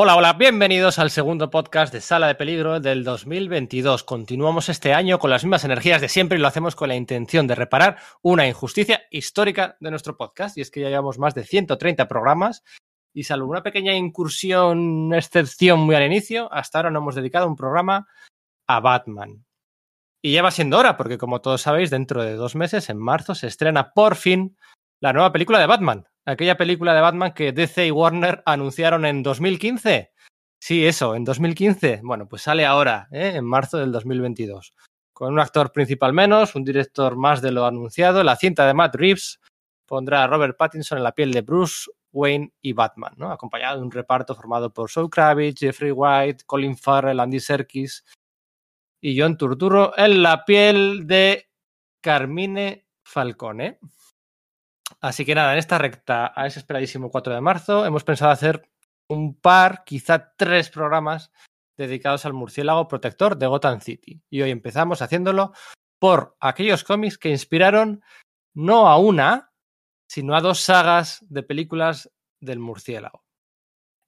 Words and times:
Hola, 0.00 0.14
hola, 0.14 0.34
bienvenidos 0.34 1.00
al 1.00 1.10
segundo 1.10 1.50
podcast 1.50 1.92
de 1.92 2.00
Sala 2.00 2.28
de 2.28 2.36
Peligro 2.36 2.78
del 2.78 3.02
2022. 3.02 4.04
Continuamos 4.04 4.68
este 4.68 4.94
año 4.94 5.18
con 5.18 5.28
las 5.28 5.42
mismas 5.42 5.64
energías 5.64 6.00
de 6.00 6.08
siempre 6.08 6.38
y 6.38 6.40
lo 6.40 6.46
hacemos 6.46 6.76
con 6.76 6.86
la 6.86 6.94
intención 6.94 7.48
de 7.48 7.56
reparar 7.56 7.98
una 8.22 8.46
injusticia 8.46 9.02
histórica 9.10 9.76
de 9.80 9.90
nuestro 9.90 10.16
podcast. 10.16 10.56
Y 10.56 10.60
es 10.60 10.70
que 10.70 10.82
ya 10.82 10.88
llevamos 10.88 11.18
más 11.18 11.34
de 11.34 11.42
130 11.42 12.06
programas 12.06 12.62
y 13.12 13.24
salvo 13.24 13.50
una 13.50 13.64
pequeña 13.64 13.92
incursión, 13.92 15.12
excepción 15.14 15.80
muy 15.80 15.96
al 15.96 16.06
inicio, 16.06 16.48
hasta 16.52 16.78
ahora 16.78 16.92
no 16.92 17.00
hemos 17.00 17.16
dedicado 17.16 17.48
un 17.48 17.56
programa 17.56 18.06
a 18.68 18.78
Batman. 18.78 19.44
Y 20.22 20.32
ya 20.32 20.44
va 20.44 20.52
siendo 20.52 20.78
hora, 20.78 20.96
porque 20.96 21.18
como 21.18 21.40
todos 21.40 21.62
sabéis, 21.62 21.90
dentro 21.90 22.22
de 22.22 22.34
dos 22.34 22.54
meses, 22.54 22.88
en 22.88 22.98
marzo, 22.98 23.34
se 23.34 23.48
estrena 23.48 23.92
por 23.94 24.14
fin 24.14 24.56
la 25.00 25.12
nueva 25.12 25.32
película 25.32 25.58
de 25.58 25.66
Batman, 25.66 26.06
aquella 26.32 26.56
película 26.56 26.94
de 26.94 27.00
Batman 27.00 27.32
que 27.32 27.52
DC 27.52 27.86
y 27.86 27.90
Warner 27.90 28.42
anunciaron 28.44 29.06
en 29.06 29.22
2015. 29.22 30.12
Sí, 30.60 30.86
eso, 30.86 31.14
en 31.14 31.24
2015. 31.24 32.00
Bueno, 32.02 32.28
pues 32.28 32.42
sale 32.42 32.66
ahora, 32.66 33.08
¿eh? 33.12 33.32
en 33.36 33.44
marzo 33.44 33.78
del 33.78 33.92
2022. 33.92 34.74
Con 35.12 35.32
un 35.32 35.40
actor 35.40 35.72
principal 35.72 36.12
menos, 36.12 36.54
un 36.54 36.64
director 36.64 37.16
más 37.16 37.40
de 37.40 37.52
lo 37.52 37.64
anunciado. 37.64 38.22
La 38.22 38.36
cinta 38.36 38.66
de 38.66 38.74
Matt 38.74 38.94
Reeves 38.96 39.40
pondrá 39.86 40.24
a 40.24 40.26
Robert 40.26 40.56
Pattinson 40.56 40.98
en 40.98 41.04
la 41.04 41.12
piel 41.12 41.32
de 41.32 41.40
Bruce 41.40 41.90
Wayne 42.12 42.52
y 42.60 42.72
Batman, 42.72 43.14
¿no? 43.16 43.30
acompañado 43.32 43.78
de 43.78 43.84
un 43.84 43.90
reparto 43.90 44.34
formado 44.34 44.72
por 44.72 44.90
Zoe 44.90 45.08
Kravitz, 45.08 45.60
Jeffrey 45.60 45.92
White, 45.92 46.44
Colin 46.46 46.76
Farrell, 46.76 47.20
Andy 47.20 47.40
Serkis 47.40 48.04
y 49.00 49.18
John 49.18 49.36
Turturro 49.36 49.96
en 49.96 50.22
la 50.22 50.44
piel 50.44 51.06
de 51.06 51.48
Carmine 52.02 52.86
Falcone. 53.04 53.78
Así 55.00 55.24
que 55.24 55.34
nada, 55.34 55.52
en 55.52 55.58
esta 55.58 55.78
recta 55.78 56.32
a 56.34 56.46
ese 56.46 56.58
esperadísimo 56.58 57.10
4 57.10 57.34
de 57.34 57.40
marzo 57.40 57.86
hemos 57.86 58.04
pensado 58.04 58.32
hacer 58.32 58.68
un 59.08 59.34
par, 59.40 59.84
quizá 59.84 60.34
tres 60.36 60.70
programas 60.70 61.30
dedicados 61.76 62.26
al 62.26 62.32
murciélago 62.32 62.88
protector 62.88 63.36
de 63.36 63.46
Gotham 63.46 63.80
City. 63.80 64.20
Y 64.28 64.42
hoy 64.42 64.50
empezamos 64.50 65.00
haciéndolo 65.00 65.52
por 66.00 66.36
aquellos 66.40 66.84
cómics 66.84 67.16
que 67.16 67.30
inspiraron 67.30 68.02
no 68.54 68.88
a 68.88 68.98
una, 68.98 69.52
sino 70.08 70.34
a 70.34 70.40
dos 70.40 70.60
sagas 70.60 71.24
de 71.28 71.42
películas 71.42 72.10
del 72.40 72.58
murciélago. 72.58 73.24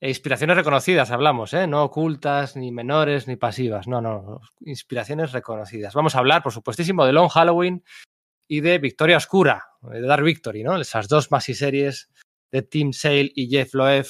E 0.02 0.08
inspiraciones 0.08 0.56
reconocidas, 0.56 1.10
hablamos, 1.10 1.52
¿eh? 1.52 1.66
no 1.66 1.84
ocultas, 1.84 2.56
ni 2.56 2.72
menores, 2.72 3.28
ni 3.28 3.36
pasivas. 3.36 3.86
No, 3.86 4.00
no, 4.00 4.40
inspiraciones 4.60 5.32
reconocidas. 5.32 5.94
Vamos 5.94 6.14
a 6.14 6.20
hablar, 6.20 6.42
por 6.42 6.52
supuestísimo, 6.52 7.04
de 7.04 7.12
Long 7.12 7.28
Halloween 7.28 7.84
y 8.50 8.62
de 8.62 8.78
Victoria 8.78 9.16
Oscura, 9.16 9.68
de 9.80 10.00
Dark 10.00 10.24
Victory, 10.24 10.64
¿no? 10.64 10.80
Esas 10.80 11.06
dos 11.06 11.30
maxi-series 11.30 12.10
de 12.50 12.62
Tim 12.62 12.92
Sale 12.92 13.30
y 13.32 13.48
Jeff 13.48 13.74
Loeb 13.74 14.06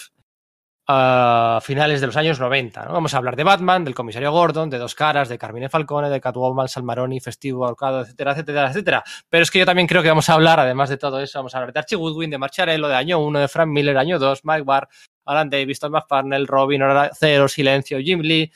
a 0.88 1.60
finales 1.62 2.00
de 2.00 2.06
los 2.06 2.16
años 2.16 2.40
90. 2.40 2.86
¿no? 2.86 2.94
Vamos 2.94 3.12
a 3.12 3.18
hablar 3.18 3.36
de 3.36 3.44
Batman, 3.44 3.84
del 3.84 3.94
comisario 3.94 4.32
Gordon, 4.32 4.70
de 4.70 4.78
Dos 4.78 4.94
Caras, 4.94 5.28
de 5.28 5.36
Carmine 5.36 5.68
Falcone, 5.68 6.08
de 6.08 6.22
Catwoman, 6.22 6.68
Salmaroni, 6.68 7.20
Festivo, 7.20 7.68
Alcado, 7.68 8.00
etcétera, 8.00 8.32
etcétera, 8.32 8.70
etcétera. 8.70 9.04
Pero 9.28 9.42
es 9.42 9.50
que 9.50 9.58
yo 9.58 9.66
también 9.66 9.86
creo 9.86 10.02
que 10.02 10.08
vamos 10.08 10.30
a 10.30 10.32
hablar, 10.32 10.58
además 10.58 10.88
de 10.88 10.96
todo 10.96 11.20
eso, 11.20 11.38
vamos 11.38 11.54
a 11.54 11.58
hablar 11.58 11.74
de 11.74 11.80
Archie 11.80 11.96
Woodwin, 11.96 12.30
de 12.30 12.38
Marcharello, 12.38 12.88
de 12.88 12.94
año 12.94 13.18
1, 13.18 13.40
de 13.40 13.48
Frank 13.48 13.68
Miller, 13.68 13.98
año 13.98 14.18
2, 14.18 14.40
Mike 14.44 14.62
Barr, 14.62 14.88
Alan 15.26 15.50
Davis, 15.50 15.80
Tom 15.80 15.92
McFarnell, 15.92 16.46
Robin, 16.46 16.80
Cero, 17.12 17.46
Silencio, 17.46 17.98
Jim 18.00 18.20
Lee, 18.20 18.50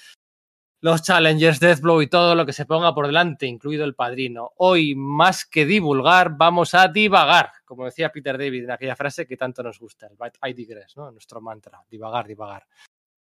los 0.84 1.00
Challengers, 1.00 1.60
Deathblow 1.60 2.02
y 2.02 2.08
todo 2.08 2.34
lo 2.34 2.44
que 2.44 2.52
se 2.52 2.66
ponga 2.66 2.94
por 2.94 3.06
delante, 3.06 3.46
incluido 3.46 3.86
el 3.86 3.94
padrino. 3.94 4.52
Hoy, 4.58 4.94
más 4.94 5.46
que 5.46 5.64
divulgar, 5.64 6.36
vamos 6.36 6.74
a 6.74 6.88
divagar, 6.88 7.52
como 7.64 7.86
decía 7.86 8.12
Peter 8.12 8.36
David 8.36 8.64
en 8.64 8.70
aquella 8.70 8.94
frase 8.94 9.26
que 9.26 9.38
tanto 9.38 9.62
nos 9.62 9.78
gusta, 9.78 10.08
el 10.08 10.50
I 10.50 10.52
digress, 10.52 10.94
¿no? 10.98 11.10
Nuestro 11.10 11.40
mantra, 11.40 11.82
divagar, 11.88 12.26
divagar. 12.26 12.66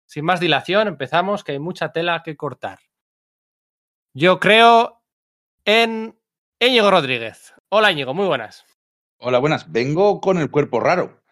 Sin 0.06 0.26
más 0.26 0.42
dilación, 0.42 0.90
empezamos, 0.90 1.46
que 1.46 1.54
hay 1.54 1.60
mucha 1.60 1.94
tela 1.94 2.22
que 2.22 2.36
cortar. 2.36 2.80
Yo 4.14 4.42
creo 4.42 5.02
en 5.64 6.20
Íñigo 6.60 6.92
Rodríguez. 6.92 7.54
Hola 7.70 7.94
Íñigo, 7.94 8.14
muy 8.14 8.28
buenas. 8.28 8.66
Hola, 9.20 9.40
buenas. 9.40 9.72
Vengo 9.72 10.20
con 10.20 10.38
el 10.38 10.52
cuerpo 10.52 10.82
raro, 10.82 11.24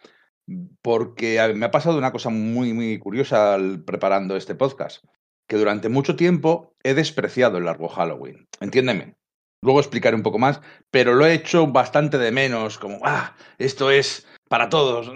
porque 0.82 1.52
me 1.56 1.66
ha 1.66 1.72
pasado 1.72 1.98
una 1.98 2.14
cosa 2.14 2.30
muy, 2.30 2.72
muy 2.72 2.98
curiosa 3.00 3.58
preparando 3.86 4.38
este 4.38 4.56
podcast 4.56 5.04
que 5.52 5.58
durante 5.58 5.90
mucho 5.90 6.16
tiempo 6.16 6.78
he 6.82 6.94
despreciado 6.94 7.58
el 7.58 7.66
largo 7.66 7.90
Halloween. 7.90 8.48
Entiéndeme. 8.62 9.16
Luego 9.62 9.82
explicaré 9.82 10.16
un 10.16 10.24
poco 10.24 10.40
más, 10.40 10.62
pero 10.92 11.14
lo 11.14 11.26
he 11.26 11.34
hecho 11.34 11.68
bastante 11.68 12.18
de 12.18 12.32
menos, 12.32 12.78
como, 12.78 13.00
ah, 13.04 13.36
esto 13.58 13.92
es 13.92 14.26
para 14.48 14.70
todos. 14.70 15.12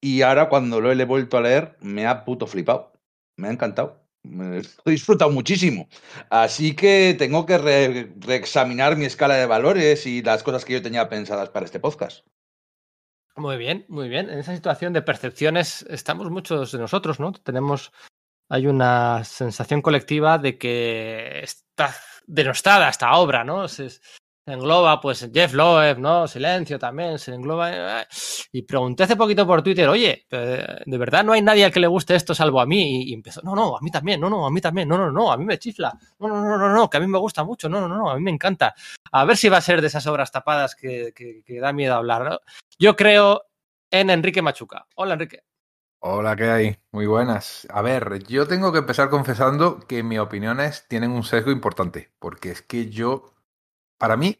Y 0.00 0.22
ahora 0.22 0.48
cuando 0.48 0.80
lo 0.80 0.90
he 0.90 1.04
vuelto 1.04 1.38
a 1.38 1.42
leer, 1.42 1.76
me 1.80 2.08
ha 2.08 2.24
puto 2.24 2.48
flipado. 2.48 2.94
Me 3.36 3.46
ha 3.46 3.52
encantado. 3.52 4.04
He 4.24 4.90
disfrutado 4.90 5.30
muchísimo. 5.30 5.88
Así 6.30 6.74
que 6.74 7.14
tengo 7.16 7.46
que 7.46 7.58
reexaminar 7.58 8.96
mi 8.96 9.04
escala 9.04 9.36
de 9.36 9.46
valores 9.46 10.04
y 10.04 10.20
las 10.20 10.42
cosas 10.42 10.64
que 10.64 10.72
yo 10.72 10.82
tenía 10.82 11.08
pensadas 11.08 11.50
para 11.50 11.64
este 11.64 11.78
podcast. 11.78 12.26
Muy 13.36 13.56
bien, 13.56 13.86
muy 13.88 14.08
bien. 14.08 14.28
En 14.30 14.40
esa 14.40 14.52
situación 14.52 14.92
de 14.92 15.02
percepciones 15.02 15.86
estamos 15.88 16.28
muchos 16.28 16.72
de 16.72 16.78
nosotros, 16.78 17.20
¿no? 17.20 17.32
Tenemos 17.32 17.92
hay 18.50 18.66
una 18.66 19.22
sensación 19.24 19.80
colectiva 19.80 20.36
de 20.36 20.58
que 20.58 21.40
está 21.40 21.94
denostada 22.26 22.88
esta 22.88 23.16
obra, 23.16 23.44
¿no? 23.44 23.68
Se, 23.68 23.88
engloba, 24.44 25.00
pues, 25.00 25.30
Jeff 25.32 25.52
Loeb, 25.54 26.00
¿no? 26.00 26.26
Silencio 26.26 26.76
también, 26.76 27.20
se 27.20 27.32
engloba. 27.32 28.00
Eh, 28.00 28.06
y 28.50 28.62
pregunté 28.62 29.04
hace 29.04 29.14
poquito 29.14 29.46
por 29.46 29.62
Twitter, 29.62 29.88
oye, 29.88 30.26
¿de 30.28 30.98
verdad 30.98 31.22
no 31.22 31.32
hay 31.32 31.42
nadie 31.42 31.64
al 31.64 31.70
que 31.70 31.78
le 31.78 31.86
guste 31.86 32.16
esto 32.16 32.34
salvo 32.34 32.60
a 32.60 32.66
mí? 32.66 33.04
Y 33.04 33.14
empezó, 33.14 33.40
no, 33.42 33.54
no, 33.54 33.76
a 33.76 33.80
mí 33.80 33.90
también, 33.92 34.20
no, 34.20 34.28
no, 34.28 34.44
a 34.44 34.50
mí 34.50 34.60
también, 34.60 34.88
no, 34.88 34.98
no, 34.98 35.12
no, 35.12 35.30
a 35.30 35.36
mí 35.36 35.44
me 35.44 35.56
chifla, 35.56 35.96
no, 36.18 36.26
no, 36.26 36.42
no, 36.42 36.58
no, 36.58 36.74
no, 36.74 36.90
que 36.90 36.96
a 36.96 37.00
mí 37.00 37.06
me 37.06 37.18
gusta 37.18 37.44
mucho, 37.44 37.68
no, 37.68 37.80
no, 37.80 37.88
no, 37.88 38.10
a 38.10 38.16
mí 38.16 38.22
me 38.22 38.32
encanta. 38.32 38.74
A 39.12 39.24
ver 39.24 39.36
si 39.36 39.48
va 39.48 39.58
a 39.58 39.62
ser 39.62 39.80
de 39.80 39.86
esas 39.86 40.08
obras 40.08 40.32
tapadas 40.32 40.74
que, 40.74 41.12
que, 41.14 41.44
que 41.44 41.60
da 41.60 41.72
miedo 41.72 41.94
hablar. 41.94 42.40
Yo 42.80 42.96
creo 42.96 43.44
en 43.92 44.10
Enrique 44.10 44.42
Machuca. 44.42 44.86
Hola, 44.96 45.14
Enrique. 45.14 45.44
Hola, 46.02 46.34
¿qué 46.34 46.50
hay? 46.50 46.78
Muy 46.92 47.04
buenas. 47.04 47.66
A 47.70 47.82
ver, 47.82 48.24
yo 48.24 48.48
tengo 48.48 48.72
que 48.72 48.78
empezar 48.78 49.10
confesando 49.10 49.80
que 49.80 50.02
mis 50.02 50.18
opiniones 50.18 50.86
tienen 50.88 51.10
un 51.10 51.24
sesgo 51.24 51.50
importante, 51.50 52.10
porque 52.18 52.50
es 52.50 52.62
que 52.62 52.88
yo, 52.88 53.34
para 53.98 54.16
mí, 54.16 54.38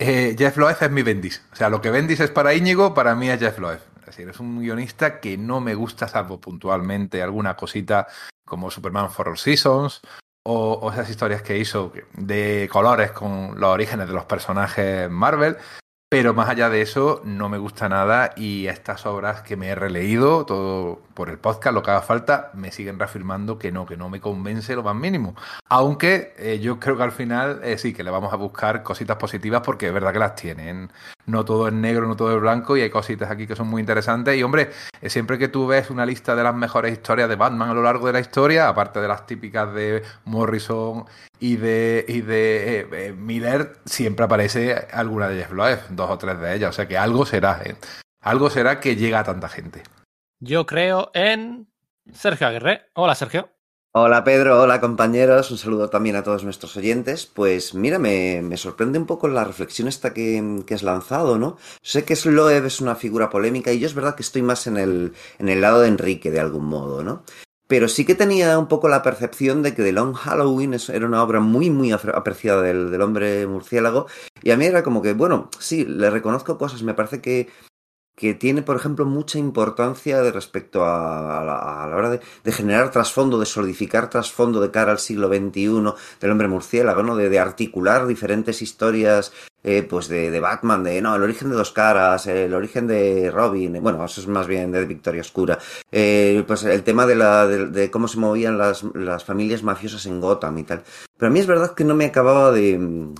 eh, 0.00 0.34
Jeff 0.36 0.56
Loeb 0.56 0.76
es 0.80 0.90
mi 0.90 1.02
Bendis. 1.02 1.46
O 1.52 1.56
sea, 1.56 1.68
lo 1.70 1.80
que 1.80 1.92
Bendis 1.92 2.18
es 2.18 2.32
para 2.32 2.54
Íñigo, 2.54 2.92
para 2.92 3.14
mí 3.14 3.30
es 3.30 3.38
Jeff 3.38 3.60
Loeb. 3.60 3.80
Es 4.00 4.06
decir, 4.06 4.28
es 4.28 4.40
un 4.40 4.58
guionista 4.60 5.20
que 5.20 5.38
no 5.38 5.60
me 5.60 5.76
gusta, 5.76 6.08
salvo 6.08 6.40
puntualmente 6.40 7.22
alguna 7.22 7.54
cosita 7.56 8.08
como 8.44 8.68
Superman 8.68 9.10
for 9.12 9.28
All 9.28 9.38
Seasons 9.38 10.00
o, 10.42 10.72
o 10.72 10.90
esas 10.90 11.08
historias 11.08 11.42
que 11.42 11.56
hizo 11.56 11.92
de 12.14 12.68
colores 12.72 13.12
con 13.12 13.60
los 13.60 13.70
orígenes 13.70 14.08
de 14.08 14.14
los 14.14 14.24
personajes 14.24 15.08
Marvel. 15.08 15.56
Pero 16.10 16.34
más 16.34 16.48
allá 16.48 16.68
de 16.70 16.82
eso, 16.82 17.22
no 17.24 17.48
me 17.48 17.58
gusta 17.58 17.88
nada 17.88 18.32
y 18.36 18.66
estas 18.66 19.06
obras 19.06 19.42
que 19.42 19.56
me 19.56 19.68
he 19.68 19.76
releído, 19.76 20.44
todo 20.44 21.02
por 21.20 21.28
el 21.28 21.36
podcast, 21.36 21.74
lo 21.74 21.82
que 21.82 21.90
haga 21.90 22.00
falta, 22.00 22.50
me 22.54 22.72
siguen 22.72 22.98
reafirmando 22.98 23.58
que 23.58 23.70
no, 23.70 23.84
que 23.84 23.98
no 23.98 24.08
me 24.08 24.22
convence 24.22 24.74
lo 24.74 24.82
más 24.82 24.96
mínimo. 24.96 25.34
Aunque 25.68 26.32
eh, 26.38 26.60
yo 26.60 26.80
creo 26.80 26.96
que 26.96 27.02
al 27.02 27.12
final 27.12 27.60
eh, 27.62 27.76
sí, 27.76 27.92
que 27.92 28.02
le 28.02 28.10
vamos 28.10 28.32
a 28.32 28.36
buscar 28.36 28.82
cositas 28.82 29.18
positivas 29.18 29.60
porque 29.62 29.88
es 29.88 29.92
verdad 29.92 30.14
que 30.14 30.18
las 30.18 30.34
tienen. 30.34 30.90
No 31.26 31.44
todo 31.44 31.68
es 31.68 31.74
negro, 31.74 32.08
no 32.08 32.16
todo 32.16 32.34
es 32.34 32.40
blanco 32.40 32.74
y 32.74 32.80
hay 32.80 32.88
cositas 32.88 33.30
aquí 33.30 33.46
que 33.46 33.54
son 33.54 33.68
muy 33.68 33.80
interesantes. 33.80 34.34
Y 34.34 34.42
hombre, 34.42 34.70
eh, 35.02 35.10
siempre 35.10 35.36
que 35.36 35.48
tú 35.48 35.66
ves 35.66 35.90
una 35.90 36.06
lista 36.06 36.34
de 36.34 36.42
las 36.42 36.54
mejores 36.54 36.90
historias 36.90 37.28
de 37.28 37.36
Batman 37.36 37.68
a 37.68 37.74
lo 37.74 37.82
largo 37.82 38.06
de 38.06 38.14
la 38.14 38.20
historia, 38.20 38.70
aparte 38.70 38.98
de 38.98 39.08
las 39.08 39.26
típicas 39.26 39.74
de 39.74 40.02
Morrison 40.24 41.04
y 41.38 41.56
de, 41.56 42.02
y 42.08 42.22
de 42.22 43.14
Miller, 43.18 43.74
siempre 43.84 44.24
aparece 44.24 44.88
alguna 44.90 45.28
de 45.28 45.44
Jeff 45.44 45.90
dos 45.90 46.10
o 46.10 46.16
tres 46.16 46.40
de 46.40 46.54
ellas. 46.54 46.70
O 46.70 46.72
sea 46.72 46.88
que 46.88 46.96
algo 46.96 47.26
será, 47.26 47.62
algo 48.22 48.48
será 48.48 48.80
que 48.80 48.96
llega 48.96 49.20
a 49.20 49.24
tanta 49.24 49.50
gente. 49.50 49.82
Yo 50.42 50.64
creo 50.64 51.10
en 51.12 51.68
Sergio 52.14 52.46
Aguirre. 52.46 52.86
Hola, 52.94 53.14
Sergio. 53.14 53.50
Hola 53.92 54.24
Pedro, 54.24 54.62
hola 54.62 54.80
compañeros, 54.80 55.50
un 55.50 55.58
saludo 55.58 55.90
también 55.90 56.16
a 56.16 56.22
todos 56.22 56.44
nuestros 56.44 56.76
oyentes. 56.78 57.26
Pues 57.26 57.74
mira, 57.74 57.98
me, 57.98 58.56
sorprende 58.56 58.98
un 58.98 59.04
poco 59.04 59.28
la 59.28 59.44
reflexión 59.44 59.86
esta 59.86 60.14
que, 60.14 60.64
has 60.72 60.82
lanzado, 60.82 61.38
¿no? 61.38 61.58
Sé 61.82 62.04
que 62.04 62.16
Loeb 62.24 62.64
es 62.64 62.80
una 62.80 62.94
figura 62.94 63.28
polémica 63.28 63.70
y 63.72 63.80
yo 63.80 63.86
es 63.86 63.94
verdad 63.94 64.14
que 64.14 64.22
estoy 64.22 64.40
más 64.40 64.66
en 64.66 64.78
el, 64.78 65.12
en 65.38 65.48
el 65.50 65.60
lado 65.60 65.82
de 65.82 65.88
Enrique 65.88 66.30
de 66.30 66.40
algún 66.40 66.64
modo, 66.66 67.02
¿no? 67.02 67.24
Pero 67.66 67.88
sí 67.88 68.06
que 68.06 68.14
tenía 68.14 68.58
un 68.58 68.68
poco 68.68 68.88
la 68.88 69.02
percepción 69.02 69.62
de 69.62 69.74
que 69.74 69.82
The 69.82 69.92
Long 69.92 70.14
Halloween 70.14 70.74
era 70.88 71.06
una 71.06 71.22
obra 71.22 71.40
muy, 71.40 71.68
muy 71.68 71.92
apreciada 71.92 72.62
del, 72.62 72.90
del 72.90 73.02
hombre 73.02 73.46
murciélago. 73.46 74.06
Y 74.42 74.52
a 74.52 74.56
mí 74.56 74.64
era 74.64 74.82
como 74.82 75.02
que, 75.02 75.12
bueno, 75.12 75.50
sí, 75.58 75.84
le 75.84 76.10
reconozco 76.10 76.58
cosas, 76.58 76.82
me 76.82 76.94
parece 76.94 77.20
que 77.20 77.48
que 78.14 78.34
tiene, 78.34 78.62
por 78.62 78.76
ejemplo, 78.76 79.06
mucha 79.06 79.38
importancia 79.38 80.20
de 80.20 80.30
respecto 80.30 80.84
a, 80.84 81.42
la, 81.42 81.96
hora 81.96 82.10
de, 82.10 82.52
generar 82.52 82.90
trasfondo, 82.90 83.38
de 83.38 83.46
solidificar 83.46 84.10
trasfondo 84.10 84.60
de 84.60 84.70
cara 84.70 84.92
al 84.92 84.98
siglo 84.98 85.28
XXI 85.28 85.94
del 86.20 86.30
hombre 86.30 86.48
murciélago, 86.48 87.02
¿no? 87.02 87.16
De, 87.16 87.38
articular 87.38 88.06
diferentes 88.06 88.60
historias 88.60 89.32
eh, 89.62 89.82
pues 89.82 90.08
de, 90.08 90.30
de, 90.30 90.40
Batman, 90.40 90.82
de 90.82 91.00
no, 91.00 91.14
el 91.14 91.22
origen 91.22 91.50
de 91.50 91.56
dos 91.56 91.72
caras, 91.72 92.26
el 92.26 92.54
origen 92.54 92.86
de 92.86 93.30
Robin, 93.30 93.82
bueno, 93.82 94.04
eso 94.04 94.20
es 94.20 94.26
más 94.26 94.46
bien 94.46 94.72
de 94.72 94.84
Victoria 94.84 95.20
Oscura, 95.20 95.58
eh, 95.92 96.42
pues 96.46 96.64
el 96.64 96.82
tema 96.82 97.06
de, 97.06 97.14
la, 97.14 97.46
de, 97.46 97.66
de, 97.66 97.90
cómo 97.90 98.08
se 98.08 98.18
movían 98.18 98.56
las, 98.56 98.84
las 98.94 99.24
familias 99.24 99.62
mafiosas 99.62 100.06
en 100.06 100.20
Gotham 100.20 100.58
y 100.58 100.64
tal. 100.64 100.82
Pero 101.16 101.28
a 101.28 101.32
mí 101.32 101.40
es 101.40 101.46
verdad 101.46 101.74
que 101.74 101.84
no 101.84 101.94
me 101.94 102.06
acababa 102.06 102.50
de, 102.50 102.78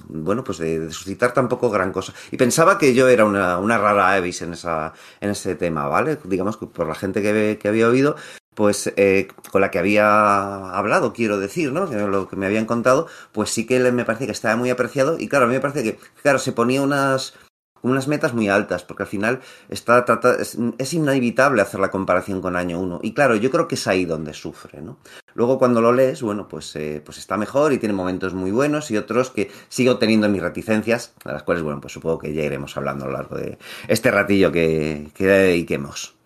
bueno, 0.08 0.42
pues 0.42 0.58
de, 0.58 0.81
de 0.81 0.90
suscitar 0.90 1.34
tampoco 1.34 1.69
gran 1.69 1.92
cosa. 1.92 2.14
Y 2.31 2.38
pensaba 2.38 2.78
que 2.78 2.94
yo 2.94 3.08
era 3.08 3.26
una, 3.26 3.58
una 3.58 3.76
rara 3.76 4.12
avis 4.14 4.40
en, 4.40 4.54
esa, 4.54 4.94
en 5.20 5.31
ese 5.31 5.54
tema, 5.54 5.87
¿vale? 5.87 6.19
Digamos 6.25 6.56
que 6.56 6.66
por 6.66 6.88
la 6.88 6.94
gente 6.94 7.20
que, 7.20 7.58
que 7.60 7.69
había 7.69 7.88
oído, 7.88 8.16
pues 8.55 8.93
eh, 8.97 9.29
con 9.50 9.61
la 9.61 9.70
que 9.70 9.79
había 9.79 10.70
hablado, 10.70 11.12
quiero 11.12 11.38
decir, 11.38 11.73
¿no? 11.73 11.87
Lo 11.87 12.29
que 12.29 12.37
me 12.37 12.47
habían 12.47 12.67
contado, 12.67 13.06
pues 13.32 13.50
sí 13.50 13.67
que 13.67 13.79
me 13.93 14.05
parece 14.05 14.26
que 14.26 14.32
estaba 14.32 14.56
muy 14.56 14.70
apreciado 14.70 15.19
y 15.19 15.29
claro, 15.29 15.44
a 15.44 15.49
mí 15.49 15.55
me 15.55 15.61
parece 15.61 15.82
que, 15.82 15.99
claro, 16.23 16.38
se 16.38 16.52
ponía 16.52 16.82
unas, 16.82 17.35
unas 17.82 18.08
metas 18.08 18.35
muy 18.35 18.49
altas, 18.49 18.85
porque 18.85 19.05
al 19.05 19.08
final 19.08 19.41
está 19.69 20.05
trata, 20.05 20.35
es, 20.35 20.58
es, 20.79 20.94
inevitable 20.94 21.62
hacer 21.62 21.81
la 21.81 21.91
comparación 21.91 22.41
con 22.41 22.56
año 22.56 22.81
1. 22.81 23.00
Y 23.02 23.14
claro, 23.14 23.37
yo 23.37 23.50
creo 23.50 23.69
que 23.69 23.76
es 23.76 23.87
ahí 23.87 24.05
donde 24.05 24.35
sufre, 24.35 24.82
¿no? 24.82 24.99
Luego 25.35 25.58
cuando 25.58 25.81
lo 25.81 25.93
lees, 25.93 26.23
bueno, 26.23 26.49
pues, 26.49 26.75
eh, 26.76 27.00
pues 27.05 27.19
está 27.19 27.37
mejor 27.37 27.73
y 27.73 27.79
tiene 27.79 27.94
momentos 27.94 28.35
muy 28.35 28.50
buenos 28.50 28.91
y 28.91 28.97
otros 28.97 29.31
que 29.31 29.50
sigo 29.69 29.99
teniendo 29.99 30.29
mis 30.29 30.43
reticencias, 30.43 31.14
de 31.25 31.32
las 31.32 31.44
cuales, 31.44 31.62
bueno, 31.62 31.81
pues 31.81 31.93
supongo 31.93 32.19
que 32.19 32.35
ya 32.35 32.43
iremos 32.43 32.76
hablando 32.76 33.05
a 33.05 33.08
lo 33.08 33.14
largo 33.14 33.37
de 33.37 33.58
este 33.88 34.11
ratillo 34.11 34.50
que, 34.52 35.08
que 35.14 35.26
dediquemos. 35.26 36.19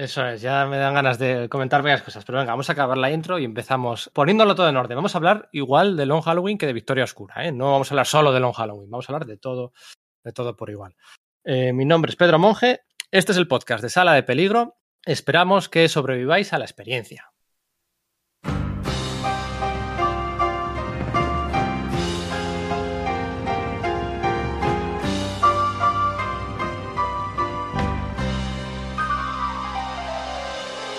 Eso 0.00 0.26
es, 0.26 0.40
ya 0.40 0.64
me 0.64 0.78
dan 0.78 0.94
ganas 0.94 1.18
de 1.18 1.50
comentar 1.50 1.82
varias 1.82 2.00
cosas, 2.00 2.24
pero 2.24 2.38
venga, 2.38 2.52
vamos 2.52 2.70
a 2.70 2.72
acabar 2.72 2.96
la 2.96 3.10
intro 3.10 3.38
y 3.38 3.44
empezamos 3.44 4.10
poniéndolo 4.14 4.54
todo 4.54 4.66
en 4.66 4.78
orden. 4.78 4.96
Vamos 4.96 5.14
a 5.14 5.18
hablar 5.18 5.50
igual 5.52 5.94
de 5.98 6.06
Long 6.06 6.22
Halloween 6.22 6.56
que 6.56 6.64
de 6.64 6.72
Victoria 6.72 7.04
Oscura, 7.04 7.44
¿eh? 7.44 7.52
No 7.52 7.72
vamos 7.72 7.90
a 7.90 7.92
hablar 7.92 8.06
solo 8.06 8.32
de 8.32 8.40
Long 8.40 8.54
Halloween, 8.54 8.88
vamos 8.88 9.06
a 9.06 9.12
hablar 9.12 9.28
de 9.28 9.36
todo, 9.36 9.74
de 10.24 10.32
todo 10.32 10.56
por 10.56 10.70
igual. 10.70 10.96
Eh, 11.44 11.74
mi 11.74 11.84
nombre 11.84 12.08
es 12.08 12.16
Pedro 12.16 12.38
Monge, 12.38 12.80
este 13.10 13.32
es 13.32 13.36
el 13.36 13.46
podcast 13.46 13.82
de 13.82 13.90
Sala 13.90 14.14
de 14.14 14.22
Peligro. 14.22 14.78
Esperamos 15.04 15.68
que 15.68 15.86
sobreviváis 15.86 16.54
a 16.54 16.58
la 16.58 16.64
experiencia. 16.64 17.29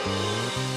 Música 0.04 0.71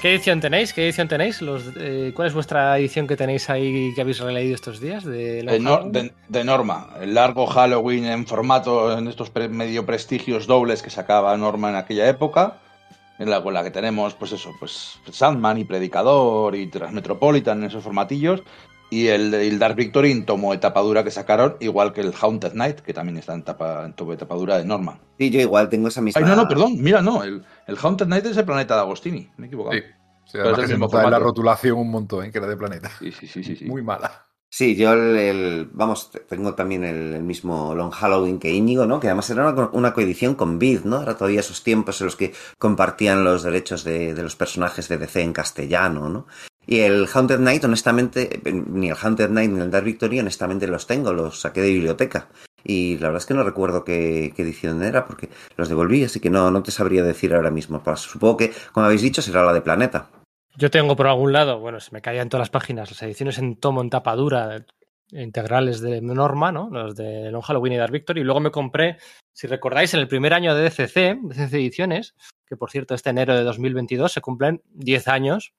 ¿Qué 0.00 0.14
edición 0.14 0.40
tenéis? 0.40 0.72
¿Qué 0.72 0.84
edición 0.84 1.08
tenéis? 1.08 1.42
Los, 1.42 1.62
eh, 1.76 2.12
¿Cuál 2.14 2.28
es 2.28 2.34
vuestra 2.34 2.78
edición 2.78 3.06
que 3.06 3.16
tenéis 3.16 3.50
ahí 3.50 3.92
que 3.94 4.00
habéis 4.00 4.18
releído 4.20 4.54
estos 4.54 4.80
días? 4.80 5.04
De, 5.04 5.42
de, 5.42 5.60
no, 5.60 5.82
de, 5.84 6.14
de, 6.26 6.44
Norma, 6.44 6.88
el 7.02 7.12
largo 7.12 7.46
Halloween 7.46 8.06
en 8.06 8.26
formato, 8.26 8.96
en 8.96 9.08
estos 9.08 9.28
pre, 9.28 9.50
medio 9.50 9.84
prestigios 9.84 10.46
dobles 10.46 10.82
que 10.82 10.88
sacaba 10.88 11.36
Norma 11.36 11.68
en 11.68 11.76
aquella 11.76 12.08
época, 12.08 12.56
en 13.18 13.28
la, 13.28 13.42
con 13.42 13.52
la 13.52 13.62
que 13.62 13.70
tenemos, 13.70 14.14
pues 14.14 14.32
eso, 14.32 14.52
pues 14.58 14.98
Sandman 15.10 15.58
y 15.58 15.64
Predicador 15.64 16.56
y 16.56 16.66
Transmetropolitan 16.68 17.58
en 17.58 17.64
esos 17.68 17.84
formatillos, 17.84 18.42
y 18.90 19.06
el, 19.06 19.32
el 19.32 19.58
Dark 19.58 19.76
Victory 19.76 20.10
en 20.10 20.26
tomo 20.26 20.52
etapadura 20.52 21.04
que 21.04 21.10
sacaron, 21.10 21.56
igual 21.60 21.92
que 21.92 22.00
el 22.00 22.12
Haunted 22.20 22.52
Knight, 22.52 22.80
que 22.80 22.92
también 22.92 23.16
está 23.16 23.34
en, 23.34 23.44
tapa, 23.44 23.84
en 23.86 23.94
tomo 23.94 24.12
etapadura 24.12 24.58
de 24.58 24.64
Norma. 24.64 25.00
Sí, 25.18 25.30
yo 25.30 25.40
igual 25.40 25.68
tengo 25.68 25.88
esa 25.88 26.00
misma. 26.00 26.20
Ay, 26.20 26.28
no, 26.28 26.36
no, 26.36 26.48
perdón, 26.48 26.76
mira, 26.80 27.00
no, 27.00 27.22
el, 27.22 27.44
el 27.66 27.78
Haunted 27.80 28.06
Knight 28.06 28.26
es 28.26 28.36
el 28.36 28.44
planeta 28.44 28.74
de 28.74 28.80
Agostini, 28.80 29.30
me 29.36 29.46
he 29.46 29.48
equivocado. 29.48 29.80
Sí, 29.80 29.86
sí 30.32 30.38
además 30.38 30.58
es 30.58 30.64
que 30.64 30.72
se 30.72 30.78
nota 30.78 31.04
en 31.04 31.10
la 31.10 31.18
rotulación 31.18 31.78
un 31.78 31.90
montón, 31.90 32.24
¿eh? 32.24 32.32
que 32.32 32.38
era 32.38 32.48
de 32.48 32.56
planeta. 32.56 32.90
Sí, 32.98 33.12
sí, 33.12 33.26
sí, 33.26 33.44
sí, 33.44 33.56
sí. 33.56 33.64
Muy 33.64 33.82
mala. 33.82 34.26
Sí, 34.52 34.74
yo 34.74 34.92
el, 34.94 35.16
el, 35.16 35.70
vamos, 35.72 36.10
tengo 36.28 36.56
también 36.56 36.82
el, 36.82 37.14
el, 37.14 37.22
mismo 37.22 37.72
Long 37.72 37.92
Halloween 37.92 38.40
que 38.40 38.50
Íñigo, 38.52 38.84
¿no? 38.84 38.98
Que 38.98 39.06
además 39.06 39.30
era 39.30 39.48
una, 39.48 39.70
una, 39.72 39.94
coedición 39.94 40.34
con 40.34 40.58
Vid, 40.58 40.80
¿no? 40.80 41.02
Era 41.02 41.16
todavía 41.16 41.38
esos 41.38 41.62
tiempos 41.62 42.00
en 42.00 42.06
los 42.06 42.16
que 42.16 42.34
compartían 42.58 43.22
los 43.22 43.44
derechos 43.44 43.84
de, 43.84 44.12
de 44.12 44.22
los 44.24 44.34
personajes 44.34 44.88
de 44.88 44.98
DC 44.98 45.22
en 45.22 45.32
castellano, 45.32 46.08
¿no? 46.08 46.26
Y 46.70 46.82
el 46.82 47.08
Haunted 47.12 47.38
Knight, 47.38 47.64
honestamente, 47.64 48.40
ni 48.44 48.90
el 48.90 48.96
Haunted 48.96 49.30
Knight 49.30 49.50
ni 49.50 49.60
el 49.60 49.72
Dark 49.72 49.84
Victory, 49.84 50.20
honestamente 50.20 50.68
los 50.68 50.86
tengo, 50.86 51.12
los 51.12 51.40
saqué 51.40 51.62
de 51.62 51.70
biblioteca. 51.70 52.28
Y 52.62 52.96
la 52.98 53.08
verdad 53.08 53.16
es 53.16 53.26
que 53.26 53.34
no 53.34 53.42
recuerdo 53.42 53.82
qué, 53.82 54.26
edición 54.36 54.80
era, 54.84 55.04
porque 55.04 55.28
los 55.56 55.68
devolví, 55.68 56.04
así 56.04 56.20
que 56.20 56.30
no, 56.30 56.48
no 56.52 56.62
te 56.62 56.70
sabría 56.70 57.02
decir 57.02 57.34
ahora 57.34 57.50
mismo. 57.50 57.82
Supongo 57.96 58.36
que, 58.36 58.52
como 58.70 58.86
habéis 58.86 59.02
dicho, 59.02 59.20
será 59.20 59.42
la 59.44 59.52
de 59.52 59.62
Planeta. 59.62 60.10
Yo 60.56 60.70
tengo 60.70 60.94
por 60.94 61.08
algún 61.08 61.32
lado, 61.32 61.58
bueno, 61.58 61.80
se 61.80 61.90
me 61.90 62.02
caían 62.02 62.28
todas 62.28 62.42
las 62.42 62.50
páginas, 62.50 62.88
las 62.88 63.02
ediciones 63.02 63.38
en 63.38 63.56
tomo, 63.56 63.80
en 63.82 63.90
tapa 63.90 64.14
dura, 64.14 64.64
integrales 65.10 65.80
de 65.80 66.00
Norma, 66.00 66.52
¿no? 66.52 66.70
Los 66.70 66.94
de 66.94 67.32
Long 67.32 67.42
Halloween 67.42 67.72
y 67.72 67.78
Dark 67.78 67.92
Victory. 67.92 68.20
Y 68.20 68.24
luego 68.24 68.38
me 68.38 68.52
compré, 68.52 68.98
si 69.32 69.48
recordáis, 69.48 69.92
en 69.94 69.98
el 69.98 70.06
primer 70.06 70.34
año 70.34 70.54
de 70.54 70.62
DCC, 70.62 71.18
DCC 71.20 71.54
Ediciones, 71.54 72.14
que 72.46 72.56
por 72.56 72.70
cierto, 72.70 72.94
este 72.94 73.10
enero 73.10 73.34
de 73.34 73.42
2022 73.42 74.12
se 74.12 74.20
cumplen 74.20 74.62
10 74.74 75.08
años 75.08 75.52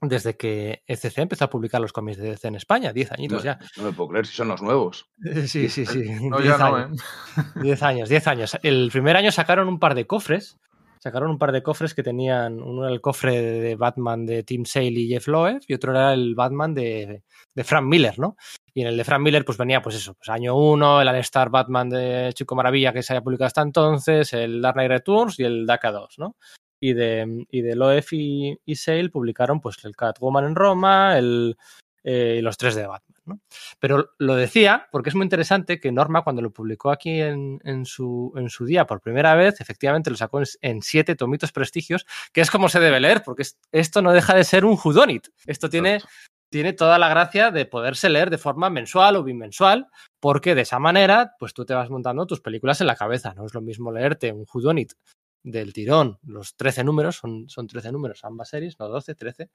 desde 0.00 0.36
que 0.36 0.84
ECC 0.86 1.18
empezó 1.18 1.44
a 1.44 1.50
publicar 1.50 1.80
los 1.80 1.92
cómics 1.92 2.18
de 2.18 2.30
DC 2.30 2.48
en 2.48 2.54
España, 2.54 2.92
10 2.92 3.12
añitos 3.12 3.44
no, 3.44 3.44
ya. 3.44 3.58
No 3.76 3.84
me 3.84 3.92
puedo 3.92 4.10
creer 4.10 4.26
si 4.26 4.34
son 4.34 4.48
los 4.48 4.62
nuevos. 4.62 5.06
Sí, 5.46 5.68
sí, 5.68 5.86
sí. 5.86 6.04
No, 6.30 6.40
ya 6.40 6.54
años. 6.54 6.90
no, 6.90 7.42
¿eh? 7.42 7.44
10 7.62 7.82
años, 7.82 8.08
10 8.08 8.26
años. 8.28 8.58
El 8.62 8.90
primer 8.92 9.16
año 9.16 9.32
sacaron 9.32 9.68
un 9.68 9.78
par 9.78 9.94
de 9.94 10.06
cofres. 10.06 10.58
Sacaron 11.00 11.30
un 11.30 11.38
par 11.38 11.52
de 11.52 11.62
cofres 11.62 11.94
que 11.94 12.02
tenían. 12.02 12.60
Uno 12.60 12.84
era 12.84 12.92
el 12.92 13.00
cofre 13.00 13.40
de 13.40 13.76
Batman 13.76 14.26
de 14.26 14.42
Tim 14.42 14.64
Sale 14.64 14.88
y 14.88 15.08
Jeff 15.08 15.28
Loeb, 15.28 15.60
y 15.68 15.74
otro 15.74 15.92
era 15.92 16.12
el 16.12 16.34
Batman 16.34 16.74
de, 16.74 17.22
de 17.54 17.64
Frank 17.64 17.84
Miller, 17.84 18.18
¿no? 18.18 18.36
Y 18.74 18.82
en 18.82 18.88
el 18.88 18.96
de 18.96 19.04
Frank 19.04 19.20
Miller, 19.20 19.44
pues 19.44 19.58
venía, 19.58 19.80
pues 19.80 19.94
eso, 19.94 20.14
pues 20.14 20.28
año 20.28 20.56
1, 20.56 21.00
el 21.00 21.08
All-Star 21.08 21.50
Batman 21.50 21.88
de 21.88 22.32
Chico 22.34 22.56
Maravilla 22.56 22.92
que 22.92 23.04
se 23.04 23.12
había 23.12 23.22
publicado 23.22 23.46
hasta 23.46 23.62
entonces, 23.62 24.32
el 24.32 24.60
Dark 24.60 24.74
Knight 24.74 24.90
Returns 24.90 25.38
y 25.38 25.44
el 25.44 25.66
DACA 25.66 25.92
2, 25.92 26.18
¿no? 26.18 26.36
Y 26.80 26.92
de, 26.92 27.46
y 27.50 27.62
de 27.62 27.76
Loef 27.76 28.12
y, 28.12 28.58
y 28.64 28.76
Sale 28.76 29.10
publicaron 29.10 29.60
pues 29.60 29.76
el 29.84 29.96
Catwoman 29.96 30.44
en 30.44 30.54
Roma, 30.54 31.18
el, 31.18 31.56
eh, 32.04 32.40
los 32.42 32.56
tres 32.56 32.74
de 32.74 32.86
Batman. 32.86 33.18
¿no? 33.26 33.40
Pero 33.78 34.10
lo 34.18 34.34
decía 34.34 34.88
porque 34.90 35.10
es 35.10 35.14
muy 35.14 35.24
interesante 35.24 35.78
que 35.78 35.92
Norma, 35.92 36.22
cuando 36.22 36.40
lo 36.40 36.50
publicó 36.50 36.90
aquí 36.90 37.20
en, 37.20 37.60
en, 37.64 37.84
su, 37.84 38.32
en 38.36 38.48
su 38.48 38.64
día 38.64 38.86
por 38.86 39.00
primera 39.00 39.34
vez, 39.34 39.60
efectivamente 39.60 40.10
lo 40.10 40.16
sacó 40.16 40.40
en, 40.40 40.46
en, 40.62 40.82
siete 40.82 41.14
tomitos 41.14 41.52
prestigios, 41.52 42.06
que 42.32 42.40
es 42.40 42.50
como 42.50 42.68
se 42.68 42.80
debe 42.80 43.00
leer, 43.00 43.22
porque 43.22 43.42
es, 43.42 43.58
esto 43.72 44.00
no 44.00 44.12
deja 44.12 44.34
de 44.34 44.44
ser 44.44 44.64
un 44.64 44.76
Judonit. 44.76 45.28
Esto 45.44 45.68
tiene, 45.68 46.00
tiene 46.48 46.72
toda 46.72 46.98
la 46.98 47.08
gracia 47.08 47.50
de 47.50 47.66
poderse 47.66 48.08
leer 48.08 48.30
de 48.30 48.38
forma 48.38 48.70
mensual 48.70 49.16
o 49.16 49.24
bimensual, 49.24 49.88
porque 50.20 50.54
de 50.54 50.62
esa 50.62 50.78
manera, 50.78 51.34
pues 51.38 51.52
tú 51.52 51.66
te 51.66 51.74
vas 51.74 51.90
montando 51.90 52.26
tus 52.26 52.40
películas 52.40 52.80
en 52.80 52.86
la 52.86 52.96
cabeza. 52.96 53.34
No 53.34 53.44
es 53.44 53.52
lo 53.52 53.60
mismo 53.60 53.92
leerte 53.92 54.32
un 54.32 54.46
Judonit 54.46 54.94
del 55.42 55.72
tirón, 55.72 56.18
los 56.24 56.56
13 56.56 56.84
números, 56.84 57.16
son, 57.16 57.48
son 57.48 57.66
13 57.66 57.92
números 57.92 58.24
ambas 58.24 58.48
series, 58.48 58.78
no 58.78 58.88
12, 58.88 59.14
13. 59.14 59.50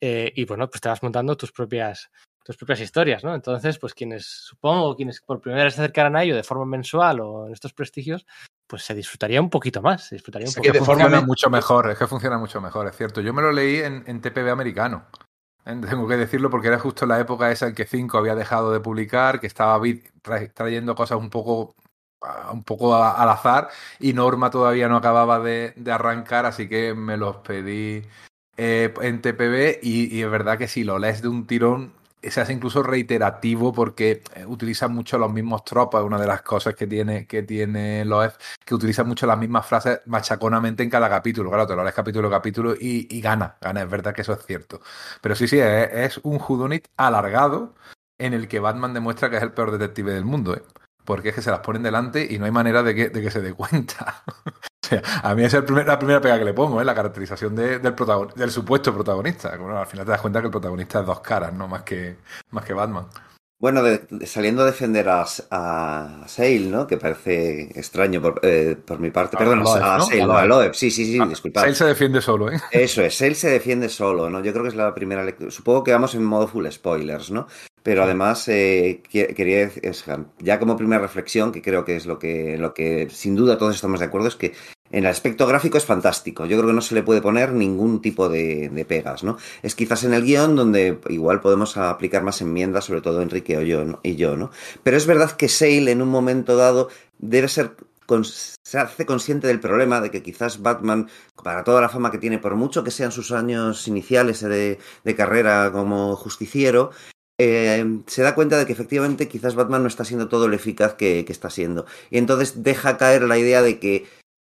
Eh, 0.00 0.32
y 0.34 0.44
bueno, 0.44 0.68
pues 0.68 0.80
te 0.80 0.88
vas 0.88 1.02
montando 1.02 1.36
tus 1.36 1.52
propias, 1.52 2.10
tus 2.44 2.56
propias 2.56 2.80
historias, 2.80 3.24
¿no? 3.24 3.34
Entonces, 3.34 3.78
pues 3.78 3.94
quienes, 3.94 4.26
supongo, 4.26 4.94
quienes 4.94 5.20
por 5.22 5.40
primera 5.40 5.64
vez 5.64 5.74
se 5.74 5.80
acercaran 5.80 6.16
a 6.16 6.22
ello 6.22 6.36
de 6.36 6.42
forma 6.42 6.66
mensual 6.66 7.20
o 7.20 7.46
en 7.46 7.52
estos 7.52 7.72
prestigios, 7.72 8.26
pues 8.66 8.82
se 8.82 8.94
disfrutaría 8.94 9.40
un 9.40 9.50
poquito 9.50 9.80
más. 9.80 10.08
Se 10.08 10.16
disfrutaría 10.16 10.46
un 10.46 10.50
es 10.50 10.56
poquito 10.56 10.72
que 10.72 10.78
de 10.78 10.84
forma 10.84 11.04
funciona 11.04 11.26
mucho 11.26 11.50
mejor, 11.50 11.90
es 11.90 11.98
que 11.98 12.06
funciona 12.06 12.38
mucho 12.38 12.60
mejor, 12.60 12.86
es 12.86 12.96
cierto. 12.96 13.20
Yo 13.20 13.32
me 13.32 13.42
lo 13.42 13.52
leí 13.52 13.78
en, 13.78 14.04
en 14.06 14.20
TPB 14.20 14.50
americano. 14.50 15.06
Tengo 15.64 16.06
que 16.06 16.16
decirlo 16.16 16.48
porque 16.48 16.68
era 16.68 16.78
justo 16.78 17.06
la 17.06 17.18
época 17.18 17.50
esa 17.50 17.66
en 17.66 17.74
que 17.74 17.86
5 17.86 18.16
había 18.16 18.36
dejado 18.36 18.72
de 18.72 18.78
publicar, 18.78 19.40
que 19.40 19.48
estaba 19.48 19.82
tra 20.22 20.48
trayendo 20.52 20.94
cosas 20.94 21.18
un 21.18 21.28
poco 21.28 21.74
un 22.52 22.62
poco 22.62 22.94
al 22.94 23.28
azar 23.28 23.68
y 24.00 24.12
Norma 24.12 24.50
todavía 24.50 24.88
no 24.88 24.96
acababa 24.96 25.40
de, 25.40 25.72
de, 25.76 25.92
arrancar, 25.92 26.46
así 26.46 26.68
que 26.68 26.94
me 26.94 27.16
los 27.16 27.36
pedí 27.36 28.02
eh, 28.56 28.92
en 29.02 29.20
TPB 29.20 29.80
y, 29.82 30.22
es 30.22 30.30
verdad 30.30 30.56
que 30.56 30.68
si 30.68 30.82
lo 30.82 30.98
lees 30.98 31.20
de 31.20 31.28
un 31.28 31.46
tirón 31.46 31.92
se 32.22 32.40
hace 32.40 32.52
incluso 32.54 32.82
reiterativo 32.82 33.72
porque 33.72 34.22
eh, 34.34 34.46
utiliza 34.46 34.88
mucho 34.88 35.18
los 35.18 35.32
mismos 35.32 35.62
tropos, 35.64 36.02
una 36.02 36.18
de 36.18 36.26
las 36.26 36.42
cosas 36.42 36.74
que 36.74 36.86
tiene, 36.86 37.26
que 37.26 37.42
tiene 37.42 38.04
Loef, 38.04 38.36
que 38.64 38.74
utiliza 38.74 39.04
mucho 39.04 39.26
las 39.26 39.38
mismas 39.38 39.66
frases 39.66 40.00
machaconamente 40.06 40.82
en 40.82 40.90
cada 40.90 41.08
capítulo. 41.08 41.50
Claro, 41.50 41.66
te 41.66 41.76
lo 41.76 41.84
lees 41.84 41.94
capítulo 41.94 42.28
a 42.28 42.30
capítulo 42.30 42.74
y, 42.78 43.20
gana, 43.20 43.56
gana, 43.60 43.82
es 43.82 43.90
verdad 43.90 44.14
que 44.14 44.22
eso 44.22 44.32
es 44.32 44.44
cierto. 44.44 44.80
Pero 45.20 45.36
sí, 45.36 45.46
sí, 45.46 45.58
es, 45.60 46.18
un 46.24 46.38
Judunit 46.38 46.88
alargado 46.96 47.74
en 48.18 48.32
el 48.32 48.48
que 48.48 48.58
Batman 48.60 48.94
demuestra 48.94 49.30
que 49.30 49.36
es 49.36 49.42
el 49.42 49.52
peor 49.52 49.70
detective 49.70 50.12
del 50.12 50.24
mundo, 50.24 50.56
¿eh? 50.56 50.62
Porque 51.06 51.30
es 51.30 51.34
que 51.34 51.42
se 51.42 51.50
las 51.50 51.60
ponen 51.60 51.82
delante 51.82 52.26
y 52.28 52.38
no 52.38 52.44
hay 52.44 52.50
manera 52.50 52.82
de 52.82 52.94
que, 52.94 53.08
de 53.08 53.22
que 53.22 53.30
se 53.30 53.40
dé 53.40 53.54
cuenta. 53.54 54.22
o 54.36 54.86
sea, 54.86 55.02
a 55.22 55.34
mí 55.34 55.44
esa 55.44 55.58
es 55.58 55.64
primer, 55.64 55.86
la 55.86 55.98
primera 55.98 56.20
pega 56.20 56.38
que 56.38 56.44
le 56.44 56.52
pongo, 56.52 56.82
¿eh? 56.82 56.84
la 56.84 56.94
caracterización 56.94 57.54
de, 57.54 57.78
del, 57.78 57.94
del 58.34 58.50
supuesto 58.50 58.92
protagonista. 58.92 59.56
Bueno, 59.56 59.78
al 59.78 59.86
final 59.86 60.04
te 60.04 60.10
das 60.10 60.20
cuenta 60.20 60.40
que 60.40 60.46
el 60.46 60.52
protagonista 60.52 61.00
es 61.00 61.06
dos 61.06 61.20
caras, 61.20 61.54
no 61.54 61.66
más 61.68 61.82
que, 61.82 62.18
más 62.50 62.64
que 62.64 62.74
Batman. 62.74 63.06
Bueno, 63.58 63.82
de, 63.82 64.26
saliendo 64.26 64.62
a 64.62 64.66
defender 64.66 65.08
a, 65.08 65.24
a 65.50 66.24
Sale, 66.26 66.66
¿no? 66.66 66.86
Que 66.86 66.98
parece 66.98 67.62
extraño 67.74 68.20
por, 68.20 68.40
eh, 68.42 68.76
por 68.76 68.98
mi 68.98 69.10
parte. 69.10 69.38
Perdón, 69.38 69.60
Loeb, 69.60 69.82
a, 69.82 69.98
¿no? 69.98 70.04
Sale, 70.04 70.22
a 70.22 70.44
Loeb. 70.44 70.74
Sí, 70.74 70.90
sí, 70.90 71.06
sí, 71.06 71.18
ah, 71.18 71.26
disculpad. 71.26 71.62
Sale 71.62 71.74
se 71.74 71.86
defiende 71.86 72.20
solo, 72.20 72.52
¿eh? 72.52 72.60
Eso 72.70 73.00
es, 73.00 73.16
Sale 73.16 73.34
se 73.34 73.48
defiende 73.48 73.88
solo, 73.88 74.28
¿no? 74.28 74.42
Yo 74.42 74.52
creo 74.52 74.64
que 74.64 74.68
es 74.68 74.74
la 74.74 74.94
primera 74.94 75.24
lectura. 75.24 75.50
Supongo 75.50 75.84
que 75.84 75.92
vamos 75.92 76.14
en 76.14 76.24
modo 76.24 76.46
full 76.46 76.68
spoilers, 76.68 77.30
¿no? 77.30 77.46
Pero 77.86 78.02
además 78.02 78.48
eh, 78.48 79.00
quería 79.08 79.70
ya 80.40 80.58
como 80.58 80.76
primera 80.76 81.00
reflexión, 81.00 81.52
que 81.52 81.62
creo 81.62 81.84
que 81.84 81.94
es 81.94 82.04
lo 82.04 82.18
que, 82.18 82.58
lo 82.58 82.74
que 82.74 83.06
sin 83.10 83.36
duda 83.36 83.58
todos 83.58 83.76
estamos 83.76 84.00
de 84.00 84.06
acuerdo, 84.06 84.26
es 84.26 84.34
que 84.34 84.54
en 84.90 85.04
el 85.04 85.06
aspecto 85.06 85.46
gráfico 85.46 85.78
es 85.78 85.84
fantástico. 85.84 86.46
Yo 86.46 86.56
creo 86.56 86.70
que 86.70 86.74
no 86.74 86.80
se 86.80 86.96
le 86.96 87.04
puede 87.04 87.22
poner 87.22 87.52
ningún 87.52 88.02
tipo 88.02 88.28
de, 88.28 88.84
pegas, 88.88 89.22
¿no? 89.22 89.36
Es 89.62 89.76
quizás 89.76 90.02
en 90.02 90.14
el 90.14 90.24
guion 90.24 90.56
donde 90.56 90.98
igual 91.10 91.40
podemos 91.40 91.76
aplicar 91.76 92.24
más 92.24 92.40
enmiendas, 92.40 92.86
sobre 92.86 93.02
todo 93.02 93.22
Enrique 93.22 93.56
o 93.56 93.62
y 94.02 94.16
yo, 94.16 94.36
¿no? 94.36 94.50
Pero 94.82 94.96
es 94.96 95.06
verdad 95.06 95.30
que 95.30 95.48
Sale 95.48 95.92
en 95.92 96.02
un 96.02 96.08
momento 96.08 96.56
dado 96.56 96.88
debe 97.18 97.46
ser 97.46 97.76
se 98.62 98.78
hace 98.78 99.06
consciente 99.06 99.46
del 99.46 99.60
problema 99.60 100.00
de 100.00 100.10
que 100.10 100.22
quizás 100.22 100.60
Batman, 100.60 101.08
para 101.40 101.62
toda 101.62 101.80
la 101.80 101.88
fama 101.88 102.10
que 102.10 102.18
tiene, 102.18 102.38
por 102.38 102.56
mucho 102.56 102.82
que 102.82 102.92
sean 102.92 103.10
sus 103.12 103.30
años 103.30 103.86
iniciales 103.86 104.40
de 104.40 105.14
carrera 105.16 105.70
como 105.72 106.14
justiciero, 106.14 106.90
eh, 107.38 108.00
se 108.06 108.22
da 108.22 108.34
cuenta 108.34 108.58
de 108.58 108.66
que 108.66 108.72
efectivamente 108.72 109.28
quizás 109.28 109.54
Batman 109.54 109.82
no 109.82 109.88
está 109.88 110.04
siendo 110.04 110.28
todo 110.28 110.48
lo 110.48 110.56
eficaz 110.56 110.94
que, 110.94 111.24
que, 111.24 111.32
está 111.32 111.50
siendo. 111.50 111.86
Y 112.10 112.18
entonces 112.18 112.62
deja 112.62 112.96
caer 112.96 113.22
la 113.22 113.38
idea 113.38 113.62
de 113.62 113.78
que 113.78 114.06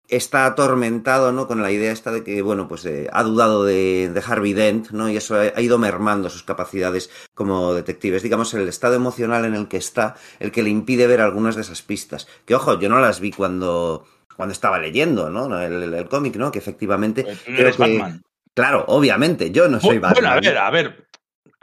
está 0.08 0.46
atormentado, 0.46 1.32
¿no? 1.32 1.48
Con 1.48 1.62
la 1.62 1.72
idea 1.72 1.92
esta 1.92 2.12
de 2.12 2.24
que, 2.24 2.42
bueno, 2.42 2.68
pues 2.68 2.86
eh, 2.86 3.10
ha 3.12 3.24
dudado 3.24 3.66
de, 3.66 4.10
de, 4.14 4.24
Harvey 4.26 4.54
Dent, 4.54 4.92
¿no? 4.92 5.10
Y 5.10 5.18
eso 5.18 5.36
ha, 5.36 5.42
ha, 5.54 5.62
ido 5.62 5.78
mermando 5.78 6.30
sus 6.30 6.44
capacidades 6.44 7.10
como 7.34 7.74
detective. 7.74 8.18
Es, 8.18 8.24
digamos, 8.24 8.54
el 8.54 8.68
estado 8.70 8.96
emocional 8.96 9.46
en 9.46 9.54
el 9.54 9.68
que 9.68 9.78
está 9.78 10.16
el 10.40 10.52
que 10.52 10.64
le 10.64 10.70
impide 10.70 11.08
ver 11.08 11.22
algunas 11.22 11.56
de 11.56 11.62
esas 11.62 11.82
pistas. 11.82 12.28
Que, 12.46 12.56
ojo, 12.56 12.80
yo 12.80 12.88
no 12.90 13.00
las 13.02 13.20
vi 13.20 13.32
cuando, 13.32 14.06
cuando 14.36 14.54
estaba 14.54 14.80
leyendo, 14.80 15.30
¿no? 15.30 15.60
El, 15.60 15.84
el, 15.84 15.94
el 15.94 16.08
cómic, 16.08 16.38
¿no? 16.38 16.52
Que 16.52 16.60
efectivamente... 16.60 17.24
Pues 17.24 17.44
creo 17.44 17.72
que, 17.72 17.78
Batman. 17.78 18.24
Claro, 18.58 18.86
obviamente, 18.88 19.52
yo 19.52 19.68
no 19.68 19.80
soy 19.80 20.00
Batman. 20.00 20.24
Bueno, 20.24 20.30
a 20.30 20.40
ver, 20.40 20.58
a 20.58 20.72
ver, 20.72 21.07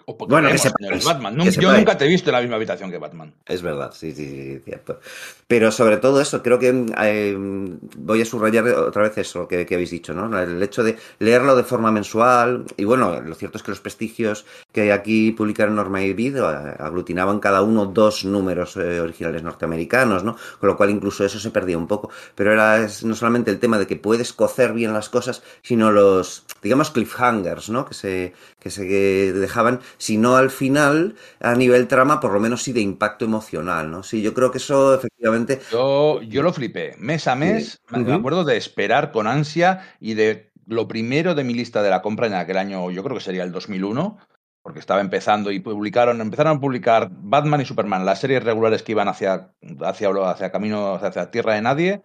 o 0.07 0.17
bueno, 0.27 0.51
que 0.51 0.59
sepáis, 0.59 1.05
Batman. 1.05 1.37
Que 1.39 1.51
yo 1.51 1.73
nunca 1.73 1.97
te 1.97 2.05
he 2.05 2.09
visto 2.09 2.31
en 2.31 2.35
la 2.35 2.41
misma 2.41 2.57
habitación 2.57 2.91
que 2.91 2.99
Batman. 2.99 3.33
Es 3.47 3.63
verdad, 3.63 3.93
sí, 3.95 4.13
sí, 4.13 4.29
sí, 4.29 4.61
cierto. 4.65 5.01
Pero 5.47 5.71
sobre 5.71 5.97
todo 5.97 6.21
eso, 6.21 6.43
creo 6.43 6.59
que 6.59 6.87
eh, 7.01 7.35
voy 7.37 8.21
a 8.21 8.25
subrayar 8.25 8.67
otra 8.69 9.03
vez 9.03 9.19
eso 9.19 9.49
que, 9.49 9.65
que, 9.65 9.75
habéis 9.75 9.91
dicho, 9.91 10.13
¿no? 10.13 10.39
El 10.39 10.63
hecho 10.63 10.83
de 10.83 10.97
leerlo 11.19 11.57
de 11.57 11.65
forma 11.65 11.91
mensual. 11.91 12.65
Y 12.77 12.85
bueno, 12.85 13.21
lo 13.21 13.35
cierto 13.35 13.59
es 13.59 13.63
que 13.63 13.71
los 13.71 13.81
prestigios 13.81 14.45
que 14.73 14.93
aquí 14.93 15.33
publicaron 15.33 15.77
Norma 15.77 16.03
y 16.03 16.13
Vid 16.13 16.39
aglutinaban 16.39 17.41
cada 17.41 17.63
uno 17.63 17.87
dos 17.87 18.25
números 18.25 18.77
eh, 18.77 19.01
originales 19.01 19.43
norteamericanos, 19.43 20.25
¿no? 20.25 20.37
Con 20.61 20.69
lo 20.69 20.77
cual 20.77 20.91
incluso 20.91 21.25
eso 21.25 21.39
se 21.39 21.51
perdía 21.51 21.79
un 21.79 21.87
poco. 21.87 22.11
Pero 22.35 22.53
era 22.53 22.85
es, 22.85 23.05
no 23.05 23.15
solamente 23.15 23.51
el 23.51 23.59
tema 23.59 23.79
de 23.79 23.87
que 23.87 23.97
puedes 23.97 24.33
cocer 24.33 24.73
bien 24.73 24.93
las 24.93 25.09
cosas, 25.09 25.43
sino 25.63 25.91
los, 25.91 26.45
digamos, 26.63 26.91
cliffhangers, 26.91 27.71
¿no? 27.71 27.87
Que 27.87 27.95
se, 27.95 28.33
que 28.65 28.71
se 28.71 28.83
dejaban 28.83 29.81
sino 29.99 30.37
al 30.37 30.49
final, 30.51 31.17
a 31.39 31.55
nivel 31.55 31.87
trama, 31.87 32.19
por 32.19 32.33
lo 32.33 32.41
menos 32.41 32.63
sí 32.63 32.73
de 32.73 32.81
impacto 32.81 33.27
emocional, 33.27 33.91
¿no? 33.91 34.03
Sí, 34.03 34.23
yo 34.23 34.33
creo 34.33 34.51
que 34.51 34.57
eso 34.57 34.95
efectivamente... 34.95 35.61
Yo, 35.71 36.23
yo 36.23 36.43
lo 36.43 36.51
flipé, 36.51 36.97
mes 36.99 37.29
a 37.29 37.35
mes, 37.37 37.83
sí. 37.87 38.01
me 38.01 38.15
acuerdo 38.15 38.43
de 38.43 38.57
esperar 38.57 39.13
con 39.13 39.27
ansia 39.27 39.95
y 40.01 40.15
de 40.15 40.51
lo 40.67 40.89
primero 40.89 41.35
de 41.35 41.45
mi 41.45 41.53
lista 41.53 41.83
de 41.83 41.91
la 41.91 42.01
compra 42.01 42.27
en 42.27 42.33
aquel 42.33 42.57
año, 42.57 42.91
yo 42.91 43.05
creo 43.05 43.19
que 43.19 43.23
sería 43.23 43.43
el 43.43 43.53
2001, 43.53 44.17
porque 44.63 44.81
estaba 44.81 45.03
empezando 45.03 45.53
y 45.53 45.61
publicaron, 45.61 46.23
empezaron 46.23 46.57
a 46.57 46.61
publicar 46.61 47.11
Batman 47.13 47.61
y 47.61 47.67
Superman, 47.67 48.07
las 48.07 48.21
series 48.21 48.43
regulares 48.43 48.83
que 48.83 48.93
iban 48.93 49.09
hacia, 49.09 49.53
hacia, 49.83 50.09
hacia 50.09 50.51
camino, 50.51 50.95
hacia 50.95 51.31
Tierra 51.31 51.53
de 51.53 51.61
Nadie, 51.61 52.03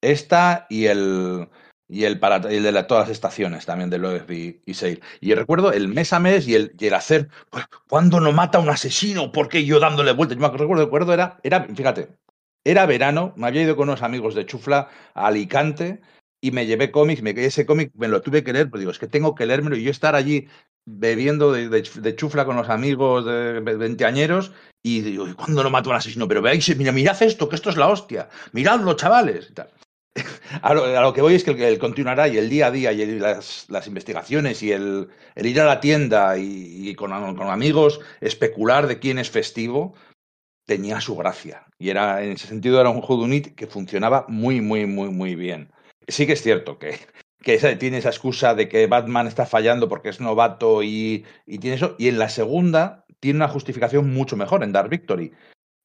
esta 0.00 0.66
y 0.68 0.86
el 0.86 1.48
y 1.90 2.04
el, 2.04 2.20
para, 2.20 2.36
el 2.36 2.62
de 2.62 2.82
todas 2.84 3.08
las 3.08 3.10
estaciones 3.10 3.66
también 3.66 3.90
de 3.90 3.98
Loeb 3.98 4.30
y, 4.30 4.62
y. 4.64 4.74
Y 5.20 5.34
recuerdo 5.34 5.72
el 5.72 5.88
mes 5.88 6.12
a 6.12 6.20
mes 6.20 6.46
y 6.46 6.54
el, 6.54 6.72
y 6.78 6.86
el 6.86 6.94
hacer, 6.94 7.28
pues, 7.50 7.64
¿cuándo 7.88 8.20
no 8.20 8.32
mata 8.32 8.60
un 8.60 8.68
asesino? 8.70 9.32
¿Por 9.32 9.48
qué 9.48 9.64
yo 9.64 9.80
dándole 9.80 10.12
vueltas? 10.12 10.38
Yo 10.38 10.42
me 10.42 10.56
recuerdo, 10.56 10.84
recuerdo, 10.84 11.12
era, 11.12 11.40
era, 11.42 11.64
fíjate, 11.64 12.16
era 12.64 12.86
verano, 12.86 13.34
me 13.36 13.48
había 13.48 13.62
ido 13.62 13.76
con 13.76 13.88
unos 13.88 14.02
amigos 14.02 14.34
de 14.34 14.46
Chufla 14.46 14.88
a 15.14 15.26
Alicante 15.26 16.00
y 16.40 16.52
me 16.52 16.66
llevé 16.66 16.90
cómics, 16.90 17.22
me 17.22 17.30
ese 17.30 17.66
cómic 17.66 17.90
me 17.94 18.08
lo 18.08 18.22
tuve 18.22 18.44
que 18.44 18.52
leer, 18.52 18.70
pero 18.70 18.78
digo, 18.78 18.92
es 18.92 18.98
que 18.98 19.08
tengo 19.08 19.34
que 19.34 19.46
leérmelo 19.46 19.76
y 19.76 19.82
yo 19.82 19.90
estar 19.90 20.14
allí 20.14 20.48
bebiendo 20.86 21.52
de, 21.52 21.68
de, 21.68 22.16
chufla 22.16 22.44
con 22.44 22.56
los 22.56 22.68
amigos 22.68 23.26
de 23.26 23.60
veinteañeros 23.60 24.52
y 24.82 25.00
digo, 25.02 25.26
¿cuándo 25.36 25.62
no 25.62 25.70
mato 25.70 25.90
a 25.90 25.92
un 25.92 25.98
asesino? 25.98 26.26
Pero 26.28 26.40
veáis, 26.40 26.76
mira, 26.76 26.92
mirad 26.92 27.20
esto, 27.22 27.48
que 27.48 27.56
esto 27.56 27.70
es 27.70 27.76
la 27.76 27.88
hostia, 27.88 28.28
miradlo, 28.52 28.94
chavales. 28.94 29.52
A 30.62 30.74
lo, 30.74 31.12
que 31.12 31.22
voy 31.22 31.34
es 31.34 31.44
que 31.44 31.50
el, 31.50 31.78
continuará 31.78 32.28
y 32.28 32.36
el 32.36 32.50
día 32.50 32.66
a 32.66 32.70
día 32.70 32.92
y 32.92 33.18
las, 33.18 33.68
investigaciones 33.86 34.62
y 34.62 34.72
el, 34.72 35.08
ir 35.36 35.60
a 35.60 35.64
la 35.64 35.80
tienda 35.80 36.36
y, 36.36 36.94
con, 36.94 37.12
amigos 37.12 38.00
especular 38.20 38.86
de 38.86 38.98
quién 38.98 39.18
es 39.18 39.30
festivo 39.30 39.94
tenía 40.66 41.00
su 41.00 41.16
gracia. 41.16 41.66
Y 41.78 41.90
era, 41.90 42.22
en 42.22 42.32
ese 42.32 42.46
sentido, 42.46 42.80
era 42.80 42.90
un 42.90 43.00
Judunit 43.00 43.54
que 43.54 43.66
funcionaba 43.66 44.24
muy, 44.28 44.60
muy, 44.60 44.86
muy, 44.86 45.10
muy 45.10 45.34
bien. 45.34 45.72
Sí 46.08 46.26
que 46.26 46.34
es 46.34 46.42
cierto 46.42 46.78
que, 46.78 46.98
que 47.42 47.58
tiene 47.76 47.98
esa 47.98 48.10
excusa 48.10 48.54
de 48.54 48.68
que 48.68 48.86
Batman 48.86 49.26
está 49.26 49.46
fallando 49.46 49.88
porque 49.88 50.08
es 50.08 50.20
novato 50.20 50.82
y, 50.82 51.24
y 51.46 51.58
tiene 51.58 51.76
eso. 51.76 51.96
Y 51.98 52.08
en 52.08 52.18
la 52.18 52.28
segunda 52.28 53.04
tiene 53.20 53.38
una 53.38 53.48
justificación 53.48 54.12
mucho 54.12 54.36
mejor 54.36 54.62
en 54.62 54.72
Dark 54.72 54.90
Victory 54.90 55.32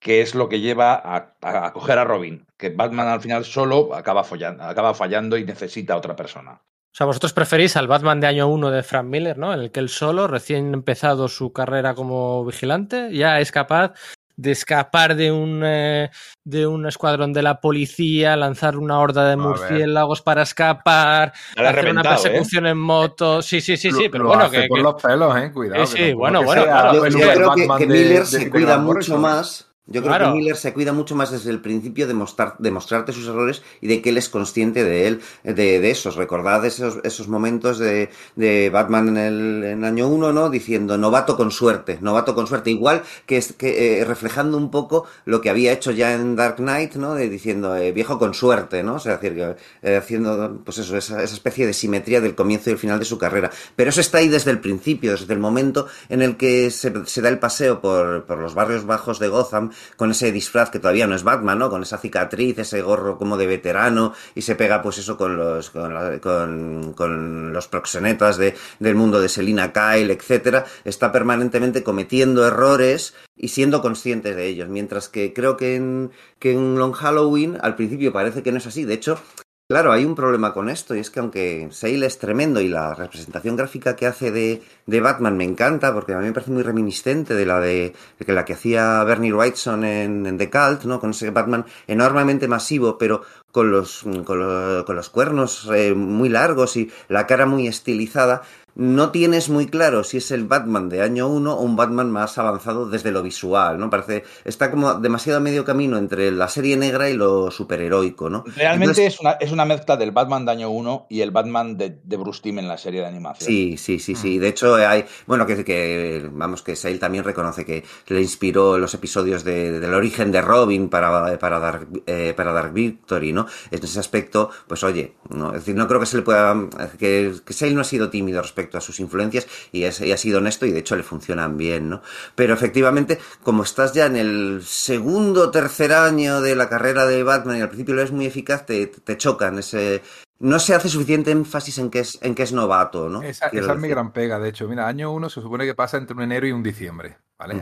que 0.05 0.21
es 0.21 0.35
lo 0.35 0.47
que 0.49 0.59
lleva 0.59 0.93
a, 0.93 1.33
a, 1.41 1.65
a, 1.65 1.73
coger 1.73 1.97
a 1.97 2.03
Robin, 2.03 2.45
que 2.59 2.69
Batman 2.69 3.07
al 3.07 3.21
final 3.21 3.43
solo 3.43 3.95
acaba, 3.95 4.23
follando, 4.23 4.63
acaba 4.63 4.93
fallando 4.93 5.35
y 5.35 5.43
necesita 5.43 5.95
a 5.95 5.97
otra 5.97 6.15
persona. 6.15 6.51
O 6.51 6.95
sea, 6.95 7.07
vosotros 7.07 7.33
preferís 7.33 7.75
al 7.75 7.87
Batman 7.87 8.19
de 8.19 8.27
año 8.27 8.47
1 8.47 8.69
de 8.69 8.83
Frank 8.83 9.07
Miller, 9.07 9.39
¿no? 9.39 9.51
En 9.51 9.61
el 9.61 9.71
que 9.71 9.79
él 9.79 9.89
solo, 9.89 10.27
recién 10.27 10.75
empezado 10.75 11.27
su 11.27 11.51
carrera 11.51 11.95
como 11.95 12.45
vigilante, 12.45 13.09
ya 13.13 13.39
es 13.39 13.51
capaz 13.51 13.93
de 14.37 14.51
escapar 14.51 15.15
de 15.15 15.31
un, 15.31 15.63
eh, 15.65 16.11
de 16.43 16.67
un 16.67 16.85
escuadrón 16.85 17.33
de 17.33 17.41
la 17.41 17.59
policía, 17.59 18.35
lanzar 18.35 18.77
una 18.77 18.99
horda 18.99 19.27
de 19.27 19.37
murciélagos 19.37 20.21
para 20.21 20.43
escapar, 20.43 21.33
hacer 21.57 21.89
una 21.89 22.03
persecución 22.03 22.67
¿eh? 22.67 22.69
en 22.69 22.77
moto. 22.77 23.41
Sí, 23.41 23.59
sí, 23.59 23.75
sí, 23.75 23.89
sí, 23.89 24.03
lo, 24.03 24.11
pero 24.11 24.23
lo 24.25 24.29
bueno, 24.29 24.43
hace 24.43 24.61
que, 24.61 24.67
por 24.67 24.77
que... 24.77 24.83
los 24.83 25.01
pelos, 25.01 25.35
eh, 25.35 25.51
cuidado. 25.51 25.85
Sí, 25.87 25.97
sí, 25.97 26.13
bueno, 26.13 26.43
bueno, 26.43 26.63
claro. 26.65 26.93
Yo, 26.93 27.17
yo 27.17 27.33
creo 27.33 27.51
que, 27.55 27.67
que 27.79 27.87
Miller 27.87 28.19
de, 28.19 28.25
se 28.25 28.39
de 28.39 28.49
cuida 28.51 28.77
mucho 28.77 29.17
más 29.17 29.74
yo 29.87 30.01
creo 30.01 30.15
claro. 30.15 30.31
que 30.31 30.39
Miller 30.39 30.57
se 30.57 30.73
cuida 30.73 30.93
mucho 30.93 31.15
más 31.15 31.29
desde 31.29 31.51
el 31.51 31.61
principio 31.61 32.07
de, 32.07 32.15
mostrar, 32.15 32.55
de 32.57 32.71
mostrarte 32.71 33.13
sus 33.13 33.27
errores 33.27 33.61
y 33.81 33.87
de 33.87 34.01
que 34.01 34.09
él 34.09 34.17
es 34.17 34.29
consciente 34.29 34.83
de 34.83 35.07
él, 35.07 35.21
de, 35.43 35.53
de 35.53 35.91
esos. 35.91 36.15
Recordad 36.15 36.65
esos, 36.65 36.97
esos 37.03 37.27
momentos 37.27 37.77
de, 37.77 38.09
de 38.35 38.71
Batman 38.71 39.09
en 39.09 39.17
el 39.17 39.63
en 39.63 39.85
año 39.85 40.07
1, 40.07 40.33
¿no? 40.33 40.49
Diciendo 40.49 40.97
novato 40.97 41.37
con 41.37 41.51
suerte, 41.51 41.99
novato 42.01 42.33
con 42.33 42.47
suerte. 42.47 42.71
Igual 42.71 43.03
que, 43.27 43.43
que 43.57 43.99
eh, 43.99 44.05
reflejando 44.05 44.57
un 44.57 44.71
poco 44.71 45.05
lo 45.25 45.39
que 45.41 45.51
había 45.51 45.71
hecho 45.71 45.91
ya 45.91 46.13
en 46.13 46.35
Dark 46.35 46.55
Knight, 46.55 46.95
¿no? 46.95 47.13
De 47.13 47.29
diciendo 47.29 47.75
eh, 47.75 47.91
viejo 47.91 48.17
con 48.17 48.33
suerte, 48.33 48.81
¿no? 48.81 48.95
O 48.95 48.99
sea, 48.99 49.17
decir, 49.17 49.55
eh, 49.83 49.95
haciendo, 49.95 50.61
pues 50.65 50.79
eso, 50.79 50.97
esa, 50.97 51.21
esa 51.21 51.35
especie 51.35 51.67
de 51.67 51.73
simetría 51.73 52.21
del 52.21 52.33
comienzo 52.33 52.71
y 52.71 52.73
el 52.73 52.79
final 52.79 52.97
de 52.97 53.05
su 53.05 53.19
carrera. 53.19 53.51
Pero 53.75 53.91
eso 53.91 54.01
está 54.01 54.17
ahí 54.17 54.29
desde 54.29 54.49
el 54.49 54.61
principio, 54.61 55.11
desde 55.11 55.31
el 55.31 55.39
momento 55.39 55.85
en 56.09 56.23
el 56.23 56.37
que 56.37 56.71
se, 56.71 57.05
se 57.05 57.21
da 57.21 57.29
el 57.29 57.37
paseo 57.37 57.81
por, 57.81 58.25
por 58.25 58.39
los 58.39 58.55
barrios 58.55 58.87
bajos 58.87 59.19
de 59.19 59.27
Gotham 59.27 59.69
con 59.97 60.11
ese 60.11 60.31
disfraz 60.31 60.69
que 60.69 60.79
todavía 60.79 61.07
no 61.07 61.15
es 61.15 61.23
Batman, 61.23 61.59
¿no? 61.59 61.69
Con 61.69 61.83
esa 61.83 61.97
cicatriz, 61.97 62.59
ese 62.59 62.81
gorro 62.81 63.17
como 63.17 63.37
de 63.37 63.47
veterano 63.47 64.13
y 64.33 64.41
se 64.41 64.55
pega 64.55 64.81
pues 64.81 64.97
eso 64.97 65.17
con 65.17 65.37
los 65.37 65.69
con, 65.69 65.93
la, 65.93 66.19
con, 66.19 67.53
los 67.53 67.67
proxenetas 67.67 68.37
de, 68.37 68.55
del 68.79 68.95
mundo 68.95 69.21
de 69.21 69.29
Selina 69.29 69.71
Kyle, 69.71 70.11
etcétera, 70.11 70.65
está 70.83 71.11
permanentemente 71.11 71.83
cometiendo 71.83 72.45
errores 72.45 73.13
y 73.37 73.49
siendo 73.49 73.81
conscientes 73.81 74.35
de 74.35 74.47
ellos, 74.47 74.69
mientras 74.69 75.09
que 75.09 75.33
creo 75.33 75.57
que 75.57 75.75
en, 75.75 76.11
que 76.39 76.51
en 76.51 76.75
Long 76.75 76.93
Halloween 76.93 77.57
al 77.61 77.75
principio 77.75 78.13
parece 78.13 78.43
que 78.43 78.51
no 78.51 78.57
es 78.57 78.67
así, 78.67 78.85
de 78.85 78.93
hecho 78.93 79.19
Claro, 79.67 79.91
hay 79.91 80.05
un 80.05 80.13
problema 80.13 80.53
con 80.53 80.69
esto 80.69 80.93
y 80.93 80.99
es 80.99 81.09
que 81.09 81.19
aunque 81.19 81.69
Sale 81.71 82.05
es 82.05 82.19
tremendo 82.19 82.61
y 82.61 82.67
la 82.67 82.93
representación 82.93 83.55
gráfica 83.55 83.95
que 83.95 84.05
hace 84.05 84.29
de, 84.29 84.61
de 84.85 85.01
Batman 85.01 85.35
me 85.37 85.43
encanta 85.43 85.91
porque 85.91 86.13
a 86.13 86.19
mí 86.19 86.25
me 86.27 86.33
parece 86.33 86.51
muy 86.51 86.61
reminiscente 86.61 87.33
de 87.33 87.47
la 87.47 87.59
de, 87.59 87.95
de 88.19 88.33
la 88.33 88.45
que 88.45 88.53
hacía 88.53 89.03
Bernie 89.05 89.33
Wrightson 89.33 89.83
en, 89.83 90.27
en 90.27 90.37
The 90.37 90.51
Cult, 90.51 90.83
¿no? 90.83 90.99
Con 90.99 91.09
ese 91.09 91.31
Batman 91.31 91.65
enormemente 91.87 92.47
masivo, 92.47 92.99
pero 92.99 93.23
con 93.51 93.71
los, 93.71 94.03
con, 94.23 94.37
lo- 94.39 94.85
con 94.85 94.95
los 94.97 95.09
cuernos 95.09 95.67
eh, 95.73 95.95
muy 95.95 96.29
largos 96.29 96.77
y 96.77 96.91
la 97.07 97.25
cara 97.25 97.47
muy 97.47 97.65
estilizada, 97.65 98.43
no 98.75 99.11
tienes 99.11 99.49
muy 99.49 99.67
claro 99.67 100.03
si 100.03 100.17
es 100.17 100.31
el 100.31 100.45
Batman 100.45 100.89
de 100.89 101.01
año 101.01 101.27
1 101.27 101.53
o 101.53 101.61
un 101.61 101.75
Batman 101.77 102.11
más 102.11 102.37
avanzado 102.37 102.89
desde 102.89 103.11
lo 103.11 103.23
visual, 103.23 103.79
¿no? 103.79 103.89
Parece, 103.89 104.23
está 104.43 104.69
como 104.69 104.95
demasiado 104.95 105.37
a 105.37 105.41
medio 105.41 105.63
camino 105.63 105.97
entre 105.97 106.29
la 106.31 106.47
serie 106.49 106.75
negra 106.75 107.09
y 107.09 107.13
lo 107.13 107.51
superheroico, 107.51 108.29
¿no? 108.29 108.43
Realmente 108.55 109.01
Entonces- 109.01 109.13
es, 109.13 109.19
una, 109.21 109.31
es 109.31 109.51
una 109.51 109.63
mezcla 109.65 109.95
del 109.95 110.11
Batman 110.11 110.45
de 110.45 110.51
año 110.51 110.69
1 110.71 111.07
y 111.09 111.21
el 111.21 111.31
Batman 111.31 111.77
de, 111.77 111.99
de 112.03 112.17
Bruce 112.17 112.41
Timm 112.43 112.59
en 112.59 112.67
la 112.67 112.77
serie 112.77 112.99
de 113.01 113.07
animación. 113.07 113.47
Sí, 113.47 113.77
sí, 113.77 113.99
sí, 113.99 114.13
sí. 114.15 114.39
De 114.39 114.49
hecho, 114.49 114.75
hay, 114.75 115.05
bueno, 115.25 115.45
que, 115.45 115.63
que 115.63 116.29
vamos, 116.33 116.61
que 116.61 116.75
Sale 116.75 116.97
también 116.97 117.23
reconoce 117.23 117.63
que 117.65 117.83
le 118.07 118.21
inspiró 118.21 118.77
los 118.77 118.93
episodios 118.93 119.43
de- 119.45 119.79
del 119.79 119.93
origen 119.93 120.31
de 120.33 120.41
Robin 120.41 120.89
para, 120.89 121.39
para 121.39 121.59
dar, 121.59 121.87
eh, 122.07 122.33
para 122.35 122.51
Dark 122.51 122.73
Victory, 122.73 123.31
¿no? 123.31 123.45
En 123.71 123.83
ese 123.83 123.99
aspecto, 123.99 124.49
pues 124.67 124.83
oye, 124.83 125.15
¿no? 125.29 125.47
Es 125.49 125.59
decir, 125.61 125.75
no 125.75 125.87
creo 125.87 126.01
que 126.01 126.05
se 126.05 126.17
le 126.17 126.23
pueda, 126.23 126.55
que, 126.99 127.33
que 127.45 127.53
Sale 127.53 127.71
no 127.73 127.79
ha 127.81 127.85
sido 127.85 128.09
tímido 128.09 128.41
respecto 128.41 128.64
a 128.73 128.81
sus 128.81 128.99
influencias 128.99 129.47
y, 129.71 129.83
es- 129.83 130.01
y 130.01 130.11
ha 130.11 130.17
sido 130.17 130.39
honesto 130.39 130.65
y 130.65 130.71
de 130.71 130.79
hecho 130.79 130.95
le 130.95 131.03
funcionan 131.03 131.57
bien, 131.57 131.89
¿no? 131.89 132.01
Pero 132.35 132.53
efectivamente, 132.53 133.19
como 133.43 133.63
estás 133.63 133.93
ya 133.93 134.05
en 134.05 134.15
el 134.17 134.61
segundo, 134.63 135.51
tercer 135.51 135.93
año 135.93 136.41
de 136.41 136.55
la 136.55 136.69
carrera 136.69 137.05
de 137.05 137.23
Batman 137.23 137.57
y 137.57 137.61
al 137.61 137.69
principio 137.69 137.95
lo 137.95 138.01
es 138.01 138.11
muy 138.11 138.25
eficaz, 138.25 138.65
te, 138.65 138.87
te 138.87 139.17
chocan 139.17 139.59
ese, 139.59 140.01
no 140.39 140.59
se 140.59 140.75
hace 140.75 140.89
suficiente 140.89 141.31
énfasis 141.31 141.77
en 141.77 141.89
que 141.89 141.99
es, 141.99 142.19
en 142.21 142.35
que 142.35 142.43
es 142.43 142.51
novato, 142.51 143.09
¿no? 143.09 143.21
Esa, 143.21 143.47
es 143.47 143.79
mi 143.81 143.87
gran 143.87 144.11
pega, 144.11 144.39
de 144.39 144.49
hecho. 144.49 144.67
Mira, 144.67 144.87
año 144.87 145.11
1 145.11 145.29
se 145.29 145.41
supone 145.41 145.65
que 145.65 145.75
pasa 145.75 145.97
entre 145.97 146.15
un 146.15 146.23
enero 146.23 146.47
y 146.47 146.51
un 146.51 146.63
diciembre. 146.63 147.17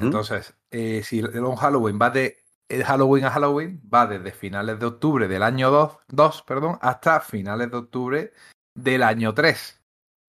Entonces, 0.05 0.53
eh, 0.71 1.01
si 1.03 1.19
el 1.19 1.39
un 1.43 1.55
Halloween 1.55 1.99
va 2.01 2.09
de 2.09 2.43
el 2.69 2.83
Halloween 2.83 3.25
a 3.25 3.31
Halloween, 3.31 3.81
va 3.93 4.07
desde 4.07 4.31
finales 4.31 4.79
de 4.79 4.85
octubre 4.85 5.27
del 5.27 5.43
año 5.43 5.69
2, 6.07 6.41
perdón, 6.43 6.77
hasta 6.81 7.19
finales 7.19 7.69
de 7.69 7.77
octubre 7.77 8.33
del 8.73 9.03
año 9.03 9.33
3. 9.33 9.81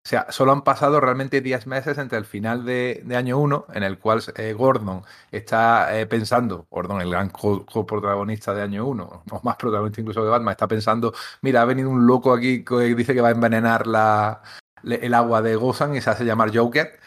O 0.03 0.09
sea, 0.09 0.27
solo 0.31 0.53
han 0.53 0.63
pasado 0.63 0.99
realmente 0.99 1.43
10 1.43 1.67
meses 1.67 1.99
entre 1.99 2.17
el 2.19 2.25
final 2.25 2.65
de, 2.65 3.05
año 3.15 3.39
1, 3.39 3.67
en 3.75 3.83
el 3.83 3.99
cual 3.99 4.23
eh, 4.37 4.55
Gordon 4.55 5.03
está 5.31 5.99
eh, 5.99 6.07
pensando, 6.07 6.67
Gordon, 6.71 7.03
el 7.03 7.11
gran 7.11 7.29
co- 7.29 7.67
coprotagonista 7.67 8.55
de 8.55 8.63
año 8.63 8.87
1, 8.87 9.25
o 9.31 9.41
más 9.43 9.57
protagonista 9.57 10.01
incluso 10.01 10.25
de 10.25 10.31
Batman, 10.31 10.53
está 10.53 10.67
pensando, 10.67 11.13
mira, 11.43 11.61
ha 11.63 11.65
venido 11.67 11.91
un 11.91 12.07
loco 12.07 12.33
aquí 12.33 12.65
que 12.65 12.95
dice 12.95 13.15
que 13.15 13.21
va 13.21 13.29
a 13.29 13.33
envenenar 13.33 13.87
la, 13.87 14.43
el 14.83 15.13
agua 15.15 15.43
de 15.43 15.57
Gotham 15.57 15.95
y 15.95 16.01
se 16.01 16.11
hace 16.11 16.25
llamar 16.25 16.51
Joker. 16.57 16.99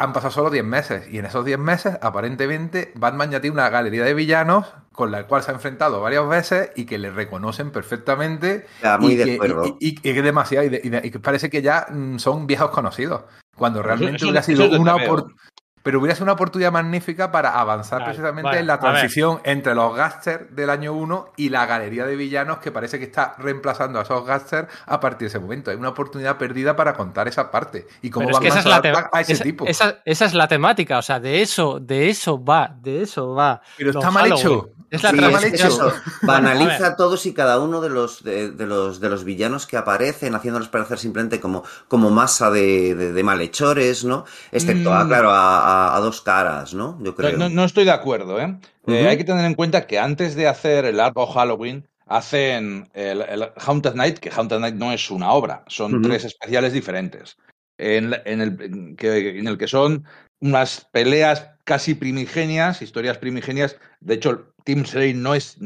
Han 0.00 0.14
pasado 0.14 0.32
solo 0.32 0.48
10 0.48 0.64
meses 0.64 1.06
y 1.12 1.18
en 1.18 1.26
esos 1.26 1.44
10 1.44 1.58
meses, 1.58 1.98
aparentemente, 2.00 2.90
Batman 2.94 3.30
ya 3.30 3.42
tiene 3.42 3.52
una 3.52 3.68
galería 3.68 4.02
de 4.02 4.14
villanos 4.14 4.66
con 4.92 5.10
la 5.10 5.26
cual 5.26 5.42
se 5.42 5.50
ha 5.50 5.54
enfrentado 5.54 6.00
varias 6.00 6.26
veces 6.26 6.70
y 6.74 6.86
que 6.86 6.96
le 6.96 7.10
reconocen 7.10 7.70
perfectamente 7.70 8.66
Ya, 8.82 8.96
muy 8.96 9.12
y 9.12 9.16
de 9.16 9.24
que, 9.26 9.34
acuerdo. 9.34 9.66
y- 9.78 9.88
y- 9.88 9.88
y 9.90 10.14
que 10.14 10.22
demasiado, 10.22 10.64
y, 10.64 10.70
de- 10.70 10.80
y 10.82 10.88
de- 10.88 11.02
y 11.04 11.10
que 11.10 11.18
parece 11.20 11.50
que 11.50 11.60
ya 11.60 11.86
mm, 11.90 12.16
son 12.18 12.46
viejos 12.46 12.70
conocidos. 12.70 13.24
Cuando 13.54 13.82
realmente 13.82 14.16
eso- 14.16 14.24
hubiera 14.26 14.40
eso 14.40 14.52
sido 14.52 14.64
es 14.64 14.72
lo 14.72 14.80
una 14.80 14.94
que 14.94 15.00
veo. 15.02 15.12
opor- 15.16 15.34
pero 15.82 15.98
hubiera 15.98 16.14
sido 16.14 16.24
una 16.24 16.32
oportunidad 16.34 16.72
magnífica 16.72 17.30
para 17.32 17.58
avanzar 17.58 18.00
Vale, 18.00 18.04
precisamente 18.12 18.42
vale, 18.48 18.58
en 18.60 18.66
la 18.66 18.74
a 18.74 18.80
transición 18.80 19.40
entre 19.44 19.74
los 19.74 19.94
gangsters 19.96 20.54
del 20.54 20.70
año 20.70 20.92
1 20.92 21.32
y 21.36 21.48
la 21.48 21.66
galería 21.66 22.04
de 22.06 22.16
villanos 22.16 22.58
que 22.58 22.70
parece 22.70 22.98
que 22.98 23.04
está 23.04 23.34
reemplazando 23.38 23.98
a 23.98 24.02
esos 24.02 24.24
gangsters 24.26 24.68
a 24.86 25.00
partir 25.00 25.20
de 25.20 25.26
ese 25.28 25.38
momento. 25.38 25.70
Hay 25.70 25.76
una 25.76 25.88
oportunidad 25.90 26.36
perdida 26.38 26.76
para 26.76 26.94
contar 26.94 27.28
esa 27.28 27.50
parte 27.50 27.86
y 28.02 28.10
cómo 28.10 28.26
Pero 28.26 28.38
es 28.38 28.42
que 28.42 28.48
Batman 28.48 28.60
esa 28.60 28.88
es, 28.88 28.94
la 28.94 29.10
a 29.12 29.20
ese 29.20 29.32
esa- 29.34 29.44
tipo. 29.44 29.66
esa- 29.66 29.98
esa 30.04 30.24
es 30.24 30.34
la 30.34 30.48
temática, 30.48 30.98
o 30.98 31.02
sea, 31.02 31.18
de 31.20 31.40
eso, 31.42 31.80
de 31.80 32.08
eso 32.10 32.42
va, 32.44 32.74
de 32.80 33.02
eso 33.02 33.34
va. 33.34 33.60
Pero 33.76 33.92
Los 33.92 34.02
está 34.04 34.10
mal 34.10 34.24
Halloween. 34.24 34.46
hecho. 34.46 34.70
Es 34.90 35.04
la 35.04 35.10
Sí, 35.10 35.18
es 35.18 35.44
hecho. 35.54 35.66
eso. 35.68 35.86
A 36.22 36.26
Banaliza 36.26 36.78
ver. 36.88 36.96
todos 36.96 37.24
y 37.24 37.32
cada 37.32 37.60
uno 37.60 37.80
de 37.80 37.90
los 37.90 38.24
de, 38.24 38.50
de 38.50 38.66
los 38.66 38.98
de 38.98 39.08
los 39.08 39.22
villanos 39.22 39.68
que 39.68 39.76
aparecen, 39.76 40.34
haciéndolos 40.34 40.68
parecer 40.68 40.98
simplemente 40.98 41.38
como, 41.38 41.62
como 41.86 42.10
masa 42.10 42.50
de, 42.50 42.96
de- 42.96 43.12
de 43.12 43.22
malhechores, 43.22 44.04
¿no? 44.04 44.24
Excepto, 44.50 44.92
a, 44.92 45.04
Mm. 45.04 45.08
claro, 45.08 45.30
a, 45.30 45.69
a- 45.70 45.96
a 45.96 46.00
dos 46.00 46.20
caras, 46.20 46.74
¿no? 46.74 46.98
Yo 47.02 47.14
creo. 47.14 47.36
no- 47.38 47.48
no 47.48 47.64
estoy 47.64 47.84
de 47.84 47.90
acuerdo, 47.92 48.40
¿eh? 48.40 48.56
Eh. 48.86 49.08
Hay 49.08 49.16
que 49.16 49.24
tener 49.24 49.44
en 49.44 49.54
cuenta 49.54 49.86
que 49.86 49.98
antes 49.98 50.34
de 50.34 50.48
hacer 50.48 50.84
el 50.84 50.98
arco 51.00 51.26
Halloween, 51.26 51.86
hacen 52.06 52.90
el, 52.92 53.22
el 53.22 53.50
Haunted 53.56 53.94
Night, 53.94 54.18
que 54.18 54.30
Haunted 54.30 54.58
Night 54.58 54.74
no 54.74 54.92
es 54.92 55.10
una 55.10 55.32
obra, 55.32 55.62
son 55.68 55.92
tres 56.02 56.24
especiales 56.24 56.72
diferentes. 56.72 57.36
En, 57.78 58.12
el, 58.12 58.60
en 58.60 58.96
que, 58.96 59.38
en 59.38 59.46
el 59.46 59.56
que 59.56 59.68
son 59.68 60.04
unas 60.40 60.86
peleas 60.92 61.48
casi 61.64 61.94
primigenias, 61.94 62.82
historias 62.82 63.16
primigenias. 63.18 63.76
De 64.00 64.14
hecho, 64.14 64.52
Team 64.64 64.84
Sale 64.84 65.14
no 65.14 65.34
es, 65.34 65.56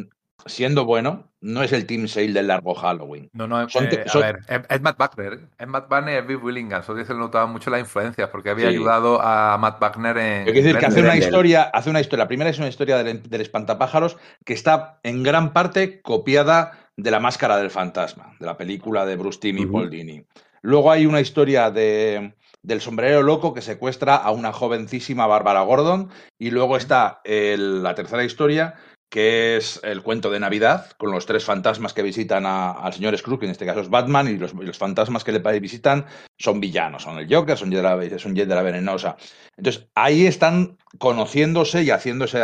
siendo 0.47 0.85
bueno, 0.85 1.33
no 1.45 1.63
es 1.63 1.73
el 1.73 1.85
Team 1.87 2.09
Sale 2.09 2.33
del 2.33 2.47
largo 2.49 2.75
Halloween. 2.75 3.29
No, 3.35 3.47
no, 3.47 3.69
Son- 3.69 3.85
eh, 3.85 4.05
son- 4.07 4.23
a 4.23 4.27
ver, 4.27 4.39
es, 4.49 4.61
es 4.69 4.81
Matt 4.81 4.97
Wagner. 4.99 5.41
Es 5.59 5.67
Matt 5.69 5.89
Wagner 5.91 6.15
y 6.15 6.19
es 6.19 6.27
Bill 6.27 6.39
Willingham. 6.39 6.81
Eso 6.81 7.05
se 7.05 7.15
notaba 7.15 7.47
mucho 7.47 7.71
la 7.71 7.79
influencia 7.79 8.31
porque 8.31 8.51
había 8.51 8.69
Sí. 8.69 8.75
ayudado 8.75 9.21
a 9.23 9.57
Matt 9.59 9.79
Wagner 9.81 10.17
en. 10.17 10.45
Quiero 10.45 10.59
decir 10.63 10.79
que 10.79 10.87
hace 10.87 11.01
una 11.01 11.17
historia, 11.17 11.63
hace 11.65 11.91
una 11.91 12.01
historia. 12.01 12.25
La 12.25 12.29
primera 12.29 12.49
es 12.51 12.59
una 12.59 12.69
historia 12.69 13.03
del, 13.03 13.23
del 13.23 13.41
espantapájaros 13.41 14.17
que 14.45 14.55
está 14.55 14.99
en 15.03 15.23
gran 15.23 15.53
parte 15.53 16.01
copiada 16.01 16.73
de 16.97 17.11
la 17.11 17.21
máscara 17.21 17.57
del 17.59 17.71
fantasma, 17.71 18.35
de 18.41 18.47
la 18.47 18.57
película 18.57 19.05
de 19.05 19.17
Bruce 19.17 19.39
Timm 19.41 19.59
y. 19.59 19.67
Paul 19.67 19.91
Dini. 19.91 20.25
Luego 20.63 20.91
hay 20.91 21.05
una 21.05 21.21
historia 21.21 21.71
de, 21.71 22.35
del 22.63 22.81
sombrero 22.81 23.23
loco 23.23 23.53
que 23.53 23.61
secuestra 23.61 24.15
a 24.17 24.31
una 24.31 24.51
jovencísima 24.53 25.27
Bárbara 25.27 25.61
Gordon. 25.61 26.09
Y 26.39 26.51
luego 26.51 26.79
está 26.79 27.21
el- 27.25 27.83
la 27.83 27.95
tercera 27.95 28.25
historia, 28.25 28.75
que 29.15 29.57
es 29.57 29.79
el 29.85 30.03
cuento 30.03 30.29
de 30.29 30.41
Navidad, 30.41 30.91
con 30.99 31.13
los 31.13 31.25
tres 31.25 31.45
fantasmas 31.45 31.95
que 31.95 32.03
visitan 32.03 32.45
al 32.47 32.93
señor 32.93 33.17
Scrooge, 33.17 33.39
que 33.39 33.47
en 33.47 33.53
este 33.53 33.65
caso 33.65 33.79
es 33.79 33.89
Batman, 33.89 34.27
y 34.27 34.37
los, 34.37 34.55
los 34.55 34.77
fantasmas 34.77 35.23
que 35.23 35.31
le 35.31 35.61
visitan 35.61 36.07
son 36.37 36.59
villanos, 36.59 37.05
son 37.05 37.21
el 37.21 37.33
Joker, 37.33 37.57
son 37.57 37.71
la, 37.71 38.19
son 38.19 38.35
la 38.35 38.63
Venenosa. 38.63 39.17
Entonces, 39.57 39.87
ahí 39.95 40.27
están 40.27 40.79
conociéndose 40.99 41.85
y 41.85 41.91
haciéndose 41.91 42.43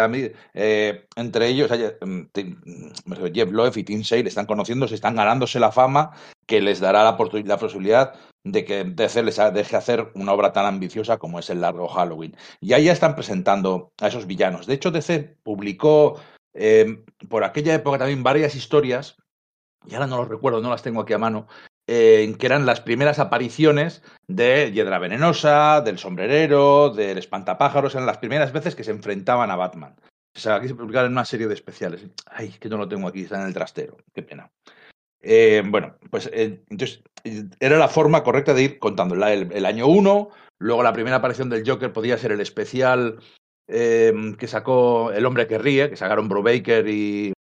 eh, 0.55 1.09
entre 1.17 1.49
ellos, 1.49 1.73
mm, 2.03 2.21
mm, 2.37 3.35
Jeff 3.35 3.51
Loeb 3.51 3.77
y 3.77 3.83
Tim 3.83 4.05
Sale 4.05 4.29
están 4.29 4.47
conociéndose, 4.47 4.95
están 4.95 5.17
ganándose 5.17 5.59
la 5.59 5.73
fama 5.73 6.13
que 6.47 6.61
les 6.61 6.79
dará 6.79 7.03
la, 7.03 7.19
la 7.47 7.59
posibilidad 7.59 8.15
de 8.45 8.65
que 8.65 8.85
DC 8.85 9.25
les 9.25 9.41
deje 9.53 9.75
hacer 9.75 10.13
una 10.15 10.33
obra 10.33 10.53
tan 10.53 10.67
ambiciosa 10.67 11.19
como 11.19 11.41
es 11.41 11.51
el 11.51 11.63
largo 11.63 11.89
Halloween. 11.89 12.37
Y 12.61 12.75
ahí 12.75 12.85
ya 12.85 12.93
están 12.93 13.17
presentando 13.17 13.91
a 14.01 14.07
esos 14.07 14.29
villanos. 14.29 14.69
De 14.69 14.75
hecho, 14.75 14.93
DC 14.93 15.37
publicó 15.43 16.21
eh, 16.55 17.05
por 17.29 17.45
aquella 17.45 17.75
época 17.75 17.99
también 17.99 18.23
varias 18.23 18.55
historias, 18.55 19.17
y 19.87 19.95
ahora 19.95 20.07
no 20.07 20.19
los 20.19 20.29
recuerdo, 20.29 20.61
no 20.61 20.71
las 20.71 20.83
tengo 20.83 21.01
aquí 21.01 21.13
a 21.13 21.19
mano, 21.19 21.47
que 21.87 22.39
eran 22.43 22.67
las 22.67 22.81
primeras 22.81 23.19
apariciones 23.19 24.05
de 24.29 24.71
Hiedra 24.71 25.01
Venenosa, 25.01 25.81
del 25.81 25.99
Sombrerero, 25.99 26.91
del 26.91 27.19
Espantapájaros, 27.19 27.95
eran 27.95 28.07
las 28.07 28.19
primeras 28.19 28.53
veces 28.53 28.77
que 28.77 28.85
se 28.85 28.93
enfrentaban 28.93 29.51
a 29.51 29.57
Batman. 29.57 29.97
O 30.37 30.39
sea, 30.39 30.57
aquí 30.57 30.69
se 30.69 30.75
publicaron 30.75 31.13
una 31.13 31.25
serie 31.25 31.49
de 31.49 31.55
especiales. 31.55 32.07
Ay, 32.27 32.51
que 32.51 32.69
no 32.69 32.77
lo 32.77 32.89
tengo 32.89 33.09
aquí, 33.09 33.23
está 33.23 33.41
en 33.41 33.49
el 33.49 33.55
trastero, 33.55 33.97
qué 34.15 34.23
pena. 34.23 34.51
Eh, 35.21 35.63
bueno, 35.67 35.97
pues 36.11 36.31
eh, 36.33 36.63
entonces 36.71 37.03
era 37.59 37.77
la 37.77 37.89
forma 37.89 38.23
correcta 38.23 38.55
de 38.55 38.63
ir 38.63 38.79
contando 38.79 39.15
el, 39.15 39.53
el 39.53 39.67
año 39.67 39.87
1, 39.87 40.31
luego 40.59 40.83
la 40.83 40.93
primera 40.93 41.17
aparición 41.17 41.51
del 41.51 41.69
Joker 41.69 41.93
podía 41.93 42.17
ser 42.17 42.33
el 42.33 42.41
especial 42.41 43.19
eh, 43.71 44.13
que 44.39 44.47
sacó 44.47 45.13
El 45.13 45.25
hombre 45.27 45.47
que 45.47 45.59
ríe, 45.59 45.89
que 45.91 45.97
sacaron 45.97 46.29
Brubaker 46.29 46.87
y, 46.89 47.33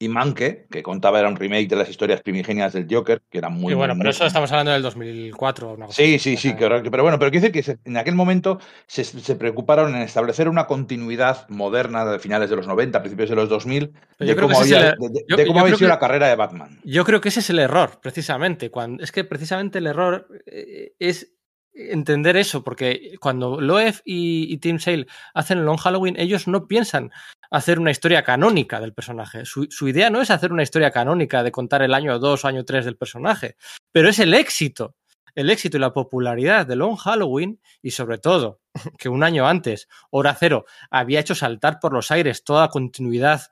y 0.00 0.08
Manke, 0.08 0.66
que 0.70 0.82
contaba 0.82 1.20
era 1.20 1.28
un 1.28 1.36
remake 1.36 1.68
de 1.68 1.76
las 1.76 1.88
historias 1.88 2.20
primigenias 2.20 2.72
del 2.74 2.86
Joker, 2.90 3.22
que 3.30 3.38
eran 3.38 3.52
muy... 3.54 3.72
bueno, 3.74 3.94
muy- 3.94 4.00
pero 4.00 4.08
muy- 4.08 4.10
eso 4.16 4.26
estamos 4.26 4.50
hablando 4.52 4.72
del 4.72 4.82
2004. 4.82 5.72
Una 5.74 5.86
cosa 5.86 6.02
Sí, 6.02 6.18
sí, 6.18 6.36
sí, 6.36 6.54
correcto. 6.56 6.90
Pero 6.90 7.04
bueno, 7.04 7.18
pero 7.18 7.30
quiere 7.30 7.48
decir 7.48 7.52
que 7.52 7.62
se- 7.62 7.78
en 7.84 7.96
aquel 7.96 8.14
momento 8.14 8.58
se, 8.86 9.04
se 9.04 9.36
preocuparon 9.36 9.94
en 9.94 10.02
establecer 10.02 10.48
una 10.48 10.66
continuidad 10.66 11.48
moderna 11.48 12.04
de 12.04 12.18
finales 12.18 12.50
de 12.50 12.56
los 12.56 12.66
90, 12.66 13.00
principios 13.00 13.30
de 13.30 13.36
los 13.36 13.48
2000, 13.48 13.92
Pero 14.18 14.28
de 14.30 14.36
cómo 14.36 14.48
que 14.48 14.56
había, 14.56 14.90
el- 14.90 14.98
de- 14.98 15.08
de- 15.08 15.24
yo- 15.28 15.36
de 15.36 15.46
cómo 15.46 15.58
yo 15.60 15.64
había 15.64 15.76
sido 15.76 15.86
que- 15.88 15.92
la 15.94 15.98
carrera 16.00 16.28
de 16.28 16.36
Batman. 16.36 16.80
Yo 16.84 17.04
creo 17.04 17.20
que 17.20 17.28
ese 17.28 17.40
es 17.40 17.48
el 17.50 17.60
error, 17.60 18.00
precisamente. 18.02 18.70
Cuando, 18.70 19.02
es 19.02 19.12
que 19.12 19.24
precisamente 19.24 19.78
el 19.78 19.86
error 19.86 20.26
eh, 20.46 20.92
es 20.98 21.33
entender 21.74 22.36
eso, 22.36 22.62
porque 22.62 23.16
cuando 23.20 23.60
Loeb 23.60 24.02
y, 24.04 24.52
y 24.52 24.58
Tim 24.58 24.78
Sale 24.78 25.06
hacen 25.34 25.64
Long 25.64 25.78
Halloween, 25.78 26.16
ellos 26.18 26.46
no 26.46 26.66
piensan 26.66 27.10
hacer 27.50 27.78
una 27.78 27.90
historia 27.90 28.22
canónica 28.22 28.80
del 28.80 28.94
personaje. 28.94 29.44
Su, 29.44 29.66
su 29.70 29.88
idea 29.88 30.10
no 30.10 30.20
es 30.20 30.30
hacer 30.30 30.52
una 30.52 30.62
historia 30.62 30.90
canónica 30.90 31.42
de 31.42 31.52
contar 31.52 31.82
el 31.82 31.94
año 31.94 32.18
2 32.18 32.44
o 32.44 32.48
año 32.48 32.64
3 32.64 32.84
del 32.84 32.96
personaje, 32.96 33.56
pero 33.92 34.08
es 34.08 34.18
el 34.18 34.34
éxito. 34.34 34.94
El 35.34 35.50
éxito 35.50 35.76
y 35.76 35.80
la 35.80 35.92
popularidad 35.92 36.64
de 36.64 36.76
Long 36.76 36.96
Halloween 36.96 37.60
y 37.82 37.90
sobre 37.90 38.18
todo 38.18 38.60
que 38.98 39.08
un 39.08 39.24
año 39.24 39.48
antes, 39.48 39.88
Hora 40.10 40.36
Cero, 40.38 40.64
había 40.90 41.20
hecho 41.20 41.34
saltar 41.34 41.80
por 41.80 41.92
los 41.92 42.10
aires 42.12 42.44
toda 42.44 42.68
continuidad 42.68 43.42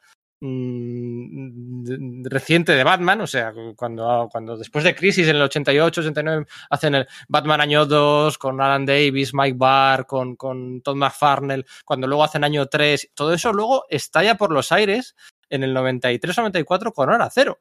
mm, 0.44 2.24
reciente 2.24 2.72
de 2.72 2.85
Batman, 2.85 3.20
o 3.20 3.26
sea, 3.26 3.52
cuando, 3.76 4.28
cuando 4.31 4.57
después 4.57 4.85
de 4.85 4.94
Crisis 4.94 5.28
en 5.28 5.37
el 5.37 5.42
88, 5.42 6.00
89 6.00 6.46
hacen 6.70 6.94
el 6.96 7.07
Batman 7.28 7.61
año 7.61 7.87
2 7.87 8.37
con 8.38 8.61
Alan 8.61 8.85
Davis, 8.85 9.33
Mike 9.33 9.57
Barr, 9.57 10.07
con, 10.07 10.37
con 10.37 10.83
Todd 10.83 10.96
McFarnell, 10.96 11.64
cuando 11.85 12.07
luego 12.07 12.24
hacen 12.24 12.44
año 12.44 12.66
3, 12.66 13.11
todo 13.14 13.33
eso 13.33 13.52
luego 13.52 13.85
estalla 13.88 14.37
por 14.37 14.52
los 14.52 14.72
aires 14.72 15.14
en 15.48 15.62
el 15.62 15.74
93-94 15.76 16.92
con 16.92 17.11
hora 17.11 17.31
cero. 17.31 17.61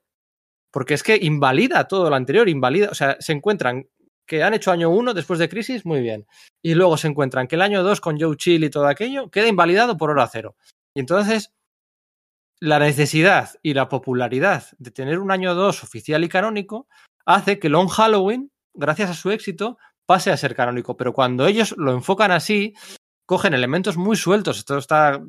Porque 0.71 0.93
es 0.93 1.03
que 1.03 1.17
invalida 1.21 1.87
todo 1.87 2.09
lo 2.09 2.15
anterior, 2.15 2.47
invalida, 2.49 2.89
o 2.89 2.95
sea, 2.95 3.17
se 3.19 3.33
encuentran 3.33 3.87
que 4.25 4.43
han 4.43 4.53
hecho 4.53 4.71
año 4.71 4.89
1 4.89 5.13
después 5.13 5.39
de 5.39 5.49
crisis, 5.49 5.85
muy 5.85 6.01
bien. 6.01 6.25
Y 6.61 6.73
luego 6.73 6.95
se 6.95 7.09
encuentran 7.09 7.47
que 7.47 7.55
el 7.55 7.61
año 7.61 7.83
2 7.83 7.99
con 7.99 8.19
Joe 8.19 8.37
Chill 8.37 8.63
y 8.63 8.69
todo 8.69 8.87
aquello 8.87 9.29
queda 9.29 9.47
invalidado 9.47 9.97
por 9.97 10.09
hora 10.09 10.27
cero. 10.31 10.55
Y 10.95 11.01
entonces 11.01 11.53
la 12.62 12.80
necesidad 12.80 13.50
y 13.63 13.74
la 13.74 13.89
popularidad 13.89 14.65
de 14.78 14.91
tener 14.91 15.19
un 15.19 15.32
año 15.32 15.56
2 15.56 15.84
oficial 15.84 16.24
y 16.24 16.30
canónico 16.30 16.88
hace 17.26 17.60
que 17.60 17.69
Long 17.69 17.89
Halloween, 17.89 18.52
gracias 18.74 19.10
a 19.10 19.13
su 19.15 19.32
éxito, 19.32 19.78
pase 20.06 20.32
a 20.32 20.38
ser 20.38 20.56
canónico. 20.56 20.95
Pero 20.95 21.12
cuando 21.12 21.47
ellos 21.47 21.74
lo 21.78 21.91
enfocan 21.91 22.32
así, 22.32 22.76
cogen 23.26 23.56
elementos 23.56 23.97
muy 23.97 24.15
sueltos, 24.15 24.60
esto 24.60 24.78
está, 24.78 25.21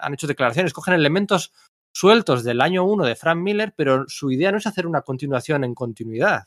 han 0.00 0.14
hecho 0.14 0.28
declaraciones, 0.28 0.72
cogen 0.72 0.94
elementos 0.94 1.52
sueltos 1.92 2.44
del 2.44 2.60
año 2.60 2.84
1 2.84 3.04
de 3.04 3.16
Frank 3.16 3.38
Miller, 3.38 3.74
pero 3.76 4.04
su 4.06 4.30
idea 4.30 4.52
no 4.52 4.58
es 4.58 4.66
hacer 4.66 4.86
una 4.86 5.02
continuación 5.02 5.64
en 5.64 5.74
continuidad. 5.74 6.44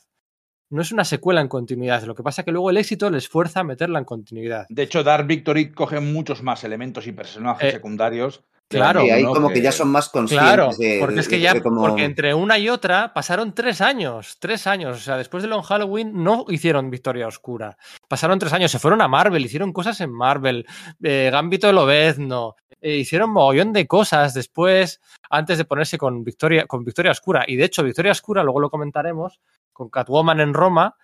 No 0.70 0.80
es 0.80 0.92
una 0.92 1.04
secuela 1.04 1.40
en 1.40 1.48
continuidad. 1.48 2.04
Lo 2.04 2.14
que 2.14 2.22
pasa 2.22 2.42
es 2.42 2.44
que 2.44 2.52
luego 2.52 2.70
el 2.70 2.76
éxito 2.76 3.10
les 3.10 3.28
fuerza 3.28 3.60
a 3.60 3.64
meterla 3.64 3.98
en 3.98 4.04
continuidad. 4.04 4.66
De 4.68 4.84
hecho, 4.84 5.02
Dark 5.02 5.26
Victory 5.26 5.72
coge 5.72 5.98
muchos 5.98 6.44
más 6.44 6.62
elementos 6.62 7.08
y 7.08 7.12
personajes 7.12 7.68
Eh, 7.68 7.72
secundarios. 7.72 8.44
Claro, 8.70 9.04
y 9.04 9.10
ahí 9.10 9.22
¿no? 9.22 9.34
como 9.34 9.48
que... 9.50 9.60
ya 9.60 9.72
son 9.72 9.88
más 9.88 10.08
conscientes 10.08 10.46
Claro, 10.46 10.70
de, 10.78 10.98
porque 11.00 11.20
es 11.20 11.28
que 11.28 11.40
ya, 11.40 11.54
de 11.54 11.60
porque 11.60 12.04
entre 12.04 12.32
una 12.34 12.58
y 12.58 12.68
otra 12.68 13.12
pasaron 13.12 13.54
tres 13.54 13.80
años, 13.80 14.36
tres 14.38 14.66
años. 14.66 14.96
O 14.96 15.00
sea, 15.00 15.16
después 15.16 15.42
de 15.42 15.48
Long 15.48 15.62
Halloween 15.62 16.12
no 16.22 16.44
hicieron 16.48 16.90
Victoria 16.90 17.26
Oscura. 17.26 17.76
Pasaron 18.08 18.38
tres 18.38 18.52
años, 18.52 18.70
se 18.70 18.78
fueron 18.78 19.02
a 19.02 19.08
Marvel, 19.08 19.44
hicieron 19.44 19.72
cosas 19.72 20.00
en 20.00 20.12
Marvel, 20.12 20.66
eh, 21.02 21.30
Gambito 21.32 21.66
de 21.66 21.72
Lobezno, 21.72 22.56
eh, 22.80 22.96
hicieron 22.96 23.30
mogollón 23.30 23.72
de 23.72 23.86
cosas 23.86 24.34
después, 24.34 25.00
antes 25.28 25.58
de 25.58 25.64
ponerse 25.64 25.98
con 25.98 26.24
Victoria, 26.24 26.66
con 26.66 26.84
Victoria 26.84 27.12
Oscura. 27.12 27.44
Y 27.46 27.56
de 27.56 27.64
hecho, 27.64 27.82
Victoria 27.82 28.12
Oscura, 28.12 28.42
luego 28.42 28.60
lo 28.60 28.70
comentaremos, 28.70 29.40
con 29.72 29.90
Catwoman 29.90 30.40
en 30.40 30.54
Roma, 30.54 30.96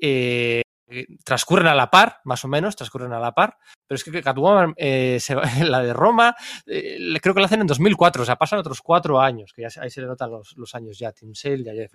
eh, 0.00 0.61
eh, 0.92 1.06
transcurren 1.24 1.66
a 1.66 1.74
la 1.74 1.90
par, 1.90 2.20
más 2.24 2.44
o 2.44 2.48
menos, 2.48 2.76
transcurren 2.76 3.12
a 3.12 3.18
la 3.20 3.32
par, 3.32 3.56
pero 3.86 3.96
es 3.96 4.04
que 4.04 4.22
Catwoman, 4.22 4.74
eh, 4.76 5.18
la 5.64 5.82
de 5.82 5.92
Roma, 5.92 6.34
eh, 6.66 6.98
creo 7.20 7.34
que 7.34 7.40
la 7.40 7.46
hacen 7.46 7.60
en 7.60 7.66
2004, 7.66 8.22
o 8.22 8.26
sea, 8.26 8.36
pasan 8.36 8.58
otros 8.58 8.80
cuatro 8.82 9.20
años, 9.20 9.52
que 9.54 9.62
ya 9.62 9.68
ahí 9.80 9.90
se 9.90 10.00
le 10.00 10.06
notan 10.06 10.30
los, 10.30 10.56
los 10.56 10.74
años 10.74 10.98
ya 10.98 11.12
Tim 11.12 11.34
Sale 11.34 11.62
y 11.64 11.68
a 11.68 11.72
Jeff. 11.72 11.92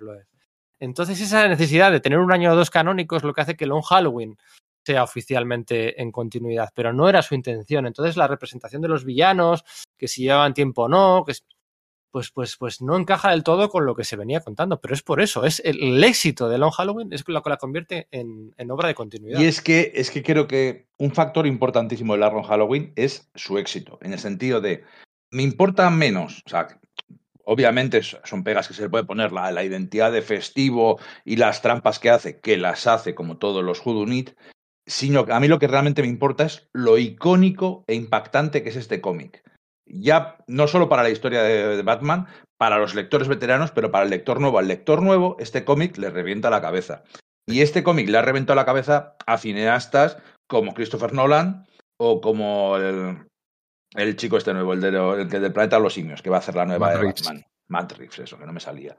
Entonces, 0.80 1.20
esa 1.20 1.48
necesidad 1.48 1.90
de 1.90 2.00
tener 2.00 2.18
un 2.18 2.32
año 2.32 2.52
o 2.52 2.56
dos 2.56 2.70
canónico 2.70 3.16
es 3.16 3.22
lo 3.22 3.32
que 3.32 3.40
hace 3.40 3.56
que 3.56 3.66
Long 3.66 3.82
Halloween 3.82 4.36
sea 4.84 5.02
oficialmente 5.02 6.00
en 6.00 6.10
continuidad, 6.10 6.70
pero 6.74 6.92
no 6.92 7.08
era 7.08 7.20
su 7.20 7.34
intención. 7.34 7.86
Entonces, 7.86 8.16
la 8.16 8.26
representación 8.26 8.80
de 8.80 8.88
los 8.88 9.04
villanos, 9.04 9.64
que 9.98 10.08
si 10.08 10.22
llevaban 10.22 10.54
tiempo 10.54 10.84
o 10.84 10.88
no, 10.88 11.24
que 11.26 11.34
pues, 12.10 12.30
pues, 12.30 12.56
pues 12.56 12.80
no 12.80 12.96
encaja 12.96 13.30
del 13.30 13.42
todo 13.42 13.68
con 13.68 13.86
lo 13.86 13.94
que 13.94 14.04
se 14.04 14.16
venía 14.16 14.40
contando, 14.40 14.80
pero 14.80 14.94
es 14.94 15.02
por 15.02 15.20
eso, 15.20 15.44
es 15.44 15.60
el, 15.64 16.02
éxito 16.02 16.48
de 16.48 16.58
Long 16.58 16.72
Halloween 16.72 17.12
es 17.12 17.24
lo 17.26 17.42
que 17.42 17.50
la 17.50 17.56
convierte 17.56 18.08
en, 18.10 18.52
obra 18.70 18.88
de 18.88 18.94
continuidad. 18.94 19.40
Y 19.40 19.44
es 19.44 19.60
que, 19.60 19.92
es 19.94 20.10
que 20.10 20.22
creo 20.22 20.46
que 20.46 20.86
un 20.98 21.12
factor 21.12 21.46
importantísimo 21.46 22.14
del 22.14 22.22
Arron 22.22 22.42
Halloween 22.42 22.92
es 22.96 23.30
su 23.34 23.58
éxito, 23.58 23.98
en 24.02 24.12
el 24.12 24.18
sentido 24.18 24.60
de, 24.60 24.84
me 25.30 25.42
importa 25.42 25.90
menos, 25.90 26.42
o 26.46 26.48
sea, 26.48 26.68
obviamente 27.44 28.02
son 28.02 28.44
pegas 28.44 28.68
que 28.68 28.74
se 28.74 28.82
le 28.82 28.90
puede 28.90 29.04
poner 29.04 29.32
la, 29.32 29.50
la 29.52 29.64
identidad 29.64 30.12
de 30.12 30.22
festivo 30.22 30.98
y 31.24 31.36
las 31.36 31.62
trampas 31.62 31.98
que 31.98 32.10
hace, 32.10 32.40
que 32.40 32.56
las 32.56 32.86
hace 32.86 33.14
como 33.14 33.38
todos 33.38 33.64
los 33.64 33.80
Houdunit, 33.80 34.36
sino 34.88 35.26
que 35.26 35.32
a 35.32 35.40
mí 35.40 35.48
lo 35.48 35.58
que 35.58 35.68
realmente 35.68 36.02
me 36.02 36.08
importa 36.08 36.44
es 36.44 36.68
lo 36.72 36.98
icónico 36.98 37.84
e 37.86 37.94
impactante 37.94 38.62
que 38.62 38.70
es 38.70 38.76
este 38.76 39.00
cómic. 39.00 39.42
Ya 39.88 40.36
no 40.46 40.68
solo 40.68 40.88
para 40.88 41.02
la 41.02 41.10
historia 41.10 41.42
de, 41.42 41.76
de 41.76 41.82
Batman, 41.82 42.26
para 42.58 42.78
los 42.78 42.94
lectores 42.94 43.28
veteranos, 43.28 43.70
pero 43.70 43.90
para 43.90 44.04
el 44.04 44.10
lector 44.10 44.40
nuevo. 44.40 44.58
Al 44.58 44.68
lector 44.68 45.02
nuevo, 45.02 45.36
este 45.38 45.64
cómic 45.64 45.96
le 45.96 46.10
revienta 46.10 46.50
la 46.50 46.60
cabeza. 46.60 47.04
Y 47.46 47.62
este 47.62 47.82
cómic 47.82 48.08
le 48.08 48.18
ha 48.18 48.22
reventado 48.22 48.56
la 48.56 48.66
cabeza 48.66 49.16
a 49.26 49.38
cineastas 49.38 50.18
como 50.46 50.74
Christopher 50.74 51.14
Nolan 51.14 51.66
o 51.98 52.20
como 52.20 52.76
el, 52.76 53.26
el 53.94 54.16
chico 54.16 54.36
este 54.36 54.52
nuevo, 54.52 54.74
el, 54.74 54.80
de 54.80 54.88
el 54.88 55.28
del 55.28 55.52
planeta 55.52 55.76
de 55.76 55.82
los 55.82 55.94
simios, 55.94 56.20
que 56.20 56.30
va 56.30 56.36
a 56.36 56.40
hacer 56.40 56.54
la 56.54 56.66
nueva 56.66 56.86
Matt 56.86 56.94
de 56.94 57.00
Reeves. 57.00 57.22
Batman. 57.22 57.44
Matt 57.68 57.92
Reeves, 57.92 58.18
eso, 58.18 58.38
que 58.38 58.46
no 58.46 58.52
me 58.52 58.60
salía. 58.60 58.96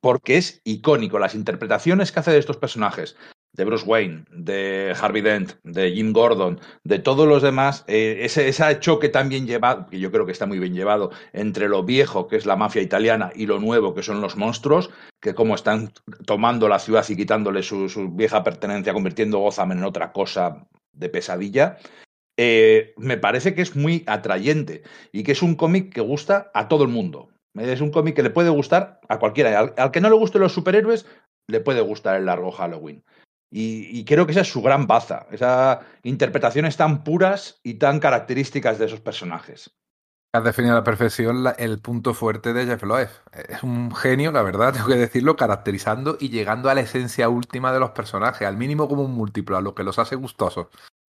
Porque 0.00 0.36
es 0.36 0.60
icónico. 0.64 1.18
Las 1.18 1.34
interpretaciones 1.34 2.10
que 2.10 2.20
hace 2.20 2.32
de 2.32 2.38
estos 2.38 2.56
personajes, 2.56 3.16
de 3.56 3.64
Bruce 3.64 3.86
Wayne, 3.86 4.24
de 4.30 4.94
Harvey 5.00 5.22
Dent, 5.22 5.54
de 5.64 5.90
Jim 5.92 6.12
Gordon, 6.12 6.60
de 6.84 6.98
todos 6.98 7.26
los 7.26 7.42
demás, 7.42 7.84
eh, 7.88 8.18
ese, 8.20 8.48
ese 8.48 8.78
choque 8.80 9.08
tan 9.08 9.28
bien 9.28 9.46
llevado, 9.46 9.86
que 9.86 9.98
yo 9.98 10.12
creo 10.12 10.26
que 10.26 10.32
está 10.32 10.46
muy 10.46 10.58
bien 10.58 10.74
llevado, 10.74 11.10
entre 11.32 11.68
lo 11.68 11.82
viejo, 11.82 12.28
que 12.28 12.36
es 12.36 12.46
la 12.46 12.56
mafia 12.56 12.82
italiana, 12.82 13.32
y 13.34 13.46
lo 13.46 13.58
nuevo, 13.58 13.94
que 13.94 14.02
son 14.02 14.20
los 14.20 14.36
monstruos, 14.36 14.90
que 15.20 15.34
como 15.34 15.54
están 15.54 15.92
tomando 16.26 16.68
la 16.68 16.78
ciudad 16.78 17.04
y 17.08 17.16
quitándole 17.16 17.62
su, 17.62 17.88
su 17.88 18.10
vieja 18.10 18.44
pertenencia, 18.44 18.92
convirtiendo 18.92 19.38
Gotham 19.38 19.72
en 19.72 19.84
otra 19.84 20.12
cosa 20.12 20.66
de 20.92 21.08
pesadilla, 21.08 21.78
eh, 22.36 22.92
me 22.98 23.16
parece 23.16 23.54
que 23.54 23.62
es 23.62 23.74
muy 23.74 24.04
atrayente 24.06 24.82
y 25.10 25.22
que 25.22 25.32
es 25.32 25.42
un 25.42 25.54
cómic 25.54 25.94
que 25.94 26.02
gusta 26.02 26.50
a 26.52 26.68
todo 26.68 26.84
el 26.84 26.90
mundo. 26.90 27.30
Es 27.54 27.80
un 27.80 27.90
cómic 27.90 28.14
que 28.14 28.22
le 28.22 28.28
puede 28.28 28.50
gustar 28.50 29.00
a 29.08 29.18
cualquiera. 29.18 29.58
Al, 29.58 29.74
al 29.78 29.90
que 29.90 30.02
no 30.02 30.10
le 30.10 30.16
gusten 30.16 30.42
los 30.42 30.52
superhéroes, 30.52 31.06
le 31.48 31.60
puede 31.60 31.80
gustar 31.80 32.16
el 32.16 32.26
largo 32.26 32.50
Halloween. 32.50 33.02
Y, 33.50 34.04
creo 34.04 34.26
que 34.26 34.32
esa 34.32 34.40
es 34.42 34.50
su 34.50 34.60
gran 34.60 34.86
baza, 34.86 35.26
esas 35.30 35.78
interpretaciones 36.02 36.76
tan 36.76 37.04
puras 37.04 37.60
y 37.62 37.74
tan 37.74 38.00
características 38.00 38.78
de 38.78 38.86
esos 38.86 39.00
personajes. 39.00 39.70
Has 40.34 40.44
definido 40.44 40.74
a 40.74 40.78
la 40.78 40.84
perfección 40.84 41.44
el 41.56 41.78
punto 41.80 42.12
fuerte 42.12 42.52
de 42.52 42.66
Jeff 42.66 42.82
Loeb. 42.82 43.08
Es 43.48 43.62
un 43.62 43.94
genio, 43.94 44.32
la 44.32 44.42
verdad, 44.42 44.72
tengo 44.74 44.88
que 44.88 44.96
decirlo, 44.96 45.36
caracterizando 45.36 46.18
y 46.20 46.28
llegando 46.28 46.68
a 46.68 46.74
la 46.74 46.82
esencia 46.82 47.28
última 47.28 47.72
de 47.72 47.80
los 47.80 47.90
personajes, 47.92 48.46
al 48.46 48.56
mínimo 48.56 48.88
como 48.88 49.02
un 49.02 49.12
múltiplo, 49.12 49.56
a 49.56 49.62
lo 49.62 49.74
que 49.74 49.84
los 49.84 49.98
hace 49.98 50.16
gustosos. 50.16 50.66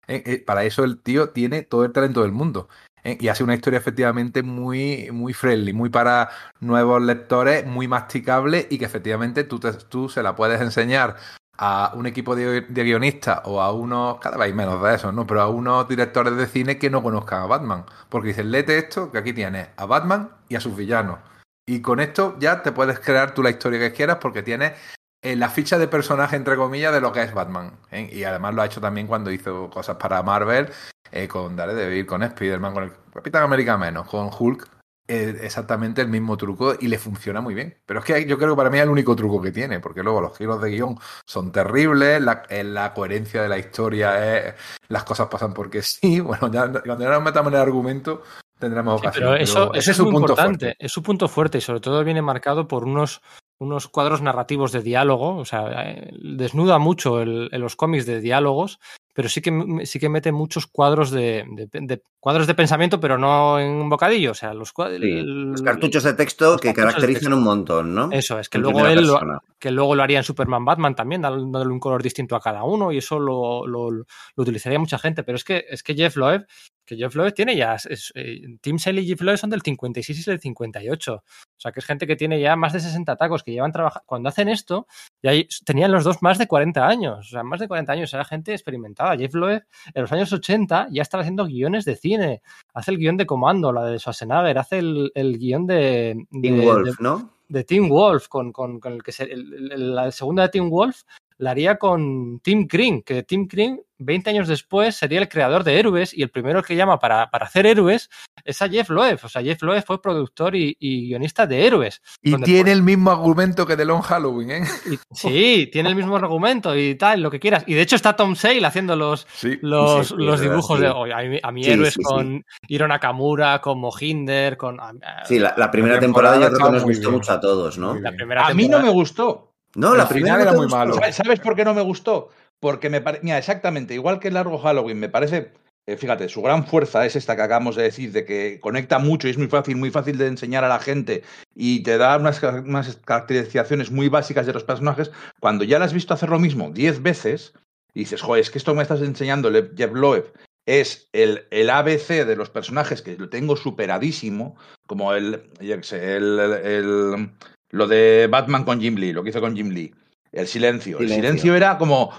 Eh, 0.08 0.24
eh, 0.26 0.44
para 0.46 0.66
eso 0.66 0.84
el 0.84 1.02
tío 1.02 1.30
tiene 1.30 1.62
todo 1.62 1.86
el 1.86 1.94
talento 1.94 2.24
del 2.24 2.34
mundo. 2.34 2.68
Eh, 3.04 3.18
y 3.20 3.28
hace 3.28 3.44
una 3.44 3.56
historia 3.56 3.80
efectivamente 3.80 4.44
muy, 4.44 5.10
muy 5.12 5.34
friendly, 5.34 5.74
muy 5.74 5.90
para 5.90 6.30
nuevos 6.60 7.02
lectores, 7.02 7.66
muy 7.66 7.88
masticable 7.88 8.68
y 8.70 8.78
que 8.78 8.86
efectivamente 8.86 9.44
tú, 9.44 9.60
tú 9.90 10.10
se 10.10 10.24
la 10.24 10.36
puedes 10.36 10.62
enseñar 10.62 11.18
a 11.58 11.92
un 11.96 12.06
equipo 12.08 12.36
de, 12.36 12.62
de 12.62 12.84
guionistas 12.84 13.42
o 13.46 13.62
a 13.62 13.72
unos, 13.72 14.20
cada 14.20 14.38
vez 14.38 14.54
menos 14.54 14.82
de 14.82 14.96
esos, 14.96 15.14
¿no? 15.14 15.28
Pero 15.28 15.42
a 15.42 15.50
unos 15.50 15.88
directores 15.88 16.36
de 16.36 16.48
cine 16.48 16.78
que 16.78 16.90
no 16.90 17.04
conozcan 17.04 17.44
a 17.44 17.46
Batman. 17.46 17.86
Porque 18.10 18.30
dicen, 18.30 18.52
léete 18.52 18.78
esto, 18.78 19.12
que 19.12 19.18
aquí 19.20 19.34
tienes 19.34 19.70
a 19.78 19.86
Batman 19.86 20.30
y 20.50 20.56
a 20.56 20.60
sus 20.60 20.76
villanos. 20.76 21.20
Y 21.66 21.82
con 21.82 22.00
esto 22.00 22.36
ya 22.40 22.62
te 22.62 22.72
puedes 22.72 23.00
crear 23.00 23.34
tú 23.34 23.42
la 23.42 23.50
historia 23.50 23.80
que 23.80 23.94
quieras 23.94 24.18
porque 24.20 24.44
tienes 24.44 24.74
eh, 25.22 25.38
la 25.38 25.50
ficha 25.50 25.78
de 25.78 25.88
personaje, 25.88 26.36
entre 26.36 26.58
comillas, 26.58 26.92
de 26.92 27.00
lo 27.00 27.14
que 27.14 27.24
es 27.24 27.34
Batman. 27.34 27.72
¿eh? 27.92 28.10
Y 28.12 28.26
además 28.26 28.54
lo 28.54 28.62
ha 28.62 28.66
hecho 28.66 28.82
también 28.82 29.08
cuando 29.08 29.32
hizo 29.32 29.70
cosas 29.70 29.96
para 29.96 30.22
Marvel, 30.22 30.70
eh, 31.12 31.28
con 31.30 31.56
Daredevil, 31.56 32.06
con 32.06 32.24
Spider-Man, 32.24 32.74
con 32.74 32.84
el 32.84 32.92
Capitán 33.14 33.44
América 33.44 33.78
menos, 33.78 34.06
con 34.08 34.30
Hulk. 34.38 34.68
Exactamente 35.08 36.02
el 36.02 36.08
mismo 36.08 36.38
truco 36.38 36.74
y 36.80 36.88
le 36.88 36.98
funciona 36.98 37.42
muy 37.42 37.54
bien. 37.54 37.78
Pero 37.86 38.00
es 38.00 38.06
que 38.06 38.26
yo 38.26 38.38
creo 38.38 38.52
que 38.52 38.56
para 38.58 38.70
mí 38.70 38.78
es 38.78 38.84
el 38.84 38.90
único 38.90 39.16
truco 39.16 39.42
que 39.42 39.52
tiene, 39.52 39.80
porque 39.80 40.04
luego 40.04 40.22
los 40.22 40.38
giros 40.38 40.62
de 40.62 40.70
guion 40.72 40.98
son 41.26 41.52
terribles, 41.52 42.22
la, 42.22 42.44
eh, 42.50 42.64
la 42.64 42.94
coherencia 42.94 43.42
de 43.42 43.50
la 43.50 43.58
historia 43.58 44.38
es. 44.48 44.54
Las 44.88 45.04
cosas 45.04 45.28
pasan 45.28 45.54
porque 45.54 45.82
sí. 45.82 46.20
Bueno, 46.22 46.52
ya 46.52 46.68
cuando 46.72 47.00
ya 47.04 47.10
nos 47.10 47.24
metamos 47.24 47.52
en 47.52 47.56
el 47.56 47.62
argumento 47.62 48.24
tendremos 48.60 49.02
Sí, 49.02 49.08
ocasión. 49.08 49.26
pero 49.32 49.36
eso, 49.44 49.54
pero 49.54 49.64
eso 49.66 49.74
ese 49.74 49.80
es, 49.80 49.88
es 49.90 49.98
su 49.98 50.04
muy 50.04 50.12
punto 50.14 50.32
importante, 50.34 50.66
fuerte. 50.68 50.86
es 50.86 50.92
su 50.92 51.04
punto 51.04 51.28
fuerte 51.28 51.58
y 51.58 51.62
sobre 51.62 51.80
todo 51.82 52.04
viene 52.06 52.22
marcado 52.22 52.68
por 52.68 52.86
unos, 52.86 53.22
unos 53.60 53.88
cuadros 53.90 54.22
narrativos 54.22 54.72
de 54.72 54.82
diálogo, 54.82 55.36
o 55.36 55.44
sea, 55.46 55.92
eh, 55.92 56.12
desnuda 56.22 56.78
mucho 56.80 57.22
el- 57.22 57.50
en 57.52 57.60
los 57.62 57.76
cómics 57.76 58.06
de 58.06 58.22
diálogos, 58.22 58.80
pero 59.14 59.30
sí 59.30 59.42
que, 59.42 59.86
sí 59.86 60.00
que 60.00 60.10
mete 60.10 60.32
muchos 60.32 60.68
cuadros 60.68 61.12
de, 61.12 61.46
de- 61.50 61.68
de- 61.72 62.02
cuadros 62.20 62.48
de 62.48 62.56
pensamiento, 62.56 63.00
pero 63.00 63.18
no 63.18 63.60
en 63.60 63.70
un 63.70 63.90
bocadillo, 63.90 64.32
o 64.32 64.34
sea, 64.34 64.54
los, 64.54 64.74
cua- 64.74 64.90
Sí, 64.98 65.04
el- 65.04 65.52
los 65.52 65.62
cartuchos 65.62 66.04
de 66.04 66.14
texto 66.14 66.58
que 66.58 66.74
caracterizan 66.74 67.22
texto. 67.22 67.36
un 67.38 67.44
montón, 67.44 67.94
¿no? 67.94 68.10
Eso 68.12 68.40
es, 68.40 68.50
que 68.50 68.58
En 68.58 68.64
luego 68.64 68.88
él 68.88 69.06
lo, 69.06 69.20
que 69.60 69.72
luego 69.72 69.94
lo 69.96 70.04
haría 70.04 70.18
en 70.20 70.24
Superman 70.24 70.66
Batman 70.66 70.96
también, 70.96 71.22
dándole 71.22 71.72
un 71.72 71.80
color 71.80 72.02
distinto 72.02 72.36
a 72.36 72.42
cada 72.42 72.64
uno 72.64 72.92
y 72.92 72.98
eso 72.98 73.20
lo, 73.20 73.68
lo- 73.68 73.92
lo 73.92 74.06
utilizaría 74.36 74.80
mucha 74.80 74.98
gente. 74.98 75.24
Pero 75.24 75.36
es 75.36 75.44
que, 75.44 75.66
es 75.70 75.84
que 75.84 75.96
Jeff 75.96 76.16
Loeb 76.16 76.46
que 76.86 76.96
Jeff 76.96 77.16
Loeb 77.16 77.34
tiene 77.34 77.56
ya, 77.56 77.76
es, 77.76 78.12
eh, 78.16 78.42
Tim 78.62 78.78
Sale 78.78 79.02
y 79.02 79.08
Jeff 79.08 79.22
Loeb 79.22 79.38
son 79.38 79.50
del 79.50 79.62
56 79.62 80.20
y 80.28 80.30
del 80.30 80.40
58. 80.40 81.14
O 81.16 81.24
sea, 81.58 81.72
que 81.72 81.80
es 81.80 81.86
gente 81.86 82.06
que 82.06 82.16
tiene 82.16 82.40
ya 82.40 82.56
más 82.56 82.74
de 82.74 82.80
60 82.80 83.16
tacos, 83.16 83.44
que 83.44 83.52
llevan 83.52 83.72
trabajando. 83.72 84.06
Cuando 84.06 84.30
hacen 84.30 84.50
esto, 84.50 84.88
ya 85.22 85.32
tenían 85.66 85.92
los 85.92 86.04
dos 86.04 86.22
más 86.22 86.38
de 86.38 86.48
40 86.48 86.86
años. 86.86 87.20
O 87.20 87.30
sea, 87.30 87.44
más 87.44 87.60
de 87.60 87.68
40 87.68 87.92
años. 87.94 88.14
Era 88.14 88.26
gente 88.26 88.52
experimentada. 88.52 89.16
Jeff 89.18 89.34
Loeb 89.34 89.64
en 89.94 90.02
los 90.02 90.12
años 90.12 90.34
80 90.34 90.88
ya 90.92 91.02
estaba 91.02 91.22
haciendo 91.22 91.46
guiones 91.46 91.86
de 91.86 91.96
cine. 91.96 92.42
Hace 92.74 92.92
el 92.92 92.98
guion 92.98 93.18
de 93.18 93.26
Comando, 93.26 93.72
la 93.72 93.86
de 93.86 94.00
Schwarzenegger, 94.00 94.58
hace 94.58 94.80
el, 94.80 95.12
el 95.16 95.38
guion 95.38 95.66
de. 95.68 96.26
de 96.32 96.42
Tim 96.42 96.62
Wolf, 96.64 97.00
¿no? 97.00 97.34
De 97.48 97.64
Tim 97.64 97.88
Wolf, 97.88 98.28
con, 98.28 98.52
con, 98.52 98.80
con 98.80 98.94
el 98.94 99.04
que 99.04 99.12
se, 99.12 99.24
el, 99.24 99.96
la 99.96 100.12
segunda 100.12 100.44
de 100.44 100.50
Tim 100.50 100.70
Wolf 100.70 101.04
la 101.38 101.52
haría 101.52 101.78
con 101.78 102.40
Tim 102.42 102.68
Green, 102.68 103.02
que 103.04 103.24
Tim 103.24 103.48
Green 103.48 103.82
20 104.06 104.30
años 104.30 104.48
después 104.48 104.96
sería 104.96 105.20
el 105.20 105.30
creador 105.30 105.64
de 105.64 105.80
Héroes 105.80 106.14
y 106.14 106.22
el 106.22 106.30
primero 106.30 106.62
que 106.64 106.76
llama 106.76 107.00
para, 107.00 107.30
para 107.30 107.46
hacer 107.46 107.66
Héroes 107.66 108.10
es 108.44 108.62
a 108.62 108.70
Jeff 108.70 108.90
Loeb. 108.90 109.20
O 109.24 109.30
sea, 109.30 109.42
Jeff 109.42 109.62
Loeb 109.62 109.84
fue 109.86 110.02
productor 110.02 110.56
y, 110.56 110.76
y 110.80 111.08
guionista 111.08 111.48
de 111.48 111.66
Héroes. 111.66 112.02
Y 112.22 112.36
tiene 112.42 112.72
el 112.72 112.84
mismo 112.84 113.12
argumento 113.12 113.66
que 113.66 113.76
de 113.76 113.86
Long 113.86 114.02
Halloween, 114.02 114.52
¿eh? 114.52 114.64
Y, 114.92 115.00
sí, 115.12 115.70
tiene 115.72 115.90
el 115.90 115.96
mismo 115.96 116.16
argumento 116.16 116.76
y 116.76 116.96
tal, 116.96 117.22
lo 117.22 117.32
que 117.32 117.40
quieras. 117.40 117.64
Y 117.68 117.74
de 117.74 117.82
hecho 117.82 117.96
está 117.96 118.16
Tom 118.16 118.36
Sale 118.36 118.66
haciendo 118.66 118.96
los, 118.96 119.28
sí. 119.34 119.58
los, 119.62 120.10
sí, 120.10 120.16
los 120.18 120.42
dibujos 120.42 120.80
de 120.80 120.90
hoy. 120.90 121.12
A, 121.12 121.48
a 121.48 121.52
mi 121.52 121.66
Héroes 121.66 121.98
con 121.98 122.46
Hiro 122.68 122.88
Nakamura, 122.88 123.60
con 123.62 123.80
Mohinder, 123.80 124.58
con... 124.58 124.78
Sí, 125.26 125.40
la, 125.40 125.54
la 125.58 125.72
primera 125.72 125.96
la 125.96 126.02
temporada, 126.02 126.34
temporada 126.34 126.52
yo 126.52 126.58
creo 126.58 126.68
que 126.68 126.74
nos 126.74 126.84
gustó 126.84 127.10
bien. 127.10 127.14
mucho 127.14 127.32
a 127.32 127.40
todos, 127.40 127.78
¿no? 127.78 127.96
a 128.38 128.54
mí 128.54 128.68
no 128.68 128.82
me 128.82 128.90
gustó. 128.90 129.53
No, 129.76 129.96
la 129.96 130.08
primera 130.08 130.42
era 130.42 130.54
muy 130.54 130.68
malo. 130.68 130.96
¿Sabes 131.12 131.40
por 131.40 131.56
qué 131.56 131.66
no 131.66 131.74
me 131.74 131.82
gustó? 131.82 132.30
Porque 132.60 132.90
me 132.90 133.02
parece, 133.02 133.24
mira, 133.24 133.38
exactamente, 133.38 133.94
igual 133.94 134.20
que 134.20 134.30
el 134.30 134.36
largo 134.36 134.58
Halloween, 134.58 135.00
me 135.00 135.10
parece, 135.10 135.52
eh, 135.86 135.98
fíjate, 135.98 136.30
su 136.30 136.42
gran 136.42 136.66
fuerza 136.66 137.06
es 137.06 137.16
esta 137.16 137.36
que 137.36 137.42
acabamos 137.42 137.76
de 137.76 137.84
decir, 137.84 138.12
de 138.12 138.24
que 138.24 138.60
conecta 138.62 139.00
mucho 139.00 139.28
y 139.28 139.32
es 139.32 139.38
muy 139.38 139.48
fácil, 139.48 139.76
muy 139.76 139.92
fácil 139.92 140.18
de 140.18 140.28
enseñar 140.28 140.64
a 140.64 140.70
la 140.70 140.80
gente 140.80 141.24
y 141.56 141.84
te 141.84 141.98
da 141.98 142.18
unas, 142.18 142.42
unas 142.42 142.96
caracterizaciones 142.98 143.92
muy 143.92 144.08
básicas 144.10 144.46
de 144.46 144.54
los 144.54 144.64
personajes. 144.64 145.12
Cuando 145.40 145.64
ya 145.64 145.80
la 145.80 145.86
has 145.86 145.94
visto 145.94 146.14
hacer 146.14 146.30
lo 146.30 146.40
mismo 146.40 146.72
diez 146.72 147.02
veces, 147.02 147.54
y 147.94 148.02
dices, 148.02 148.22
joder, 148.22 148.42
es 148.42 148.50
que 148.50 148.60
esto 148.60 148.74
me 148.74 148.82
estás 148.84 149.02
enseñando 149.02 149.52
Jeff 149.76 149.92
Loeb 149.92 150.32
es 150.66 151.10
el, 151.12 151.46
el, 151.52 151.70
ABC 151.70 152.26
de 152.26 152.36
los 152.36 152.50
personajes 152.50 153.02
que 153.02 153.18
lo 153.18 153.30
tengo 153.30 153.56
superadísimo, 153.56 154.56
como 154.88 155.14
el, 155.14 155.44
el, 155.60 156.40
el, 156.40 157.32
lo 157.74 157.88
de 157.88 158.28
Batman 158.30 158.64
con 158.64 158.80
Jim 158.80 158.96
Lee, 158.96 159.14
lo 159.14 159.24
que 159.24 159.32
hizo 159.32 159.42
con 159.42 159.56
Jim 159.56 159.70
Lee. 159.70 159.94
El 160.32 160.48
silencio. 160.48 160.98
silencio. 160.98 161.00
El 161.00 161.10
silencio 161.10 161.56
era 161.56 161.78
como 161.80 162.12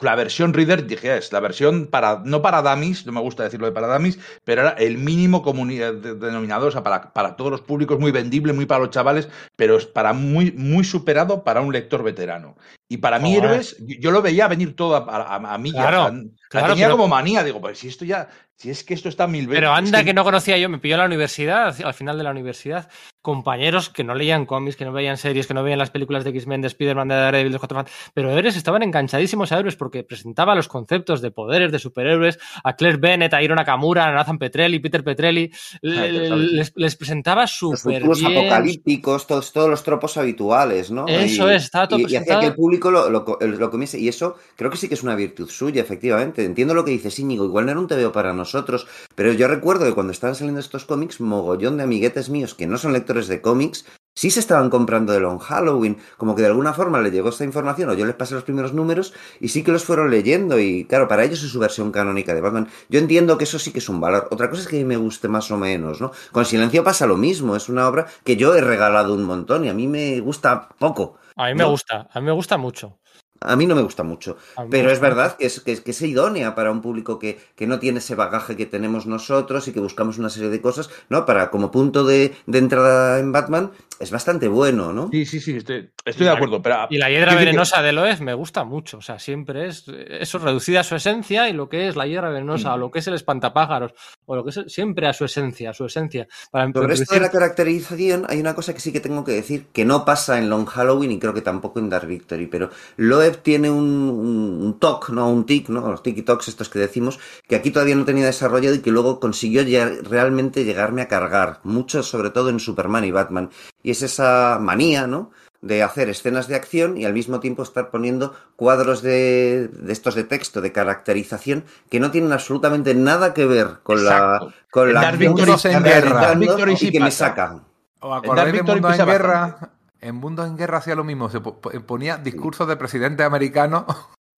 la 0.00 0.14
versión 0.16 0.52
Reader, 0.52 0.86
dije, 0.86 1.16
es 1.16 1.32
la 1.32 1.40
versión 1.40 1.86
para, 1.86 2.22
no 2.24 2.42
para 2.42 2.62
dummies, 2.62 3.06
no 3.06 3.12
me 3.12 3.20
gusta 3.20 3.42
decirlo 3.42 3.66
de 3.66 3.72
para 3.72 3.92
dummies, 3.92 4.18
pero 4.44 4.62
era 4.62 4.70
el 4.72 4.98
mínimo 4.98 5.42
denominador, 5.42 6.68
o 6.68 6.72
sea, 6.72 6.82
para, 6.82 7.12
para 7.12 7.36
todos 7.36 7.50
los 7.50 7.62
públicos, 7.62 7.98
muy 7.98 8.10
vendible, 8.10 8.52
muy 8.52 8.66
para 8.66 8.80
los 8.80 8.90
chavales, 8.90 9.28
pero 9.56 9.76
es 9.76 9.86
para 9.86 10.12
muy, 10.12 10.52
muy 10.52 10.84
superado 10.84 11.42
para 11.42 11.62
un 11.62 11.72
lector 11.72 12.02
veterano. 12.02 12.56
Y 12.92 12.98
para 12.98 13.18
mí, 13.18 13.34
Héroes, 13.34 13.74
yo 13.80 14.10
lo 14.10 14.20
veía 14.20 14.48
venir 14.48 14.76
todo 14.76 14.96
a, 14.96 14.98
a, 14.98 15.54
a 15.54 15.56
mí 15.56 15.72
claro, 15.72 16.10
ya. 16.10 16.10
O 16.10 16.10
sea, 16.10 16.60
claro, 16.60 16.74
tenía 16.74 16.88
pero... 16.88 16.98
como 16.98 17.08
manía, 17.08 17.42
digo, 17.42 17.58
pues 17.58 17.78
si 17.78 17.88
esto 17.88 18.04
ya, 18.04 18.28
si 18.62 18.68
es 18.68 18.84
que 18.84 18.92
esto 18.92 19.08
está 19.08 19.26
mil 19.26 19.46
veces. 19.46 19.60
Pero 19.60 19.72
anda 19.72 20.00
es 20.00 20.04
que... 20.04 20.12
no 20.12 20.22
conocía 20.24 20.58
yo, 20.58 20.68
me 20.68 20.78
pilló 20.78 20.94
en 20.96 21.00
la 21.00 21.06
universidad, 21.06 21.74
al 21.82 21.94
final 21.94 22.18
de 22.18 22.24
la 22.24 22.30
universidad, 22.30 22.90
compañeros 23.22 23.88
que 23.88 24.04
no 24.04 24.14
leían 24.14 24.46
cómics, 24.46 24.76
que 24.76 24.84
no 24.84 24.92
veían 24.92 25.16
series, 25.16 25.46
que 25.46 25.54
no 25.54 25.62
veían 25.62 25.78
las 25.78 25.90
películas 25.90 26.22
de 26.22 26.30
X-Men, 26.30 26.60
de 26.60 26.68
Spider-Man, 26.68 27.08
de 27.08 27.14
Daredevil, 27.14 27.52
de 27.52 27.58
Fans, 27.58 27.90
pero 28.14 28.30
Héroes 28.30 28.56
estaban 28.56 28.82
enganchadísimos 28.82 29.52
a 29.52 29.58
Héroes 29.58 29.76
porque 29.76 30.04
presentaba 30.04 30.54
los 30.54 30.68
conceptos 30.68 31.22
de 31.22 31.30
poderes, 31.30 31.72
de 31.72 31.78
superhéroes, 31.78 32.38
a 32.62 32.76
Claire 32.76 32.98
Bennett, 32.98 33.32
a 33.34 33.42
Hiro 33.42 33.54
Nakamura, 33.54 34.06
a 34.06 34.12
Nathan 34.12 34.38
Petrelli, 34.38 34.80
Peter 34.80 35.02
Petrelli, 35.02 35.50
les, 35.82 36.72
les, 36.76 36.96
presentaba 36.96 37.46
súper 37.46 38.04
Los 38.04 38.20
futuros 38.20 38.24
apocalípticos, 38.24 39.26
todos, 39.26 39.52
todos 39.52 39.70
los 39.70 39.82
tropos 39.82 40.16
habituales, 40.16 40.90
¿no? 40.90 41.06
Eso 41.08 41.50
y, 41.50 41.54
es, 41.54 41.64
estaba 41.64 41.88
todo 41.88 42.00
y, 42.00 42.04
presentado. 42.04 42.32
y 42.32 42.38
hacía 42.38 42.40
que 42.40 42.52
el 42.52 42.56
público 42.56 42.81
lo, 42.90 43.70
comiese, 43.70 43.98
y 43.98 44.08
eso 44.08 44.36
creo 44.56 44.70
que 44.70 44.76
sí 44.76 44.88
que 44.88 44.94
es 44.94 45.02
una 45.02 45.14
virtud 45.14 45.48
suya, 45.48 45.82
efectivamente. 45.82 46.44
Entiendo 46.44 46.74
lo 46.74 46.84
que 46.84 46.90
dices, 46.90 47.18
Íñigo, 47.18 47.44
igual 47.44 47.66
no 47.66 47.72
era 47.72 47.80
un 47.80 47.86
TVO 47.86 48.12
para 48.12 48.32
nosotros, 48.32 48.86
pero 49.14 49.32
yo 49.32 49.48
recuerdo 49.48 49.84
que 49.84 49.94
cuando 49.94 50.12
estaban 50.12 50.34
saliendo 50.34 50.60
estos 50.60 50.84
cómics, 50.84 51.20
mogollón 51.20 51.76
de 51.76 51.84
amiguetes 51.84 52.30
míos 52.30 52.54
que 52.54 52.66
no 52.66 52.78
son 52.78 52.92
lectores 52.92 53.28
de 53.28 53.40
cómics, 53.40 53.84
sí 54.14 54.30
se 54.30 54.40
estaban 54.40 54.70
comprando 54.70 55.14
el 55.14 55.24
on 55.24 55.38
Halloween, 55.38 55.98
como 56.16 56.34
que 56.34 56.42
de 56.42 56.48
alguna 56.48 56.72
forma 56.72 57.00
le 57.00 57.10
llegó 57.10 57.30
esta 57.30 57.44
información, 57.44 57.90
o 57.90 57.94
yo 57.94 58.04
les 58.04 58.14
pasé 58.14 58.34
los 58.34 58.44
primeros 58.44 58.72
números, 58.74 59.14
y 59.40 59.48
sí 59.48 59.62
que 59.62 59.72
los 59.72 59.84
fueron 59.84 60.10
leyendo, 60.10 60.58
y 60.58 60.84
claro, 60.84 61.08
para 61.08 61.24
ellos 61.24 61.42
es 61.42 61.50
su 61.50 61.58
versión 61.58 61.92
canónica 61.92 62.34
de 62.34 62.40
Batman. 62.40 62.68
Yo 62.88 62.98
entiendo 62.98 63.38
que 63.38 63.44
eso 63.44 63.58
sí 63.58 63.72
que 63.72 63.78
es 63.78 63.88
un 63.88 64.00
valor. 64.00 64.28
Otra 64.30 64.50
cosa 64.50 64.62
es 64.62 64.68
que 64.68 64.84
me 64.84 64.96
guste 64.96 65.28
más 65.28 65.50
o 65.50 65.56
menos, 65.56 66.00
¿no? 66.00 66.12
Con 66.30 66.44
Silencio 66.44 66.84
pasa 66.84 67.06
lo 67.06 67.16
mismo, 67.16 67.56
es 67.56 67.68
una 67.68 67.88
obra 67.88 68.06
que 68.24 68.36
yo 68.36 68.54
he 68.54 68.60
regalado 68.60 69.14
un 69.14 69.24
montón, 69.24 69.64
y 69.64 69.68
a 69.68 69.74
mí 69.74 69.86
me 69.88 70.20
gusta 70.20 70.68
poco. 70.78 71.16
A 71.36 71.46
mí 71.46 71.54
me 71.54 71.64
¿no? 71.64 71.70
gusta, 71.70 72.08
a 72.12 72.20
mí 72.20 72.26
me 72.26 72.32
gusta 72.32 72.56
mucho. 72.56 72.98
A 73.44 73.56
mí 73.56 73.66
no 73.66 73.74
me 73.74 73.82
gusta 73.82 74.04
mucho, 74.04 74.36
pero 74.70 74.92
es 74.92 75.00
verdad 75.00 75.36
que 75.36 75.46
es, 75.46 75.60
que, 75.60 75.72
es, 75.72 75.80
que 75.80 75.90
es 75.90 76.00
idónea 76.02 76.54
para 76.54 76.70
un 76.70 76.80
público 76.80 77.18
que, 77.18 77.40
que, 77.56 77.66
no 77.66 77.80
tiene 77.80 77.98
ese 77.98 78.14
bagaje 78.14 78.56
que 78.56 78.66
tenemos 78.66 79.06
nosotros 79.06 79.66
y 79.66 79.72
que 79.72 79.80
buscamos 79.80 80.18
una 80.18 80.30
serie 80.30 80.48
de 80.48 80.60
cosas, 80.60 80.90
¿no? 81.08 81.26
Para 81.26 81.50
como 81.50 81.72
punto 81.72 82.04
de, 82.04 82.36
de 82.46 82.58
entrada 82.58 83.18
en 83.18 83.32
Batman 83.32 83.72
es 84.00 84.10
bastante 84.10 84.48
bueno, 84.48 84.92
¿no? 84.92 85.08
Sí, 85.10 85.26
sí, 85.26 85.40
sí, 85.40 85.56
estoy, 85.56 85.90
estoy 86.04 86.26
de 86.26 86.32
acuerdo. 86.32 86.62
Pero, 86.62 86.86
y 86.90 86.98
la 86.98 87.10
hiedra 87.10 87.34
venenosa 87.34 87.78
que... 87.78 87.82
de 87.84 87.92
Loez 87.92 88.20
me 88.20 88.34
gusta 88.34 88.64
mucho, 88.64 88.98
o 88.98 89.02
sea, 89.02 89.18
siempre 89.18 89.66
es 89.66 89.84
eso 89.88 90.38
reducida 90.38 90.80
a 90.80 90.84
su 90.84 90.96
esencia 90.96 91.48
y 91.48 91.52
lo 91.52 91.68
que 91.68 91.88
es 91.88 91.96
la 91.96 92.06
hiedra 92.06 92.30
venenosa 92.30 92.70
mm. 92.70 92.74
o 92.74 92.76
lo 92.78 92.90
que 92.90 92.98
es 92.98 93.06
el 93.06 93.14
espantapájaros 93.14 93.94
o 94.26 94.36
lo 94.36 94.44
que 94.44 94.50
es 94.50 94.56
el, 94.56 94.70
siempre 94.70 95.06
a 95.06 95.12
su 95.12 95.24
esencia, 95.24 95.70
a 95.70 95.74
su 95.74 95.84
esencia. 95.84 96.26
Para 96.50 96.70
Sobre 96.72 96.94
esto 96.94 97.14
de 97.14 97.20
la 97.20 97.30
caracterización 97.30 98.26
hay 98.28 98.40
una 98.40 98.54
cosa 98.54 98.74
que 98.74 98.80
sí 98.80 98.92
que 98.92 99.00
tengo 99.00 99.24
que 99.24 99.32
decir 99.32 99.66
que 99.72 99.84
no 99.84 100.04
pasa 100.04 100.38
en 100.38 100.48
Long 100.48 100.66
Halloween 100.66 101.12
y 101.12 101.18
creo 101.18 101.34
que 101.34 101.42
tampoco 101.42 101.78
en 101.78 101.90
Dark 101.90 102.06
Victory, 102.06 102.46
pero 102.46 102.70
Loeb 102.96 103.42
tiene 103.42 103.70
un, 103.70 103.84
un, 103.84 104.62
un 104.62 104.78
TOC, 104.78 105.10
¿no? 105.10 105.30
Un 105.30 105.46
tic, 105.46 105.68
¿no? 105.68 105.88
Los 105.90 106.02
tiki-tocs 106.02 106.48
estos 106.48 106.68
que 106.68 106.78
decimos, 106.78 107.18
que 107.46 107.56
aquí 107.56 107.70
todavía 107.70 107.94
no 107.94 108.04
tenía 108.04 108.26
desarrollado 108.26 108.74
y 108.74 108.80
que 108.80 108.90
luego 108.90 109.20
consiguió 109.20 109.62
ya 109.62 109.90
realmente 110.02 110.64
llegarme 110.64 111.02
a 111.02 111.08
cargar, 111.08 111.60
mucho 111.62 112.02
sobre 112.02 112.30
todo 112.30 112.50
en 112.50 112.60
Superman 112.60 113.04
y 113.04 113.10
Batman. 113.10 113.50
Y 113.82 113.90
es 113.90 114.02
esa 114.02 114.58
manía, 114.60 115.06
¿no? 115.06 115.30
de 115.62 115.84
hacer 115.84 116.08
escenas 116.08 116.48
de 116.48 116.56
acción 116.56 116.98
y 116.98 117.04
al 117.04 117.12
mismo 117.14 117.38
tiempo 117.38 117.62
estar 117.62 117.90
poniendo 117.90 118.34
cuadros 118.56 119.00
de, 119.00 119.68
de, 119.68 119.92
estos 119.92 120.16
de 120.16 120.24
texto, 120.24 120.60
de 120.60 120.72
caracterización, 120.72 121.64
que 121.88 122.00
no 122.00 122.10
tienen 122.10 122.32
absolutamente 122.32 122.94
nada 122.94 123.32
que 123.32 123.46
ver 123.46 123.78
con 123.84 123.98
Exacto. 123.98 124.46
la 124.46 124.54
con 124.70 124.88
en 124.88 124.94
la 124.94 125.12
Victory 125.12 125.52
en 125.64 125.82
guerra. 125.84 126.34
y 126.80 126.90
que 126.90 127.00
me 127.00 127.12
sacan. 127.12 127.64
¿O 128.00 128.12
acordáis 128.12 128.52
de 128.52 128.62
Mundo 128.64 128.92
en 128.92 129.06
Guerra? 129.06 129.40
Bastante. 129.40 129.82
En 130.00 130.16
Mundo 130.16 130.44
en 130.44 130.56
Guerra 130.56 130.78
hacía 130.78 130.96
lo 130.96 131.04
mismo, 131.04 131.30
se 131.30 131.40
ponía 131.40 132.16
discursos 132.16 132.66
de 132.66 132.76
presidente 132.76 133.22
americano 133.22 133.86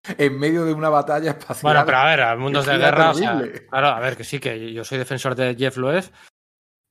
en 0.19 0.39
medio 0.39 0.67
de 0.67 0.75
una 0.75 0.91
batalla 0.91 1.31
espacial. 1.31 1.73
Bueno, 1.73 1.87
pero 1.87 1.99
a 1.99 2.05
ver, 2.05 2.21
a 2.21 2.37
mundos 2.37 2.67
de 2.67 2.77
guerra, 2.77 3.11
o 3.11 3.15
sea, 3.15 3.43
claro, 3.71 3.87
a 3.89 4.01
ver, 4.01 4.19
que 4.19 4.25
sí, 4.25 4.39
que 4.39 4.75
yo 4.75 4.85
soy 4.85 4.99
defensor 4.99 5.35
de 5.35 5.57
Jeff 5.59 5.79
Loeb, 5.79 6.05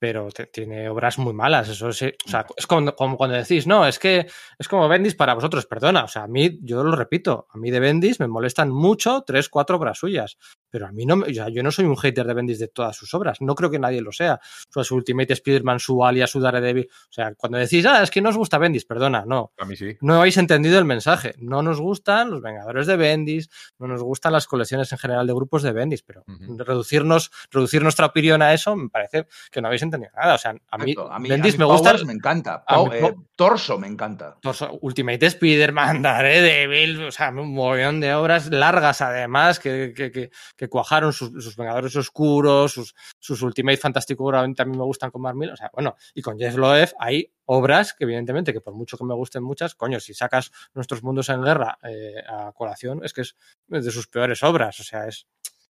pero 0.04 0.30
te, 0.32 0.48
tiene 0.48 0.90
obras 0.90 1.18
muy 1.18 1.32
malas. 1.32 1.70
Eso 1.70 1.94
sí, 1.94 2.12
o 2.26 2.30
sea, 2.30 2.46
es 2.58 2.68
como, 2.68 2.94
como, 2.94 3.16
cuando 3.16 3.38
decís, 3.38 3.66
no, 3.66 3.88
es 3.88 4.00
que 4.00 4.28
es 4.60 4.68
como 4.68 4.90
Bendis 4.90 5.16
para 5.16 5.34
vosotros, 5.34 5.66
perdona. 5.66 6.04
O 6.04 6.10
sea, 6.10 6.24
a 6.24 6.28
mí, 6.28 6.60
yo 6.62 6.84
lo 6.84 6.94
repito, 6.94 7.48
a 7.50 7.58
mí 7.58 7.72
de 7.72 7.80
Bendis 7.80 8.20
me 8.20 8.28
molestan 8.28 8.70
mucho 8.70 9.24
tres, 9.26 9.48
cuatro 9.48 9.78
obras 9.78 9.98
suyas. 9.98 10.38
Pero 10.74 10.88
a 10.88 10.92
mí 10.92 11.06
no, 11.06 11.18
o 11.22 11.32
sea, 11.32 11.50
yo 11.50 11.62
no 11.62 11.70
soy 11.70 11.86
un 11.86 11.96
hater 11.96 12.26
de 12.26 12.34
Bendis 12.34 12.58
de 12.58 12.68
todas 12.68 12.96
sus 12.96 13.14
obras. 13.14 13.40
No 13.42 13.54
creo 13.54 13.70
que 13.70 13.78
nadie 13.78 14.02
lo 14.02 14.12
sea. 14.12 14.40
O 14.70 14.74
sea, 14.74 14.84
su 14.84 14.96
Ultimate 14.96 15.32
Spider-Man, 15.34 15.80
su 15.80 16.04
Alias, 16.04 16.32
su 16.32 16.40
Daredevil. 16.40 16.90
O 16.92 17.14
sea, 17.14 17.36
cuando 17.36 17.60
decís, 17.60 17.86
ah, 17.86 18.02
es 18.02 18.10
que 18.10 18.22
no 18.22 18.30
os 18.30 18.38
gusta 18.38 18.58
Bendis, 18.58 18.84
perdona, 18.84 19.24
no. 19.24 19.54
A 19.60 19.66
mí 19.66 19.76
sí. 19.76 19.96
No 20.02 20.16
habéis 20.16 20.38
entendido 20.38 20.80
el 20.80 20.86
mensaje. 20.86 21.36
No 21.38 21.62
nos 21.62 21.80
gustan 21.80 22.32
los 22.32 22.42
Vengadores 22.42 22.88
de 22.88 22.98
Bendis, 22.98 23.50
no 23.78 23.86
nos 23.86 24.02
gustan 24.02 24.34
las 24.34 24.48
colecciones 24.48 24.92
en 24.92 24.98
general 24.98 25.28
de 25.28 25.34
grupos 25.34 25.62
de 25.62 25.74
Bendis, 25.74 26.02
pero 26.02 26.24
uh 26.28 26.32
-huh. 26.32 26.66
reducirnos, 26.66 27.30
reducir 27.52 27.84
nuestra 27.84 28.08
opinión 28.08 28.42
a 28.42 28.52
eso 28.52 28.76
me 28.76 28.90
parece 28.90 29.28
que 29.52 29.62
no 29.62 29.68
habéis 29.68 29.84
entendido 29.84 30.12
nada. 30.16 30.34
O 30.34 30.38
sea, 30.40 30.56
a 30.72 30.78
mí, 30.80 30.96
a 30.98 31.20
mí 31.20 31.30
Bendis 31.30 31.54
a 31.54 31.58
mí 31.58 31.60
me 31.60 31.66
gusta. 31.66 31.94
Me 32.04 32.14
encanta. 32.14 32.66
Pau, 32.66 32.90
mí, 32.90 32.96
eh, 32.96 33.14
torso 33.36 33.78
me 33.78 33.86
encanta. 33.86 34.38
Torso, 34.42 34.80
Ultimate 34.82 35.24
Spider-Man, 35.28 36.02
Daredevil, 36.02 37.04
o 37.04 37.12
sea, 37.12 37.30
un 37.30 37.54
montón 37.54 38.00
de 38.00 38.14
obras 38.16 38.50
largas 38.50 39.02
además 39.02 39.60
que, 39.60 39.94
que, 39.96 40.12
que, 40.12 40.63
que 40.64 40.70
cuajaron 40.70 41.12
sus, 41.12 41.44
sus, 41.44 41.58
Vengadores 41.58 41.94
Oscuros, 41.98 42.72
sus, 42.72 42.96
sus 43.20 43.42
Ultimate 43.42 43.76
Fantástico 43.76 44.32
también 44.32 44.78
me 44.78 44.86
gustan 44.86 45.12
con 45.12 45.22
Mark 45.22 45.36
Miller. 45.36 45.54
O 45.54 45.58
sea, 45.58 45.70
bueno, 45.74 45.96
y 46.14 46.22
con 46.22 46.40
Jeff 46.40 46.56
Loeb 46.56 46.94
hay 47.00 47.34
obras 47.46 47.94
que 47.94 48.06
evidentemente, 48.06 48.54
que 48.54 48.62
por 48.62 48.74
mucho 48.74 48.98
que 48.98 49.04
me 49.04 49.14
gusten 49.14 49.44
muchas, 49.44 49.76
coño, 49.76 50.00
si 50.00 50.14
sacas 50.14 50.54
Nuestros 50.74 51.04
Mundos 51.04 51.28
en 51.28 51.42
Guerra 51.44 51.78
eh, 51.84 52.24
a 52.26 52.54
colación, 52.54 53.04
es 53.04 53.12
que 53.12 53.22
es 53.22 53.36
de 53.68 53.92
sus 53.92 54.08
peores 54.08 54.42
obras. 54.42 54.80
O 54.80 54.84
sea, 54.86 55.06
es 55.06 55.28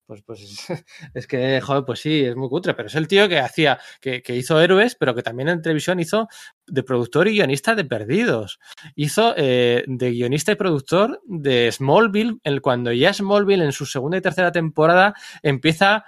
pues, 0.10 0.24
pues 0.24 0.40
es 1.14 1.28
que, 1.28 1.62
joder, 1.62 1.84
pues 1.86 2.00
sí, 2.00 2.26
es 2.26 2.36
muy 2.36 2.50
cutre, 2.50 2.74
pero 2.74 2.88
es 2.88 2.96
el 2.96 3.08
tío 3.08 3.30
que 3.30 3.38
hacía, 3.38 3.80
que, 4.02 4.24
que, 4.24 4.36
hizo 4.36 4.60
héroes, 4.60 4.96
pero 4.96 5.14
que 5.14 5.22
también 5.22 5.50
en 5.50 5.62
televisión 5.62 6.00
hizo 6.00 6.28
de 6.66 6.82
productor 6.82 7.28
y 7.28 7.34
guionista 7.34 7.76
de 7.76 7.86
Perdidos. 7.86 8.60
Hizo 8.96 9.36
eh, 9.38 9.84
de 9.86 10.10
guionista 10.10 10.52
y 10.52 10.56
productor 10.56 11.22
de 11.26 11.72
Smallville, 11.72 12.40
el, 12.44 12.62
cuando 12.62 12.92
ya 12.92 13.14
Smallville 13.14 13.64
en 13.64 13.72
su 13.72 13.86
segunda 13.86 14.18
y 14.18 14.22
tercera 14.22 14.52
temporada 14.52 15.14
empieza 15.44 16.06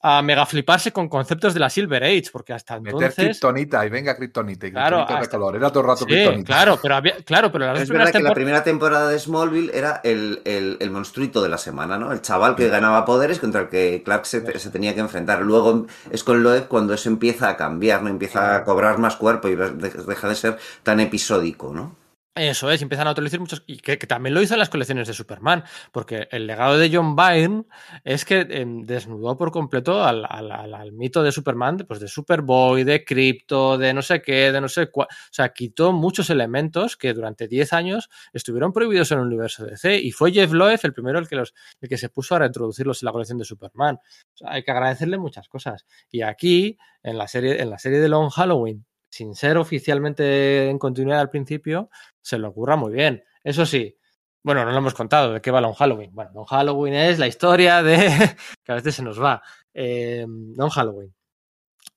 a 0.00 0.22
mega 0.22 0.46
fliparse 0.46 0.92
con 0.92 1.08
conceptos 1.08 1.54
de 1.54 1.60
la 1.60 1.68
Silver 1.68 2.04
Age, 2.04 2.26
porque 2.32 2.52
hasta 2.52 2.78
Meter 2.78 2.94
entonces. 2.94 3.24
kriptonita 3.24 3.84
y 3.84 3.90
venga 3.90 4.16
kriptonita 4.16 4.66
y 4.68 4.70
Claro, 4.70 4.98
kriptonita 4.98 5.22
de 5.22 5.28
color. 5.28 5.56
Era 5.56 5.70
todo 5.70 5.80
el 5.80 5.86
rato 5.88 5.98
Sí, 6.04 6.06
kriptonita. 6.06 6.46
claro, 6.46 6.78
pero 6.80 6.94
había, 6.94 7.16
claro, 7.24 7.50
pero 7.50 7.66
las 7.66 7.80
Es 7.80 7.88
verdad 7.88 8.12
que 8.12 8.20
la 8.20 8.32
primera 8.32 8.62
temporada 8.62 9.08
de 9.08 9.18
Smallville 9.18 9.70
era 9.76 10.00
el, 10.04 10.40
el, 10.44 10.76
el 10.78 10.90
monstruito 10.92 11.42
de 11.42 11.48
la 11.48 11.58
semana, 11.58 11.98
¿no? 11.98 12.12
El 12.12 12.22
chaval 12.22 12.54
que 12.54 12.68
ganaba 12.68 13.04
poderes 13.04 13.40
contra 13.40 13.62
el 13.62 13.68
que 13.68 14.02
Clark 14.04 14.24
se, 14.26 14.58
se 14.58 14.70
tenía 14.70 14.94
que 14.94 15.00
enfrentar. 15.00 15.42
Luego 15.42 15.86
es 16.10 16.22
con 16.22 16.42
Loeb 16.44 16.68
cuando 16.68 16.94
eso 16.94 17.08
empieza 17.08 17.48
a 17.48 17.56
cambiar, 17.56 18.02
¿no? 18.02 18.08
Empieza 18.08 18.54
a 18.54 18.64
cobrar 18.64 18.98
más 18.98 19.16
cuerpo 19.16 19.48
y 19.48 19.56
de- 19.56 19.70
deja 19.72 20.28
de 20.28 20.34
ser 20.36 20.58
tan 20.84 21.00
episódico, 21.00 21.72
¿no? 21.74 21.96
Eso 22.38 22.70
es, 22.70 22.80
empiezan 22.82 23.08
a 23.08 23.10
utilizar 23.10 23.40
muchos. 23.40 23.64
Y 23.66 23.78
que, 23.78 23.96
también 23.96 24.34
lo 24.34 24.40
hizo 24.40 24.54
en 24.54 24.60
las 24.60 24.68
colecciones 24.68 25.08
de 25.08 25.14
Superman, 25.14 25.64
porque 25.92 26.28
el 26.30 26.46
legado 26.46 26.78
de 26.78 26.90
John 26.92 27.16
Byrne 27.16 27.64
es 28.04 28.24
que 28.24 28.46
em, 28.48 28.84
desnudó 28.84 29.36
por 29.36 29.50
completo 29.50 30.04
al, 30.04 30.92
mito 30.92 31.22
de 31.22 31.32
Superman, 31.32 31.78
pues 31.86 32.00
de 32.00 32.08
Superboy, 32.08 32.84
de 32.84 33.04
Crypto, 33.04 33.76
de 33.76 33.92
no 33.92 34.02
sé 34.02 34.22
qué, 34.22 34.52
de 34.52 34.60
no 34.60 34.68
sé 34.68 34.90
cuál. 34.90 35.08
O 35.10 35.32
sea, 35.32 35.48
quitó 35.50 35.92
muchos 35.92 36.30
elementos 36.30 36.96
que 36.96 37.12
durante 37.12 37.48
10 37.48 37.72
años 37.72 38.08
estuvieron 38.32 38.72
prohibidos 38.72 39.10
en 39.12 39.18
el 39.18 39.26
universo 39.26 39.64
DC. 39.64 39.98
Y 39.98 40.12
fue 40.12 40.32
Jeff 40.32 40.52
Loeb 40.52 40.80
el 40.82 40.92
primero 40.92 41.18
el 41.18 41.28
que, 41.28 41.36
los, 41.36 41.54
el 41.80 41.88
que 41.88 41.98
se 41.98 42.08
puso 42.08 42.36
a 42.36 42.40
reintroducirlos 42.40 43.02
en 43.02 43.06
la 43.06 43.12
colección 43.12 43.38
de 43.38 43.44
Superman. 43.44 43.98
Hay 44.44 44.62
que 44.62 44.70
agradecerle 44.70 45.18
muchas 45.18 45.48
cosas. 45.48 45.86
Y 46.10 46.22
aquí, 46.22 46.78
en 47.02 47.18
la 47.18 47.26
serie, 47.26 47.60
en 47.60 47.70
la 47.70 47.78
serie 47.78 47.98
de 47.98 48.08
Long 48.08 48.30
Halloween, 48.30 48.86
sin 49.10 49.34
ser 49.34 49.56
oficialmente 49.56 50.68
en 50.68 50.78
continuidad 50.78 51.20
al 51.20 51.30
principio, 51.30 51.90
se 52.28 52.38
lo 52.38 52.48
ocurra 52.48 52.76
muy 52.76 52.92
bien. 52.92 53.24
Eso 53.42 53.64
sí, 53.64 53.96
bueno, 54.42 54.64
no 54.64 54.70
lo 54.70 54.78
hemos 54.78 54.92
contado 54.92 55.32
de 55.32 55.40
qué 55.40 55.50
va 55.50 55.62
Long 55.62 55.74
Halloween. 55.74 56.10
Bueno, 56.14 56.30
Long 56.34 56.46
Halloween 56.46 56.94
es 56.94 57.18
la 57.18 57.26
historia 57.26 57.82
de. 57.82 57.96
que 58.64 58.72
a 58.72 58.74
veces 58.74 58.94
se 58.94 59.02
nos 59.02 59.22
va. 59.22 59.42
Eh, 59.72 60.26
Long 60.26 60.70
Halloween. 60.70 61.14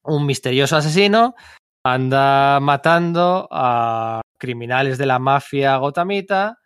Un 0.04 0.26
misterioso 0.26 0.78
asesino 0.78 1.36
anda 1.84 2.60
matando 2.62 3.48
a 3.52 4.22
criminales 4.38 4.98
de 4.98 5.06
la 5.06 5.20
mafia 5.20 5.76
gotamita 5.78 6.60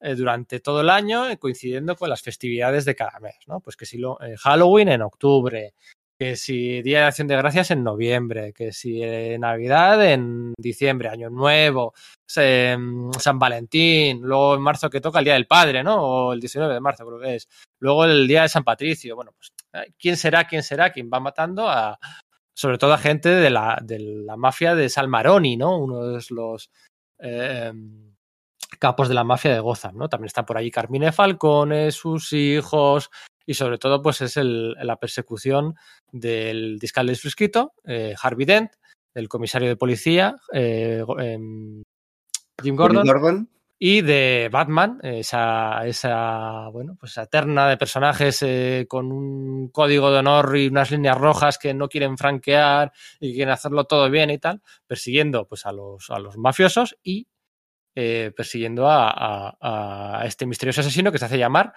eh, 0.00 0.14
durante 0.14 0.60
todo 0.60 0.80
el 0.80 0.90
año, 0.90 1.24
coincidiendo 1.38 1.94
con 1.94 2.10
las 2.10 2.22
festividades 2.22 2.84
de 2.84 2.96
cada 2.96 3.20
mes, 3.20 3.36
¿no? 3.46 3.60
Pues 3.60 3.76
que 3.76 3.86
si 3.86 3.98
lo, 3.98 4.20
eh, 4.20 4.36
Halloween 4.36 4.88
en 4.88 5.02
octubre, 5.02 5.74
que 6.22 6.36
si 6.36 6.82
Día 6.82 7.00
de 7.00 7.04
Acción 7.06 7.26
de 7.26 7.34
Gracias 7.36 7.72
en 7.72 7.82
noviembre, 7.82 8.52
que 8.52 8.70
si 8.70 9.02
eh, 9.02 9.36
Navidad 9.40 10.08
en 10.08 10.54
diciembre, 10.56 11.08
Año 11.08 11.30
Nuevo, 11.30 11.94
se- 12.24 12.76
San 13.18 13.40
Valentín, 13.40 14.20
luego 14.22 14.54
en 14.54 14.60
marzo 14.60 14.88
que 14.88 15.00
toca 15.00 15.18
el 15.18 15.24
Día 15.24 15.34
del 15.34 15.48
Padre, 15.48 15.82
¿no? 15.82 15.96
O 16.00 16.32
el 16.32 16.38
19 16.38 16.74
de 16.74 16.80
marzo 16.80 17.04
creo 17.04 17.18
que 17.18 17.34
es. 17.34 17.48
Luego 17.80 18.04
el 18.04 18.28
Día 18.28 18.42
de 18.42 18.48
San 18.48 18.62
Patricio. 18.62 19.16
Bueno, 19.16 19.32
pues 19.36 19.50
¿quién 19.98 20.16
será, 20.16 20.46
quién 20.46 20.62
será 20.62 20.92
quien 20.92 21.10
va 21.12 21.18
matando 21.18 21.68
a, 21.68 21.98
sobre 22.54 22.78
todo 22.78 22.92
a 22.92 22.98
gente 22.98 23.28
de 23.28 23.50
la, 23.50 23.76
de 23.82 23.98
la 23.98 24.36
mafia 24.36 24.76
de 24.76 24.88
Salmaroni, 24.88 25.56
¿no? 25.56 25.76
Uno 25.76 26.06
de 26.06 26.22
los 26.30 26.70
eh, 27.18 27.72
capos 28.78 29.08
de 29.08 29.14
la 29.14 29.24
mafia 29.24 29.52
de 29.52 29.58
Gotham, 29.58 29.96
¿no? 29.96 30.08
También 30.08 30.26
está 30.26 30.46
por 30.46 30.56
allí 30.56 30.70
Carmine 30.70 31.10
Falcone, 31.10 31.90
sus 31.90 32.32
hijos, 32.32 33.10
y 33.46 33.54
sobre 33.54 33.78
todo, 33.78 34.02
pues 34.02 34.20
es 34.20 34.36
el- 34.36 34.72
la 34.72 34.96
persecución 34.96 35.74
del 36.10 36.78
discal 36.78 37.06
del 37.06 37.16
fresquito, 37.16 37.74
eh, 37.84 38.14
Harvey 38.20 38.46
Dent, 38.46 38.72
el 39.14 39.28
comisario 39.28 39.68
de 39.68 39.76
policía, 39.76 40.36
eh, 40.52 41.04
em, 41.18 41.82
Jim 42.62 42.76
Gordon, 42.76 43.06
Gordon. 43.06 43.48
y 43.78 44.00
de 44.02 44.48
Batman, 44.52 45.00
esa, 45.02 45.84
esa, 45.86 46.68
bueno, 46.68 46.96
pues 47.00 47.12
esa 47.12 47.26
terna 47.26 47.68
de 47.68 47.76
personajes 47.76 48.40
eh, 48.42 48.86
con 48.88 49.10
un 49.10 49.68
código 49.68 50.12
de 50.12 50.18
honor 50.18 50.56
y 50.56 50.68
unas 50.68 50.90
líneas 50.92 51.18
rojas 51.18 51.58
que 51.58 51.74
no 51.74 51.88
quieren 51.88 52.16
franquear 52.16 52.92
y 53.18 53.34
quieren 53.34 53.52
hacerlo 53.52 53.84
todo 53.84 54.08
bien 54.08 54.30
y 54.30 54.38
tal, 54.38 54.62
persiguiendo 54.86 55.46
pues 55.48 55.66
a 55.66 55.72
los, 55.72 56.10
a 56.10 56.18
los 56.20 56.36
mafiosos 56.38 56.96
y 57.02 57.26
eh, 57.96 58.32
persiguiendo 58.36 58.88
a, 58.88 59.10
a- 59.10 60.20
a 60.22 60.26
este 60.26 60.46
misterioso 60.46 60.80
asesino 60.82 61.10
que 61.12 61.18
se 61.18 61.24
hace 61.26 61.38
llamar 61.38 61.72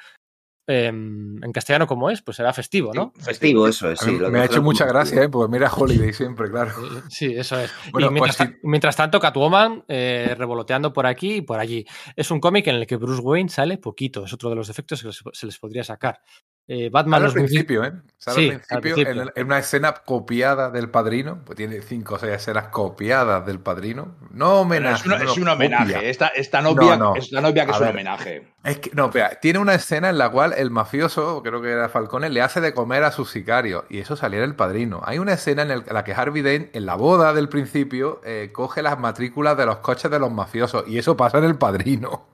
em, 0.68 1.44
en 1.44 1.52
castellano 1.52 1.88
como 1.88 2.10
es, 2.10 2.22
pues 2.22 2.38
será 2.38 2.54
festivo, 2.54 2.94
¿no? 2.94 3.14
Festivo, 3.20 3.68
eso 3.68 3.92
es, 3.92 4.00
sí. 4.00 4.12
me 4.12 4.40
ha 4.40 4.46
hecho 4.46 4.62
mucha 4.62 4.86
gracia, 4.86 5.24
¿eh? 5.24 5.30
porque 5.30 5.52
mira 5.52 5.72
Holiday 5.72 6.14
siempre, 6.14 6.50
claro. 6.50 6.72
Eh, 6.72 7.02
Sí, 7.10 7.34
eso 7.36 7.60
es. 7.60 7.72
Bueno, 7.92 8.08
y 8.08 8.12
mientras, 8.12 8.38
pues 8.38 8.50
mientras 8.64 8.96
tanto, 8.96 9.20
Catwoman 9.20 9.84
eh, 9.88 10.36
revoloteando 10.38 10.94
por 10.94 11.06
aquí 11.06 11.36
y 11.36 11.42
por 11.42 11.60
allí. 11.60 11.86
Es 12.16 12.32
un 12.32 12.40
cómic 12.40 12.68
en 12.68 12.76
el 12.76 12.88
que 12.88 12.98
Bruce 12.98 13.22
Wayne 13.22 13.50
sale 13.50 13.78
poquito, 13.78 14.26
es 14.26 14.34
otro 14.34 14.50
de 14.50 14.56
los 14.56 14.68
defectos 14.68 15.04
que 15.04 15.12
se 15.12 15.46
les 15.46 15.58
podría 15.58 15.84
sacar. 15.84 16.22
Eh, 16.68 16.90
Batman 16.92 17.20
Sale 17.20 17.22
al 17.22 17.24
los 17.26 17.34
principio, 17.36 17.84
¿eh? 17.84 17.94
Sale 18.18 18.36
Sí, 18.38 18.50
al 18.50 18.62
al 18.78 18.82
principio. 18.82 19.12
En, 19.22 19.32
en 19.36 19.46
una 19.46 19.60
escena 19.60 19.94
copiada 19.94 20.72
del 20.72 20.90
padrino, 20.90 21.42
pues 21.46 21.56
tiene 21.58 21.80
cinco 21.84 22.16
o 22.16 22.18
seis 22.18 22.34
escenas 22.34 22.70
copiadas 22.70 23.46
del 23.46 23.60
padrino. 23.60 24.16
No 24.32 24.46
Pero 24.46 24.52
homenaje. 24.62 24.96
es, 25.02 25.06
una- 25.06 25.18
no, 25.20 25.24
es 25.32 25.38
no, 25.38 25.44
un 25.44 25.50
homenaje. 25.50 26.10
Esta, 26.10 26.28
esta 26.30 26.62
novia, 26.64 26.98
No, 26.98 27.14
no. 27.14 27.42
novia 27.42 27.66
que 27.66 27.72
A 27.72 27.76
es 27.76 27.82
un 27.82 27.88
homenaje. 27.90 28.48
Es 28.64 28.80
que, 28.80 28.90
no, 28.96 29.06
espera, 29.06 29.40
tiene 29.40 29.60
una 29.60 29.76
escena 29.76 30.10
en 30.10 30.18
la 30.18 30.30
cual 30.32 30.56
el 30.58 30.72
mafioso, 30.72 31.44
creo 31.44 31.62
que 31.62 31.70
era 31.70 31.88
Falcone, 31.88 32.30
le 32.32 32.42
hace 32.42 32.62
de 32.62 32.74
comer 32.74 33.04
a 33.04 33.12
sus 33.12 33.30
sicarios 33.30 33.84
y 33.90 34.00
eso 34.00 34.16
salía 34.16 34.40
en 34.40 34.46
el 34.46 34.56
padrino. 34.56 35.02
Hay 35.06 35.20
una 35.20 35.34
escena 35.34 35.62
en, 35.62 35.70
el- 35.70 35.84
en 35.88 35.94
la 35.94 36.04
que 36.04 36.14
Harvey 36.16 36.42
Dent, 36.42 36.76
en 36.76 36.88
la 36.88 36.96
boda 36.96 37.32
del 37.34 37.48
principio, 37.48 38.22
eh, 38.26 38.50
coge 38.52 38.82
las 38.82 38.98
matrículas 38.98 39.56
de 39.56 39.68
los 39.68 39.78
coches 39.78 40.10
de 40.10 40.18
los 40.18 40.32
mafiosos 40.32 40.86
y 40.88 40.98
eso 40.98 41.16
pasa 41.16 41.38
en 41.38 41.44
el 41.44 41.60
padrino. 41.60 42.26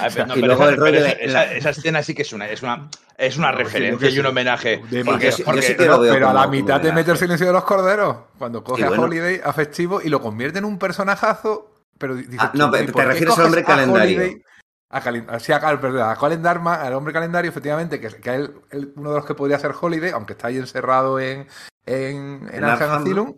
A 0.00 0.08
ver, 0.08 0.26
no, 0.28 0.36
y 0.36 0.40
pero 0.40 0.46
luego 0.48 0.62
esa, 0.64 0.70
el 0.72 0.76
rollo 0.76 0.92
pero 0.92 1.04
de- 1.04 1.10
esa- 1.24 1.44
esa- 1.44 1.54
esa 1.54 1.70
escena 1.70 2.02
sí 2.02 2.14
que 2.14 2.22
es 2.22 2.32
una, 2.32 2.48
es 2.48 2.62
una, 2.62 2.88
es 3.16 3.36
una 3.36 3.52
No, 3.52 3.58
referencia 3.58 4.08
y 4.10 4.18
un 4.18 4.26
homenaje. 4.26 4.82
De 4.90 5.04
Porque, 5.04 5.30
yo 5.30 5.36
yo 5.54 5.62
sí 5.62 5.74
pero 5.76 6.28
a 6.28 6.32
la 6.34 6.46
mitad 6.48 6.80
te 6.80 6.92
mete 6.92 7.10
el 7.12 7.18
silencio 7.18 7.46
de 7.46 7.52
los 7.52 7.64
corderos. 7.64 8.16
Cuando 8.38 8.62
coge 8.64 8.84
bueno. 8.86 9.02
a 9.02 9.06
Holiday 9.06 9.40
a 9.44 9.52
festivo 9.52 10.00
y 10.02 10.08
lo 10.08 10.20
convierte 10.20 10.58
en 10.58 10.64
un 10.64 10.78
personajazo. 10.78 11.70
Pero 11.96 12.16
dices 12.16 12.38
Ah, 12.40 12.50
no, 12.54 12.66
¿y 12.68 12.70
pero 12.72 12.92
te 12.92 13.04
refieres 13.04 13.38
al 13.38 13.44
hombre 13.46 13.60
a 13.60 13.64
calendario? 13.64 14.18
Holiday? 14.18 14.42
A, 14.90 15.00
calen- 15.00 15.38
sí, 15.40 15.52
a, 15.52 15.60
perdón, 15.80 16.08
a 16.10 16.16
Colin 16.16 16.42
Dharma, 16.42 16.74
al 16.74 16.92
hombre 16.94 17.12
calendario, 17.12 17.48
efectivamente, 17.48 18.00
que, 18.00 18.08
es- 18.08 18.14
que 18.16 18.34
es 18.34 18.50
uno 18.96 19.10
de 19.10 19.16
los 19.16 19.24
que 19.26 19.34
podría 19.34 19.58
ser 19.60 19.72
Holiday, 19.80 20.10
aunque 20.10 20.32
está 20.34 20.48
ahí 20.48 20.56
encerrado 20.58 21.18
en, 21.20 21.46
en, 21.86 22.48
en 22.50 22.54
En 22.54 22.64
Arkham, 22.64 23.02
Asylum. 23.02 23.34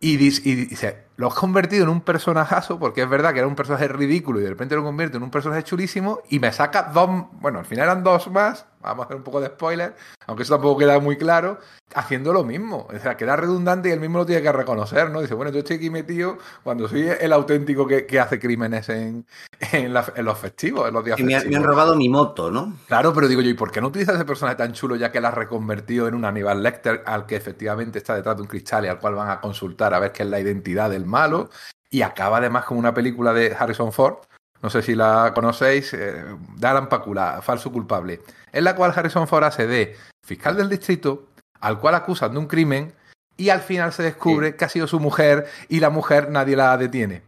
Y, 0.00 0.16
dis- 0.16 0.42
y 0.44 0.54
dice, 0.54 1.06
lo 1.16 1.26
has 1.26 1.34
convertido 1.34 1.82
en 1.82 1.88
un 1.90 2.00
personajazo, 2.02 2.78
porque 2.78 3.02
es 3.02 3.08
verdad 3.08 3.32
que 3.32 3.40
era 3.40 3.48
un 3.48 3.56
personaje 3.56 3.88
ridículo 3.88 4.38
y 4.38 4.44
de 4.44 4.50
repente 4.50 4.76
lo 4.76 4.84
convierte 4.84 5.16
en 5.16 5.24
un 5.24 5.30
personaje 5.32 5.64
chulísimo 5.64 6.20
y 6.30 6.38
me 6.38 6.52
saca 6.52 6.84
dos, 6.94 7.26
bueno, 7.40 7.58
al 7.58 7.64
final 7.64 7.84
eran 7.86 8.04
dos 8.04 8.30
más, 8.30 8.66
vamos 8.88 9.04
a 9.04 9.06
hacer 9.06 9.16
un 9.16 9.22
poco 9.22 9.40
de 9.40 9.46
spoiler, 9.48 9.94
aunque 10.26 10.42
eso 10.42 10.54
tampoco 10.54 10.78
queda 10.80 10.98
muy 11.00 11.16
claro, 11.16 11.58
haciendo 11.94 12.32
lo 12.32 12.44
mismo. 12.44 12.86
O 12.92 12.98
sea, 12.98 13.16
queda 13.16 13.36
redundante 13.36 13.88
y 13.88 13.92
él 13.92 14.00
mismo 14.00 14.18
lo 14.18 14.26
tiene 14.26 14.42
que 14.42 14.52
reconocer, 14.52 15.10
¿no? 15.10 15.20
Dice, 15.20 15.34
bueno, 15.34 15.50
yo 15.52 15.60
estoy 15.60 15.76
aquí 15.76 15.90
metido 15.90 16.38
cuando 16.62 16.88
soy 16.88 17.08
el 17.08 17.32
auténtico 17.32 17.86
que, 17.86 18.06
que 18.06 18.20
hace 18.20 18.38
crímenes 18.38 18.88
en, 18.88 19.24
en, 19.72 19.94
la- 19.94 20.12
en 20.14 20.24
los 20.24 20.38
festivos, 20.38 20.88
en 20.88 20.94
los 20.94 21.04
días 21.04 21.16
Que 21.16 21.22
me, 21.24 21.34
han- 21.34 21.38
me 21.38 21.42
festivos. 21.44 21.64
han 21.64 21.70
robado 21.70 21.94
mi 21.96 22.08
moto, 22.08 22.50
¿no? 22.50 22.74
Claro, 22.88 23.12
pero 23.14 23.28
digo 23.28 23.40
yo, 23.40 23.50
¿y 23.50 23.54
por 23.54 23.70
qué 23.70 23.80
no 23.80 23.88
utilizas 23.88 24.16
ese 24.16 24.24
personaje 24.24 24.56
tan 24.56 24.72
chulo 24.72 24.96
ya 24.96 25.10
que 25.12 25.20
la 25.20 25.28
has 25.28 25.34
reconvertido 25.34 26.08
en 26.08 26.14
un 26.14 26.24
Aníbal 26.24 26.62
Lecter 26.62 27.02
al 27.06 27.26
que 27.26 27.36
efectivamente 27.36 27.98
está 27.98 28.14
detrás 28.14 28.36
de 28.36 28.42
un 28.42 28.48
cristal 28.48 28.84
y 28.84 28.88
al 28.88 28.98
cual 28.98 29.14
van 29.14 29.30
a 29.30 29.40
consultar 29.40 29.94
a 29.94 29.98
ver 30.00 30.12
qué 30.12 30.22
es 30.24 30.28
la 30.28 30.40
identidad 30.40 30.90
del 30.90 31.06
malo? 31.06 31.50
Y 31.90 32.02
acaba 32.02 32.36
además 32.36 32.66
como 32.66 32.80
una 32.80 32.92
película 32.92 33.32
de 33.32 33.56
Harrison 33.58 33.92
Ford, 33.92 34.16
no 34.62 34.70
sé 34.70 34.82
si 34.82 34.94
la 34.94 35.32
conocéis, 35.34 35.94
eh, 35.94 36.24
de 36.56 36.66
Alan 36.66 36.88
Pakula, 36.88 37.40
Falso 37.42 37.70
Culpable, 37.70 38.20
en 38.52 38.64
la 38.64 38.74
cual 38.74 38.92
Harrison 38.94 39.28
Ford 39.28 39.44
hace 39.44 39.66
de 39.66 39.96
fiscal 40.24 40.56
del 40.56 40.68
distrito 40.68 41.28
al 41.60 41.78
cual 41.78 41.94
acusan 41.94 42.32
de 42.32 42.38
un 42.38 42.46
crimen 42.46 42.94
y 43.36 43.50
al 43.50 43.60
final 43.60 43.92
se 43.92 44.02
descubre 44.02 44.56
que 44.56 44.64
ha 44.64 44.68
sido 44.68 44.86
su 44.86 45.00
mujer 45.00 45.46
y 45.68 45.80
la 45.80 45.90
mujer 45.90 46.30
nadie 46.30 46.56
la 46.56 46.76
detiene. 46.76 47.22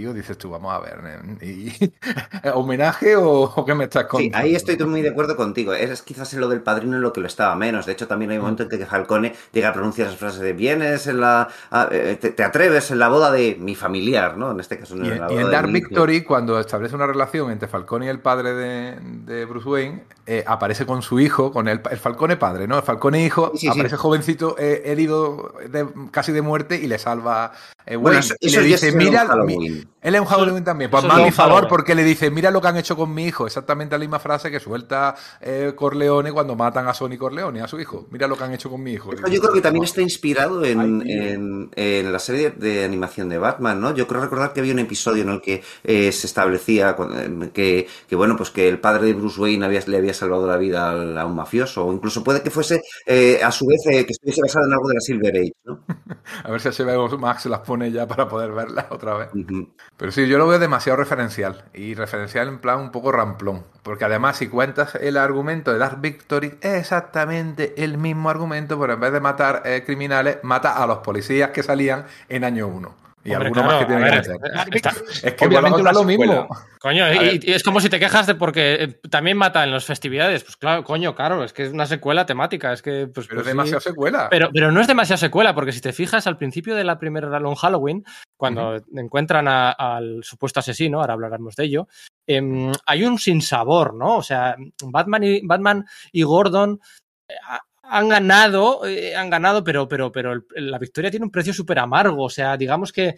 Mm, 0.00 0.02
Tío, 0.02 0.14
dices 0.14 0.38
tú, 0.38 0.48
vamos 0.50 0.72
a 0.74 0.78
ver, 0.80 0.98
¿eh? 1.04 1.46
¿y- 1.46 1.92
¿homenaje 2.54 3.16
o, 3.16 3.42
o 3.42 3.64
qué 3.66 3.74
me 3.74 3.84
estás 3.84 4.04
Sí, 4.04 4.08
contando? 4.08 4.38
ahí 4.38 4.54
estoy 4.54 4.78
muy 4.86 5.02
de 5.02 5.10
acuerdo 5.10 5.36
contigo. 5.36 5.74
Es 5.74 6.00
quizás 6.02 6.32
en 6.32 6.40
lo 6.40 6.48
del 6.48 6.62
padrino 6.62 6.96
en 6.96 7.02
lo 7.02 7.12
que 7.12 7.20
lo 7.20 7.26
estaba 7.26 7.54
menos. 7.56 7.84
De 7.86 7.92
hecho, 7.92 8.06
también 8.06 8.30
hay 8.30 8.38
un 8.38 8.44
momento 8.44 8.62
en 8.62 8.68
que 8.70 8.86
Falcone 8.86 9.34
llega 9.52 9.68
a 9.68 9.72
pronunciar 9.74 10.08
esas 10.08 10.18
frases 10.18 10.40
de 10.40 10.52
vienes 10.54 11.06
en 11.06 11.20
la. 11.20 11.48
eh, 11.90 12.16
te, 12.20 12.30
te 12.30 12.42
atreves 12.44 12.90
en 12.90 12.98
la 12.98 13.08
boda 13.08 13.30
de 13.30 13.56
mi 13.60 13.74
familiar, 13.74 14.36
¿no? 14.38 14.50
En 14.52 14.60
este 14.60 14.78
caso 14.78 14.94
no 14.96 15.04
Y, 15.04 15.08
en 15.08 15.14
en- 15.14 15.20
la 15.20 15.26
y 15.26 15.34
boda 15.34 15.40
en 15.42 15.46
de 15.48 15.52
Dark. 15.52 15.70
Victory, 15.72 16.22
cuando 16.22 16.58
establece 16.58 16.94
una 16.94 17.06
relación 17.06 17.50
entre 17.50 17.68
Falcone 17.68 18.06
y 18.06 18.08
el 18.08 18.20
padre 18.20 18.54
de, 18.54 18.98
de 19.00 19.44
Bruce 19.44 19.68
Wayne, 19.68 20.04
eh, 20.26 20.44
aparece 20.46 20.86
con 20.86 21.02
su 21.02 21.20
hijo, 21.20 21.52
con 21.52 21.68
el, 21.68 21.80
el 21.90 21.98
Falcone 21.98 22.36
padre, 22.38 22.66
¿no? 22.66 22.76
El 22.78 22.82
Falcone 22.84 23.22
hijo, 23.24 23.50
Sí, 23.52 23.58
sí, 23.58 23.66
sí. 23.66 23.68
aparece 23.68 23.96
jovencito 23.96 24.56
eh, 24.58 24.82
herido 24.86 25.52
de- 25.68 25.88
casi 26.10 26.32
de 26.32 26.40
muerte 26.42 26.76
y 26.76 26.86
le 26.86 26.98
salva 26.98 27.52
eh, 27.90 27.96
Wayne. 27.96 28.00
Bueno, 28.02 28.18
eso, 28.20 28.34
y 28.40 28.50
le 28.50 28.62
dice, 28.62 28.92
mira, 28.92 29.24
mi- 29.44 29.84
Halloween. 30.00 30.08
Él 30.08 30.14
es 30.14 30.20
un 30.20 30.26
Halloween 30.26 30.64
también. 30.64 30.90
Pues 30.90 31.04
más 31.04 31.18
a 31.18 31.24
mi 31.24 31.30
favor 31.30 31.68
porque 31.68 31.94
le 31.94 32.04
dice, 32.04 32.30
mira 32.30 32.50
lo 32.50 32.60
que 32.60 32.68
han 32.68 32.76
hecho 32.76 32.96
con 32.96 33.12
mi 33.12 33.26
hijo. 33.26 33.46
Exactamente 33.46 33.94
la 33.96 33.98
misma 34.00 34.18
frase 34.18 34.50
que 34.50 34.58
suelta 34.60 35.14
eh, 35.40 35.72
Corleone 35.76 36.32
cuando 36.32 36.56
matan 36.56 36.88
a 36.88 36.94
Sonny 36.94 37.18
Corleone, 37.18 37.60
a 37.60 37.68
su 37.68 37.78
hijo. 37.78 38.06
Mira 38.10 38.26
lo 38.26 38.36
que 38.36 38.44
han 38.44 38.52
hecho 38.54 38.70
con 38.70 38.82
mi 38.82 38.92
hijo. 38.92 39.12
Esto 39.12 39.28
yo 39.28 39.40
creo 39.40 39.52
que 39.52 39.60
también 39.60 39.84
está 39.84 40.00
inspirado 40.00 40.64
en, 40.64 40.80
Ay, 40.80 41.12
en- 41.12 41.70
en 41.76 42.12
la 42.12 42.18
serie 42.18 42.50
de 42.50 42.84
animación 42.84 43.28
de 43.28 43.38
Batman, 43.38 43.80
¿no? 43.80 43.94
Yo 43.94 44.06
creo 44.06 44.20
recordar 44.22 44.52
que 44.52 44.60
había 44.60 44.72
un 44.72 44.78
episodio 44.78 45.22
en 45.22 45.28
el 45.30 45.40
que 45.42 45.62
eh, 45.84 46.12
se 46.12 46.26
establecía 46.26 46.96
eh, 46.98 47.50
que, 47.52 47.86
que, 48.08 48.16
bueno, 48.16 48.36
pues 48.36 48.50
que 48.50 48.68
el 48.68 48.78
padre 48.80 49.06
de 49.06 49.14
Bruce 49.14 49.40
Wayne 49.40 49.64
había, 49.66 49.80
le 49.86 49.96
había 49.98 50.14
salvado 50.14 50.46
la 50.46 50.56
vida 50.56 50.90
al- 50.90 51.18
a 51.18 51.26
un 51.26 51.34
mafioso, 51.36 51.84
o 51.86 51.92
incluso 51.92 52.24
puede 52.24 52.42
que 52.42 52.50
fuese, 52.50 52.80
eh, 53.06 53.40
a 53.42 53.50
su 53.52 53.66
vez, 53.66 53.80
eh, 53.90 54.06
que 54.06 54.12
estuviese 54.12 54.40
basado 54.42 54.66
en 54.66 54.72
algo 54.72 54.88
de 54.88 54.94
la 54.94 55.00
Silver 55.00 55.36
Age, 55.36 55.52
¿no? 55.64 55.80
A 56.44 56.50
ver 56.50 56.60
si 56.60 56.68
HBO 56.82 57.18
Max 57.18 57.46
las 57.46 57.60
pone 57.60 57.90
ya 57.92 58.06
para 58.06 58.28
poder 58.28 58.52
verlas 58.52 58.86
otra 58.90 59.14
vez. 59.16 59.28
Ujú. 59.34 59.68
Pero 60.00 60.12
sí, 60.12 60.26
yo 60.26 60.38
lo 60.38 60.48
veo 60.48 60.58
demasiado 60.58 60.96
referencial. 60.96 61.62
Y 61.74 61.92
referencial 61.92 62.48
en 62.48 62.58
plan 62.58 62.80
un 62.80 62.90
poco 62.90 63.12
ramplón. 63.12 63.66
Porque 63.82 64.06
además, 64.06 64.38
si 64.38 64.48
cuentas 64.48 64.94
el 64.94 65.18
argumento 65.18 65.74
de 65.74 65.78
Dark 65.78 66.00
Victory, 66.00 66.58
es 66.62 66.80
exactamente 66.80 67.84
el 67.84 67.98
mismo 67.98 68.30
argumento, 68.30 68.80
pero 68.80 68.94
en 68.94 69.00
vez 69.00 69.12
de 69.12 69.20
matar 69.20 69.60
eh, 69.66 69.82
criminales, 69.84 70.38
mata 70.42 70.82
a 70.82 70.86
los 70.86 71.00
policías 71.00 71.50
que 71.50 71.62
salían 71.62 72.06
en 72.30 72.44
año 72.44 72.66
1. 72.68 73.09
Y 73.22 73.32
Hombre, 73.32 73.48
alguno 73.48 73.62
claro, 73.62 73.68
más 73.68 73.78
que 73.78 73.86
tiene 73.86 74.70
que 74.70 74.76
está- 74.78 74.94
Es 75.28 75.34
que 75.34 75.44
Obviamente 75.46 75.80
una 75.82 75.92
lo 75.92 76.04
mismo. 76.04 76.48
Coño, 76.80 77.04
y, 77.12 77.40
es 77.52 77.62
como 77.62 77.78
si 77.80 77.90
te 77.90 78.00
quejas 78.00 78.26
de 78.26 78.34
porque 78.34 78.74
eh, 78.80 78.88
también 79.10 79.36
mata 79.36 79.62
en 79.62 79.70
las 79.72 79.84
festividades. 79.84 80.42
Pues 80.42 80.56
claro, 80.56 80.84
coño, 80.84 81.14
claro, 81.14 81.44
es 81.44 81.52
que 81.52 81.64
es 81.64 81.72
una 81.72 81.84
secuela 81.84 82.24
temática. 82.24 82.72
Es 82.72 82.80
que, 82.80 83.08
pues, 83.12 83.26
Pero 83.26 83.40
pues 83.40 83.40
es 83.40 83.44
sí. 83.44 83.48
demasiado 83.50 83.80
secuela. 83.80 84.28
Pero, 84.30 84.48
pero 84.54 84.72
no 84.72 84.80
es 84.80 84.86
demasiado 84.86 85.18
secuela, 85.18 85.54
porque 85.54 85.72
si 85.72 85.82
te 85.82 85.92
fijas 85.92 86.26
al 86.26 86.38
principio 86.38 86.74
de 86.74 86.84
la 86.84 86.98
primera 86.98 87.38
Long 87.40 87.56
Halloween, 87.56 88.04
cuando 88.38 88.76
encuentran 88.94 89.48
a- 89.48 89.72
al 89.72 90.24
supuesto 90.24 90.60
asesino, 90.60 91.00
ahora 91.00 91.12
hablaremos 91.12 91.54
de 91.56 91.64
ello, 91.64 91.88
em, 92.26 92.72
hay 92.86 93.04
un 93.04 93.18
sinsabor, 93.18 93.92
¿no? 93.94 94.16
O 94.16 94.22
sea, 94.22 94.56
Batman 94.82 95.24
y, 95.24 95.40
Batman 95.46 95.84
y 96.10 96.22
Gordon 96.22 96.80
eh, 97.28 97.34
han 97.90 98.08
ganado, 98.08 98.86
eh, 98.86 99.16
han 99.16 99.30
ganado, 99.30 99.64
pero, 99.64 99.88
pero, 99.88 100.12
pero 100.12 100.44
la 100.54 100.78
victoria 100.78 101.10
tiene 101.10 101.26
un 101.26 101.32
precio 101.32 101.52
súper 101.52 101.80
amargo. 101.80 102.24
O 102.24 102.30
sea, 102.30 102.56
digamos 102.56 102.92
que, 102.92 103.16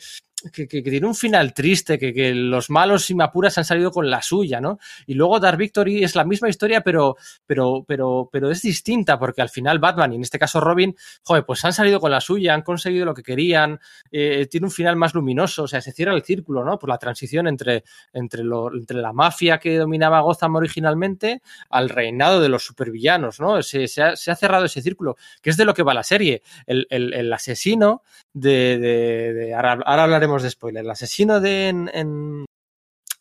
que, 0.50 0.66
tiene 0.66 1.06
un 1.06 1.14
final 1.14 1.54
triste, 1.54 1.98
que, 1.98 2.12
que 2.12 2.34
los 2.34 2.70
malos 2.70 3.10
y 3.10 3.14
mapuras 3.14 3.58
han 3.58 3.64
salido 3.64 3.90
con 3.90 4.10
la 4.10 4.22
suya, 4.22 4.60
¿no? 4.60 4.78
Y 5.06 5.14
luego 5.14 5.38
Dark 5.40 5.58
Victory 5.58 6.02
es 6.02 6.16
la 6.16 6.24
misma 6.24 6.48
historia, 6.48 6.80
pero, 6.80 7.16
pero, 7.46 7.84
pero, 7.86 8.28
pero 8.32 8.50
es 8.50 8.62
distinta, 8.62 9.18
porque 9.18 9.42
al 9.42 9.48
final 9.48 9.78
Batman, 9.78 10.12
y 10.12 10.16
en 10.16 10.22
este 10.22 10.38
caso 10.38 10.60
Robin, 10.60 10.96
joder, 11.22 11.44
pues 11.44 11.64
han 11.64 11.72
salido 11.72 12.00
con 12.00 12.10
la 12.10 12.20
suya, 12.20 12.54
han 12.54 12.62
conseguido 12.62 13.04
lo 13.04 13.14
que 13.14 13.22
querían, 13.22 13.78
eh, 14.10 14.46
tiene 14.50 14.66
un 14.66 14.72
final 14.72 14.96
más 14.96 15.14
luminoso, 15.14 15.64
o 15.64 15.68
sea, 15.68 15.80
se 15.80 15.92
cierra 15.92 16.14
el 16.14 16.22
círculo, 16.22 16.64
¿no? 16.64 16.78
Por 16.78 16.88
la 16.88 16.98
transición 16.98 17.46
entre, 17.46 17.84
entre, 18.12 18.42
entre 18.74 18.98
la 18.98 19.12
mafia 19.12 19.58
que 19.58 19.76
dominaba 19.76 20.20
Gotham 20.20 20.56
originalmente 20.56 21.42
al 21.70 21.88
reinado 21.88 22.40
de 22.40 22.48
los 22.48 22.64
supervillanos, 22.64 23.40
¿no? 23.40 23.62
Se, 23.62 23.86
se 23.88 24.02
ha, 24.02 24.16
cerrado 24.16 24.64
ese 24.64 24.82
círculo, 24.82 25.16
que 25.40 25.50
es 25.50 25.56
de 25.56 25.64
lo 25.64 25.74
que 25.74 25.82
va 25.82 25.94
la 25.94 26.02
serie. 26.02 26.42
El, 26.66 26.86
el- 26.90 27.32
asesino 27.32 28.02
de, 28.32 29.52
ahora 29.56 30.04
hablaremos 30.04 30.31
de 30.40 30.50
spoiler, 30.50 30.84
el 30.84 30.90
asesino 30.90 31.40
de 31.40 31.68
en, 31.68 32.46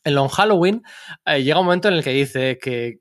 Long 0.06 0.30
Halloween 0.30 0.82
eh, 1.26 1.44
llega 1.44 1.60
un 1.60 1.66
momento 1.66 1.90
en 1.90 1.96
el 1.96 2.04
que 2.04 2.12
dice 2.12 2.58
que 2.58 3.00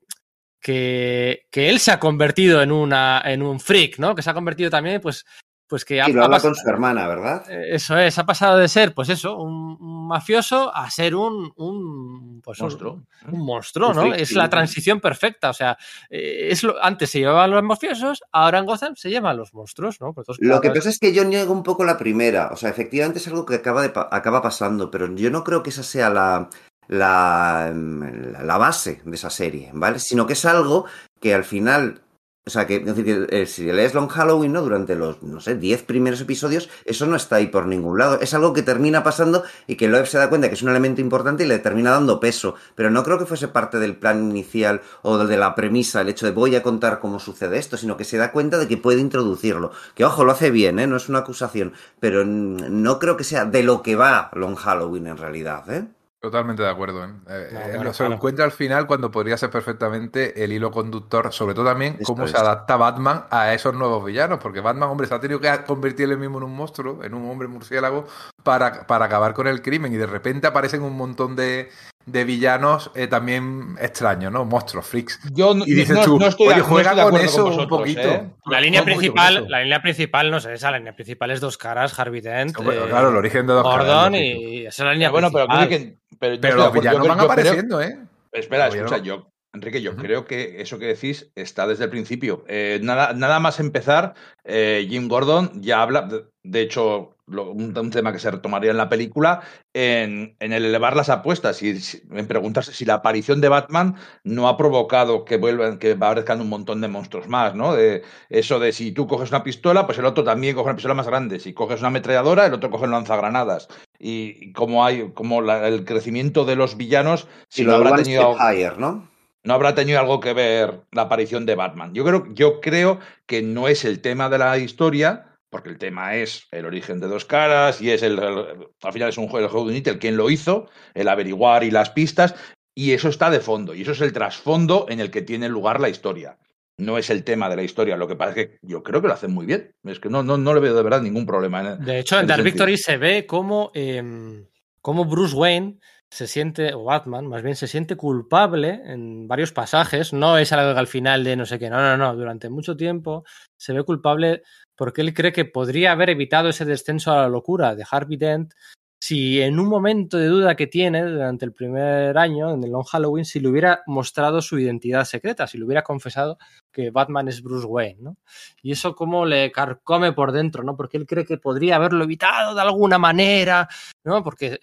que, 0.59 1.47
que 1.49 1.69
él 1.69 1.79
se 1.79 1.91
ha 1.91 1.99
convertido 1.99 2.61
en 2.61 2.71
una 2.71 3.21
en 3.25 3.41
un 3.41 3.59
freak, 3.59 3.97
¿no? 3.97 4.13
Que 4.13 4.21
se 4.21 4.29
ha 4.29 4.33
convertido 4.33 4.69
también, 4.69 5.01
pues, 5.01 5.25
pues 5.71 5.85
que 5.85 6.01
ha, 6.01 6.09
Y 6.09 6.13
lo 6.13 6.21
ha 6.21 6.25
habla 6.25 6.39
con 6.41 6.53
su 6.53 6.67
hermana, 6.69 7.07
¿verdad? 7.07 7.49
eh, 7.49 7.69
Eso 7.75 7.97
es, 7.97 8.19
ha 8.19 8.25
pasado 8.25 8.57
de 8.57 8.67
ser, 8.67 8.93
pues 8.93 9.07
eso, 9.09 9.37
un, 9.37 9.77
un 9.79 10.07
mafioso 10.07 10.69
a 10.75 10.89
ser 10.91 11.15
un, 11.15 11.51
un, 11.55 12.41
pues 12.43 12.59
un- 12.59 12.65
Monstruo. 12.65 13.03
Un, 13.31 13.39
monstruo, 13.45 13.93
¿no? 13.93 14.13
es 14.13 14.27
sí. 14.29 14.35
la 14.35 14.49
transición 14.49 14.99
perfecta. 14.99 15.49
O 15.49 15.53
sea, 15.53 15.77
eh, 16.09 16.49
es 16.51 16.61
lo, 16.63 16.75
antes 16.83 17.09
se 17.09 17.19
llevaban 17.19 17.49
los 17.51 17.63
mafiosos, 17.63 18.21
ahora 18.33 18.59
en 18.59 18.65
Gotham 18.65 18.95
se 18.97 19.09
llevan 19.09 19.37
los 19.37 19.53
monstruos, 19.53 20.01
¿no? 20.01 20.13
Pues, 20.13 20.25
entonces, 20.25 20.45
Lo 20.47 20.59
que 20.59 20.71
pasa 20.71 20.89
es 20.89 20.99
que 20.99 21.13
yo 21.13 21.23
niego 21.23 21.53
un 21.53 21.63
poco 21.63 21.85
la 21.85 21.97
primera. 21.97 22.49
O 22.51 22.57
sea, 22.57 22.69
efectivamente 22.69 23.19
es 23.19 23.27
algo 23.29 23.45
que 23.45 23.55
acaba, 23.55 23.81
de 23.81 23.93
acaba 23.95 24.41
pasando, 24.41 24.91
pero 24.91 25.07
yo 25.15 25.31
no 25.31 25.43
creo 25.45 25.63
que 25.63 25.69
esa 25.69 25.83
sea 25.83 26.09
la, 26.09 26.49
la, 26.89 27.71
la- 27.73 28.43
la 28.43 28.57
base 28.57 29.01
de 29.05 29.15
esa 29.15 29.29
serie, 29.29 29.69
¿vale? 29.73 29.99
Sino 29.99 30.27
que 30.27 30.33
es 30.33 30.45
algo 30.45 30.85
que 31.21 31.33
al 31.33 31.43
final. 31.45 32.01
O 32.43 32.49
sea, 32.49 32.65
que, 32.65 32.79
decir, 32.79 33.27
eh, 33.29 33.45
si 33.45 33.71
lees 33.71 33.93
Long 33.93 34.09
Halloween, 34.09 34.53
¿no? 34.53 34.63
Durante 34.63 34.95
los, 34.95 35.21
no 35.21 35.39
sé, 35.39 35.53
10 35.55 35.83
primeros 35.83 36.21
episodios, 36.21 36.69
eso 36.85 37.05
no 37.05 37.15
está 37.15 37.35
ahí 37.35 37.45
por 37.47 37.67
ningún 37.67 37.99
lado. 37.99 38.19
Es 38.19 38.33
algo 38.33 38.51
que 38.51 38.63
termina 38.63 39.03
pasando 39.03 39.43
y 39.67 39.75
que 39.75 39.87
Loeb 39.87 40.07
se 40.07 40.17
da 40.17 40.27
cuenta 40.27 40.47
que 40.47 40.55
es 40.55 40.63
un 40.63 40.69
elemento 40.69 41.01
importante 41.01 41.43
y 41.43 41.47
le 41.47 41.59
termina 41.59 41.91
dando 41.91 42.19
peso. 42.19 42.55
Pero 42.73 42.89
no 42.89 43.03
creo 43.03 43.19
que 43.19 43.27
fuese 43.27 43.47
parte 43.47 43.77
del 43.77 43.95
plan 43.95 44.23
inicial 44.31 44.81
o 45.03 45.19
de 45.19 45.37
la 45.37 45.53
premisa, 45.53 46.01
el 46.01 46.09
hecho 46.09 46.25
de 46.25 46.31
voy 46.31 46.55
a 46.55 46.63
contar 46.63 46.99
cómo 46.99 47.19
sucede 47.19 47.59
esto, 47.59 47.77
sino 47.77 47.95
que 47.95 48.05
se 48.05 48.17
da 48.17 48.31
cuenta 48.31 48.57
de 48.57 48.67
que 48.67 48.77
puede 48.77 49.01
introducirlo. 49.01 49.71
Que 49.93 50.03
ojo, 50.03 50.25
lo 50.25 50.31
hace 50.31 50.49
bien, 50.49 50.79
¿eh? 50.79 50.87
No 50.87 50.97
es 50.97 51.09
una 51.09 51.19
acusación, 51.19 51.73
pero 51.99 52.25
no 52.25 52.97
creo 52.97 53.17
que 53.17 53.23
sea 53.23 53.45
de 53.45 53.61
lo 53.61 53.83
que 53.83 53.95
va 53.95 54.31
Long 54.33 54.55
Halloween 54.55 55.05
en 55.05 55.17
realidad, 55.17 55.71
¿eh? 55.71 55.85
Totalmente 56.21 56.61
de 56.61 56.69
acuerdo. 56.69 57.03
¿eh? 57.03 57.09
Eh, 57.29 57.49
No, 57.51 57.59
eh, 57.59 57.71
se 57.71 57.83
lo 57.83 57.91
claro. 57.93 58.13
encuentra 58.13 58.45
al 58.45 58.51
final 58.51 58.85
cuando 58.85 59.09
podría 59.09 59.37
ser 59.37 59.49
perfectamente 59.49 60.43
el 60.43 60.53
hilo 60.53 60.69
conductor, 60.69 61.33
sobre 61.33 61.55
todo 61.55 61.65
también 61.65 61.93
Esto 61.99 62.13
cómo 62.13 62.27
se 62.27 62.37
adapta 62.37 62.77
Batman 62.77 63.25
a 63.31 63.55
esos 63.55 63.73
nuevos 63.73 64.05
villanos, 64.05 64.37
porque 64.37 64.59
Batman, 64.61 64.89
hombre, 64.89 65.07
se 65.07 65.15
ha 65.15 65.19
tenido 65.19 65.39
que 65.39 65.51
convertir 65.65 66.11
él 66.11 66.19
mismo 66.19 66.37
en 66.37 66.43
un 66.43 66.55
monstruo, 66.55 67.03
en 67.03 67.15
un 67.15 67.27
hombre 67.27 67.47
murciélago, 67.47 68.05
para, 68.43 68.85
para 68.85 69.05
acabar 69.05 69.33
con 69.33 69.47
el 69.47 69.63
crimen, 69.63 69.93
y 69.93 69.97
de 69.97 70.05
repente 70.05 70.45
aparecen 70.45 70.83
un 70.83 70.95
montón 70.95 71.35
de, 71.35 71.71
de 72.05 72.23
villanos 72.23 72.91
eh, 72.95 73.07
también 73.07 73.75
extraños, 73.79 74.31
¿no? 74.31 74.45
Monstruos, 74.45 74.85
freaks. 74.85 75.19
Yo 75.33 75.53
no, 75.53 75.65
Y 75.65 75.73
dices 75.73 75.95
no- 75.97 76.03
tú, 76.03 76.19
no 76.19 76.27
estoy, 76.27 76.47
oye, 76.47 76.57
no 76.57 76.63
juega 76.65 76.91
estoy 76.91 76.97
de 76.97 77.03
con 77.03 77.15
acuerdo 77.15 77.25
eso 77.33 77.43
un 77.45 77.49
vosotros, 77.51 77.79
poquito. 77.79 78.01
¿eh? 78.01 78.29
La 78.45 78.61
línea 78.61 78.81
un 78.81 78.85
con 78.87 78.93
principal, 78.97 79.45
la 79.49 79.61
línea 79.61 79.81
principal 79.81 80.31
no 80.31 80.39
sé, 80.39 80.53
esa 80.53 80.71
la 80.71 80.77
línea 80.79 80.95
principal 80.95 81.31
es 81.31 81.39
dos 81.41 81.57
caras, 81.57 81.97
Harvey 81.99 82.21
Dent, 82.21 82.51
eh, 82.59 82.63
claro, 82.89 83.09
el 83.09 83.15
origen 83.15 83.45
de 83.47 83.53
dos 83.53 83.63
caras, 83.63 83.85
Gordon 83.87 84.15
y 84.15 84.65
esa 84.65 84.83
es 84.83 84.85
la 84.87 84.93
línea 84.93 85.09
Pero 85.09 85.13
bueno, 85.13 85.31
pero, 85.31 85.47
principal. 85.47 85.67
creo 85.67 85.79
que- 85.79 85.97
pero 86.19 86.41
Pero 86.41 86.55
de 86.57 86.63
los 86.63 86.73
villanos 86.73 87.01
Yo- 87.03 87.09
van 87.09 87.17
yo 87.17 87.23
creo- 87.23 87.31
apareciendo, 87.31 87.81
¿eh? 87.81 87.97
Espera, 88.31 88.69
Pero 88.69 88.85
escucha, 88.85 89.03
yo, 89.03 89.27
Enrique, 89.53 89.81
yo 89.81 89.95
creo 89.97 90.23
que 90.25 90.61
eso 90.61 90.79
que 90.79 90.85
decís 90.85 91.29
está 91.35 91.67
desde 91.67 91.83
el 91.83 91.89
principio. 91.89 92.45
Eh, 92.47 92.79
nada, 92.81 93.11
nada 93.13 93.39
más 93.41 93.59
empezar, 93.59 94.13
eh, 94.45 94.85
Jim 94.89 95.09
Gordon 95.09 95.61
ya 95.61 95.81
habla, 95.81 96.03
de, 96.03 96.23
de 96.43 96.61
hecho, 96.61 97.17
lo- 97.31 97.51
un, 97.51 97.77
un 97.77 97.89
tema 97.91 98.11
que 98.11 98.19
se 98.19 98.29
retomaría 98.29 98.71
en 98.71 98.77
la 98.77 98.89
película, 98.89 99.41
en, 99.73 100.35
en 100.39 100.53
el 100.53 100.65
elevar 100.65 100.95
las 100.95 101.09
apuestas 101.09 101.61
y 101.63 101.79
si- 101.79 102.01
en 102.11 102.27
preguntarse 102.27 102.73
si 102.73 102.85
la 102.85 102.95
aparición 102.95 103.41
de 103.41 103.49
Batman 103.49 103.95
no 104.23 104.47
ha 104.47 104.57
provocado 104.57 105.25
que 105.25 105.37
vuelvan, 105.37 105.79
que 105.79 105.93
aparezcan 105.93 106.41
un 106.41 106.49
montón 106.49 106.81
de 106.81 106.87
monstruos 106.87 107.27
más, 107.27 107.55
¿no? 107.55 107.73
De 107.73 108.03
eso 108.29 108.59
de 108.59 108.71
si 108.73 108.91
tú 108.91 109.07
coges 109.07 109.29
una 109.29 109.43
pistola, 109.43 109.85
pues 109.85 109.97
el 109.97 110.05
otro 110.05 110.23
también 110.23 110.55
coge 110.55 110.65
una 110.67 110.75
pistola 110.75 110.93
más 110.93 111.07
grande. 111.07 111.39
Si 111.39 111.53
coges 111.53 111.79
una 111.79 111.87
ametralladora, 111.87 112.45
el 112.45 112.53
otro 112.53 112.69
coge 112.69 112.85
un 112.85 112.91
lanzagranadas. 112.91 113.67
Y, 113.99 114.37
y 114.39 114.51
como 114.53 114.85
hay, 114.85 115.11
como 115.13 115.41
la- 115.41 115.67
el 115.67 115.85
crecimiento 115.85 116.45
de 116.45 116.55
los 116.55 116.77
villanos, 116.77 117.27
si 117.49 117.63
lo 117.63 117.75
habrá 117.75 117.89
tenido 118.03 118.35
Higher, 118.53 118.77
¿no? 118.77 119.09
no 119.43 119.55
habrá 119.55 119.73
tenido 119.73 119.99
algo 119.99 120.19
que 120.19 120.33
ver 120.33 120.81
la 120.91 121.01
aparición 121.03 121.47
de 121.47 121.55
Batman. 121.55 121.95
Yo 121.95 122.05
creo, 122.05 122.27
yo 122.33 122.61
creo 122.61 122.99
que 123.25 123.41
no 123.41 123.67
es 123.67 123.85
el 123.85 123.99
tema 123.99 124.29
de 124.29 124.37
la 124.37 124.55
historia, 124.59 125.30
porque 125.51 125.69
el 125.69 125.77
tema 125.77 126.15
es 126.15 126.47
el 126.51 126.65
origen 126.65 126.99
de 126.99 127.07
dos 127.07 127.25
caras 127.25 127.81
y 127.81 127.91
es 127.91 128.01
el, 128.01 128.17
el- 128.17 128.67
al 128.81 128.93
final 128.93 129.09
es 129.09 129.17
un 129.19 129.27
juego, 129.27 129.45
el 129.45 129.51
juego 129.51 129.69
de 129.69 129.77
Intel 129.77 129.99
quien 129.99 130.17
lo 130.17 130.29
hizo, 130.31 130.67
el 130.95 131.07
averiguar 131.07 131.63
y 131.63 131.69
las 131.71 131.91
pistas, 131.91 132.33
y 132.73 132.93
eso 132.93 133.09
está 133.09 133.29
de 133.29 133.41
fondo, 133.41 133.75
y 133.75 133.81
eso 133.83 133.91
es 133.91 134.01
el 134.01 134.13
trasfondo 134.13 134.85
en 134.89 134.99
el 134.99 135.11
que 135.11 135.21
tiene 135.21 135.49
lugar 135.49 135.79
la 135.79 135.89
historia. 135.89 136.37
No 136.77 136.97
es 136.97 137.09
el 137.11 137.23
tema 137.23 137.47
de 137.49 137.57
la 137.57 137.63
historia, 137.63 137.97
lo 137.97 138.07
que 138.07 138.15
pasa 138.15 138.31
es 138.31 138.35
que 138.47 138.57
yo 138.63 138.81
creo 138.81 139.01
que 139.01 139.07
lo 139.07 139.13
hacen 139.13 139.31
muy 139.31 139.45
bien. 139.45 139.71
Es 139.83 139.99
que 139.99 140.09
no, 140.09 140.23
no, 140.23 140.37
no 140.37 140.53
le 140.53 140.61
veo 140.61 140.73
de 140.73 140.81
verdad 140.81 141.01
ningún 141.01 141.27
problema. 141.27 141.59
En, 141.73 141.85
De 141.85 141.99
hecho, 141.99 142.15
en 142.15 142.21
en 142.21 142.27
Dark 142.27 142.43
Victory 142.43 142.77
se 142.77 142.97
ve 142.97 143.27
cómo, 143.27 143.71
em, 143.75 144.47
cómo 144.81 145.05
Bruce 145.05 145.35
Wayne 145.35 145.77
se 146.09 146.27
siente, 146.27 146.73
o 146.73 146.83
Batman 146.85 147.27
más 147.27 147.43
bien, 147.43 147.55
se 147.55 147.67
siente 147.67 147.95
culpable 147.95 148.81
en 148.85 149.27
varios 149.27 149.51
pasajes. 149.51 150.11
No 150.11 150.37
es 150.39 150.51
algo 150.53 150.73
que 150.73 150.79
al 150.79 150.87
final 150.87 151.23
de 151.23 151.35
no 151.35 151.45
sé 151.45 151.59
qué, 151.59 151.69
no, 151.69 151.79
no, 151.79 151.97
no. 151.97 152.15
Durante 152.15 152.49
mucho 152.49 152.75
tiempo 152.75 153.23
se 153.57 153.73
ve 153.73 153.83
culpable 153.83 154.41
porque 154.81 155.01
él 155.01 155.13
cree 155.13 155.31
que 155.31 155.45
podría 155.45 155.91
haber 155.91 156.09
evitado 156.09 156.49
ese 156.49 156.65
descenso 156.65 157.11
a 157.11 157.17
la 157.17 157.29
locura 157.29 157.75
de 157.75 157.85
Harvey 157.87 158.17
Dent 158.17 158.55
si 158.99 159.39
en 159.39 159.59
un 159.59 159.67
momento 159.67 160.17
de 160.17 160.25
duda 160.25 160.55
que 160.55 160.65
tiene 160.65 161.03
durante 161.03 161.45
el 161.45 161.53
primer 161.53 162.17
año, 162.17 162.51
en 162.51 162.63
el 162.63 162.71
Long 162.71 162.87
Halloween, 162.87 163.23
si 163.23 163.39
le 163.39 163.49
hubiera 163.49 163.83
mostrado 163.85 164.41
su 164.41 164.57
identidad 164.57 165.05
secreta, 165.05 165.45
si 165.45 165.59
le 165.59 165.65
hubiera 165.65 165.83
confesado 165.83 166.39
que 166.71 166.89
Batman 166.89 167.27
es 167.27 167.43
Bruce 167.43 167.67
Wayne, 167.67 167.99
¿no? 168.01 168.17
Y 168.63 168.71
eso 168.71 168.95
como 168.95 169.23
le 169.23 169.51
carcome 169.51 170.13
por 170.13 170.31
dentro, 170.31 170.63
¿no? 170.63 170.75
Porque 170.75 170.97
él 170.97 171.05
cree 171.05 171.25
que 171.25 171.37
podría 171.37 171.75
haberlo 171.75 172.03
evitado 172.03 172.55
de 172.55 172.61
alguna 172.61 172.97
manera, 172.97 173.69
¿no? 174.03 174.23
Porque 174.23 174.59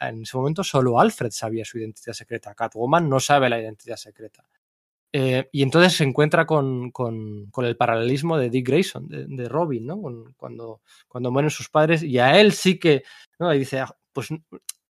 en 0.00 0.22
ese 0.22 0.36
momento 0.36 0.64
solo 0.64 0.98
Alfred 0.98 1.30
sabía 1.30 1.64
su 1.64 1.78
identidad 1.78 2.14
secreta. 2.14 2.56
Catwoman 2.56 3.08
no 3.08 3.20
sabe 3.20 3.48
la 3.48 3.60
identidad 3.60 3.94
secreta. 3.94 4.44
Eh, 5.12 5.48
y 5.50 5.62
entonces 5.62 5.94
se 5.94 6.04
encuentra 6.04 6.46
con, 6.46 6.90
con, 6.92 7.46
con, 7.50 7.64
el 7.64 7.76
paralelismo 7.76 8.38
de 8.38 8.48
Dick 8.48 8.68
Grayson, 8.68 9.08
de, 9.08 9.48
Robin, 9.48 9.86
¿no? 9.86 10.00
Cuando, 10.36 10.80
cuando 11.08 11.30
mueren 11.32 11.50
sus 11.50 11.68
padres, 11.68 12.02
y 12.02 12.18
a 12.18 12.40
él 12.40 12.52
sí 12.52 12.78
que, 12.78 13.02
¿no? 13.38 13.52
Y 13.52 13.58
dice, 13.58 13.80
ah, 13.80 13.96
pues 14.12 14.28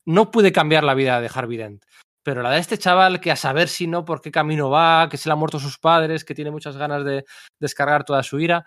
no 0.05 0.32
pude 0.32 0.51
cambiar 0.51 0.84
la 0.84 0.95
vida 0.95 1.22
de 1.22 1.30
Harvey 1.34 1.57
Dent. 1.57 1.84
Pero 2.24 2.41
la 2.41 2.51
de 2.51 2.59
este 2.59 2.78
chaval, 2.78 3.22
que 3.22 3.32
a 3.32 3.36
saber 3.36 3.70
si 3.70 3.88
no, 3.88 4.03
por 4.03 4.22
qué 4.22 4.32
camino 4.32 4.70
va, 4.70 5.07
que 5.09 5.18
se 5.18 5.30
le 5.30 5.34
han 5.34 5.39
muerto 5.39 5.59
sus 5.59 5.78
padres, 5.78 6.26
que 6.26 6.34
tiene 6.34 6.51
muchas 6.51 6.76
ganas 6.78 7.05
de 7.05 7.24
descargar 7.59 8.03
toda 8.03 8.24
su 8.24 8.39
ira, 8.39 8.65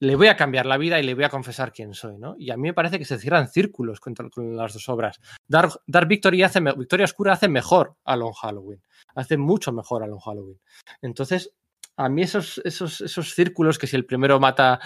le 0.00 0.16
voy 0.16 0.28
a 0.28 0.36
cambiar 0.36 0.66
la 0.66 0.78
vida 0.78 0.98
y 0.98 1.02
le 1.02 1.14
voy 1.14 1.24
a 1.24 1.28
confesar 1.28 1.72
quién 1.72 1.92
soy, 1.92 2.18
¿no? 2.18 2.34
Y 2.38 2.50
a 2.50 2.56
mí 2.56 2.62
me 2.62 2.74
parece 2.74 2.98
que 2.98 3.04
se 3.04 3.18
cierran 3.18 3.48
círculos 3.48 4.00
con, 4.00 4.14
las 4.56 4.72
dos 4.72 4.88
obras. 4.88 5.20
Dark, 5.46 5.82
Dark 5.86 6.08
Victory 6.08 6.42
hace, 6.42 6.60
Victoria 6.60 7.04
Oscura 7.04 7.34
hace 7.34 7.48
mejor 7.48 7.96
a 8.04 8.16
Long 8.16 8.32
Halloween, 8.32 8.82
hace 9.14 9.36
mucho 9.36 9.72
mejor 9.72 10.02
a 10.02 10.06
Long 10.06 10.20
Halloween. 10.20 10.58
Entonces, 11.02 11.52
a 11.96 12.08
mí 12.08 12.22
esos, 12.22 12.62
esos, 12.64 13.02
esos 13.02 13.34
círculos, 13.34 13.78
que 13.78 13.86
si 13.86 13.94
el 13.94 14.06
primero 14.06 14.40
mata 14.40 14.80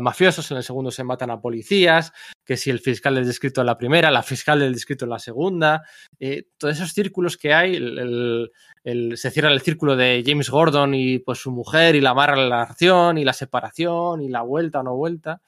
mafiosos, 0.00 0.50
en 0.50 0.56
el 0.56 0.62
segundo 0.62 0.90
se 0.90 1.04
matan 1.04 1.30
a 1.30 1.40
policías, 1.40 2.12
que 2.44 2.56
si 2.56 2.70
el 2.70 2.80
fiscal 2.80 3.14
del 3.14 3.26
distrito 3.26 3.60
en 3.60 3.66
la 3.66 3.76
primera, 3.76 4.10
la 4.10 4.22
fiscal 4.22 4.60
del 4.60 4.72
distrito 4.72 5.04
en 5.04 5.10
la 5.10 5.18
segunda, 5.18 5.82
eh, 6.18 6.44
todos 6.56 6.76
esos 6.76 6.92
círculos 6.92 7.36
que 7.36 7.52
hay, 7.52 7.74
se 7.74 9.30
cierra 9.30 9.52
el 9.52 9.60
círculo 9.60 9.96
de 9.96 10.22
James 10.24 10.48
Gordon 10.48 10.94
y 10.94 11.18
pues 11.18 11.38
su 11.38 11.50
mujer 11.50 11.94
y 11.96 12.00
la 12.00 12.10
amarra 12.10 12.36
la 12.36 12.62
acción 12.62 13.18
y 13.18 13.24
la 13.24 13.34
separación 13.34 14.22
y 14.22 14.28
la 14.28 14.42
vuelta 14.42 14.80
o 14.80 14.82
no 14.82 14.96
vuelta, 14.96 15.42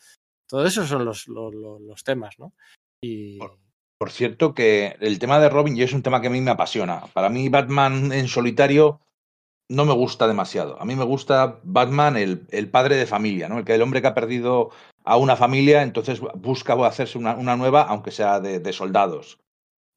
todo 0.47 0.67
eso 0.67 0.87
son 0.87 1.05
los, 1.05 1.27
los, 1.29 1.55
los 1.55 2.05
temas, 2.05 2.39
¿no? 2.39 2.53
Y... 3.01 3.39
Por, 3.39 3.59
por 3.97 4.11
cierto 4.11 4.55
que 4.55 4.97
el 5.01 5.19
tema 5.19 5.39
de 5.41 5.49
Robin 5.49 5.77
y 5.77 5.83
es 5.83 5.93
un 5.93 6.03
tema 6.03 6.21
que 6.21 6.27
a 6.27 6.31
mí 6.31 6.41
me 6.41 6.51
apasiona. 6.51 7.03
Para 7.13 7.29
mí 7.29 7.49
Batman 7.49 8.13
en 8.13 8.29
solitario 8.29 9.01
no 9.71 9.85
me 9.85 9.95
gusta 9.95 10.27
demasiado. 10.27 10.81
A 10.81 10.85
mí 10.85 10.97
me 10.97 11.05
gusta 11.05 11.61
Batman, 11.63 12.17
el, 12.17 12.45
el, 12.51 12.69
padre 12.69 12.97
de 12.97 13.07
familia, 13.07 13.49
¿no? 13.49 13.59
El 13.59 13.65
que 13.65 13.75
el 13.75 13.83
hombre 13.83 14.03
que 14.03 14.09
ha 14.09 14.15
perdido 14.15 14.71
a 15.05 15.17
una 15.17 15.37
familia, 15.37 15.83
entonces 15.83 16.21
busca 16.35 16.75
hacerse 16.87 17.17
una, 17.19 17.37
una 17.37 17.57
nueva, 17.57 17.83
aunque 17.83 18.11
sea 18.11 18.41
de, 18.41 18.59
de 18.59 18.73
soldados. 18.73 19.39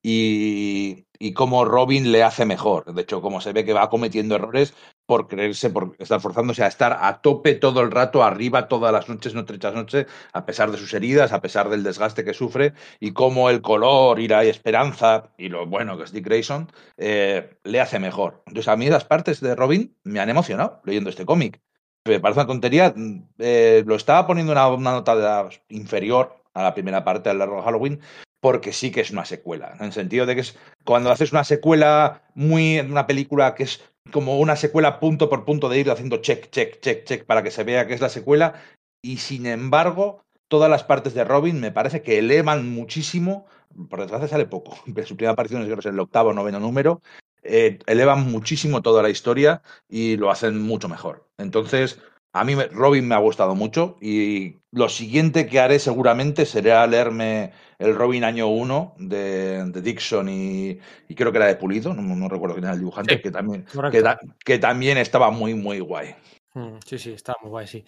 Y, 0.04 1.08
y 1.18 1.34
cómo 1.34 1.66
Robin 1.66 2.12
le 2.12 2.24
hace 2.24 2.46
mejor. 2.46 2.94
De 2.94 3.02
hecho, 3.02 3.22
como 3.22 3.42
se 3.42 3.52
ve 3.52 3.66
que 3.66 3.74
va 3.74 3.90
cometiendo 3.90 4.36
errores 4.36 4.76
por 5.06 5.28
creerse, 5.28 5.70
por 5.70 5.96
estar 6.00 6.22
forzándose 6.22 6.64
a 6.64 6.68
estar 6.68 6.98
a 7.02 7.22
tope 7.22 7.56
todo 7.56 7.82
el 7.82 7.92
rato, 7.92 8.24
arriba 8.24 8.68
todas 8.68 8.92
las 8.92 9.10
noches, 9.10 9.34
noche 9.34 9.58
tras 9.58 9.74
noche, 9.74 10.08
a 10.32 10.46
pesar 10.46 10.72
de 10.72 10.78
sus 10.78 10.94
heridas, 10.94 11.34
a 11.34 11.42
pesar 11.42 11.70
del 11.70 11.84
desgaste 11.84 12.24
que 12.24 12.34
sufre, 12.34 12.74
y 13.00 13.12
cómo 13.12 13.50
el 13.50 13.62
color, 13.62 14.20
ira 14.20 14.46
y 14.46 14.50
esperanza, 14.50 15.32
y 15.38 15.50
lo 15.50 15.68
bueno 15.68 15.98
que 15.98 16.04
es 16.04 16.12
Dick 16.12 16.26
Grayson, 16.26 16.72
eh, 16.98 17.58
le 17.64 17.82
hace 17.82 18.00
mejor. 18.00 18.44
Entonces, 18.48 18.70
a 18.70 18.78
mí 18.78 18.90
las 18.90 19.06
partes 19.06 19.42
de 19.42 19.56
Robin 19.56 19.96
me 20.04 20.20
han 20.20 20.30
emocionado 20.30 20.82
leyendo 20.86 21.10
este 21.10 21.26
cómic. 21.26 21.62
Me 22.06 22.20
parece 22.20 22.42
una 22.42 22.48
tontería. 22.48 22.94
Eh, 23.40 23.84
lo 23.86 23.96
estaba 23.96 24.28
poniendo 24.28 24.52
una, 24.52 24.68
una 24.68 24.92
nota 24.92 25.16
de, 25.16 25.60
inferior 25.70 26.44
a 26.54 26.64
la 26.64 26.74
primera 26.74 27.04
parte 27.04 27.30
del 27.30 27.40
largo 27.40 27.62
Halloween, 27.62 28.00
porque 28.44 28.74
sí 28.74 28.92
que 28.92 29.02
es 29.02 29.12
una 29.12 29.26
secuela, 29.26 29.74
en 29.80 29.86
el 29.86 29.94
sentido 29.94 30.26
de 30.26 30.36
que 30.36 30.42
es 30.42 30.58
cuando 30.84 31.12
haces 31.12 31.32
una 31.32 31.46
secuela 31.46 32.24
muy 32.36 32.78
una 32.80 33.08
película 33.08 33.56
que 33.56 33.64
es 33.64 33.82
como 34.12 34.40
una 34.40 34.56
secuela 34.56 35.00
punto 35.00 35.30
por 35.30 35.46
punto 35.46 35.70
de 35.70 35.80
ir 35.80 35.90
haciendo 35.90 36.18
check, 36.18 36.50
check, 36.50 36.80
check, 36.82 37.06
check 37.06 37.26
para 37.26 37.44
que 37.44 37.52
se 37.52 37.64
vea 37.64 37.88
que 37.88 37.94
es 37.94 38.02
la 38.02 38.10
secuela. 38.10 38.62
Y 39.02 39.18
sin 39.18 39.46
embargo 39.46 40.24
todas 40.48 40.70
las 40.70 40.84
partes 40.84 41.16
de 41.16 41.24
Robin 41.24 41.60
me 41.60 41.72
parece 41.72 42.04
que 42.04 42.20
elevan 42.20 42.70
muchísimo, 42.70 43.48
por 43.90 44.02
desgracia 44.02 44.28
sale 44.28 44.46
poco, 44.46 44.76
su 45.06 45.16
primera 45.16 45.32
aparición 45.32 45.64
es 45.64 45.86
el 45.86 46.00
octavo 46.00 46.30
o 46.30 46.34
noveno 46.34 46.60
número, 46.60 47.02
eh, 47.42 47.80
elevan 47.88 48.32
muchísimo 48.32 48.84
toda 48.84 49.02
la 49.02 49.10
historia 49.10 49.64
y 49.90 50.16
lo 50.18 50.30
hacen 50.30 50.62
mucho 50.62 50.88
mejor. 50.88 51.28
Entonces, 51.38 52.00
a 52.34 52.44
mí 52.44 52.56
Robin 52.72 53.08
me 53.08 53.16
ha 53.16 53.20
gustado 53.20 53.54
mucho 53.54 53.96
y 54.02 54.58
lo 54.72 54.90
siguiente 54.90 55.46
que 55.46 55.60
haré 55.60 55.78
seguramente 55.78 56.48
será 56.48 56.86
leerme 56.88 57.54
el 57.78 57.96
Robin 57.96 58.24
año 58.24 58.48
1 58.48 58.96
de, 58.98 59.66
de, 59.66 59.82
Dixon 59.82 60.28
y, 60.30 60.80
y, 61.08 61.16
creo 61.16 61.32
que 61.32 61.38
era 61.38 61.48
de 61.48 61.56
Pulido, 61.56 61.94
no, 61.94 62.02
no 62.02 62.28
recuerdo 62.28 62.56
quién 62.56 62.66
era 62.66 62.74
el 62.74 62.80
dibujante, 62.80 63.16
sí, 63.16 63.22
que, 63.22 63.32
también, 63.32 63.66
que, 63.92 64.04
que, 64.44 64.58
también 64.58 64.98
estaba 64.98 65.30
muy, 65.30 65.54
muy 65.54 65.80
guay. 65.80 66.16
Mm, 66.56 66.78
sí, 66.86 66.98
sí, 66.98 67.12
estaba 67.12 67.38
muy 67.44 67.52
guay, 67.52 67.68
sí. 67.68 67.86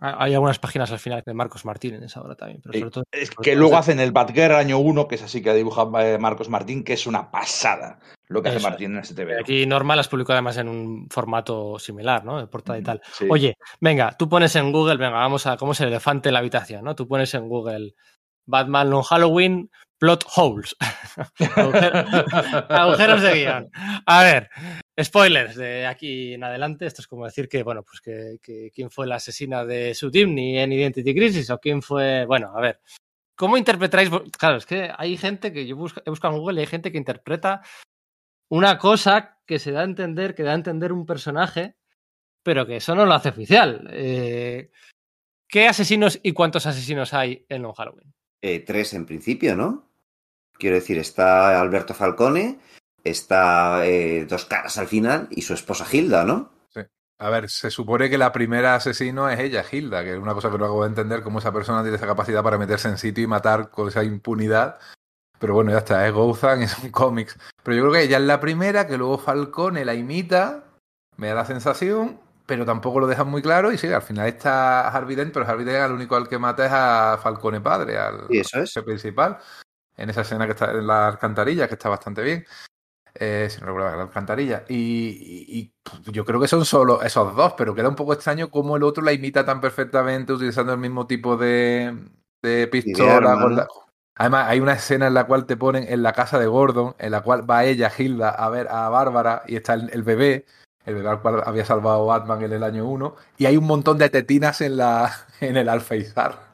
Hay 0.00 0.32
algunas 0.32 0.58
páginas 0.58 0.90
al 0.92 0.98
final 0.98 1.22
de 1.24 1.34
Marcos 1.34 1.66
Martín 1.66 1.94
en 1.94 2.04
esa 2.04 2.22
obra 2.22 2.34
también. 2.34 2.62
Pero 2.62 2.78
sobre 2.78 2.90
todo, 2.90 3.04
es 3.12 3.30
que 3.30 3.54
luego 3.54 3.76
hacen 3.76 4.00
el 4.00 4.12
Batgirl 4.12 4.54
año 4.54 4.78
1, 4.78 5.06
que 5.06 5.16
es 5.16 5.22
así 5.22 5.42
que 5.42 5.52
dibuja 5.52 5.86
eh, 6.02 6.16
Marcos 6.18 6.48
Martín, 6.48 6.82
que 6.84 6.94
es 6.94 7.06
una 7.06 7.30
pasada 7.30 7.98
lo 8.28 8.42
que 8.42 8.48
Eso. 8.48 8.58
hace 8.58 8.68
Martín 8.68 8.92
en 8.92 8.98
este 8.98 9.14
TV. 9.14 9.40
Aquí 9.40 9.66
Norma 9.66 9.94
las 9.96 10.08
publicó 10.08 10.32
además 10.32 10.56
en 10.56 10.68
un 10.68 11.08
formato 11.10 11.78
similar, 11.78 12.24
¿no? 12.24 12.38
De 12.40 12.46
portada 12.46 12.78
y 12.78 12.82
tal. 12.82 13.02
Sí. 13.12 13.26
Oye, 13.28 13.58
venga, 13.80 14.16
tú 14.16 14.28
pones 14.28 14.56
en 14.56 14.72
Google, 14.72 14.96
venga, 14.96 15.18
vamos 15.18 15.46
a 15.46 15.56
cómo 15.56 15.72
es 15.72 15.80
el 15.80 15.88
elefante 15.88 16.30
en 16.30 16.34
la 16.34 16.38
habitación, 16.38 16.84
¿no? 16.84 16.94
Tú 16.94 17.06
pones 17.06 17.34
en 17.34 17.48
Google 17.48 17.94
Batman 18.46 18.92
on 18.94 19.02
Halloween, 19.02 19.70
plot 20.00 20.24
holes. 20.34 20.74
Agujeros 22.68 23.22
de 23.22 23.34
guion. 23.34 23.70
A 24.06 24.24
ver, 24.24 24.50
spoilers 25.00 25.54
de 25.54 25.86
aquí 25.86 26.34
en 26.34 26.42
adelante. 26.42 26.86
Esto 26.86 27.02
es 27.02 27.06
como 27.06 27.26
decir 27.26 27.48
que, 27.48 27.62
bueno, 27.62 27.84
pues 27.84 28.00
que, 28.00 28.38
que 28.42 28.72
quién 28.74 28.90
fue 28.90 29.06
la 29.06 29.16
asesina 29.16 29.64
de 29.64 29.94
Sudimni 29.94 30.58
en 30.58 30.72
Identity 30.72 31.14
Crisis 31.14 31.50
o 31.50 31.58
quién 31.58 31.82
fue. 31.82 32.24
Bueno, 32.24 32.52
a 32.56 32.60
ver. 32.60 32.80
¿Cómo 33.36 33.56
interpretáis? 33.56 34.10
Claro, 34.38 34.56
es 34.56 34.66
que 34.66 34.90
hay 34.96 35.16
gente 35.16 35.52
que 35.52 35.66
yo 35.66 35.76
busco, 35.76 36.02
he 36.04 36.10
buscado 36.10 36.34
en 36.34 36.40
Google 36.40 36.60
y 36.60 36.62
hay 36.62 36.66
gente 36.66 36.90
que 36.90 36.98
interpreta 36.98 37.62
una 38.50 38.78
cosa 38.78 39.38
que 39.46 39.58
se 39.58 39.70
da 39.70 39.80
a 39.80 39.84
entender, 39.84 40.34
que 40.34 40.42
da 40.42 40.52
a 40.52 40.56
entender 40.56 40.92
un 40.92 41.06
personaje, 41.06 41.76
pero 42.42 42.66
que 42.66 42.76
eso 42.76 42.94
no 42.94 43.06
lo 43.06 43.14
hace 43.14 43.28
oficial. 43.30 43.88
Eh, 43.92 44.70
¿Qué 45.48 45.68
asesinos 45.68 46.20
y 46.22 46.32
cuántos 46.32 46.66
asesinos 46.66 47.14
hay 47.14 47.44
en 47.48 47.62
Long 47.62 47.74
Halloween? 47.74 48.12
Eh, 48.42 48.60
tres 48.60 48.94
en 48.94 49.06
principio, 49.06 49.56
¿no? 49.56 49.89
Quiero 50.60 50.76
decir, 50.76 50.98
está 50.98 51.58
Alberto 51.58 51.94
Falcone, 51.94 52.60
está 53.02 53.86
eh, 53.86 54.26
Dos 54.28 54.44
Caras 54.44 54.76
al 54.76 54.86
final 54.86 55.26
y 55.30 55.40
su 55.40 55.54
esposa 55.54 55.86
Hilda, 55.90 56.24
¿no? 56.24 56.50
Sí. 56.68 56.82
A 57.18 57.30
ver, 57.30 57.48
se 57.48 57.70
supone 57.70 58.10
que 58.10 58.18
la 58.18 58.30
primera 58.30 58.74
asesino 58.74 59.30
es 59.30 59.40
ella, 59.40 59.64
Hilda, 59.68 60.04
que 60.04 60.12
es 60.12 60.18
una 60.18 60.34
cosa 60.34 60.50
que 60.50 60.58
no 60.58 60.66
hago 60.66 60.82
de 60.82 60.90
entender 60.90 61.22
cómo 61.22 61.38
esa 61.38 61.50
persona 61.50 61.80
tiene 61.80 61.96
esa 61.96 62.06
capacidad 62.06 62.42
para 62.42 62.58
meterse 62.58 62.88
en 62.88 62.98
sitio 62.98 63.24
y 63.24 63.26
matar 63.26 63.70
con 63.70 63.88
esa 63.88 64.04
impunidad. 64.04 64.78
Pero 65.38 65.54
bueno, 65.54 65.70
ya 65.70 65.78
está, 65.78 66.06
es 66.06 66.12
Gotham 66.12 66.60
y 66.62 66.68
son 66.68 66.90
cómics. 66.90 67.38
Pero 67.62 67.76
yo 67.76 67.82
creo 67.84 67.92
que 67.94 68.02
ella 68.02 68.18
es 68.18 68.24
la 68.24 68.38
primera, 68.38 68.86
que 68.86 68.98
luego 68.98 69.16
Falcone 69.16 69.86
la 69.86 69.94
imita, 69.94 70.64
me 71.16 71.28
da 71.28 71.36
la 71.36 71.46
sensación, 71.46 72.20
pero 72.44 72.66
tampoco 72.66 73.00
lo 73.00 73.06
dejan 73.06 73.28
muy 73.28 73.40
claro. 73.40 73.72
Y 73.72 73.78
sí, 73.78 73.86
al 73.86 74.02
final 74.02 74.28
está 74.28 74.88
Harvey 74.88 75.16
Dent, 75.16 75.32
pero 75.32 75.46
Harvey 75.46 75.64
Dent 75.64 75.78
al 75.78 75.92
único 75.92 76.16
al 76.16 76.28
que 76.28 76.38
mata 76.38 76.66
es 76.66 76.72
a 76.74 77.18
Falcone 77.22 77.62
padre, 77.62 77.96
al 77.96 78.26
¿Y 78.28 78.40
eso 78.40 78.60
es? 78.60 78.74
principal 78.84 79.38
en 80.00 80.10
esa 80.10 80.22
escena 80.22 80.46
que 80.46 80.52
está 80.52 80.72
en 80.72 80.86
la 80.86 81.08
alcantarilla, 81.08 81.68
que 81.68 81.74
está 81.74 81.88
bastante 81.88 82.22
bien. 82.22 82.44
Eh, 83.14 83.48
si 83.50 83.60
no 83.60 83.66
recuerdo, 83.66 83.96
la 83.96 84.02
alcantarilla. 84.02 84.64
Y, 84.68 84.74
y, 84.74 85.58
y, 85.58 86.12
yo 86.12 86.24
creo 86.24 86.40
que 86.40 86.48
son 86.48 86.64
solo 86.64 87.02
esos 87.02 87.34
dos, 87.34 87.54
pero 87.56 87.74
queda 87.74 87.88
un 87.88 87.96
poco 87.96 88.12
extraño 88.12 88.50
cómo 88.50 88.76
el 88.76 88.82
otro 88.82 89.02
la 89.02 89.12
imita 89.12 89.44
tan 89.44 89.60
perfectamente 89.60 90.32
utilizando 90.32 90.72
el 90.72 90.78
mismo 90.78 91.06
tipo 91.06 91.36
de, 91.36 91.96
de 92.42 92.66
pistola. 92.68 93.36
La... 93.48 93.68
Además, 94.16 94.48
hay 94.48 94.60
una 94.60 94.74
escena 94.74 95.08
en 95.08 95.14
la 95.14 95.26
cual 95.26 95.46
te 95.46 95.56
ponen 95.56 95.84
en 95.88 96.02
la 96.02 96.12
casa 96.12 96.38
de 96.38 96.46
Gordon, 96.46 96.94
en 96.98 97.10
la 97.10 97.22
cual 97.22 97.48
va 97.48 97.64
ella, 97.64 97.90
Hilda, 97.96 98.30
a 98.30 98.48
ver 98.48 98.68
a 98.68 98.88
Bárbara 98.88 99.42
y 99.46 99.56
está 99.56 99.74
el, 99.74 99.90
el 99.92 100.02
bebé, 100.02 100.46
el 100.84 100.94
bebé 100.94 101.08
al 101.08 101.20
cual 101.20 101.42
había 101.44 101.64
salvado 101.64 102.06
Batman 102.06 102.42
en 102.42 102.52
el 102.52 102.62
año 102.62 102.86
1, 102.86 103.16
y 103.38 103.46
hay 103.46 103.56
un 103.56 103.64
montón 103.64 103.98
de 103.98 104.10
tetinas 104.10 104.60
en, 104.60 104.76
la, 104.76 105.10
en 105.40 105.56
el 105.56 105.68
alfeizar 105.68 106.50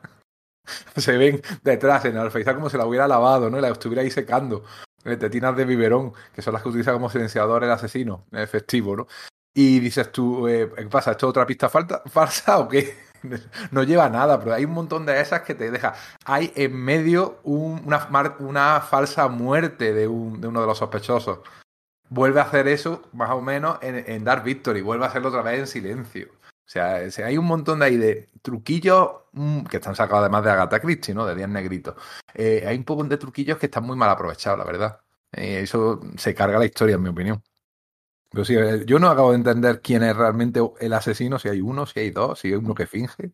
se 0.97 1.17
ven 1.17 1.43
detrás 1.63 2.05
en 2.05 2.13
el 2.13 2.23
alfeizar 2.23 2.55
como 2.55 2.71
si 2.71 2.77
la 2.77 2.87
hubiera 2.87 3.09
lavado, 3.09 3.51
¿no? 3.51 3.61
La 3.61 3.69
estuviera 3.69 4.03
ahí 4.03 4.11
secando. 4.11 4.65
Tetinas 5.03 5.57
de 5.57 5.65
biberón, 5.65 6.13
que 6.35 6.43
son 6.43 6.53
las 6.53 6.63
que 6.63 6.69
utiliza 6.69 6.93
como 6.93 7.09
silenciador 7.09 7.63
el 7.63 7.71
asesino, 7.71 8.25
efectivo, 8.33 8.97
¿no? 8.97 9.07
Y 9.55 9.79
dices 9.79 10.11
tú, 10.11 10.49
eh, 10.49 10.69
¿qué 10.77 10.87
pasa? 10.87 11.13
¿Esto 11.13 11.27
es 11.27 11.31
otra 11.31 11.47
pista 11.47 11.69
falsa 12.07 12.59
o 12.59 12.69
qué? 12.69 13.07
No 13.71 13.83
lleva 13.83 14.09
nada, 14.09 14.39
pero 14.39 14.55
hay 14.55 14.65
un 14.65 14.73
montón 14.73 15.07
de 15.07 15.21
esas 15.21 15.43
que 15.43 15.55
te 15.55 15.71
deja. 15.71 15.95
Hay 16.25 16.53
en 16.55 16.77
medio 16.77 17.41
un, 17.45 17.83
una, 17.85 18.37
una, 18.39 18.81
falsa 18.81 19.29
muerte 19.29 19.93
de, 19.93 20.07
un, 20.07 20.41
de, 20.41 20.49
uno 20.49 20.61
de 20.61 20.67
los 20.67 20.79
sospechosos. 20.79 21.41
Vuelve 22.09 22.41
a 22.41 22.45
hacer 22.45 22.69
eso, 22.69 23.03
más 23.13 23.31
o 23.31 23.41
menos, 23.41 23.79
en, 23.83 23.97
en 24.07 24.25
Dark 24.25 24.45
Victory. 24.45 24.81
Vuelve 24.81 25.05
a 25.05 25.09
hacerlo 25.09 25.29
otra 25.31 25.43
vez 25.43 25.59
en 25.59 25.67
silencio. 25.67 26.29
O 26.67 26.69
sea, 26.69 26.97
hay 26.97 27.39
un 27.39 27.45
montón 27.45 27.79
de 27.79 27.85
ahí 27.87 27.97
de 27.97 28.29
truquillos 28.43 29.11
mmm, 29.33 29.63
que 29.63 29.77
están 29.77 29.95
sacados 29.95 30.23
además 30.23 30.43
de 30.43 30.51
Agatha 30.51 30.81
Christie, 30.81 31.15
¿no? 31.15 31.25
De 31.25 31.37
Díaz 31.37 31.49
Negritos. 31.49 31.95
Eh, 32.35 32.65
hay 32.67 32.77
un 32.77 32.85
poco 32.85 33.05
de 33.05 33.17
truquillos 33.17 33.57
que 33.59 33.67
están 33.67 33.85
muy 33.85 33.97
mal 33.97 34.11
aprovechados, 34.11 34.59
la 34.59 34.65
verdad. 34.65 35.01
Eh, 35.31 35.61
eso 35.61 36.01
se 36.17 36.35
carga 36.35 36.59
la 36.59 36.65
historia, 36.65 36.97
en 36.97 37.03
mi 37.03 37.09
opinión. 37.11 37.41
Pero 38.31 38.45
sí, 38.45 38.57
eh, 38.57 38.83
yo 38.85 38.99
no 38.99 39.09
acabo 39.09 39.31
de 39.31 39.37
entender 39.37 39.81
quién 39.81 40.03
es 40.03 40.17
realmente 40.17 40.61
el 40.81 40.93
asesino, 40.93 41.39
si 41.39 41.49
hay 41.49 41.61
uno, 41.61 41.87
si 41.87 42.01
hay 42.01 42.11
dos, 42.11 42.41
si 42.41 42.49
hay 42.49 42.55
uno 42.55 42.75
que 42.75 42.87
finge. 42.89 43.31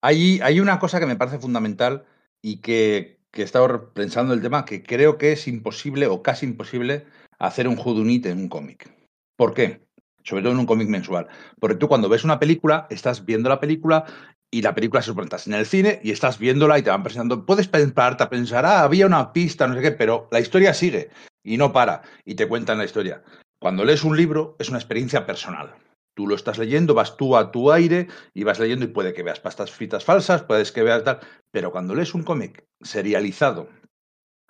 Hay, 0.00 0.38
hay 0.40 0.60
una 0.60 0.78
cosa 0.78 1.00
que 1.00 1.06
me 1.06 1.16
parece 1.16 1.40
fundamental 1.40 2.06
y 2.40 2.60
que, 2.60 3.18
que 3.32 3.42
he 3.42 3.44
estado 3.44 3.92
pensando 3.92 4.34
el 4.34 4.40
tema, 4.42 4.64
que 4.64 4.84
creo 4.84 5.18
que 5.18 5.32
es 5.32 5.48
imposible 5.48 6.06
o 6.06 6.22
casi 6.22 6.46
imposible 6.46 7.06
hacer 7.40 7.66
un 7.66 7.76
Judunit 7.76 8.26
en 8.26 8.38
un 8.38 8.48
cómic. 8.48 8.88
¿Por 9.34 9.52
qué? 9.52 9.85
Sobre 10.26 10.42
todo 10.42 10.52
en 10.52 10.58
un 10.58 10.66
cómic 10.66 10.88
mensual. 10.88 11.28
Porque 11.60 11.76
tú 11.76 11.88
cuando 11.88 12.08
ves 12.08 12.24
una 12.24 12.38
película, 12.38 12.86
estás 12.90 13.24
viendo 13.24 13.48
la 13.48 13.60
película 13.60 14.04
y 14.50 14.62
la 14.62 14.74
película 14.74 15.02
se 15.02 15.06
supone 15.06 15.28
en 15.46 15.54
el 15.54 15.66
cine 15.66 16.00
y 16.02 16.10
estás 16.10 16.38
viéndola 16.38 16.78
y 16.78 16.82
te 16.82 16.90
van 16.90 17.02
presentando. 17.02 17.46
Puedes 17.46 17.68
pararte 17.68 18.24
a 18.24 18.30
pensar, 18.30 18.66
ah, 18.66 18.82
había 18.82 19.06
una 19.06 19.32
pista, 19.32 19.66
no 19.66 19.74
sé 19.74 19.82
qué, 19.82 19.92
pero 19.92 20.28
la 20.30 20.40
historia 20.40 20.74
sigue 20.74 21.10
y 21.44 21.56
no 21.56 21.72
para 21.72 22.02
y 22.24 22.34
te 22.34 22.48
cuentan 22.48 22.78
la 22.78 22.84
historia. 22.84 23.22
Cuando 23.60 23.84
lees 23.84 24.04
un 24.04 24.16
libro 24.16 24.56
es 24.58 24.68
una 24.68 24.78
experiencia 24.78 25.26
personal. 25.26 25.74
Tú 26.14 26.26
lo 26.26 26.34
estás 26.34 26.58
leyendo, 26.58 26.94
vas 26.94 27.16
tú 27.16 27.36
a 27.36 27.52
tu 27.52 27.70
aire 27.70 28.08
y 28.32 28.44
vas 28.44 28.58
leyendo 28.58 28.86
y 28.86 28.88
puede 28.88 29.12
que 29.12 29.22
veas 29.22 29.38
pastas 29.38 29.70
fritas 29.70 30.04
falsas, 30.04 30.42
puedes 30.42 30.72
que 30.72 30.82
veas 30.82 31.04
tal, 31.04 31.20
pero 31.50 31.70
cuando 31.70 31.94
lees 31.94 32.14
un 32.14 32.22
cómic 32.22 32.64
serializado, 32.80 33.68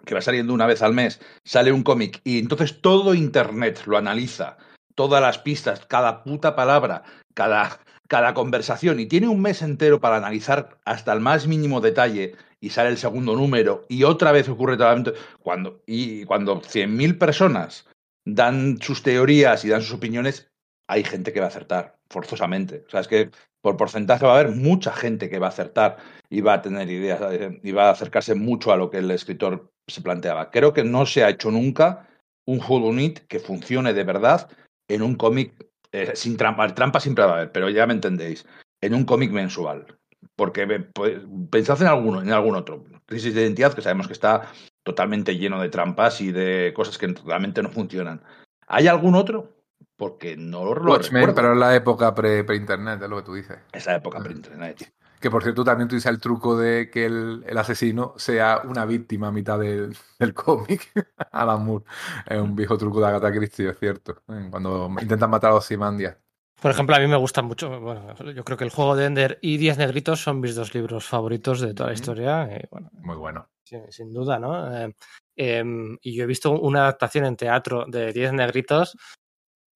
que 0.04 0.14
va 0.14 0.20
saliendo 0.20 0.54
una 0.54 0.66
vez 0.66 0.82
al 0.82 0.94
mes, 0.94 1.20
sale 1.44 1.72
un 1.72 1.82
cómic 1.82 2.20
y 2.22 2.38
entonces 2.38 2.80
todo 2.80 3.14
Internet 3.14 3.82
lo 3.86 3.96
analiza, 3.96 4.56
todas 4.97 5.22
las 5.22 5.38
pistas, 5.38 5.86
cada 5.86 6.24
puta 6.24 6.57
palabra, 6.57 7.05
cada, 7.34 7.78
cada 8.09 8.34
conversación 8.34 8.99
y 8.99 9.07
tiene 9.07 9.28
un 9.28 9.40
mes 9.40 9.62
entero 9.62 10.01
para 10.01 10.16
analizar 10.16 10.78
hasta 10.84 11.12
el 11.12 11.20
más 11.20 11.47
mínimo 11.47 11.80
detalle 11.80 12.34
y 12.61 12.70
sale 12.70 12.88
el 12.88 12.99
segundo 12.99 13.36
número 13.36 13.84
y 13.88 14.03
otra 14.03 14.32
vez 14.32 14.49
ocurre 14.49 14.76
totalmente 14.76 15.12
cuando 15.40 15.82
y 15.86 16.24
cuando 16.24 16.61
100.000 16.61 17.18
personas 17.18 17.86
dan 18.24 18.78
sus 18.80 19.03
teorías 19.03 19.64
y 19.64 19.68
dan 19.68 19.82
sus 19.82 19.94
opiniones, 19.94 20.51
hay 20.88 21.05
gente 21.05 21.32
que 21.32 21.40
va 21.40 21.47
a 21.47 21.51
acertar 21.51 21.99
forzosamente. 22.11 22.84
O 22.86 22.90
sea, 22.90 23.01
es 23.01 23.09
que 23.09 23.30
por 23.61 23.76
porcentaje 23.76 24.24
va 24.24 24.36
a 24.36 24.40
haber 24.40 24.55
mucha 24.55 24.92
gente 24.92 25.28
que 25.28 25.38
va 25.38 25.47
a 25.47 25.51
acertar 25.51 25.99
y 26.30 26.40
va 26.40 26.55
a 26.55 26.62
tener 26.62 26.90
ideas 26.90 27.20
y 27.62 27.72
va 27.72 27.88
a 27.88 27.92
acercarse 27.92 28.34
mucho 28.34 28.72
a 28.72 28.76
lo 28.76 28.90
que 28.90 28.99
el 28.99 29.11
escritor 29.11 29.70
se 29.86 30.01
planteaba. 30.01 30.51
Creo 30.51 30.72
que 30.72 30.84
no 30.84 31.07
se 31.07 31.22
ha 31.22 31.28
hecho 31.28 31.51
nunca 31.51 32.09
un 32.47 32.61
juego 32.61 32.88
unit 32.88 33.20
que 33.26 33.40
funcione 33.40 33.92
de 33.92 34.05
verdad 34.05 34.49
en 34.89 35.03
un 35.03 35.14
cómic 35.16 35.66
eh, 35.93 36.12
sin 36.14 36.37
trampa, 36.37 36.74
trampa 36.74 37.01
siempre 37.01 37.24
va 37.24 37.30
a 37.30 37.34
haber, 37.37 37.53
pero 37.53 37.70
ya 37.70 37.87
me 37.87 37.95
entendéis, 37.95 38.47
en 38.80 38.95
un 38.95 39.05
cómic 39.05 39.30
mensual. 39.30 39.87
Porque 40.34 40.66
pues, 40.93 41.20
pensad 41.51 41.80
en 41.80 41.89
alguno, 41.89 42.20
en 42.20 42.32
algún 42.32 42.57
otro. 42.57 42.84
Crisis 43.07 43.34
de 43.34 43.43
identidad, 43.43 43.72
que 43.72 43.82
sabemos 43.82 44.07
que 44.07 44.12
está 44.12 44.51
totalmente 44.82 45.37
lleno 45.37 45.61
de 45.61 45.68
trampas 45.68 46.20
y 46.20 46.32
de 46.32 46.72
cosas 46.74 46.99
que 46.99 47.07
realmente 47.24 47.62
no 47.62 47.70
funcionan. 47.70 48.22
¿Hay 48.66 48.89
algún 48.89 49.14
otro? 49.14 49.57
Porque 49.97 50.37
no 50.37 50.64
lo 50.64 50.91
Watchmen, 50.91 51.32
pero 51.34 51.53
en 51.53 51.61
la 51.61 51.74
época 51.74 52.14
pre-internet, 52.14 53.01
es 53.03 53.09
lo 53.09 53.16
que 53.16 53.22
tú 53.22 53.34
dices. 53.34 53.59
Esa 53.72 53.97
época 53.97 54.20
pre-internet. 54.20 54.93
Que 55.20 55.30
por 55.30 55.42
cierto, 55.42 55.64
también 55.64 55.88
dices 55.88 56.06
el 56.06 56.20
truco 56.20 56.56
de 56.56 56.90
que 56.90 57.06
el, 57.06 57.44
el 57.46 57.58
asesino 57.58 58.14
sea 58.16 58.62
una 58.64 58.84
víctima 58.84 59.28
a 59.28 59.32
mitad 59.32 59.58
del 59.58 59.94
cómic. 60.34 60.92
Alan 61.32 61.64
Moore. 61.64 61.84
Es 62.26 62.40
un 62.40 62.54
viejo 62.54 62.76
truco 62.76 63.00
de 63.00 63.06
Agatha 63.06 63.32
Christie, 63.32 63.70
es 63.70 63.78
cierto. 63.78 64.22
¿eh? 64.28 64.48
Cuando 64.50 64.90
intentan 65.00 65.30
matar 65.30 65.52
a 65.52 65.54
los 65.54 65.64
Simandias. 65.64 66.16
Por 66.60 66.70
ejemplo, 66.70 66.96
a 66.96 66.98
mí 66.98 67.06
me 67.06 67.16
gusta 67.16 67.42
mucho. 67.42 67.80
Bueno, 67.80 68.14
yo 68.34 68.44
creo 68.44 68.56
que 68.56 68.64
el 68.64 68.70
juego 68.70 68.96
de 68.96 69.04
Ender 69.04 69.38
y 69.42 69.58
Diez 69.58 69.76
Negritos 69.76 70.22
son 70.22 70.40
mis 70.40 70.54
dos 70.54 70.74
libros 70.74 71.06
favoritos 71.06 71.60
de 71.60 71.74
toda 71.74 71.90
la 71.90 71.94
historia. 71.94 72.48
Muy 72.92 73.16
bueno. 73.16 73.48
Sin, 73.90 74.12
duda, 74.12 74.38
¿no? 74.38 74.74
Eh, 74.74 74.94
em, 75.36 75.98
y 76.00 76.14
yo 76.14 76.24
he 76.24 76.26
visto 76.26 76.52
una 76.52 76.82
adaptación 76.82 77.26
en 77.26 77.36
teatro 77.36 77.84
de 77.86 78.12
Diez 78.12 78.32
Negritos 78.32 78.96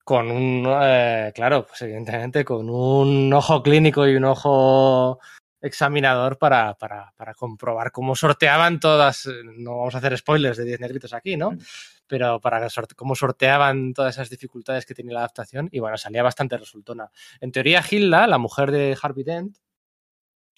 con 0.05 0.30
un, 0.30 0.66
eh, 0.68 1.32
claro, 1.34 1.66
pues 1.66 1.82
evidentemente 1.82 2.44
con 2.44 2.68
un 2.68 3.32
ojo 3.32 3.62
clínico 3.62 4.07
y 4.07 4.16
un 4.16 4.24
ojo 4.24 5.20
examinador 5.61 6.38
para, 6.38 6.74
para, 6.74 7.12
para, 7.16 7.34
comprobar 7.34 7.92
cómo 7.92 8.16
sorteaban 8.16 8.80
todas, 8.80 9.28
no 9.57 9.78
vamos 9.78 9.94
a 9.94 9.98
hacer 9.98 10.16
spoilers 10.16 10.57
de 10.57 10.64
10 10.64 10.80
negritos 10.80 11.12
aquí, 11.12 11.36
¿no? 11.36 11.53
Pero 12.07 12.40
para 12.40 12.66
cómo 12.96 13.14
sorteaban 13.14 13.92
todas 13.92 14.16
esas 14.16 14.30
dificultades 14.30 14.86
que 14.86 14.94
tenía 14.94 15.14
la 15.14 15.20
adaptación 15.20 15.68
y 15.70 15.78
bueno, 15.80 15.96
salía 15.98 16.22
bastante 16.22 16.57
resultona. 16.57 17.11
En 17.40 17.53
teoría, 17.53 17.84
Hilda, 17.88 18.26
la 18.26 18.38
mujer 18.38 18.70
de 18.70 18.96
Harvey 19.01 19.24
Dent, 19.24 19.59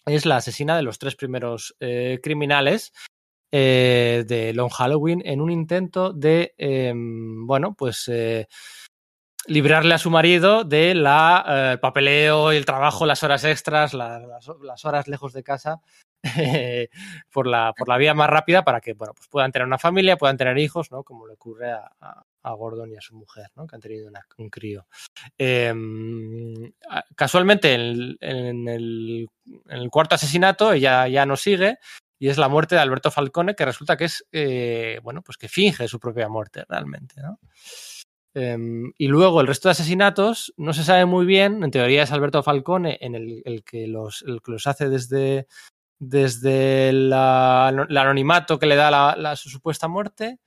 es 0.07 0.26
la 0.26 0.36
asesina 0.36 0.76
de 0.76 0.82
los 0.82 0.99
tres 0.99 1.14
primeros 1.14 1.76
eh, 1.80 2.18
criminales 2.22 2.93
eh, 3.55 4.24
de 4.26 4.55
Long 4.55 4.70
Halloween 4.70 5.22
en 5.26 5.43
un 5.43 5.51
intento 5.51 6.14
de, 6.14 6.55
eh, 6.57 6.95
bueno, 6.97 7.74
pues 7.74 8.09
eh, 8.09 8.49
librarle 9.47 9.95
a 9.95 9.99
su 9.99 10.11
marido 10.11 10.64
de 10.64 10.95
la 10.95 11.45
eh, 11.74 11.78
papeleo, 11.78 12.53
el 12.53 12.64
trabajo, 12.64 13.07
las 13.07 13.22
horas 13.22 13.45
extras, 13.45 13.95
la, 13.95 14.20
las, 14.62 14.84
horas 14.84 15.09
lejos 15.09 15.32
de 15.32 15.43
casa 15.43 15.80
por, 17.32 17.47
la, 17.47 17.72
por 17.76 17.88
la 17.88 17.97
vía 17.97 18.14
más 18.14 18.30
rápida 18.30 18.62
para 18.62 18.80
que 18.80 18.93
bueno, 18.93 19.14
pues 19.14 19.28
puedan 19.28 19.51
tener 19.53 19.66
una 19.66 19.78
familia, 19.78 20.16
puedan 20.16 20.36
tener 20.36 20.59
hijos, 20.59 20.90
¿no? 20.90 21.03
como 21.03 21.26
le 21.26 21.34
ocurre 21.34 21.72
a, 21.72 21.90
a, 22.43 22.53
Gordon 22.53 22.93
y 22.93 22.97
a 22.97 23.01
su 23.01 23.16
mujer, 23.16 23.49
¿no? 23.57 23.66
que 23.66 23.74
han 23.74 23.82
tenido 23.82 24.11
un 24.38 24.51
crío. 24.51 24.86
Eh, 25.38 25.72
casualmente, 27.16 27.74
en, 27.74 28.16
en, 28.20 28.68
el, 28.68 29.28
en, 29.68 29.78
el, 29.78 29.90
cuarto 29.90 30.14
asesinato, 30.14 30.72
ella 30.72 31.09
ya 31.09 31.26
no 31.26 31.36
sigue. 31.36 31.78
Y 32.18 32.28
es 32.28 32.38
la 32.38 32.49
muerte 32.49 32.76
de 32.76 32.80
Alberto 32.80 33.11
Falcone, 33.11 33.57
que 33.57 33.64
resulta 33.64 33.97
que 33.97 34.05
es, 34.05 34.24
eh, 34.30 35.01
bueno, 35.03 35.22
pues 35.22 35.36
que 35.36 35.49
finge 35.49 35.88
su 35.88 35.99
propia 35.99 36.28
muerte 36.28 36.64
realmente, 36.68 37.20
¿no? 37.20 37.40
Um, 38.35 38.93
y 38.97 39.09
luego 39.09 39.43
el 39.43 39.47
resto 39.47 39.68
de 39.68 39.72
asesinatos 39.72 40.55
no 40.57 40.72
se 40.72 40.85
sabe 40.85 41.05
muy 41.05 41.26
bien. 41.26 41.62
En 41.62 41.70
teoría 41.70 42.05
es 42.05 42.12
Alberto 42.12 42.43
Falcone 42.43 42.99
en 43.01 43.14
el, 43.14 43.43
el, 43.45 43.62
que, 43.62 43.87
los, 43.87 44.24
el 44.26 44.41
que 44.41 44.53
los 44.53 44.66
hace 44.66 44.89
desde, 44.89 45.47
desde 45.99 46.89
el 46.89 47.12
anonimato 47.12 48.59
que 48.59 48.66
le 48.66 48.76
da 48.76 48.91
la, 48.91 49.16
la, 49.18 49.37
su 49.37 49.51
supuesta 49.51 49.87
muerte. 49.87 50.39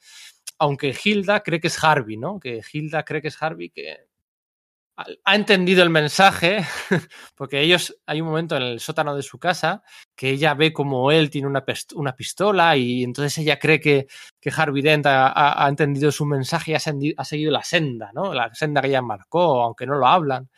Aunque 0.58 0.96
Hilda 1.04 1.42
cree 1.44 1.60
que 1.60 1.68
es 1.68 1.84
Harvey, 1.84 2.18
¿no? 2.18 2.40
Que 2.40 2.62
Hilda 2.72 3.04
cree 3.04 3.22
que 3.22 3.28
es 3.28 3.42
Harvey, 3.42 3.70
que 3.70 4.05
ha 4.98 5.36
entendido 5.36 5.84
el 5.84 5.90
mensaje, 5.90 6.66
porque 7.36 7.62
ellos, 7.62 7.98
hay 8.06 8.22
un 8.22 8.28
momento 8.28 8.56
en 8.56 8.64
el 8.64 8.80
sótano 8.80 9.16
de 9.16 9.24
su 9.24 9.38
casa 9.38 9.84
que 10.16 10.30
ella 10.30 10.54
ve 10.54 10.72
como 10.72 11.12
él 11.12 11.30
tiene 11.30 11.48
una, 11.48 11.64
una 11.96 12.16
pistola 12.16 12.78
y 12.78 13.04
entonces 13.04 13.38
ella 13.40 13.60
cree 13.60 13.80
que, 13.80 14.08
que 14.40 14.52
Harvey 14.56 14.82
Dent 14.82 15.06
ha, 15.08 15.66
ha, 15.66 15.68
entendido 15.68 16.12
su 16.12 16.26
mensaje 16.26 16.72
y 16.72 16.74
ha, 16.76 16.78
ha, 17.18 17.26
seguido 17.26 17.52
la 17.52 17.64
senda, 17.64 18.12
¿no? 18.14 18.34
La 18.34 18.54
senda 18.54 18.82
que 18.82 18.88
ella 18.88 19.02
marcó, 19.02 19.64
aunque 19.64 19.86
no 19.86 19.96
lo 19.96 20.08
hablan. 20.08 20.50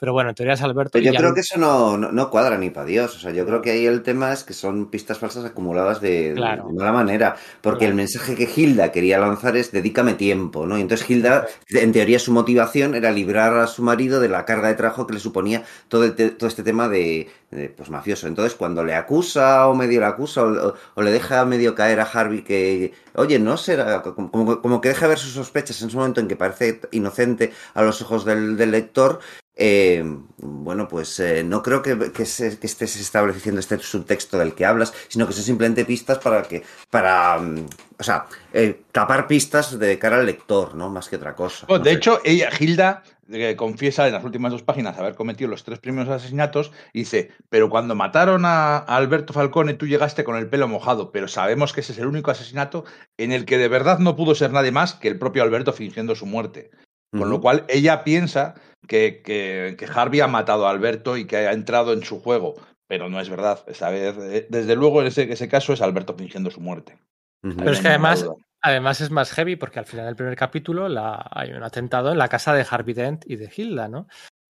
Pero 0.00 0.14
bueno, 0.14 0.30
en 0.30 0.34
teoría 0.34 0.54
es 0.54 0.62
Alberto. 0.62 0.92
Pero 0.94 1.12
yo 1.12 1.18
creo 1.18 1.34
que 1.34 1.40
eso 1.40 1.58
no, 1.58 1.98
no, 1.98 2.10
no, 2.10 2.30
cuadra 2.30 2.56
ni 2.56 2.70
para 2.70 2.86
Dios. 2.86 3.14
O 3.16 3.18
sea, 3.18 3.32
yo 3.32 3.44
creo 3.44 3.60
que 3.60 3.72
ahí 3.72 3.84
el 3.84 4.02
tema 4.02 4.32
es 4.32 4.44
que 4.44 4.54
son 4.54 4.86
pistas 4.86 5.18
falsas 5.18 5.44
acumuladas 5.44 6.00
de, 6.00 6.32
claro. 6.34 6.68
de 6.68 6.72
mala 6.72 6.90
manera. 6.90 7.36
Porque 7.60 7.80
claro. 7.80 7.90
el 7.90 7.96
mensaje 7.96 8.34
que 8.34 8.48
Hilda 8.56 8.92
quería 8.92 9.18
lanzar 9.18 9.58
es 9.58 9.72
dedícame 9.72 10.14
tiempo, 10.14 10.66
¿no? 10.66 10.78
Y 10.78 10.80
entonces 10.80 11.08
Hilda, 11.10 11.48
en 11.68 11.92
teoría, 11.92 12.18
su 12.18 12.32
motivación 12.32 12.94
era 12.94 13.12
librar 13.12 13.58
a 13.58 13.66
su 13.66 13.82
marido 13.82 14.20
de 14.20 14.30
la 14.30 14.46
carga 14.46 14.68
de 14.68 14.74
trabajo 14.74 15.06
que 15.06 15.12
le 15.12 15.20
suponía 15.20 15.64
todo, 15.88 16.04
el 16.04 16.14
te, 16.14 16.30
todo 16.30 16.48
este 16.48 16.62
tema 16.62 16.88
de, 16.88 17.28
de, 17.50 17.68
pues 17.68 17.90
mafioso. 17.90 18.26
Entonces, 18.26 18.54
cuando 18.54 18.82
le 18.82 18.94
acusa 18.94 19.68
o 19.68 19.74
medio 19.74 20.00
le 20.00 20.06
acusa 20.06 20.44
o, 20.44 20.68
o, 20.68 20.74
o, 20.94 21.02
le 21.02 21.10
deja 21.10 21.44
medio 21.44 21.74
caer 21.74 22.00
a 22.00 22.04
Harvey 22.04 22.40
que, 22.40 22.94
oye, 23.14 23.38
no 23.38 23.56
será, 23.56 24.02
como, 24.02 24.60
como 24.60 24.80
que 24.80 24.88
deja 24.88 25.06
ver 25.06 25.18
sus 25.18 25.32
sospechas 25.32 25.80
en 25.82 25.90
su 25.90 25.96
momento 25.96 26.20
en 26.20 26.28
que 26.28 26.36
parece 26.36 26.80
inocente 26.90 27.52
a 27.74 27.82
los 27.82 28.02
ojos 28.02 28.24
del, 28.24 28.56
del 28.56 28.70
lector, 28.70 29.20
eh, 29.62 30.02
bueno, 30.38 30.88
pues 30.88 31.20
eh, 31.20 31.44
no 31.44 31.62
creo 31.62 31.82
que, 31.82 32.12
que, 32.12 32.24
se, 32.24 32.58
que, 32.58 32.66
estés 32.66 32.96
estableciendo 32.96 33.60
este 33.60 33.78
subtexto 33.78 34.38
del 34.38 34.54
que 34.54 34.64
hablas, 34.64 34.94
sino 35.08 35.26
que 35.26 35.34
son 35.34 35.42
simplemente 35.44 35.84
pistas 35.84 36.16
para 36.16 36.42
que, 36.44 36.62
para, 36.88 37.38
um, 37.38 37.66
o 37.98 38.02
sea, 38.02 38.24
eh, 38.54 38.80
tapar 38.90 39.26
pistas 39.26 39.78
de 39.78 39.98
cara 39.98 40.16
al 40.16 40.24
lector, 40.24 40.74
¿no? 40.74 40.88
Más 40.88 41.10
que 41.10 41.16
otra 41.16 41.34
cosa. 41.34 41.66
Bueno, 41.66 41.80
no 41.80 41.84
de 41.84 41.90
sé. 41.90 41.96
hecho, 41.98 42.20
ella, 42.24 42.48
Hilda, 42.58 43.02
eh, 43.32 43.56
confiesa 43.56 44.06
en 44.06 44.12
las 44.14 44.24
últimas 44.24 44.52
dos 44.52 44.62
páginas 44.62 44.98
haber 44.98 45.14
cometido 45.14 45.50
los 45.50 45.64
tres 45.64 45.78
primeros 45.78 46.08
asesinatos, 46.08 46.72
y 46.92 47.00
dice, 47.00 47.30
pero 47.48 47.70
cuando 47.70 47.94
mataron 47.94 48.44
a, 48.44 48.76
a 48.78 48.96
Alberto 48.96 49.32
Falcone, 49.32 49.74
tú 49.74 49.86
llegaste 49.86 50.24
con 50.24 50.36
el 50.36 50.48
pelo 50.48 50.68
mojado, 50.68 51.12
pero 51.12 51.28
sabemos 51.28 51.72
que 51.72 51.80
ese 51.80 51.92
es 51.92 51.98
el 51.98 52.06
único 52.06 52.30
asesinato 52.30 52.84
en 53.16 53.32
el 53.32 53.44
que 53.44 53.58
de 53.58 53.68
verdad 53.68 53.98
no 53.98 54.16
pudo 54.16 54.34
ser 54.34 54.52
nadie 54.52 54.72
más 54.72 54.94
que 54.94 55.08
el 55.08 55.18
propio 55.18 55.42
Alberto 55.42 55.72
fingiendo 55.72 56.14
su 56.14 56.26
muerte. 56.26 56.70
Con 57.10 57.22
uh 57.22 57.24
-huh. 57.24 57.28
lo 57.28 57.40
cual 57.40 57.64
ella 57.68 58.04
piensa 58.04 58.54
que, 58.86 59.20
que, 59.24 59.74
que, 59.76 59.86
Harvey 59.86 60.20
ha 60.20 60.28
matado 60.28 60.66
a 60.66 60.70
Alberto 60.70 61.16
y 61.16 61.26
que 61.26 61.36
ha 61.38 61.52
entrado 61.52 61.92
en 61.92 62.04
su 62.04 62.20
juego, 62.20 62.54
pero 62.86 63.08
no 63.08 63.20
es 63.20 63.28
verdad. 63.28 63.64
Esta 63.66 63.90
vez, 63.90 64.16
eh, 64.18 64.46
desde 64.48 64.76
luego, 64.76 65.00
en 65.00 65.08
ese, 65.08 65.32
ese 65.32 65.48
caso 65.48 65.72
es 65.72 65.82
Alberto 65.82 66.14
fingiendo 66.14 66.50
su 66.50 66.60
muerte. 66.60 66.98
Uh 67.42 67.48
-huh. 67.48 67.56
Pero 67.58 67.72
es 67.72 67.80
que 67.80 67.88
además, 67.88 68.28
además 68.62 69.00
es 69.00 69.10
más 69.10 69.32
heavy 69.32 69.56
porque 69.56 69.78
al 69.78 69.86
final 69.86 70.06
del 70.06 70.16
primer 70.16 70.36
capítulo 70.36 70.88
la, 70.88 71.28
hay 71.30 71.52
un 71.52 71.62
atentado 71.62 72.12
en 72.12 72.18
la 72.18 72.28
casa 72.28 72.54
de 72.54 72.66
Harvey 72.68 72.94
Dent 72.94 73.24
y 73.26 73.36
de 73.36 73.50
Hilda, 73.54 73.88
¿no? 73.88 74.06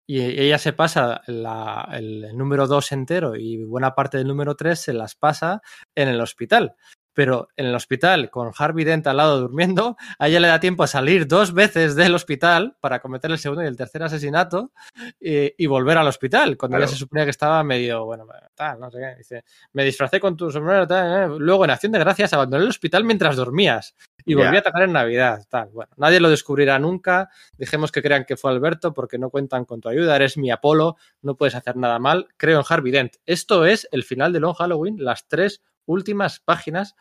Y 0.07 0.21
ella 0.21 0.57
se 0.57 0.73
pasa 0.73 1.21
el, 1.27 2.35
número 2.35 2.65
2 2.65 2.91
entero 2.93 3.35
y 3.35 3.63
buena 3.63 3.93
parte 3.93 4.17
del 4.17 4.27
número 4.27 4.55
3 4.55 4.79
se 4.79 4.93
las 4.93 5.13
pasa 5.13 5.61
en 5.93 6.07
el 6.07 6.19
hospital 6.19 6.75
pero 7.13 7.49
en 7.55 7.67
el 7.67 7.75
hospital 7.75 8.29
con 8.29 8.51
Harvey 8.57 8.85
Dent 8.85 9.07
al 9.07 9.17
lado 9.17 9.39
durmiendo, 9.39 9.97
a 10.17 10.27
ella 10.27 10.39
le 10.39 10.47
da 10.47 10.59
tiempo 10.59 10.83
a 10.83 10.87
salir 10.87 11.27
dos 11.27 11.53
veces 11.53 11.95
del 11.95 12.15
hospital 12.15 12.77
para 12.79 12.99
cometer 12.99 13.31
el 13.31 13.39
segundo 13.39 13.63
y 13.63 13.67
el 13.67 13.77
tercer 13.77 14.03
asesinato 14.03 14.71
y, 15.19 15.53
y 15.63 15.67
volver 15.67 15.97
al 15.97 16.07
hospital, 16.07 16.57
cuando 16.57 16.77
claro. 16.77 16.85
ella 16.85 16.93
se 16.93 16.99
suponía 16.99 17.25
que 17.25 17.31
estaba 17.31 17.63
medio, 17.63 18.05
bueno, 18.05 18.25
tal, 18.55 18.79
no 18.79 18.89
sé 18.89 18.99
qué, 18.99 19.15
dice, 19.17 19.43
me 19.73 19.83
disfracé 19.83 20.19
con 20.19 20.37
tu 20.37 20.51
sombrero, 20.51 20.87
tal, 20.87 21.33
eh. 21.33 21.35
luego 21.39 21.65
en 21.65 21.71
acción 21.71 21.91
de 21.91 21.99
gracias 21.99 22.33
abandoné 22.33 22.63
el 22.63 22.69
hospital 22.69 23.03
mientras 23.03 23.35
dormías 23.35 23.95
y 24.29 24.35
volví 24.35 24.55
a 24.55 24.59
atacar 24.59 24.83
en 24.83 24.93
Navidad. 24.93 25.45
Tal. 25.49 25.69
Bueno, 25.69 25.91
nadie 25.97 26.19
lo 26.19 26.29
descubrirá 26.29 26.77
nunca. 26.77 27.29
Dejemos 27.57 27.91
que 27.91 28.01
crean 28.01 28.25
que 28.25 28.37
fue 28.37 28.51
Alberto 28.51 28.93
porque 28.93 29.17
no 29.17 29.29
cuentan 29.29 29.65
con 29.65 29.81
tu 29.81 29.89
ayuda. 29.89 30.15
Eres 30.15 30.37
mi 30.37 30.51
Apolo, 30.51 30.97
no 31.21 31.35
puedes 31.35 31.55
hacer 31.55 31.75
nada 31.75 31.97
mal. 31.97 32.27
Creo 32.37 32.59
en 32.59 32.65
Harvey 32.67 32.91
Dent. 32.91 33.15
Esto 33.25 33.65
es 33.65 33.87
el 33.91 34.03
final 34.03 34.31
de 34.31 34.39
Long 34.39 34.55
Halloween, 34.55 35.03
las 35.03 35.27
tres 35.27 35.63
últimas 35.85 36.39
páginas 36.39 36.95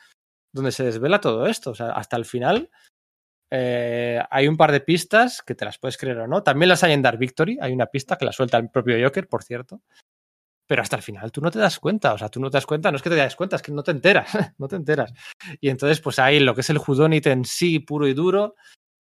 donde 0.55 0.73
se 0.73 0.85
desvela 0.85 1.21
todo 1.21 1.47
esto. 1.47 1.71
O 1.71 1.75
sea, 1.75 1.91
hasta 1.91 2.17
el 2.17 2.25
final 2.25 2.71
eh, 3.51 4.21
hay 4.31 4.49
un 4.49 4.57
par 4.57 4.73
de 4.73 4.81
pistas 4.81 5.43
que 5.43 5.55
te 5.55 5.65
las 5.65 5.79
puedes 5.79 5.99
creer 5.99 6.19
o 6.21 6.27
no. 6.27 6.43
También 6.43 6.69
las 6.69 6.83
hay 6.83 6.93
en 6.93 7.03
Dark 7.03 7.19
Victory. 7.19 7.59
Hay 7.61 7.73
una 7.73 7.87
pista 7.87 8.17
que 8.17 8.25
la 8.25 8.33
suelta 8.33 8.57
el 8.57 8.71
propio 8.71 8.97
Joker, 9.03 9.29
por 9.29 9.43
cierto. 9.43 9.83
Pero 10.69 10.83
hasta 10.83 10.97
el 10.97 11.03
final 11.03 11.33
tú 11.33 11.41
no 11.41 11.51
te 11.51 11.59
das 11.59 11.81
cuenta. 11.81 12.13
O 12.13 12.19
sea, 12.19 12.29
tú 12.29 12.39
no 12.41 12.51
te 12.51 12.59
das 12.59 12.67
cuenta. 12.67 12.93
No 12.93 12.97
es 12.97 13.03
que 13.03 13.11
te 13.11 13.17
das 13.17 13.35
cuenta, 13.35 13.57
es 13.57 13.63
que 13.63 13.73
no 13.73 13.83
te 13.83 13.91
enteras. 13.91 14.31
no 14.59 14.69
te 14.69 14.77
enteras. 14.77 15.13
Y 15.61 15.71
entonces, 15.71 16.01
pues 16.01 16.21
ahí 16.21 16.39
lo 16.39 16.55
que 16.55 16.61
es 16.61 16.71
el 16.71 16.79
Judonit 16.79 17.27
en 17.27 17.45
sí, 17.45 17.81
puro 17.81 18.07
y 18.07 18.15
duro, 18.15 18.55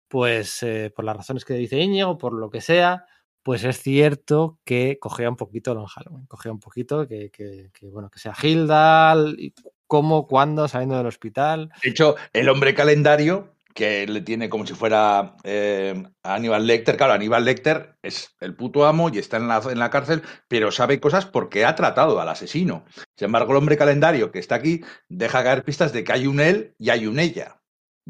pues 0.06 0.62
eh, 0.62 0.92
por 0.94 1.04
las 1.04 1.16
razones 1.16 1.44
que 1.44 1.54
dice 1.54 1.80
Íñigo, 1.80 2.18
por 2.18 2.34
lo 2.34 2.50
que 2.50 2.60
sea, 2.60 3.06
pues 3.42 3.64
es 3.64 3.80
cierto 3.80 4.58
que 4.64 4.98
cogea 5.00 5.28
un 5.28 5.36
poquito 5.36 5.74
Long 5.74 5.86
Halloween. 5.86 6.26
Cogea 6.26 6.52
un 6.52 6.60
poquito 6.60 7.08
que, 7.08 7.30
que, 7.30 7.70
bueno, 7.88 8.10
que 8.10 8.18
sea 8.18 8.34
Hilda, 8.40 9.16
y 9.36 9.54
cómo, 9.86 10.26
cuándo, 10.26 10.68
saliendo 10.68 10.96
del 10.96 11.06
hospital. 11.06 11.70
De 11.82 11.90
hecho, 11.90 12.16
el 12.32 12.48
hombre 12.48 12.74
calendario, 12.74 13.53
que 13.74 14.06
le 14.06 14.20
tiene 14.20 14.48
como 14.48 14.66
si 14.66 14.74
fuera 14.74 15.36
eh, 15.42 16.00
Aníbal 16.22 16.66
Lecter, 16.66 16.96
claro, 16.96 17.12
Aníbal 17.12 17.44
Lecter 17.44 17.96
es 18.02 18.34
el 18.40 18.54
puto 18.54 18.86
amo 18.86 19.10
y 19.12 19.18
está 19.18 19.36
en 19.36 19.48
la, 19.48 19.60
en 19.68 19.78
la 19.78 19.90
cárcel, 19.90 20.22
pero 20.48 20.70
sabe 20.70 21.00
cosas 21.00 21.26
porque 21.26 21.64
ha 21.64 21.74
tratado 21.74 22.20
al 22.20 22.28
asesino. 22.28 22.84
Sin 23.18 23.26
embargo, 23.26 23.50
el 23.52 23.58
hombre 23.58 23.76
calendario 23.76 24.30
que 24.30 24.38
está 24.38 24.54
aquí 24.54 24.82
deja 25.08 25.42
caer 25.42 25.64
pistas 25.64 25.92
de 25.92 26.04
que 26.04 26.12
hay 26.12 26.28
un 26.28 26.38
él 26.38 26.74
y 26.78 26.90
hay 26.90 27.06
un 27.06 27.18
ella. 27.18 27.60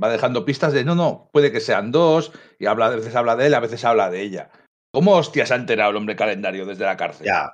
Va 0.00 0.10
dejando 0.10 0.44
pistas 0.44 0.72
de 0.72 0.84
no, 0.84 0.94
no, 0.94 1.30
puede 1.32 1.50
que 1.50 1.60
sean 1.60 1.92
dos, 1.92 2.32
y 2.58 2.66
habla, 2.66 2.86
a 2.86 2.96
veces 2.96 3.14
habla 3.16 3.36
de 3.36 3.46
él, 3.46 3.54
a 3.54 3.60
veces 3.60 3.84
habla 3.84 4.10
de 4.10 4.20
ella. 4.20 4.50
¿Cómo 4.92 5.12
hostias 5.12 5.50
ha 5.50 5.56
enterado 5.56 5.90
el 5.90 5.96
hombre 5.96 6.14
calendario 6.14 6.66
desde 6.66 6.84
la 6.84 6.96
cárcel? 6.96 7.26
Ya. 7.26 7.52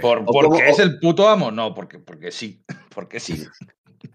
¿Por, 0.00 0.24
¿Porque 0.24 0.48
como- 0.48 0.58
es 0.58 0.78
el 0.78 0.98
puto 0.98 1.28
amo? 1.28 1.50
No, 1.50 1.74
porque, 1.74 1.98
porque 1.98 2.30
sí. 2.32 2.64
Porque 2.94 3.20
sí. 3.20 3.46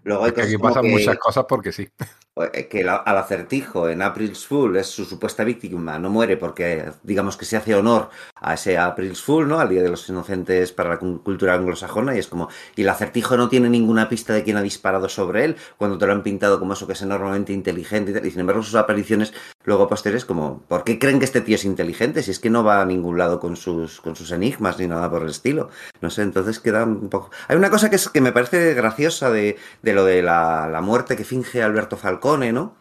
Luego 0.02 0.24
hay 0.24 0.32
cosas 0.32 0.48
aquí 0.48 0.58
pasan 0.58 0.82
que, 0.82 0.88
muchas 0.88 1.16
cosas 1.18 1.44
porque 1.48 1.70
sí. 1.70 1.88
Eh, 2.36 2.66
que 2.68 2.80
al 2.88 3.16
acertijo 3.18 3.88
en 3.88 4.00
April's 4.02 4.46
Fool 4.46 4.76
es 4.76 4.86
su 4.86 5.04
supuesta 5.04 5.44
víctima, 5.44 5.98
no 5.98 6.08
muere 6.10 6.36
porque 6.36 6.90
digamos 7.02 7.36
que 7.36 7.44
se 7.44 7.56
hace 7.56 7.74
honor 7.74 8.08
a 8.36 8.54
ese 8.54 8.78
April's 8.78 9.22
Fool, 9.22 9.48
¿no? 9.48 9.60
Al 9.60 9.68
Día 9.68 9.82
de 9.82 9.90
los 9.90 10.08
Inocentes 10.08 10.72
para 10.72 10.88
la 10.90 10.98
cu- 10.98 11.22
cultura 11.22 11.54
anglosajona 11.54 12.14
y 12.16 12.18
es 12.18 12.28
como, 12.28 12.48
y 12.74 12.82
el 12.82 12.88
acertijo 12.88 13.36
no 13.36 13.48
tiene 13.48 13.68
ninguna 13.68 14.08
pista 14.08 14.32
de 14.32 14.42
quién 14.44 14.56
ha 14.56 14.62
disparado 14.62 15.08
sobre 15.08 15.44
él 15.44 15.56
cuando 15.76 15.98
te 15.98 16.06
lo 16.06 16.12
han 16.12 16.22
pintado 16.22 16.58
como 16.58 16.72
eso 16.72 16.86
que 16.86 16.94
es 16.94 17.02
enormemente 17.02 17.52
inteligente 17.52 18.20
y 18.26 18.30
sin 18.30 18.40
embargo 18.40 18.62
sus 18.62 18.74
apariciones 18.76 19.32
luego 19.64 19.86
posteriores 19.88 20.24
como, 20.24 20.60
¿por 20.68 20.84
qué 20.84 20.98
creen 20.98 21.18
que 21.18 21.24
este 21.26 21.40
tío 21.40 21.54
es 21.56 21.64
inteligente 21.64 22.22
si 22.22 22.30
es 22.30 22.38
que 22.40 22.50
no 22.50 22.64
va 22.64 22.80
a 22.80 22.84
ningún 22.86 23.18
lado 23.18 23.38
con 23.40 23.56
sus, 23.56 24.00
con 24.00 24.16
sus 24.16 24.32
enigmas 24.32 24.78
ni 24.78 24.86
nada 24.88 25.10
por 25.10 25.22
el 25.22 25.28
estilo? 25.28 25.68
No 26.00 26.10
sé, 26.10 26.22
entonces 26.22 26.58
queda 26.58 26.84
un 26.84 27.08
poco... 27.08 27.30
Hay 27.46 27.56
una 27.56 27.70
cosa 27.70 27.90
que, 27.90 27.96
es, 27.96 28.08
que 28.08 28.20
me 28.20 28.32
parece 28.32 28.74
graciosa 28.74 29.30
de, 29.30 29.56
de 29.82 29.92
lo 29.92 30.04
de 30.04 30.22
la, 30.22 30.68
la 30.68 30.80
muerte 30.80 31.14
que 31.16 31.24
finge 31.24 31.62
Alberto 31.62 31.96
Falcone, 32.22 32.52
¿no? 32.52 32.76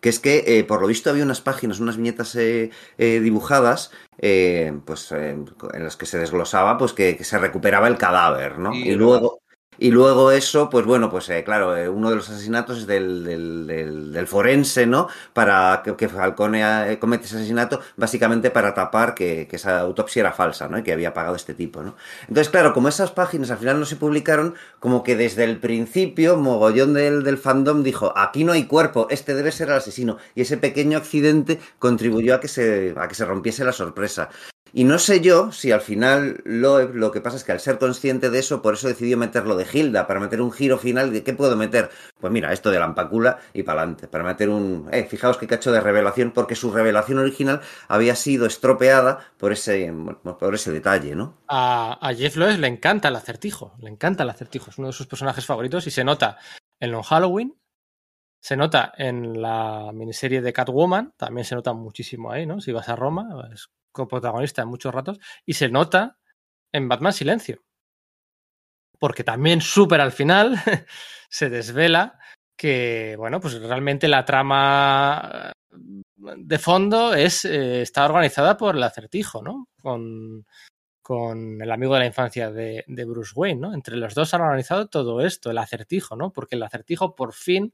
Que 0.00 0.08
es 0.08 0.18
que, 0.18 0.44
eh, 0.46 0.64
por 0.64 0.80
lo 0.80 0.88
visto, 0.88 1.10
había 1.10 1.24
unas 1.24 1.40
páginas, 1.40 1.78
unas 1.78 1.96
viñetas 1.96 2.34
eh, 2.34 2.70
eh, 2.98 3.20
dibujadas, 3.20 3.92
eh, 4.18 4.72
pues 4.84 5.12
en 5.12 5.46
las 5.72 5.96
que 5.96 6.06
se 6.06 6.18
desglosaba, 6.18 6.76
pues 6.76 6.92
que, 6.92 7.16
que 7.16 7.24
se 7.24 7.38
recuperaba 7.38 7.86
el 7.86 7.98
cadáver, 7.98 8.58
¿no? 8.58 8.72
Sí, 8.72 8.88
y 8.88 8.94
luego, 8.94 9.40
y 9.80 9.90
luego 9.90 10.30
eso, 10.30 10.68
pues 10.68 10.84
bueno, 10.84 11.10
pues 11.10 11.28
eh, 11.30 11.42
claro, 11.42 11.76
eh, 11.76 11.88
uno 11.88 12.10
de 12.10 12.16
los 12.16 12.28
asesinatos 12.28 12.78
es 12.80 12.86
del, 12.86 13.24
del, 13.24 13.66
del, 13.66 14.12
del 14.12 14.26
forense, 14.26 14.86
¿no? 14.86 15.08
Para 15.32 15.80
que, 15.82 15.96
que 15.96 16.08
Falcone 16.08 16.92
eh, 16.92 16.98
comete 16.98 17.24
ese 17.24 17.36
asesinato, 17.36 17.80
básicamente 17.96 18.50
para 18.50 18.74
tapar 18.74 19.14
que, 19.14 19.48
que 19.48 19.56
esa 19.56 19.80
autopsia 19.80 20.20
era 20.20 20.32
falsa, 20.32 20.68
¿no? 20.68 20.78
Y 20.78 20.82
que 20.82 20.92
había 20.92 21.14
pagado 21.14 21.34
este 21.34 21.54
tipo, 21.54 21.82
¿no? 21.82 21.96
Entonces, 22.28 22.50
claro, 22.50 22.74
como 22.74 22.88
esas 22.88 23.10
páginas 23.10 23.50
al 23.50 23.58
final 23.58 23.80
no 23.80 23.86
se 23.86 23.96
publicaron, 23.96 24.54
como 24.80 25.02
que 25.02 25.16
desde 25.16 25.44
el 25.44 25.58
principio, 25.58 26.36
mogollón 26.36 26.92
del, 26.92 27.22
del 27.24 27.38
fandom 27.38 27.82
dijo, 27.82 28.12
aquí 28.16 28.44
no 28.44 28.52
hay 28.52 28.66
cuerpo, 28.66 29.06
este 29.10 29.34
debe 29.34 29.50
ser 29.50 29.68
el 29.68 29.76
asesino. 29.76 30.18
Y 30.34 30.42
ese 30.42 30.58
pequeño 30.58 30.98
accidente 30.98 31.58
contribuyó 31.78 32.34
a 32.34 32.40
que 32.40 32.48
se, 32.48 32.94
a 32.96 33.08
que 33.08 33.14
se 33.14 33.24
rompiese 33.24 33.64
la 33.64 33.72
sorpresa. 33.72 34.28
Y 34.72 34.84
no 34.84 34.98
sé 34.98 35.20
yo 35.20 35.52
si 35.52 35.72
al 35.72 35.80
final 35.80 36.40
Loeb 36.44 36.94
lo 36.94 37.10
que 37.10 37.20
pasa 37.20 37.36
es 37.36 37.44
que 37.44 37.52
al 37.52 37.60
ser 37.60 37.78
consciente 37.78 38.30
de 38.30 38.38
eso, 38.38 38.62
por 38.62 38.74
eso 38.74 38.88
decidió 38.88 39.16
meterlo 39.16 39.56
de 39.56 39.66
Hilda, 39.70 40.06
para 40.06 40.20
meter 40.20 40.40
un 40.40 40.52
giro 40.52 40.78
final 40.78 41.12
de 41.12 41.22
qué 41.22 41.32
puedo 41.32 41.56
meter. 41.56 41.90
Pues 42.20 42.32
mira, 42.32 42.52
esto 42.52 42.70
de 42.70 42.78
la 42.78 42.84
ampacula 42.84 43.38
y 43.52 43.62
para 43.62 43.82
adelante, 43.82 44.08
para 44.08 44.24
meter 44.24 44.48
un... 44.48 44.88
Eh, 44.92 45.04
fijaos 45.04 45.38
qué 45.38 45.46
cacho 45.46 45.72
de 45.72 45.80
revelación, 45.80 46.32
porque 46.32 46.54
su 46.54 46.70
revelación 46.70 47.18
original 47.18 47.60
había 47.88 48.14
sido 48.14 48.46
estropeada 48.46 49.32
por 49.38 49.52
ese, 49.52 49.92
por 50.38 50.54
ese 50.54 50.70
detalle, 50.70 51.14
¿no? 51.14 51.38
A, 51.48 51.98
a 52.00 52.14
Jeff 52.14 52.36
Loeb 52.36 52.58
le 52.58 52.68
encanta 52.68 53.08
el 53.08 53.16
acertijo, 53.16 53.74
le 53.80 53.90
encanta 53.90 54.22
el 54.22 54.30
acertijo, 54.30 54.70
es 54.70 54.78
uno 54.78 54.88
de 54.88 54.92
sus 54.92 55.06
personajes 55.06 55.46
favoritos 55.46 55.86
y 55.86 55.90
se 55.90 56.04
nota 56.04 56.38
en 56.80 56.92
Long 56.92 57.04
Halloween, 57.04 57.54
se 58.40 58.56
nota 58.56 58.92
en 58.96 59.40
la 59.40 59.90
miniserie 59.92 60.40
de 60.40 60.52
Catwoman, 60.52 61.12
también 61.16 61.44
se 61.44 61.54
nota 61.54 61.72
muchísimo 61.72 62.30
ahí, 62.32 62.46
¿no? 62.46 62.60
Si 62.60 62.72
vas 62.72 62.88
a 62.88 62.96
Roma, 62.96 63.48
es 63.52 63.68
coprotagonista 63.92 64.62
en 64.62 64.68
muchos 64.68 64.94
ratos, 64.94 65.18
y 65.44 65.54
se 65.54 65.68
nota 65.68 66.18
en 66.72 66.88
Batman 66.88 67.12
Silencio. 67.12 67.62
Porque 68.98 69.24
también 69.24 69.60
súper 69.60 70.00
al 70.00 70.12
final 70.12 70.56
se 71.28 71.50
desvela 71.50 72.18
que, 72.56 73.14
bueno, 73.18 73.40
pues 73.40 73.60
realmente 73.60 74.08
la 74.08 74.24
trama 74.24 75.52
de 75.70 76.58
fondo 76.58 77.14
es, 77.14 77.44
eh, 77.44 77.82
está 77.82 78.04
organizada 78.04 78.56
por 78.56 78.76
el 78.76 78.82
acertijo, 78.82 79.42
¿no? 79.42 79.68
Con, 79.80 80.46
con 81.02 81.60
el 81.62 81.70
amigo 81.70 81.94
de 81.94 82.00
la 82.00 82.06
infancia 82.06 82.50
de, 82.50 82.84
de, 82.86 83.04
Bruce 83.04 83.32
Wayne, 83.34 83.60
¿no? 83.60 83.74
Entre 83.74 83.96
los 83.96 84.14
dos 84.14 84.34
han 84.34 84.42
organizado 84.42 84.88
todo 84.88 85.22
esto, 85.22 85.50
el 85.50 85.58
acertijo, 85.58 86.16
¿no? 86.16 86.32
Porque 86.32 86.56
el 86.56 86.62
acertijo 86.62 87.14
por 87.14 87.32
fin, 87.32 87.72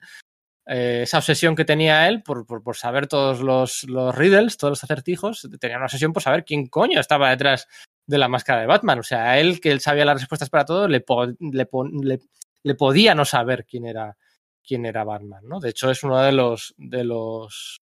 eh, 0.66 1.00
esa 1.02 1.18
obsesión 1.18 1.54
que 1.54 1.64
tenía 1.64 2.08
él 2.08 2.22
por, 2.22 2.46
por, 2.46 2.62
por 2.62 2.76
saber 2.76 3.06
todos 3.06 3.40
los, 3.40 3.84
los, 3.84 4.14
riddles, 4.14 4.56
todos 4.56 4.72
los 4.72 4.84
acertijos, 4.84 5.48
tenía 5.60 5.76
una 5.76 5.86
obsesión 5.86 6.12
por 6.12 6.22
saber 6.22 6.44
quién 6.44 6.66
coño 6.66 7.00
estaba 7.00 7.30
detrás 7.30 7.68
de 8.06 8.18
la 8.18 8.28
máscara 8.28 8.60
de 8.60 8.66
Batman. 8.66 8.98
O 8.98 9.04
sea, 9.04 9.38
él 9.38 9.60
que 9.60 9.70
él 9.70 9.80
sabía 9.80 10.04
las 10.04 10.20
respuestas 10.20 10.50
para 10.50 10.64
todo, 10.64 10.88
le, 10.88 11.04
le, 11.40 12.20
le 12.62 12.74
podía 12.74 13.14
no 13.14 13.24
saber 13.24 13.64
quién 13.64 13.86
era, 13.86 14.16
quién 14.66 14.84
era 14.86 15.04
Batman, 15.04 15.44
¿no? 15.46 15.60
De 15.60 15.70
hecho, 15.70 15.90
es 15.90 16.02
uno 16.02 16.20
de 16.20 16.32
los, 16.32 16.74
de 16.78 17.04
los 17.04 17.80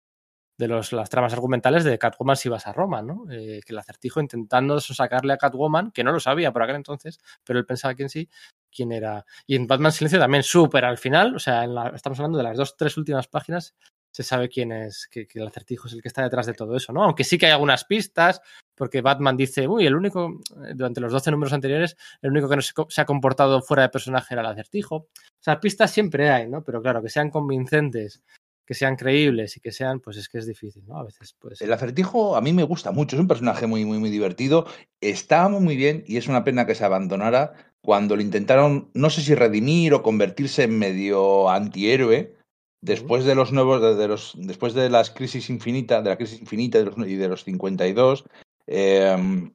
de 0.60 0.68
los, 0.68 0.92
las 0.92 1.08
tramas 1.08 1.32
argumentales 1.32 1.84
de 1.84 1.98
Catwoman 1.98 2.36
si 2.36 2.50
vas 2.50 2.66
a 2.66 2.72
Roma, 2.74 3.00
¿no? 3.00 3.24
Eh, 3.30 3.60
que 3.64 3.72
el 3.72 3.78
acertijo 3.78 4.20
intentando 4.20 4.78
sacarle 4.78 5.32
a 5.32 5.38
Catwoman, 5.38 5.90
que 5.90 6.04
no 6.04 6.12
lo 6.12 6.20
sabía 6.20 6.52
por 6.52 6.62
aquel 6.62 6.76
entonces, 6.76 7.18
pero 7.44 7.58
él 7.58 7.64
pensaba 7.64 7.94
que 7.94 8.02
en 8.02 8.10
sí, 8.10 8.28
quién 8.74 8.92
era. 8.92 9.24
Y 9.46 9.56
en 9.56 9.66
Batman 9.66 9.92
Silencio 9.92 10.18
también 10.18 10.42
súper 10.42 10.84
al 10.84 10.98
final, 10.98 11.34
o 11.34 11.38
sea, 11.38 11.64
en 11.64 11.74
la, 11.74 11.88
estamos 11.88 12.18
hablando 12.18 12.38
de 12.38 12.44
las 12.44 12.56
dos, 12.56 12.76
tres 12.76 12.96
últimas 12.96 13.28
páginas, 13.28 13.74
se 14.10 14.22
sabe 14.22 14.48
quién 14.48 14.72
es, 14.72 15.06
que, 15.08 15.26
el 15.34 15.46
acertijo 15.46 15.86
es 15.86 15.94
el 15.94 16.02
que 16.02 16.08
está 16.08 16.22
detrás 16.22 16.46
de 16.46 16.54
todo 16.54 16.76
eso, 16.76 16.92
¿no? 16.92 17.04
Aunque 17.04 17.24
sí 17.24 17.38
que 17.38 17.46
hay 17.46 17.52
algunas 17.52 17.84
pistas, 17.84 18.40
porque 18.74 19.02
Batman 19.02 19.36
dice, 19.36 19.68
uy, 19.68 19.86
el 19.86 19.94
único, 19.94 20.40
durante 20.74 21.00
los 21.00 21.12
12 21.12 21.30
números 21.30 21.52
anteriores, 21.52 21.96
el 22.20 22.30
único 22.30 22.48
que 22.48 22.56
no 22.56 22.62
se, 22.62 22.72
se 22.88 23.00
ha 23.00 23.04
comportado 23.04 23.62
fuera 23.62 23.84
de 23.84 23.88
personaje 23.90 24.34
era 24.34 24.42
el 24.42 24.48
acertijo. 24.48 24.96
O 24.96 25.42
sea, 25.42 25.60
pistas 25.60 25.90
siempre 25.92 26.30
hay, 26.30 26.48
¿no? 26.48 26.64
Pero 26.64 26.82
claro, 26.82 27.02
que 27.02 27.08
sean 27.08 27.30
convincentes 27.30 28.22
que 28.70 28.74
sean 28.74 28.94
creíbles 28.94 29.56
y 29.56 29.60
que 29.60 29.72
sean, 29.72 29.98
pues 29.98 30.16
es 30.16 30.28
que 30.28 30.38
es 30.38 30.46
difícil, 30.46 30.86
¿no? 30.86 30.96
A 30.96 31.02
veces, 31.02 31.34
pues. 31.36 31.60
El 31.60 31.72
acertijo 31.72 32.36
a 32.36 32.40
mí 32.40 32.52
me 32.52 32.62
gusta 32.62 32.92
mucho, 32.92 33.16
es 33.16 33.20
un 33.20 33.26
personaje 33.26 33.66
muy, 33.66 33.84
muy, 33.84 33.98
muy 33.98 34.10
divertido. 34.10 34.64
Está 35.00 35.48
muy 35.48 35.74
bien 35.74 36.04
y 36.06 36.18
es 36.18 36.28
una 36.28 36.44
pena 36.44 36.66
que 36.66 36.76
se 36.76 36.84
abandonara 36.84 37.69
cuando 37.82 38.16
lo 38.16 38.22
intentaron, 38.22 38.90
no 38.94 39.10
sé 39.10 39.22
si 39.22 39.34
redimir 39.34 39.94
o 39.94 40.02
convertirse 40.02 40.64
en 40.64 40.78
medio 40.78 41.48
antihéroe. 41.48 42.34
Después 42.82 43.24
de 43.24 43.34
los 43.34 43.52
nuevos, 43.52 43.98
de, 43.98 44.08
los, 44.08 44.32
después 44.36 44.72
de 44.72 44.88
las 44.88 45.10
crisis 45.10 45.50
infinitas, 45.50 46.02
de 46.02 46.10
la 46.10 46.16
crisis 46.16 46.40
infinita 46.40 46.78
y 46.78 46.84
de 46.84 46.86
los, 46.86 47.08
y 47.08 47.16
de 47.16 47.28
los 47.28 47.44
52, 47.44 48.24
eh, 48.66 49.50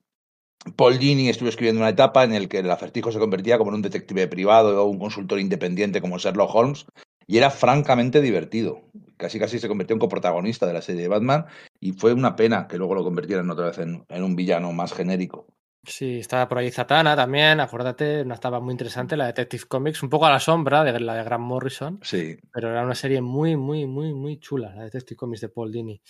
Paul 0.76 0.98
Dini 0.98 1.30
estuvo 1.30 1.50
escribiendo 1.50 1.82
una 1.82 1.90
etapa 1.90 2.24
en 2.24 2.34
la 2.34 2.48
que 2.48 2.60
el 2.60 2.72
acertijo 2.72 3.12
se 3.12 3.20
convertía 3.20 3.58
como 3.58 3.72
en 3.72 3.76
un 3.76 3.82
detective 3.82 4.28
privado 4.28 4.84
o 4.84 4.90
un 4.90 5.00
consultor 5.00 5.40
independiente 5.40 6.02
como 6.02 6.18
Sherlock 6.18 6.54
Holmes 6.54 6.86
y 7.28 7.38
era 7.38 7.50
francamente 7.50 8.22
divertido. 8.22 8.82
Casi 9.18 9.40
casi 9.40 9.60
se 9.60 9.68
convirtió 9.68 9.94
en 9.94 10.00
coprotagonista 10.00 10.66
de 10.66 10.74
la 10.74 10.82
serie 10.82 11.04
de 11.04 11.08
Batman 11.08 11.46
y 11.80 11.94
fue 11.94 12.14
una 12.14 12.36
pena 12.36 12.68
que 12.68 12.78
luego 12.78 12.96
lo 12.96 13.04
convirtieran 13.04 13.50
otra 13.50 13.68
vez 13.68 13.78
en, 13.78 14.06
en 14.10 14.24
un 14.24 14.36
villano 14.36 14.74
más 14.74 14.94
genérico. 14.94 15.48
Sí, 15.88 16.20
estaba 16.20 16.48
por 16.48 16.58
ahí 16.58 16.72
Zatanna 16.72 17.16
también, 17.16 17.60
acuérdate, 17.60 18.22
una 18.22 18.36
estaba 18.36 18.60
muy 18.60 18.72
interesante, 18.72 19.16
la 19.16 19.28
Detective 19.28 19.66
Comics, 19.68 20.04
un 20.04 20.10
poco 20.10 20.26
a 20.26 20.32
la 20.32 20.40
sombra 20.40 20.84
de 20.84 21.00
la 21.00 21.16
de 21.16 21.24
Grant 21.24 21.44
Morrison, 21.44 22.00
sí. 22.02 22.38
pero 22.52 22.72
era 22.72 22.84
una 22.84 22.96
serie 22.96 23.22
muy, 23.22 23.56
muy, 23.56 23.86
muy, 23.86 24.14
muy 24.14 24.40
chula, 24.40 24.74
la 24.76 24.84
Detective 24.84 25.18
Comics 25.18 25.42
de 25.42 25.50
Paul 25.50 25.72
Dini. 25.72 26.02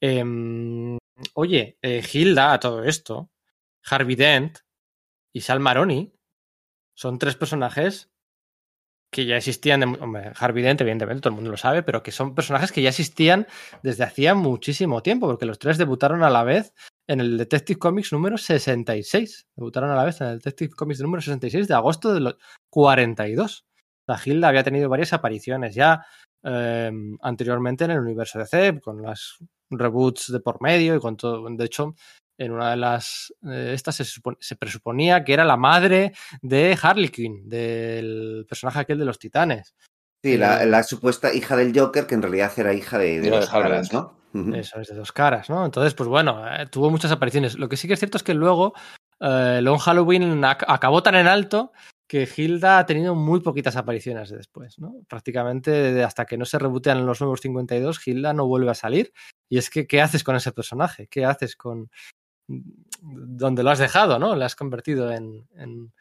Eh, 0.00 0.24
oye, 1.34 1.78
eh, 1.82 2.02
Hilda, 2.12 2.52
a 2.52 2.60
todo 2.60 2.84
esto, 2.84 3.30
Harvey 3.84 4.16
Dent 4.16 4.58
y 5.32 5.40
Sal 5.40 5.60
Maroni 5.60 6.12
son 6.94 7.18
tres 7.18 7.36
personajes 7.36 8.10
que 9.10 9.26
ya 9.26 9.36
existían, 9.36 9.80
de, 9.80 9.86
hombre, 9.86 10.32
Harvey 10.38 10.62
Dent, 10.62 10.80
evidentemente, 10.80 11.22
todo 11.22 11.30
el 11.30 11.36
mundo 11.36 11.50
lo 11.50 11.56
sabe, 11.56 11.82
pero 11.82 12.02
que 12.02 12.12
son 12.12 12.34
personajes 12.34 12.72
que 12.72 12.82
ya 12.82 12.90
existían 12.90 13.46
desde 13.82 14.04
hacía 14.04 14.34
muchísimo 14.34 15.02
tiempo, 15.02 15.26
porque 15.26 15.46
los 15.46 15.58
tres 15.58 15.78
debutaron 15.78 16.22
a 16.22 16.30
la 16.30 16.44
vez 16.44 16.74
en 17.06 17.20
el 17.20 17.38
Detective 17.38 17.78
Comics 17.78 18.12
número 18.12 18.36
66. 18.36 19.46
Debutaron 19.56 19.90
a 19.90 19.96
la 19.96 20.04
vez 20.04 20.20
en 20.20 20.28
el 20.28 20.38
Detective 20.38 20.74
Comics 20.74 21.00
número 21.00 21.22
66 21.22 21.68
de 21.68 21.74
agosto 21.74 22.12
de 22.12 22.20
los 22.20 22.36
42. 22.70 23.64
La 24.06 24.20
Hilda 24.22 24.48
había 24.48 24.62
tenido 24.62 24.88
varias 24.88 25.12
apariciones 25.12 25.74
ya 25.74 26.04
eh, 26.44 26.90
anteriormente 27.22 27.84
en 27.84 27.92
el 27.92 28.00
universo 28.00 28.38
DC, 28.38 28.80
con 28.80 29.02
las 29.02 29.38
reboots 29.70 30.32
de 30.32 30.40
por 30.40 30.62
medio 30.62 30.94
y 30.96 31.00
con 31.00 31.16
todo. 31.16 31.48
De 31.48 31.64
hecho, 31.64 31.94
en 32.38 32.52
una 32.52 32.70
de 32.70 32.76
las 32.76 33.34
eh, 33.46 33.72
estas 33.74 33.96
se, 33.96 34.04
se, 34.04 34.56
presuponía 34.56 35.24
que 35.24 35.34
era 35.34 35.44
la 35.44 35.56
madre 35.56 36.12
de 36.40 36.78
Harley 36.80 37.08
Quinn, 37.08 37.48
del 37.48 38.46
personaje 38.48 38.78
aquel 38.78 38.98
de 38.98 39.04
los 39.04 39.18
titanes. 39.18 39.74
Sí, 40.22 40.36
la, 40.36 40.64
la, 40.64 40.82
supuesta 40.82 41.32
hija 41.32 41.56
del 41.56 41.78
Joker, 41.78 42.06
que 42.06 42.14
en 42.14 42.22
realidad 42.22 42.52
era 42.56 42.72
hija 42.72 42.98
de, 42.98 43.20
de 43.20 43.30
dos 43.30 43.48
caras, 43.48 43.92
¿no? 43.92 44.18
Eso 44.54 44.80
es 44.80 44.88
de 44.88 44.94
dos 44.94 45.12
caras, 45.12 45.48
¿no? 45.48 45.64
Entonces, 45.64 45.94
pues 45.94 46.08
bueno, 46.08 46.44
eh, 46.46 46.66
tuvo 46.66 46.90
muchas 46.90 47.10
apariciones. 47.10 47.58
Lo 47.58 47.68
que 47.68 47.76
sí 47.76 47.88
que 47.88 47.94
es 47.94 48.00
cierto 48.00 48.18
es 48.18 48.22
que 48.22 48.34
luego 48.34 48.74
eh, 49.20 49.60
Long 49.62 49.78
Halloween 49.78 50.44
ac 50.44 50.64
acabó 50.68 51.02
tan 51.02 51.14
en 51.14 51.26
alto 51.26 51.72
que 52.06 52.28
Hilda 52.36 52.78
ha 52.78 52.86
tenido 52.86 53.14
muy 53.14 53.40
poquitas 53.40 53.76
apariciones 53.76 54.30
después, 54.30 54.78
¿no? 54.78 54.94
Prácticamente 55.08 56.02
hasta 56.02 56.24
que 56.24 56.38
no 56.38 56.44
se 56.44 56.58
rebotean 56.58 57.04
los 57.04 57.20
nuevos 57.20 57.40
52, 57.40 58.06
Hilda 58.06 58.32
no 58.32 58.46
vuelve 58.46 58.70
a 58.70 58.74
salir. 58.74 59.12
Y 59.48 59.58
es 59.58 59.70
que, 59.70 59.86
¿qué 59.86 60.00
haces 60.00 60.24
con 60.24 60.36
ese 60.36 60.52
personaje? 60.52 61.06
¿Qué 61.08 61.24
haces 61.24 61.54
con, 61.54 61.90
donde 62.48 63.62
lo 63.62 63.70
has 63.70 63.78
dejado, 63.78 64.18
¿no? 64.18 64.34
Le 64.34 64.44
has 64.44 64.56
convertido 64.56 65.12
en, 65.12 65.46
en 65.54 65.92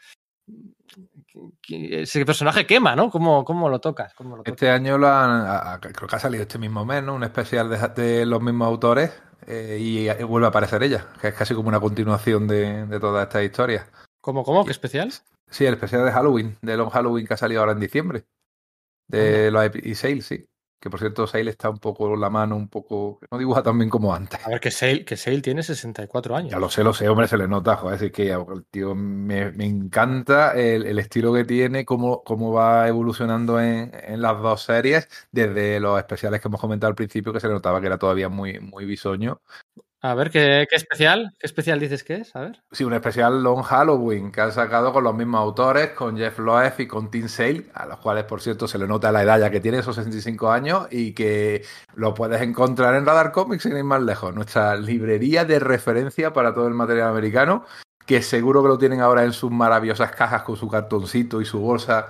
ese 1.69 2.25
personaje 2.25 2.65
quema, 2.65 2.95
¿no? 2.95 3.09
¿Cómo, 3.09 3.43
cómo 3.43 3.69
lo 3.69 3.79
tocas? 3.79 4.13
¿Cómo 4.13 4.37
lo 4.37 4.43
tocas? 4.43 4.53
Este 4.53 4.69
año 4.69 4.97
lo 4.97 5.07
han, 5.07 5.79
creo 5.79 6.07
que 6.07 6.15
ha 6.15 6.19
salido 6.19 6.43
este 6.43 6.57
mismo 6.57 6.85
mes, 6.85 7.03
¿no? 7.03 7.15
Un 7.15 7.23
especial 7.23 7.69
de, 7.69 8.01
de 8.01 8.25
los 8.25 8.41
mismos 8.41 8.67
autores 8.67 9.11
eh, 9.45 9.77
y 9.79 10.23
vuelve 10.23 10.47
a 10.47 10.49
aparecer 10.49 10.81
ella, 10.83 11.07
que 11.21 11.27
es 11.27 11.33
casi 11.33 11.53
como 11.53 11.69
una 11.69 11.79
continuación 11.79 12.47
de, 12.47 12.85
de 12.85 12.99
toda 12.99 13.23
esta 13.23 13.43
historia. 13.43 13.87
¿Cómo, 14.21 14.43
cómo? 14.43 14.65
¿Qué 14.65 14.71
especial? 14.71 15.11
Sí, 15.49 15.65
el 15.65 15.75
especial 15.75 16.03
de 16.03 16.11
Halloween, 16.11 16.57
de 16.61 16.75
Long 16.75 16.89
Halloween 16.89 17.27
que 17.27 17.33
ha 17.33 17.37
salido 17.37 17.61
ahora 17.61 17.73
en 17.73 17.79
diciembre. 17.79 18.25
De 19.07 19.51
los 19.51 19.73
y 19.75 19.95
Sale, 19.95 20.21
sí. 20.21 20.45
Que 20.79 20.91
por 20.91 20.99
cierto, 20.99 21.25
Sale 21.25 21.49
está 21.49 21.69
un 21.69 21.79
poco 21.79 22.15
la 22.15 22.29
mano, 22.29 22.55
un 22.55 22.67
poco. 22.67 23.19
No 23.31 23.37
dibuja 23.37 23.63
tan 23.63 23.77
bien 23.79 23.89
como 23.89 24.13
antes. 24.13 24.39
A 24.45 24.49
ver, 24.49 24.59
que 24.59 24.69
Sale, 24.69 25.03
que 25.05 25.17
Sale 25.17 25.41
tiene 25.41 25.63
64 25.63 26.35
años. 26.35 26.51
Ya 26.51 26.59
lo 26.59 26.69
sé, 26.69 26.83
lo 26.83 26.93
sé, 26.93 27.09
hombre, 27.09 27.27
se 27.27 27.37
le 27.37 27.47
nota, 27.47 27.75
joder. 27.77 27.95
Así 27.95 28.11
que 28.11 28.31
el 28.31 28.65
tío 28.69 28.93
me, 28.93 29.51
me 29.53 29.65
encanta 29.65 30.51
el, 30.53 30.85
el, 30.85 30.99
estilo 30.99 31.33
que 31.33 31.45
tiene, 31.45 31.83
cómo, 31.83 32.23
cómo 32.23 32.53
va 32.53 32.87
evolucionando 32.87 33.59
en, 33.59 33.91
en, 34.03 34.21
las 34.21 34.39
dos 34.39 34.61
series, 34.63 35.09
desde 35.31 35.79
los 35.79 35.97
especiales 35.97 36.41
que 36.41 36.47
hemos 36.47 36.61
comentado 36.61 36.89
al 36.89 36.95
principio, 36.95 37.33
que 37.33 37.39
se 37.39 37.47
le 37.47 37.53
notaba 37.53 37.81
que 37.81 37.87
era 37.87 37.97
todavía 37.97 38.29
muy, 38.29 38.59
muy 38.59 38.85
bisoño. 38.85 39.41
A 39.99 40.13
ver, 40.13 40.29
¿qué, 40.29 40.67
¿qué, 40.69 40.75
especial? 40.75 41.33
¿Qué 41.39 41.47
especial 41.47 41.79
dices 41.79 42.03
que 42.03 42.15
es? 42.15 42.35
A 42.35 42.41
ver. 42.41 42.61
Sí, 42.71 42.83
un 42.83 42.93
especial 42.93 43.41
Long 43.41 43.63
Halloween 43.63 44.31
que 44.31 44.41
han 44.41 44.51
sacado 44.51 44.93
con 44.93 45.03
los 45.03 45.15
mismos 45.15 45.41
autores, 45.41 45.89
con 45.91 46.15
Jeff 46.15 46.37
Loeb 46.37 46.73
y 46.77 46.87
con 46.87 47.09
Tim 47.09 47.27
Sale, 47.27 47.65
a 47.73 47.87
los 47.87 47.97
cuales, 47.97 48.25
por 48.25 48.39
cierto, 48.39 48.67
se 48.67 48.77
le 48.77 48.87
nota 48.87 49.11
la 49.11 49.23
edad 49.23 49.39
ya 49.39 49.49
que 49.49 49.59
tiene, 49.59 49.79
esos 49.79 49.95
65 49.95 50.51
años, 50.51 50.87
y 50.91 51.13
que 51.13 51.63
lo 51.95 52.13
puedes 52.13 52.41
encontrar 52.41 52.93
en 52.93 53.07
Radar 53.07 53.31
Comics 53.31 53.63
sin 53.63 53.75
ir 53.75 53.83
más 53.83 54.03
lejos. 54.03 54.35
Nuestra 54.35 54.75
librería 54.75 55.45
de 55.45 55.57
referencia 55.57 56.31
para 56.31 56.53
todo 56.53 56.67
el 56.67 56.75
material 56.75 57.09
americano, 57.09 57.65
que 58.05 58.21
seguro 58.21 58.61
que 58.61 58.69
lo 58.69 58.77
tienen 58.77 59.01
ahora 59.01 59.23
en 59.23 59.33
sus 59.33 59.49
maravillosas 59.49 60.11
cajas 60.11 60.43
con 60.43 60.57
su 60.57 60.69
cartoncito 60.69 61.41
y 61.41 61.45
su 61.45 61.59
bolsa 61.59 62.07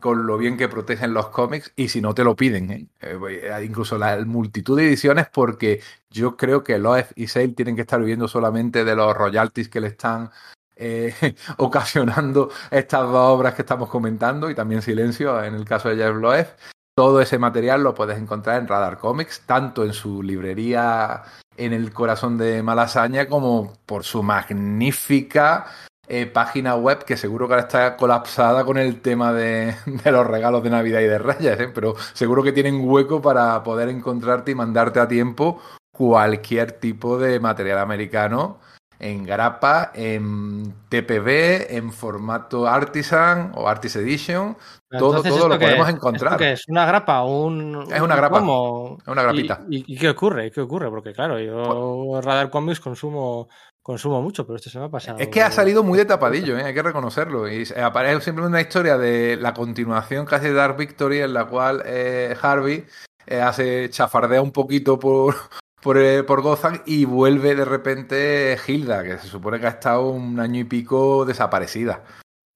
con 0.00 0.26
lo 0.26 0.38
bien 0.38 0.56
que 0.56 0.68
protegen 0.68 1.14
los 1.14 1.28
cómics 1.28 1.72
y 1.76 1.88
si 1.88 2.00
no 2.00 2.14
te 2.14 2.24
lo 2.24 2.34
piden, 2.34 2.70
¿eh? 2.70 2.86
Eh, 3.00 3.64
incluso 3.64 3.98
la 3.98 4.16
multitud 4.24 4.76
de 4.76 4.88
ediciones 4.88 5.28
porque 5.32 5.80
yo 6.10 6.36
creo 6.36 6.64
que 6.64 6.78
Loeb 6.78 7.06
y 7.14 7.28
Sale 7.28 7.48
tienen 7.48 7.76
que 7.76 7.82
estar 7.82 8.00
viviendo 8.00 8.26
solamente 8.26 8.84
de 8.84 8.96
los 8.96 9.16
royalties 9.16 9.68
que 9.68 9.80
le 9.80 9.88
están 9.88 10.30
eh, 10.76 11.14
ocasionando 11.58 12.50
estas 12.70 13.02
dos 13.02 13.38
obras 13.38 13.54
que 13.54 13.62
estamos 13.62 13.88
comentando 13.88 14.50
y 14.50 14.54
también 14.54 14.82
Silencio 14.82 15.42
en 15.44 15.54
el 15.54 15.64
caso 15.64 15.88
de 15.88 15.96
Jeff 15.96 16.16
Loeb. 16.16 16.48
Todo 16.96 17.20
ese 17.20 17.38
material 17.38 17.82
lo 17.82 17.94
puedes 17.94 18.18
encontrar 18.18 18.60
en 18.60 18.68
Radar 18.68 18.98
Comics, 18.98 19.42
tanto 19.46 19.84
en 19.84 19.92
su 19.92 20.22
librería 20.22 21.22
en 21.56 21.72
el 21.72 21.92
corazón 21.92 22.38
de 22.38 22.62
Malasaña 22.62 23.28
como 23.28 23.74
por 23.86 24.04
su 24.04 24.22
magnífica 24.22 25.66
eh, 26.12 26.26
página 26.26 26.74
web 26.74 27.04
que 27.04 27.16
seguro 27.16 27.46
que 27.46 27.54
ahora 27.54 27.66
está 27.66 27.96
colapsada 27.96 28.64
con 28.64 28.78
el 28.78 29.00
tema 29.00 29.32
de, 29.32 29.76
de 29.86 30.10
los 30.10 30.26
regalos 30.26 30.64
de 30.64 30.70
Navidad 30.70 30.98
y 31.00 31.04
de 31.04 31.18
Reyes, 31.18 31.60
¿eh? 31.60 31.70
pero 31.72 31.94
seguro 32.14 32.42
que 32.42 32.50
tienen 32.50 32.80
hueco 32.82 33.22
para 33.22 33.62
poder 33.62 33.88
encontrarte 33.88 34.50
y 34.50 34.56
mandarte 34.56 34.98
a 34.98 35.06
tiempo 35.06 35.62
cualquier 35.92 36.72
tipo 36.72 37.16
de 37.16 37.38
material 37.38 37.78
americano 37.78 38.58
en 39.00 39.24
grapa, 39.24 39.92
en 39.94 40.74
TPB, 40.88 41.76
en 41.76 41.92
formato 41.92 42.66
Artisan 42.66 43.52
o 43.54 43.68
Artist 43.68 43.96
Edition. 43.96 44.56
Todo, 44.90 45.22
todo 45.22 45.48
lo 45.48 45.58
podemos 45.58 45.88
es, 45.88 45.94
encontrar. 45.94 46.36
¿Qué 46.36 46.52
es? 46.52 46.64
¿Una 46.68 46.84
grapa? 46.84 47.24
Un, 47.24 47.86
es 47.90 48.00
una 48.00 48.16
grapa. 48.16 48.38
Es 48.38 49.08
una 49.08 49.22
grapita. 49.22 49.60
¿Y, 49.70 49.78
y, 49.78 49.94
y 49.94 49.96
qué 49.96 50.10
ocurre? 50.10 50.50
¿Qué 50.50 50.60
ocurre? 50.60 50.90
Porque 50.90 51.12
claro, 51.12 51.38
yo 51.38 52.10
pues, 52.10 52.24
Radar 52.24 52.50
Comics 52.50 52.80
consumo 52.80 53.48
consumo 53.82 54.20
mucho, 54.20 54.46
pero 54.46 54.56
esto 54.56 54.70
se 54.70 54.78
me 54.78 54.86
ha 54.86 54.88
pasado. 54.88 55.18
Es 55.18 55.28
que 55.28 55.42
ha 55.42 55.50
salido 55.50 55.82
muy 55.82 55.98
de 55.98 56.04
tapadillo, 56.06 56.58
¿eh? 56.58 56.64
hay 56.64 56.74
que 56.74 56.82
reconocerlo. 56.82 57.48
Y 57.48 57.66
aparece 57.82 58.26
simplemente 58.26 58.48
una 58.48 58.60
historia 58.60 58.98
de 58.98 59.36
la 59.36 59.54
continuación 59.54 60.26
casi 60.26 60.46
de 60.46 60.54
Dark 60.54 60.76
Victory, 60.76 61.20
en 61.20 61.34
la 61.34 61.46
cual 61.46 61.82
eh, 61.86 62.36
Harvey 62.40 62.86
eh, 63.26 63.40
hace 63.40 63.88
chafardea 63.90 64.42
un 64.42 64.52
poquito 64.52 64.98
por, 64.98 65.34
por, 65.82 65.98
eh, 65.98 66.22
por 66.22 66.42
Gotham 66.42 66.82
y 66.86 67.04
vuelve 67.04 67.54
de 67.54 67.64
repente 67.64 68.58
Hilda, 68.66 69.02
que 69.02 69.18
se 69.18 69.28
supone 69.28 69.60
que 69.60 69.66
ha 69.66 69.70
estado 69.70 70.08
un 70.08 70.38
año 70.40 70.60
y 70.60 70.64
pico 70.64 71.24
desaparecida. 71.24 72.04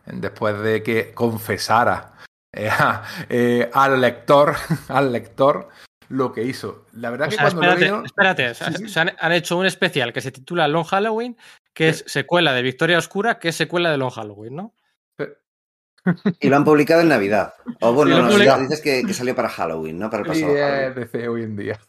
Después 0.07 0.61
de 0.61 0.83
que 0.83 1.15
confesara 1.15 2.13
al 3.73 4.01
lector, 4.01 4.55
al 4.89 5.13
lector 5.13 5.71
lo 6.09 6.33
que 6.33 6.45
hizo. 6.45 6.87
La 6.93 7.11
verdad 7.11 7.29
o 7.29 7.31
que 7.31 7.37
sea, 7.37 7.45
cuando 7.45 7.63
espérate, 7.63 7.87
lo 7.87 7.97
veo... 7.97 8.05
espérate, 8.05 8.51
o 8.51 8.55
sea, 8.55 8.73
sí, 8.73 8.75
sí. 8.79 8.89
Se 8.89 9.01
han, 9.01 9.13
han, 9.19 9.33
hecho 9.33 9.57
un 9.57 9.67
especial 9.67 10.13
que 10.13 10.21
se 10.21 10.33
titula 10.33 10.69
Long 10.69 10.85
Halloween, 10.85 11.37
que 11.73 11.89
es 11.89 12.05
secuela 12.07 12.53
de 12.53 12.63
Victoria 12.63 12.99
Oscura, 12.99 13.39
que 13.39 13.49
es 13.49 13.57
secuela 13.57 13.91
de 13.91 13.99
Long 13.99 14.13
Halloween, 14.13 14.57
¿no? 14.57 14.75
Y 16.41 16.49
lo 16.49 16.57
han 16.57 16.65
publicado 16.65 17.01
en 17.01 17.09
Navidad. 17.09 17.55
O 17.81 17.93
bueno, 17.93 18.19
no, 18.19 18.39
no, 18.39 18.59
dices 18.59 18.81
que, 18.81 19.03
que, 19.07 19.15
salió 19.15 19.35
para 19.35 19.49
Halloween, 19.49 19.99
¿no? 19.99 20.11
Para 20.11 20.23
el 20.23 20.29
pasado. 20.29 21.33
Hoy 21.33 21.43
en 21.43 21.57
día. 21.57 21.81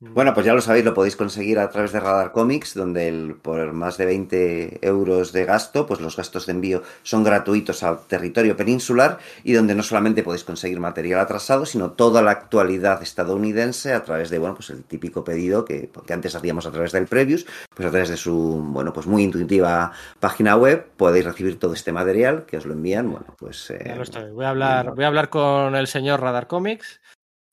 Bueno, 0.00 0.32
pues 0.32 0.46
ya 0.46 0.54
lo 0.54 0.60
sabéis, 0.60 0.84
lo 0.84 0.94
podéis 0.94 1.16
conseguir 1.16 1.58
a 1.58 1.70
través 1.70 1.90
de 1.90 1.98
Radar 1.98 2.30
Comics, 2.30 2.74
donde 2.74 3.08
el, 3.08 3.34
por 3.34 3.72
más 3.72 3.96
de 3.98 4.06
20 4.06 4.78
euros 4.86 5.32
de 5.32 5.44
gasto, 5.44 5.86
pues 5.86 6.00
los 6.00 6.16
gastos 6.16 6.46
de 6.46 6.52
envío 6.52 6.84
son 7.02 7.24
gratuitos 7.24 7.82
al 7.82 8.06
territorio 8.06 8.56
peninsular 8.56 9.18
y 9.42 9.54
donde 9.54 9.74
no 9.74 9.82
solamente 9.82 10.22
podéis 10.22 10.44
conseguir 10.44 10.78
material 10.78 11.18
atrasado, 11.18 11.66
sino 11.66 11.90
toda 11.90 12.22
la 12.22 12.30
actualidad 12.30 13.02
estadounidense 13.02 13.92
a 13.92 14.04
través 14.04 14.30
de, 14.30 14.38
bueno, 14.38 14.54
pues 14.54 14.70
el 14.70 14.84
típico 14.84 15.24
pedido 15.24 15.64
que, 15.64 15.90
que 16.06 16.12
antes 16.12 16.36
hacíamos 16.36 16.64
a 16.66 16.70
través 16.70 16.92
del 16.92 17.06
Previews, 17.06 17.44
pues 17.74 17.88
a 17.88 17.90
través 17.90 18.08
de 18.08 18.16
su, 18.16 18.62
bueno, 18.68 18.92
pues 18.92 19.08
muy 19.08 19.24
intuitiva 19.24 19.90
página 20.20 20.54
web 20.54 20.86
podéis 20.96 21.24
recibir 21.24 21.58
todo 21.58 21.72
este 21.72 21.90
material 21.90 22.44
que 22.46 22.58
os 22.58 22.66
lo 22.66 22.74
envían, 22.74 23.10
bueno, 23.10 23.34
pues... 23.36 23.68
Eh, 23.70 23.82
ya 23.84 23.96
lo 23.96 24.04
estoy. 24.04 24.30
Voy 24.30 24.44
a 24.44 24.50
hablar, 24.50 24.94
voy 24.94 25.02
a 25.02 25.08
hablar 25.08 25.28
con 25.28 25.74
el 25.74 25.88
señor 25.88 26.20
Radar 26.20 26.46
Comics 26.46 27.00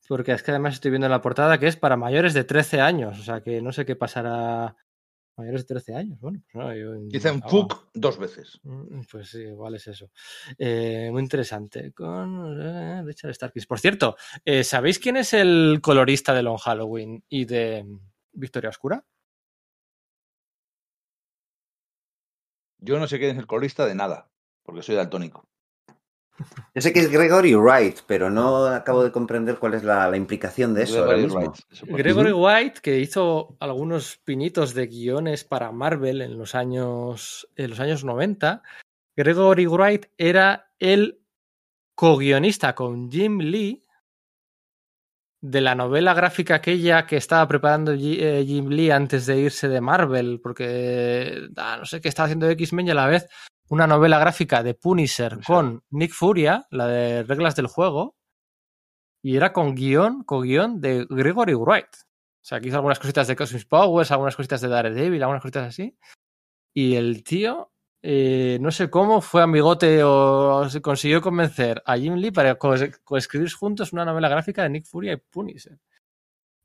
porque 0.08 0.32
es 0.32 0.42
que 0.42 0.50
además 0.50 0.74
estoy 0.74 0.90
viendo 0.90 1.06
en 1.06 1.12
la 1.12 1.20
portada 1.20 1.58
que 1.58 1.66
es 1.66 1.76
para 1.76 1.96
mayores 1.96 2.34
de 2.34 2.44
13 2.44 2.80
años, 2.80 3.18
o 3.18 3.22
sea 3.22 3.40
que 3.40 3.60
no 3.62 3.72
sé 3.72 3.84
qué 3.84 3.96
pasará. 3.96 4.76
Mayores 5.38 5.62
de 5.62 5.74
13 5.74 5.94
años, 5.94 6.18
bueno. 6.18 6.42
Pues 6.50 6.64
no, 6.64 6.74
yo, 6.74 6.94
Dicen 7.08 7.42
ah, 7.44 7.48
FUC 7.50 7.90
dos 7.92 8.18
veces. 8.18 8.58
Pues 9.12 9.28
sí, 9.28 9.40
igual 9.40 9.74
es 9.74 9.86
eso. 9.86 10.10
Eh, 10.56 11.10
muy 11.12 11.20
interesante. 11.22 11.92
Con 11.92 12.58
eh, 12.58 13.02
Richard 13.04 13.34
Starkis. 13.34 13.66
Por 13.66 13.78
cierto, 13.78 14.16
eh, 14.46 14.64
¿sabéis 14.64 14.98
quién 14.98 15.18
es 15.18 15.34
el 15.34 15.80
colorista 15.82 16.32
de 16.32 16.42
Long 16.42 16.56
Halloween 16.56 17.22
y 17.28 17.44
de 17.44 17.84
Victoria 18.32 18.70
Oscura? 18.70 19.04
Yo 22.78 22.98
no 22.98 23.06
sé 23.06 23.18
quién 23.18 23.32
es 23.32 23.38
el 23.38 23.46
colorista 23.46 23.84
de 23.84 23.94
nada, 23.94 24.30
porque 24.62 24.82
soy 24.82 24.94
daltónico. 24.94 25.46
Yo 26.74 26.82
sé 26.82 26.92
que 26.92 27.00
es 27.00 27.10
Gregory 27.10 27.54
Wright, 27.54 28.00
pero 28.06 28.30
no 28.30 28.66
acabo 28.66 29.02
de 29.02 29.12
comprender 29.12 29.58
cuál 29.58 29.74
es 29.74 29.84
la, 29.84 30.08
la 30.08 30.16
implicación 30.16 30.74
de 30.74 30.82
eso 30.82 31.04
Gregory 31.04 31.10
ahora 31.10 31.22
mismo. 31.22 31.40
Wright. 31.40 31.96
Gregory 31.96 32.32
White, 32.32 32.80
que 32.82 32.98
hizo 32.98 33.56
algunos 33.60 34.18
pinitos 34.18 34.74
de 34.74 34.86
guiones 34.86 35.44
para 35.44 35.72
Marvel 35.72 36.20
en 36.20 36.38
los 36.38 36.54
años, 36.54 37.48
en 37.56 37.70
los 37.70 37.80
años 37.80 38.04
90, 38.04 38.62
Gregory 39.16 39.66
Wright 39.66 40.06
era 40.18 40.70
el 40.78 41.20
co-guionista 41.94 42.74
con 42.74 43.10
Jim 43.10 43.38
Lee 43.38 43.82
de 45.40 45.60
la 45.60 45.74
novela 45.74 46.12
gráfica 46.14 46.56
aquella 46.56 47.06
que 47.06 47.16
estaba 47.16 47.46
preparando 47.46 47.92
eh, 47.92 48.44
Jim 48.46 48.68
Lee 48.68 48.90
antes 48.90 49.26
de 49.26 49.38
irse 49.38 49.68
de 49.68 49.80
Marvel, 49.80 50.40
porque 50.42 51.48
ah, 51.56 51.76
no 51.78 51.84
sé 51.86 52.00
qué 52.00 52.08
estaba 52.08 52.24
haciendo 52.26 52.48
X-Men 52.50 52.88
y 52.88 52.90
a 52.90 52.94
la 52.94 53.06
vez 53.06 53.28
una 53.68 53.86
novela 53.86 54.18
gráfica 54.18 54.62
de 54.62 54.74
Punisher 54.74 55.38
con 55.44 55.82
Nick 55.90 56.12
Furia, 56.12 56.66
la 56.70 56.86
de 56.86 57.22
reglas 57.22 57.56
del 57.56 57.66
juego, 57.66 58.16
y 59.22 59.36
era 59.36 59.52
con 59.52 59.74
guion, 59.74 60.22
con 60.22 60.42
guion 60.42 60.80
de 60.80 61.06
Gregory 61.08 61.54
Wright. 61.54 61.88
O 61.94 62.48
sea, 62.48 62.60
que 62.60 62.68
hizo 62.68 62.76
algunas 62.76 63.00
cositas 63.00 63.26
de 63.26 63.34
Cosmic 63.34 63.66
Powers, 63.66 64.12
algunas 64.12 64.36
cositas 64.36 64.60
de 64.60 64.68
Daredevil, 64.68 65.20
algunas 65.20 65.42
cositas 65.42 65.66
así. 65.66 65.98
Y 66.72 66.94
el 66.94 67.24
tío, 67.24 67.72
eh, 68.02 68.58
no 68.60 68.70
sé 68.70 68.88
cómo, 68.88 69.20
fue 69.20 69.42
amigote 69.42 70.04
o 70.04 70.68
se 70.68 70.80
consiguió 70.80 71.20
convencer 71.20 71.82
a 71.84 71.96
Jim 71.96 72.14
Lee 72.14 72.30
para 72.30 72.56
coescribir 72.56 73.52
juntos 73.52 73.92
una 73.92 74.04
novela 74.04 74.28
gráfica 74.28 74.62
de 74.62 74.70
Nick 74.70 74.86
Furia 74.86 75.14
y 75.14 75.16
Punisher. 75.16 75.76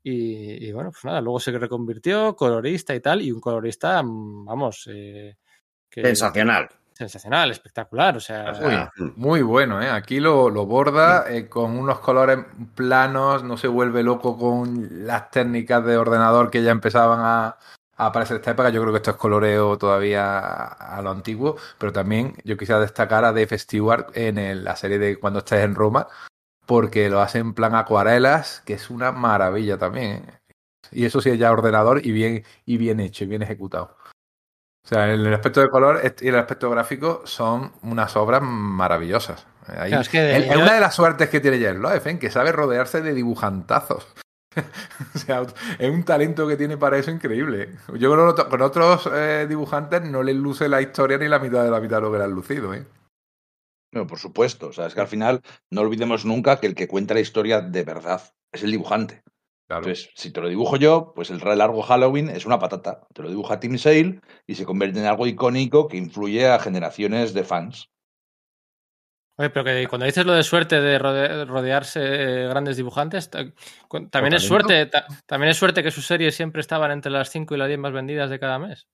Y, 0.04 0.68
y, 0.68 0.72
bueno, 0.72 0.90
pues 0.92 1.04
nada, 1.04 1.20
luego 1.20 1.40
se 1.40 1.50
reconvirtió, 1.50 2.36
colorista 2.36 2.94
y 2.94 3.00
tal, 3.00 3.22
y 3.22 3.32
un 3.32 3.40
colorista, 3.40 4.02
mm, 4.02 4.44
vamos. 4.44 4.88
Eh, 4.88 5.36
que, 5.90 6.02
sensacional. 6.02 6.68
Sensacional, 6.94 7.50
espectacular, 7.50 8.16
o 8.16 8.20
sea. 8.20 8.90
Muy, 8.96 9.12
muy 9.16 9.42
bueno, 9.42 9.82
¿eh? 9.82 9.90
Aquí 9.90 10.20
lo, 10.20 10.50
lo 10.50 10.66
borda 10.66 11.24
eh, 11.28 11.48
con 11.48 11.78
unos 11.78 12.00
colores 12.00 12.38
planos, 12.74 13.42
no 13.42 13.56
se 13.56 13.68
vuelve 13.68 14.02
loco 14.02 14.36
con 14.36 15.06
las 15.06 15.30
técnicas 15.30 15.84
de 15.84 15.96
ordenador 15.96 16.50
que 16.50 16.62
ya 16.62 16.70
empezaban 16.70 17.20
a, 17.20 17.56
a 17.96 18.06
aparecer 18.06 18.36
esta 18.36 18.50
época. 18.52 18.68
Yo 18.70 18.80
creo 18.82 18.92
que 18.92 18.98
esto 18.98 19.12
es 19.12 19.16
coloreo 19.16 19.78
todavía 19.78 20.38
a, 20.38 20.96
a 20.98 21.02
lo 21.02 21.10
antiguo, 21.10 21.56
pero 21.78 21.92
también 21.92 22.34
yo 22.44 22.56
quisiera 22.56 22.80
destacar 22.80 23.24
a 23.24 23.32
Dave 23.32 23.58
Stewart 23.58 24.06
en 24.14 24.38
el, 24.38 24.64
la 24.64 24.76
serie 24.76 24.98
de 24.98 25.18
Cuando 25.18 25.38
estés 25.40 25.64
en 25.64 25.74
Roma, 25.74 26.06
porque 26.66 27.08
lo 27.08 27.20
hace 27.20 27.38
en 27.38 27.54
plan 27.54 27.74
acuarelas, 27.74 28.62
que 28.66 28.74
es 28.74 28.90
una 28.90 29.12
maravilla 29.12 29.78
también. 29.78 30.26
Y 30.90 31.06
eso 31.06 31.22
sí 31.22 31.30
es 31.30 31.38
ya 31.38 31.50
ordenador 31.50 32.04
y 32.04 32.12
bien, 32.12 32.44
y 32.66 32.76
bien 32.76 33.00
hecho, 33.00 33.24
y 33.24 33.28
bien 33.28 33.40
ejecutado. 33.42 33.96
O 34.84 34.88
sea, 34.88 35.12
el 35.12 35.32
aspecto 35.32 35.60
de 35.60 35.70
color 35.70 36.00
y 36.20 36.28
el 36.28 36.36
aspecto 36.36 36.68
gráfico 36.70 37.22
son 37.24 37.72
unas 37.82 38.16
obras 38.16 38.42
maravillosas. 38.42 39.46
Ahí, 39.66 39.90
claro, 39.90 40.02
es, 40.02 40.08
que 40.08 40.36
es, 40.36 40.56
una 40.56 40.74
de 40.74 40.80
las 40.80 40.94
suertes 40.94 41.28
que 41.28 41.40
tiene 41.40 41.58
Jeff 41.58 41.76
Loeb, 41.76 42.06
¿eh? 42.06 42.18
que 42.18 42.30
sabe 42.30 42.50
rodearse 42.50 43.00
de 43.00 43.14
dibujantazos. 43.14 44.08
o 45.14 45.18
sea, 45.18 45.46
es 45.78 45.90
un 45.90 46.04
talento 46.04 46.46
que 46.48 46.56
tiene 46.56 46.76
para 46.76 46.98
eso 46.98 47.10
increíble. 47.10 47.70
Yo 47.94 48.12
creo 48.12 48.34
que 48.34 48.44
con 48.44 48.60
otros 48.60 49.08
eh, 49.12 49.46
dibujantes 49.48 50.02
no 50.02 50.22
les 50.22 50.36
luce 50.36 50.68
la 50.68 50.82
historia 50.82 51.16
ni 51.16 51.28
la 51.28 51.38
mitad 51.38 51.64
de 51.64 51.70
la 51.70 51.80
mitad 51.80 51.96
de 51.96 52.02
lo 52.02 52.12
que 52.12 52.18
le 52.18 52.24
han 52.24 52.32
lucido. 52.32 52.74
¿eh? 52.74 52.84
No, 53.92 54.06
por 54.06 54.18
supuesto. 54.18 54.68
O 54.68 54.72
sea, 54.72 54.86
es 54.86 54.94
que 54.94 55.00
al 55.00 55.08
final 55.08 55.42
no 55.70 55.82
olvidemos 55.82 56.24
nunca 56.24 56.58
que 56.58 56.66
el 56.66 56.74
que 56.74 56.88
cuenta 56.88 57.14
la 57.14 57.20
historia 57.20 57.60
de 57.60 57.84
verdad 57.84 58.22
es 58.50 58.62
el 58.62 58.72
dibujante. 58.72 59.22
Claro. 59.68 59.86
Entonces, 59.86 60.10
si 60.14 60.32
te 60.32 60.40
lo 60.40 60.48
dibujo 60.48 60.76
yo, 60.76 61.12
pues 61.14 61.30
el 61.30 61.38
largo 61.38 61.82
Halloween 61.82 62.28
es 62.28 62.44
una 62.44 62.58
patata. 62.58 63.06
Te 63.14 63.22
lo 63.22 63.30
dibuja 63.30 63.58
Tim 63.60 63.78
Sale 63.78 64.20
y 64.46 64.54
se 64.54 64.66
convierte 64.66 64.98
en 64.98 65.06
algo 65.06 65.26
icónico 65.26 65.88
que 65.88 65.96
influye 65.96 66.46
a 66.46 66.58
generaciones 66.58 67.32
de 67.32 67.44
fans. 67.44 67.88
Oye, 69.38 69.48
pero 69.48 69.64
que 69.64 69.86
cuando 69.88 70.04
dices 70.04 70.26
lo 70.26 70.34
de 70.34 70.42
suerte 70.42 70.78
de 70.78 70.98
rodearse 70.98 72.00
de 72.00 72.48
grandes 72.48 72.76
dibujantes, 72.76 73.30
también 73.30 74.34
es 74.34 74.42
suerte, 74.42 74.90
también 75.26 75.50
es 75.50 75.56
suerte 75.56 75.82
que 75.82 75.90
sus 75.90 76.06
series 76.06 76.34
siempre 76.34 76.60
estaban 76.60 76.90
entre 76.90 77.10
las 77.10 77.30
5 77.30 77.54
y 77.54 77.58
las 77.58 77.68
10 77.68 77.80
más 77.80 77.92
vendidas 77.92 78.28
de 78.28 78.38
cada 78.38 78.58
mes. 78.58 78.88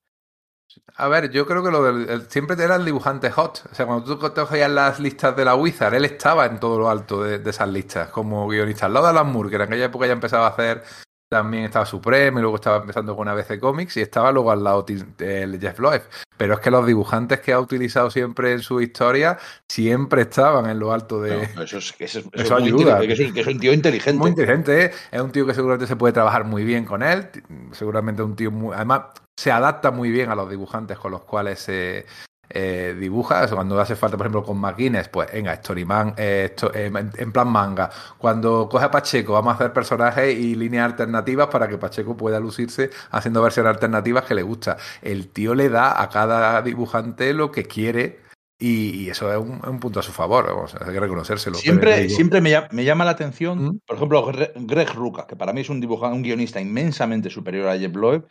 A 0.96 1.08
ver, 1.08 1.30
yo 1.30 1.46
creo 1.46 1.62
que 1.62 1.70
lo 1.70 1.82
del 1.82 2.08
el, 2.10 2.30
siempre 2.30 2.62
era 2.62 2.76
el 2.76 2.84
dibujante 2.84 3.30
hot. 3.30 3.62
O 3.70 3.74
sea, 3.74 3.86
cuando 3.86 4.04
tú 4.04 4.34
cogías 4.34 4.70
las 4.70 5.00
listas 5.00 5.36
de 5.36 5.44
la 5.44 5.54
Wizard, 5.54 5.94
él 5.94 6.04
estaba 6.04 6.46
en 6.46 6.60
todo 6.60 6.78
lo 6.78 6.90
alto 6.90 7.22
de, 7.22 7.38
de 7.38 7.50
esas 7.50 7.68
listas 7.68 8.10
como 8.10 8.48
guionista. 8.48 8.86
Al 8.86 8.94
lado 8.94 9.06
de 9.06 9.10
Alan 9.10 9.32
Moore, 9.32 9.50
que 9.50 9.56
en 9.56 9.62
aquella 9.62 9.86
época 9.86 10.06
ya 10.06 10.12
empezaba 10.12 10.46
a 10.46 10.50
hacer, 10.50 10.82
también 11.28 11.64
estaba 11.64 11.84
Supreme 11.84 12.38
y 12.38 12.42
luego 12.42 12.56
estaba 12.56 12.78
empezando 12.78 13.14
con 13.14 13.28
ABC 13.28 13.58
Comics 13.58 13.96
y 13.98 14.00
estaba 14.00 14.32
luego 14.32 14.50
al 14.50 14.64
lado 14.64 14.84
el 15.18 15.60
Jeff 15.60 15.78
Loeb. 15.78 16.02
Pero 16.36 16.54
es 16.54 16.60
que 16.60 16.70
los 16.70 16.86
dibujantes 16.86 17.40
que 17.40 17.52
ha 17.52 17.60
utilizado 17.60 18.10
siempre 18.10 18.52
en 18.52 18.60
su 18.60 18.80
historia 18.80 19.38
siempre 19.68 20.22
estaban 20.22 20.70
en 20.70 20.78
lo 20.78 20.92
alto 20.92 21.20
de. 21.20 21.48
No, 21.54 21.62
eso, 21.62 21.78
es, 21.78 21.94
eso, 21.98 22.20
eso, 22.20 22.30
eso 22.32 22.56
ayuda. 22.56 23.00
Que 23.00 23.12
es, 23.12 23.32
que 23.32 23.40
es, 23.40 23.46
un 23.46 23.58
tío 23.58 23.72
inteligente. 23.72 24.18
Muy 24.18 24.30
inteligente. 24.30 24.84
¿eh? 24.86 24.90
Es 25.10 25.20
un 25.20 25.32
tío 25.32 25.44
que 25.46 25.54
seguramente 25.54 25.86
se 25.86 25.96
puede 25.96 26.12
trabajar 26.12 26.44
muy 26.44 26.64
bien 26.64 26.84
con 26.84 27.02
él. 27.02 27.28
Seguramente 27.72 28.22
un 28.22 28.36
tío 28.36 28.50
muy. 28.50 28.74
Además, 28.74 29.02
se 29.36 29.50
adapta 29.50 29.90
muy 29.90 30.10
bien 30.10 30.30
a 30.30 30.34
los 30.34 30.48
dibujantes 30.48 30.98
con 30.98 31.10
los 31.10 31.24
cuales 31.24 31.58
se 31.58 32.06
eh, 32.50 32.96
dibuja. 32.98 33.46
Cuando 33.48 33.78
hace 33.80 33.96
falta, 33.96 34.16
por 34.16 34.26
ejemplo, 34.26 34.42
con 34.42 34.58
McGuinness, 34.58 35.08
pues 35.08 35.30
venga, 35.32 35.54
Storyman, 35.56 36.14
eh, 36.16 36.48
esto, 36.50 36.72
eh, 36.74 36.90
en 36.92 37.32
plan 37.32 37.48
manga. 37.48 37.90
Cuando 38.16 38.68
coge 38.68 38.86
a 38.86 38.90
Pacheco, 38.90 39.34
vamos 39.34 39.52
a 39.52 39.54
hacer 39.56 39.72
personajes 39.72 40.36
y 40.36 40.54
líneas 40.54 40.86
alternativas 40.86 41.48
para 41.48 41.68
que 41.68 41.78
Pacheco 41.78 42.16
pueda 42.16 42.40
lucirse 42.40 42.90
haciendo 43.10 43.42
versiones 43.42 43.70
alternativas 43.70 44.24
que 44.24 44.34
le 44.34 44.42
gusta. 44.42 44.76
El 45.02 45.28
tío 45.28 45.54
le 45.54 45.68
da 45.68 46.00
a 46.00 46.08
cada 46.08 46.62
dibujante 46.62 47.34
lo 47.34 47.50
que 47.52 47.64
quiere. 47.64 48.20
Y, 48.60 49.04
y 49.04 49.10
eso 49.10 49.32
es 49.32 49.38
un, 49.38 49.60
un, 49.64 49.78
punto 49.78 50.00
a 50.00 50.02
su 50.02 50.10
favor, 50.10 50.68
hay 50.84 50.92
que 50.92 50.98
reconocérselo. 50.98 51.54
Siempre, 51.56 52.08
siempre 52.08 52.40
me, 52.40 52.50
llama, 52.50 52.66
me, 52.72 52.84
llama, 52.84 53.04
la 53.04 53.12
atención, 53.12 53.64
¿Mm? 53.64 53.80
por 53.86 53.96
ejemplo, 53.96 54.32
Greg 54.56 54.94
Ruca, 54.94 55.28
que 55.28 55.36
para 55.36 55.52
mí 55.52 55.60
es 55.60 55.68
un 55.68 55.80
dibujante, 55.80 56.16
un 56.16 56.24
guionista 56.24 56.60
inmensamente 56.60 57.30
superior 57.30 57.68
a 57.68 57.78
Jeff 57.78 57.94
Loeb, 57.94 58.26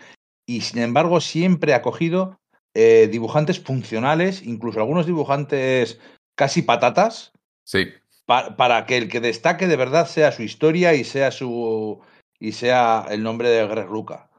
y 0.46 0.60
sin 0.62 0.82
embargo 0.82 1.22
siempre 1.22 1.74
ha 1.74 1.82
cogido 1.82 2.42
eh, 2.80 3.08
dibujantes 3.08 3.60
funcionales, 3.60 4.44
incluso 4.44 4.80
algunos 4.80 5.08
dibujantes 5.08 6.00
casi 6.36 6.62
patatas. 6.62 7.32
Sí. 7.64 7.88
Pa 8.28 8.56
para 8.56 8.86
que 8.86 8.98
el 8.98 9.10
que 9.10 9.20
destaque 9.20 9.66
de 9.66 9.76
verdad 9.76 10.06
sea 10.06 10.32
su 10.32 10.44
historia 10.44 10.94
y 10.94 11.04
sea 11.04 11.32
su 11.32 12.00
y 12.40 12.52
sea 12.52 13.08
el 13.10 13.24
nombre 13.24 13.50
de 13.50 13.66
Greg 13.66 13.88
Ruca. 13.88 14.30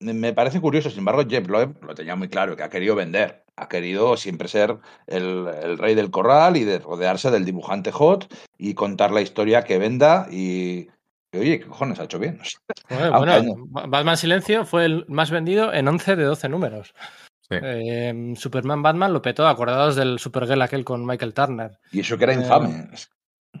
Me 0.00 0.34
parece 0.34 0.60
curioso, 0.60 0.90
sin 0.90 0.98
embargo, 0.98 1.24
Jeff 1.26 1.48
Loeb 1.48 1.82
lo 1.82 1.94
tenía 1.94 2.14
muy 2.14 2.28
claro, 2.28 2.56
que 2.56 2.62
ha 2.62 2.68
querido 2.68 2.94
vender, 2.94 3.42
ha 3.56 3.70
querido 3.70 4.18
siempre 4.18 4.48
ser 4.48 4.76
el, 5.06 5.48
el, 5.62 5.78
rey 5.78 5.94
del 5.94 6.10
corral 6.10 6.58
y 6.58 6.64
de 6.64 6.78
rodearse 6.78 7.30
del 7.30 7.46
dibujante 7.46 7.90
hot 7.90 8.30
y 8.58 8.74
contar 8.74 9.12
la 9.12 9.22
historia 9.22 9.64
que 9.64 9.78
venda 9.78 10.26
y, 10.30 10.88
Oye, 11.34 11.60
¿qué 11.60 11.66
cojones 11.66 11.98
ha 11.98 12.04
hecho 12.04 12.18
bien? 12.18 12.40
Bueno, 12.90 13.18
bueno, 13.18 13.54
Batman 13.88 14.18
Silencio 14.18 14.66
fue 14.66 14.84
el 14.84 15.06
más 15.08 15.30
vendido 15.30 15.72
en 15.72 15.88
11 15.88 16.16
de 16.16 16.24
12 16.24 16.50
números. 16.50 16.94
Sí. 17.60 17.66
Eh, 17.66 18.34
Superman 18.36 18.82
Batman 18.82 19.12
lo 19.12 19.22
petó, 19.22 19.46
acordados 19.46 19.96
del 19.96 20.18
Supergirl 20.18 20.62
aquel 20.62 20.84
con 20.84 21.04
Michael 21.06 21.34
Turner. 21.34 21.78
Y 21.90 22.00
eso 22.00 22.16
que 22.16 22.24
era 22.24 22.34
infame. 22.34 22.88
Eh, 22.92 23.60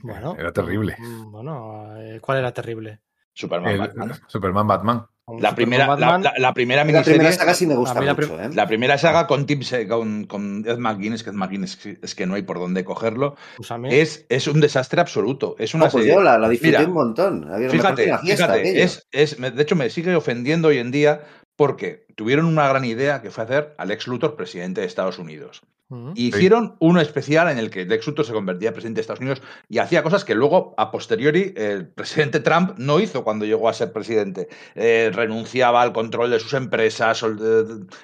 bueno. 0.00 0.34
Era 0.38 0.52
terrible. 0.52 0.96
Bueno, 1.26 1.94
¿cuál 2.20 2.38
era 2.38 2.52
terrible? 2.52 3.00
Superman 3.32 3.72
el, 3.72 3.78
Batman. 3.78 4.12
Superman 4.26 4.66
Batman. 4.66 5.06
La 5.38 5.54
primera, 5.54 5.86
Batman, 5.86 6.22
la, 6.22 6.32
la, 6.32 6.38
la, 6.38 6.54
primera 6.54 6.84
miniserie. 6.84 7.12
La 7.12 7.18
primera 7.18 7.36
saga 7.36 7.54
sí 7.54 7.66
me 7.66 7.76
gusta 7.76 8.00
la, 8.00 8.14
mucho, 8.14 8.40
¿eh? 8.40 8.50
La 8.52 8.66
primera 8.66 8.98
saga 8.98 9.28
con 9.28 9.46
Tim 9.46 9.60
con, 9.88 10.24
con 10.24 10.64
Ed 10.66 10.78
McGuinness, 10.78 11.22
que 11.22 11.30
Ed 11.30 11.36
McGuinness 11.36 11.78
es 12.02 12.14
que 12.16 12.26
no 12.26 12.34
hay 12.34 12.42
por 12.42 12.58
dónde 12.58 12.84
cogerlo. 12.84 13.36
Pues 13.56 13.70
es, 13.90 14.26
es 14.28 14.48
un 14.48 14.60
desastre 14.60 15.00
absoluto. 15.00 15.54
Es 15.58 15.74
una 15.74 15.84
no, 15.84 15.90
pues 15.92 16.04
serie... 16.04 16.16
yo 16.16 16.22
la, 16.22 16.36
la 16.36 16.48
disfruté 16.48 16.78
Mira, 16.78 16.88
un 16.88 16.94
montón. 16.94 17.48
Había 17.52 17.70
fíjate, 17.70 18.18
fíjate 18.18 18.82
es, 18.82 19.06
es, 19.12 19.40
de 19.40 19.62
hecho 19.62 19.76
me 19.76 19.88
sigue 19.90 20.16
ofendiendo 20.16 20.68
hoy 20.68 20.78
en 20.78 20.90
día 20.90 21.20
porque 21.60 22.06
tuvieron 22.14 22.46
una 22.46 22.66
gran 22.70 22.86
idea 22.86 23.20
que 23.20 23.30
fue 23.30 23.44
hacer 23.44 23.74
a 23.76 23.84
Lex 23.84 24.06
Luthor 24.06 24.34
presidente 24.34 24.80
de 24.80 24.86
Estados 24.86 25.18
Unidos. 25.18 25.60
Uh 25.90 25.94
-huh. 25.94 26.12
Y 26.14 26.28
hicieron 26.28 26.68
sí. 26.68 26.72
uno 26.78 27.02
especial 27.02 27.50
en 27.50 27.58
el 27.58 27.68
que 27.68 27.84
Lex 27.84 28.06
Luthor 28.06 28.24
se 28.24 28.32
convertía 28.32 28.68
en 28.68 28.72
presidente 28.72 28.96
de 28.96 29.02
Estados 29.02 29.20
Unidos 29.20 29.42
y 29.68 29.76
hacía 29.76 30.02
cosas 30.02 30.24
que 30.24 30.34
luego, 30.34 30.74
a 30.78 30.90
posteriori, 30.90 31.52
el 31.58 31.86
presidente 31.86 32.40
Trump 32.40 32.78
no 32.78 32.98
hizo 32.98 33.24
cuando 33.24 33.44
llegó 33.44 33.68
a 33.68 33.74
ser 33.74 33.92
presidente. 33.92 34.48
Eh, 34.74 35.10
renunciaba 35.12 35.82
al 35.82 35.92
control 35.92 36.30
de 36.30 36.40
sus 36.40 36.54
empresas. 36.54 37.22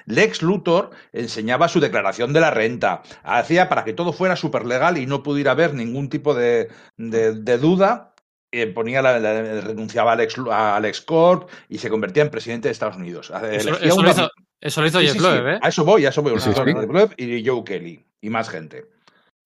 Lex 0.04 0.42
Luthor 0.42 0.90
enseñaba 1.14 1.68
su 1.68 1.80
declaración 1.80 2.34
de 2.34 2.40
la 2.40 2.50
renta. 2.50 3.00
Hacía 3.22 3.70
para 3.70 3.84
que 3.84 3.94
todo 3.94 4.12
fuera 4.12 4.36
súper 4.36 4.66
legal 4.66 4.98
y 4.98 5.06
no 5.06 5.22
pudiera 5.22 5.52
haber 5.52 5.72
ningún 5.72 6.10
tipo 6.10 6.34
de, 6.34 6.68
de, 6.98 7.32
de 7.32 7.56
duda 7.56 8.12
eh, 8.52 8.66
ponía 8.68 9.02
la, 9.02 9.18
la, 9.18 9.60
renunciaba 9.60 10.12
a 10.12 10.14
Alex, 10.14 10.36
a 10.50 10.76
Alex 10.76 11.00
Corp 11.02 11.50
y 11.68 11.78
se 11.78 11.90
convertía 11.90 12.22
en 12.22 12.30
presidente 12.30 12.68
de 12.68 12.72
Estados 12.72 12.96
Unidos. 12.96 13.32
Eso, 13.52 13.78
eso, 13.78 13.96
una... 13.96 14.08
lo, 14.08 14.10
hizo, 14.10 14.30
eso 14.60 14.80
lo 14.80 14.86
hizo 14.86 15.00
sí, 15.00 15.06
Jeff 15.06 15.16
sí, 15.16 15.22
Loeb, 15.22 15.44
sí. 15.44 15.50
¿eh? 15.50 15.58
A 15.62 15.68
eso 15.68 15.84
voy, 15.84 16.06
a 16.06 16.10
eso 16.10 16.22
voy. 16.22 16.38
Sí, 16.40 16.50
Jeff 16.52 16.88
Loeb 16.88 17.14
y 17.16 17.46
Joe 17.46 17.64
Kelly 17.64 18.04
y 18.20 18.30
más 18.30 18.48
gente. 18.48 18.88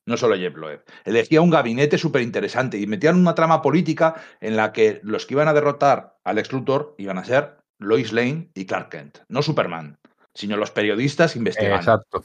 No 0.06 0.16
solo 0.16 0.36
Jeff 0.36 0.56
Loeb. 0.56 0.84
Elegía 1.04 1.40
un 1.40 1.50
gabinete 1.50 1.98
súper 1.98 2.22
interesante 2.22 2.78
y 2.78 2.86
metían 2.86 3.16
una 3.16 3.34
trama 3.34 3.62
política 3.62 4.14
en 4.40 4.56
la 4.56 4.72
que 4.72 5.00
los 5.02 5.26
que 5.26 5.34
iban 5.34 5.48
a 5.48 5.52
derrotar 5.52 6.16
a 6.24 6.32
Lex 6.32 6.52
Luthor 6.52 6.94
iban 6.98 7.18
a 7.18 7.24
ser 7.24 7.58
Lois 7.78 8.12
Lane 8.12 8.50
y 8.54 8.66
Clark 8.66 8.90
Kent. 8.90 9.18
No 9.28 9.42
Superman, 9.42 9.98
sino 10.34 10.56
los 10.56 10.70
periodistas 10.70 11.36
investigando. 11.36 11.76
Exacto. 11.76 12.24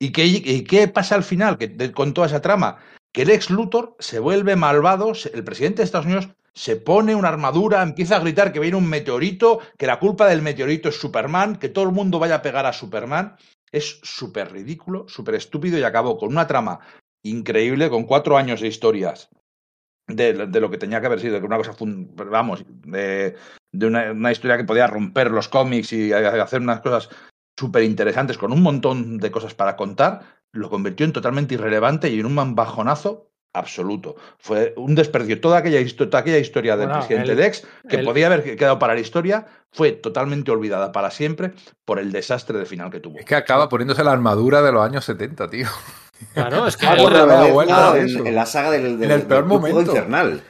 ¿Y 0.00 0.12
qué, 0.12 0.26
y 0.26 0.64
qué 0.64 0.86
pasa 0.88 1.16
al 1.16 1.24
final 1.24 1.58
que, 1.58 1.66
de, 1.68 1.92
con 1.92 2.14
toda 2.14 2.28
esa 2.28 2.40
trama? 2.40 2.78
Que 3.18 3.24
Lex 3.24 3.50
Luthor 3.50 3.96
se 3.98 4.20
vuelve 4.20 4.54
malvado, 4.54 5.10
el 5.34 5.42
presidente 5.42 5.78
de 5.78 5.86
Estados 5.86 6.06
Unidos 6.06 6.28
se 6.54 6.76
pone 6.76 7.16
una 7.16 7.26
armadura, 7.26 7.82
empieza 7.82 8.14
a 8.14 8.20
gritar 8.20 8.52
que 8.52 8.60
viene 8.60 8.76
un 8.76 8.88
meteorito, 8.88 9.58
que 9.76 9.88
la 9.88 9.98
culpa 9.98 10.28
del 10.28 10.40
meteorito 10.40 10.88
es 10.88 11.00
Superman, 11.00 11.56
que 11.56 11.68
todo 11.68 11.86
el 11.86 11.90
mundo 11.90 12.20
vaya 12.20 12.36
a 12.36 12.42
pegar 12.42 12.64
a 12.64 12.72
Superman. 12.72 13.34
Es 13.72 13.98
súper 14.04 14.52
ridículo, 14.52 15.08
súper 15.08 15.34
estúpido 15.34 15.76
y 15.76 15.82
acabó 15.82 16.16
con 16.16 16.28
una 16.28 16.46
trama 16.46 16.78
increíble, 17.24 17.90
con 17.90 18.04
cuatro 18.04 18.36
años 18.36 18.60
de 18.60 18.68
historias 18.68 19.30
de, 20.06 20.34
lo 20.34 20.70
que 20.70 20.78
tenía 20.78 21.00
que 21.00 21.06
haber 21.06 21.18
sido, 21.18 21.40
de 21.40 21.44
una 21.44 21.56
cosa, 21.56 21.74
vamos, 22.30 22.64
de, 22.68 23.34
de 23.72 23.86
una, 23.86 24.12
una, 24.12 24.30
historia 24.30 24.58
que 24.58 24.62
podía 24.62 24.86
romper 24.86 25.32
los 25.32 25.48
cómics 25.48 25.92
y 25.92 26.12
hacer 26.12 26.60
unas 26.60 26.82
cosas 26.82 27.08
súper 27.58 27.82
interesantes, 27.82 28.38
con 28.38 28.52
un 28.52 28.62
montón 28.62 29.18
de 29.18 29.32
cosas 29.32 29.54
para 29.54 29.74
contar, 29.74 30.37
lo 30.52 30.70
convirtió 30.70 31.04
en 31.06 31.12
totalmente 31.12 31.54
irrelevante 31.54 32.08
y 32.10 32.20
en 32.20 32.26
un 32.26 32.54
bajonazo 32.54 33.26
absoluto. 33.54 34.16
Fue 34.38 34.74
un 34.76 34.94
desperdicio. 34.94 35.40
Toda 35.40 35.58
aquella, 35.58 35.80
toda 35.96 36.18
aquella 36.20 36.38
historia 36.38 36.76
del 36.76 36.86
Bueno, 36.88 37.00
presidente 37.00 37.32
el- 37.32 37.38
Dex, 37.38 37.66
que 37.88 37.96
el- 37.96 38.04
podía 38.04 38.26
haber 38.26 38.56
quedado 38.56 38.78
para 38.78 38.94
la 38.94 39.00
historia, 39.00 39.46
fue 39.72 39.92
totalmente 39.92 40.50
olvidada 40.50 40.92
para 40.92 41.10
siempre 41.10 41.52
por 41.84 41.98
el 41.98 42.12
desastre 42.12 42.58
de 42.58 42.66
final 42.66 42.90
que 42.90 43.00
tuvo. 43.00 43.18
Es 43.18 43.24
que 43.24 43.34
acaba 43.34 43.68
poniéndose 43.68 44.04
la 44.04 44.12
armadura 44.12 44.62
de 44.62 44.72
los 44.72 44.84
años 44.84 45.04
70, 45.04 45.48
tío. 45.48 45.66
Claro, 46.34 46.66
es 46.66 46.76
que 46.76 46.86
Ah, 46.86 46.96
bueno, 47.00 47.26
de 47.92 48.00
en, 48.00 48.26
en 48.26 48.34
la 48.34 48.44
saga 48.44 48.70
del, 48.72 48.98
del, 48.98 49.10
En 49.10 49.20
el 49.20 49.26
peor 49.26 49.40
del 49.42 49.48
momento. 49.48 49.80
infernal. 49.82 50.42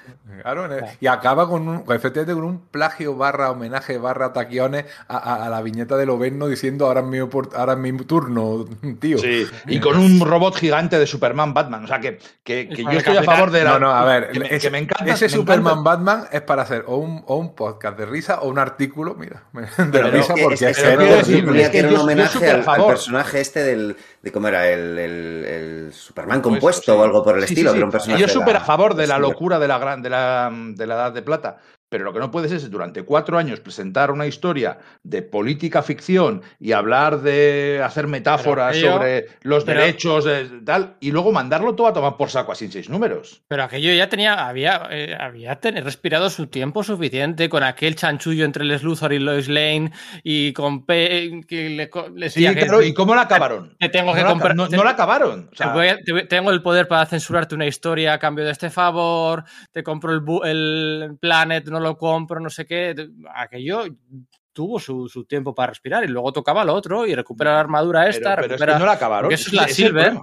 Claro, 0.42 0.64
en 0.66 0.72
el- 0.72 0.84
y 1.00 1.06
acaba 1.06 1.48
con 1.48 1.68
un, 1.68 1.76
efectivamente 1.92 2.32
con 2.34 2.44
un 2.44 2.58
plagio 2.68 3.16
barra 3.16 3.50
homenaje 3.50 3.98
barra 3.98 4.32
taquiones 4.32 4.84
a, 5.08 5.16
a- 5.18 5.46
a 5.46 5.48
la 5.48 5.60
viñeta 5.62 5.96
del 5.96 6.10
Oberno 6.10 6.46
diciendo 6.46 6.86
ahora 6.86 7.00
es 7.00 7.06
mi, 7.06 7.18
opor- 7.18 7.50
ahora 7.56 7.72
es 7.74 7.78
mi 7.78 7.92
turno, 7.98 8.64
tío. 9.00 9.18
Sí, 9.18 9.46
y 9.66 9.80
con 9.80 9.96
un 9.98 10.20
robot 10.20 10.56
gigante 10.56 10.98
de 10.98 11.06
Superman 11.06 11.54
Batman. 11.54 11.84
O 11.84 11.86
sea 11.86 12.00
que, 12.00 12.18
que, 12.44 12.68
yo 12.68 12.90
estoy 12.90 13.16
a 13.16 13.22
favor 13.22 13.50
de 13.50 13.64
la. 13.64 13.72
No, 13.72 13.78
no, 13.80 13.90
a 13.92 14.04
ver, 14.04 14.30
que 14.30 14.40
me, 14.40 14.46
ese, 14.46 14.58
que 14.60 14.70
me 14.70 14.78
encanta. 14.78 15.12
ese 15.12 15.26
me 15.26 15.28
Superman 15.30 15.72
encanta- 15.78 15.90
Batman 15.90 16.24
es 16.32 16.40
para 16.42 16.62
hacer 16.62 16.84
o 16.86 16.96
un, 16.96 17.22
o 17.26 17.36
un 17.36 17.54
podcast 17.54 17.98
de 17.98 18.06
risa 18.06 18.40
o 18.40 18.48
un 18.48 18.58
artículo, 18.58 19.14
mira, 19.14 19.42
de 19.52 19.84
Pero 19.90 20.10
risa 20.10 20.34
porque 20.42 20.54
es, 20.54 20.62
es, 20.62 20.78
es 20.78 21.28
es 21.28 21.68
que 21.70 21.78
era 21.78 21.88
un 21.90 21.96
homenaje 21.96 22.50
al, 22.50 22.64
personaje 22.86 23.40
este 23.40 23.62
del, 23.62 23.96
de 24.22 24.32
cómo 24.32 24.48
era, 24.48 24.68
el, 24.68 24.98
el- 24.98 25.44
el 25.44 25.92
Superman 25.92 26.42
Puesto, 26.42 26.50
compuesto 26.50 26.92
sí. 26.92 26.98
o 26.98 27.04
algo 27.04 27.22
por 27.22 27.36
el 27.38 27.44
Sí, 27.46 27.54
estilo, 27.54 27.70
sí. 27.70 27.74
que 27.74 27.78
era 27.78 27.86
un 27.86 27.90
Y 27.90 27.92
personaje. 27.92 28.20
Yo 28.22 28.28
súper 28.28 28.56
a 28.56 28.60
favor 28.60 28.94
de 28.94 29.06
la 29.06 29.18
locura 29.18 29.58
de 29.58 29.68
la, 29.68 29.78
gran, 29.78 30.02
de, 30.02 30.10
la, 30.10 30.50
de 30.52 30.86
la 30.86 30.94
Edad 30.94 31.12
de 31.12 31.22
Plata. 31.22 31.58
Pero 31.90 32.04
lo 32.04 32.12
que 32.12 32.18
no 32.18 32.30
puedes 32.30 32.52
es 32.52 32.70
durante 32.70 33.02
cuatro 33.02 33.38
años 33.38 33.60
presentar 33.60 34.10
una 34.10 34.26
historia 34.26 34.78
de 35.02 35.22
política 35.22 35.82
ficción 35.82 36.42
y 36.60 36.72
hablar 36.72 37.22
de 37.22 37.80
hacer 37.82 38.06
metáforas 38.06 38.70
aquello- 38.76 38.92
sobre 38.92 39.26
los 39.42 39.64
pero- 39.64 39.80
derechos 39.80 40.24
de 40.24 40.44
tal 40.66 40.96
y 41.00 41.10
luego 41.12 41.32
mandarlo 41.32 41.74
todo 41.74 41.86
a 41.86 41.92
tomar 41.94 42.16
por 42.18 42.28
saco 42.30 42.52
así 42.52 42.66
en 42.66 42.72
seis 42.72 42.90
números. 42.90 43.42
Pero 43.48 43.62
aquello 43.64 43.92
ya 43.94 44.08
tenía, 44.08 44.46
había, 44.48 44.86
eh, 44.90 45.16
había 45.18 45.56
ten- 45.56 45.82
respirado 45.82 46.28
su 46.28 46.46
tiempo 46.48 46.82
suficiente 46.84 47.48
con 47.48 47.62
aquel 47.62 47.94
chanchullo 47.96 48.44
entre 48.44 48.64
Les 48.64 48.82
Luthor 48.82 49.12
y 49.14 49.18
Lois 49.18 49.48
Lane 49.48 49.90
y 50.22 50.52
con 50.52 50.84
P 50.84 51.40
que 51.48 51.70
le, 51.70 51.88
co- 51.88 52.10
le 52.14 52.28
Sí, 52.28 52.40
decía 52.42 52.54
que 52.54 52.66
claro, 52.66 52.82
¿y 52.82 52.92
cómo 52.92 53.14
la 53.14 53.22
acabaron? 53.22 53.74
te 53.78 53.88
tengo 53.88 54.12
que 54.12 54.20
no, 54.20 54.26
la, 54.26 54.32
comprar- 54.34 54.54
no, 54.56 54.68
te- 54.68 54.76
no 54.76 54.84
la 54.84 54.90
acabaron. 54.90 55.48
O 55.52 55.56
sea, 55.56 55.68
te 55.68 55.72
voy 55.78 55.88
a- 55.88 55.96
te- 55.98 56.26
tengo 56.26 56.50
el 56.50 56.60
poder 56.60 56.86
para 56.86 57.06
censurarte 57.06 57.54
una 57.54 57.66
historia 57.66 58.12
a 58.12 58.18
cambio 58.18 58.44
de 58.44 58.50
este 58.50 58.68
favor, 58.68 59.44
te 59.72 59.82
compro 59.82 60.12
el, 60.12 60.22
el 60.44 61.16
Planet, 61.18 61.66
no 61.68 61.77
lo 61.80 61.96
compro, 61.96 62.40
no 62.40 62.50
sé 62.50 62.66
qué. 62.66 62.94
Aquello 63.34 63.84
tuvo 64.52 64.80
su, 64.80 65.08
su 65.08 65.24
tiempo 65.24 65.54
para 65.54 65.68
respirar 65.68 66.04
y 66.04 66.08
luego 66.08 66.32
tocaba 66.32 66.64
lo 66.64 66.74
otro 66.74 67.06
y 67.06 67.14
recupera 67.14 67.54
la 67.54 67.60
armadura 67.60 68.08
esta, 68.08 68.34
pero 68.34 68.48
recupera... 68.48 68.72
que 68.74 68.78
no 68.80 68.86
la 68.86 68.92
acabaron. 68.92 69.24
porque 69.24 69.34
eso 69.36 69.48
es 69.48 69.54
la 69.54 69.68
Silver. 69.68 70.18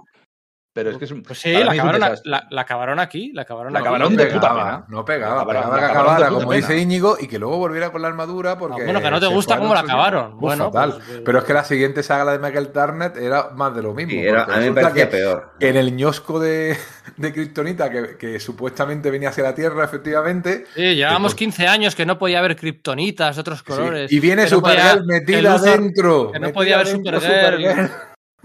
Pero 0.75 0.89
es 0.91 0.97
que 0.97 1.05
es 1.05 1.11
un. 1.11 1.23
Pues 1.23 1.39
sí, 1.39 1.53
la 1.53 1.61
un 1.61 1.69
acabaron, 1.79 2.01
la, 2.25 2.47
la 2.49 2.61
acabaron 2.61 2.99
aquí, 2.99 3.31
la 3.33 3.43
acabaron 3.43 3.71
La 3.71 3.79
aquí. 3.79 3.85
acabaron 3.87 4.13
no 4.13 4.21
de 4.21 4.25
puta 4.27 4.49
pegaba, 4.49 4.63
pena. 4.65 4.85
no 4.89 5.05
pegaba, 5.05 5.35
La 5.37 5.45
pegaba 5.47 5.69
la 5.75 5.79
que 5.79 5.85
acabara, 5.85 6.15
puta 6.17 6.27
como 6.27 6.49
pena. 6.49 6.55
dice 6.67 6.77
Íñigo, 6.77 7.17
y 7.17 7.27
que 7.29 7.39
luego 7.39 7.57
volviera 7.57 7.91
con 7.93 8.01
la 8.01 8.09
armadura 8.09 8.57
porque... 8.57 8.81
Ah, 8.81 8.83
bueno, 8.83 9.01
que 9.01 9.09
no 9.09 9.19
te 9.21 9.27
gusta 9.27 9.57
cómo 9.57 9.73
la 9.73 9.79
acabaron. 9.79 10.37
Bueno, 10.37 10.65
fatal. 10.73 10.95
pues, 10.97 11.09
eh, 11.17 11.21
Pero 11.23 11.39
es 11.39 11.45
que 11.45 11.53
la 11.53 11.63
siguiente 11.63 12.03
saga, 12.03 12.25
la 12.25 12.31
de 12.33 12.39
Michael 12.39 12.73
Turner, 12.73 13.13
era 13.17 13.51
más 13.55 13.73
de 13.73 13.83
lo 13.83 13.93
mismo. 13.93 14.11
Sí, 14.11 14.19
era- 14.19 14.43
porque 14.45 14.59
a 14.59 14.61
mí 14.61 14.69
me 14.69 14.81
parecía 14.81 15.05
que- 15.09 15.11
peor. 15.17 15.51
que 15.57 15.69
en 15.69 15.77
el 15.77 15.95
ñosco 15.95 16.39
de, 16.41 16.75
de 17.15 17.31
Kryptonita, 17.33 17.89
que, 17.89 18.17
que 18.17 18.39
supuestamente 18.41 19.09
venía 19.09 19.29
hacia 19.29 19.45
la 19.45 19.55
Tierra, 19.55 19.85
efectivamente, 19.85 20.65
Sí, 20.75 20.95
llevamos 20.95 21.31
por- 21.31 21.39
15 21.39 21.67
años 21.69 21.95
que 21.95 22.05
no 22.05 22.17
podía 22.19 22.39
haber 22.39 22.57
kriptonitas 22.57 23.37
de 23.37 23.39
otros 23.39 23.59
sí, 23.59 23.63
colores. 23.65 24.11
y 24.11 24.19
viene 24.19 24.43
no 24.43 24.49
Supergirl 24.49 25.05
metida 25.05 25.57
dentro. 25.57 26.33
que 26.33 26.39
no 26.39 26.51
podía 26.51 26.75
haber 26.75 26.87
Supergirl. 26.87 27.91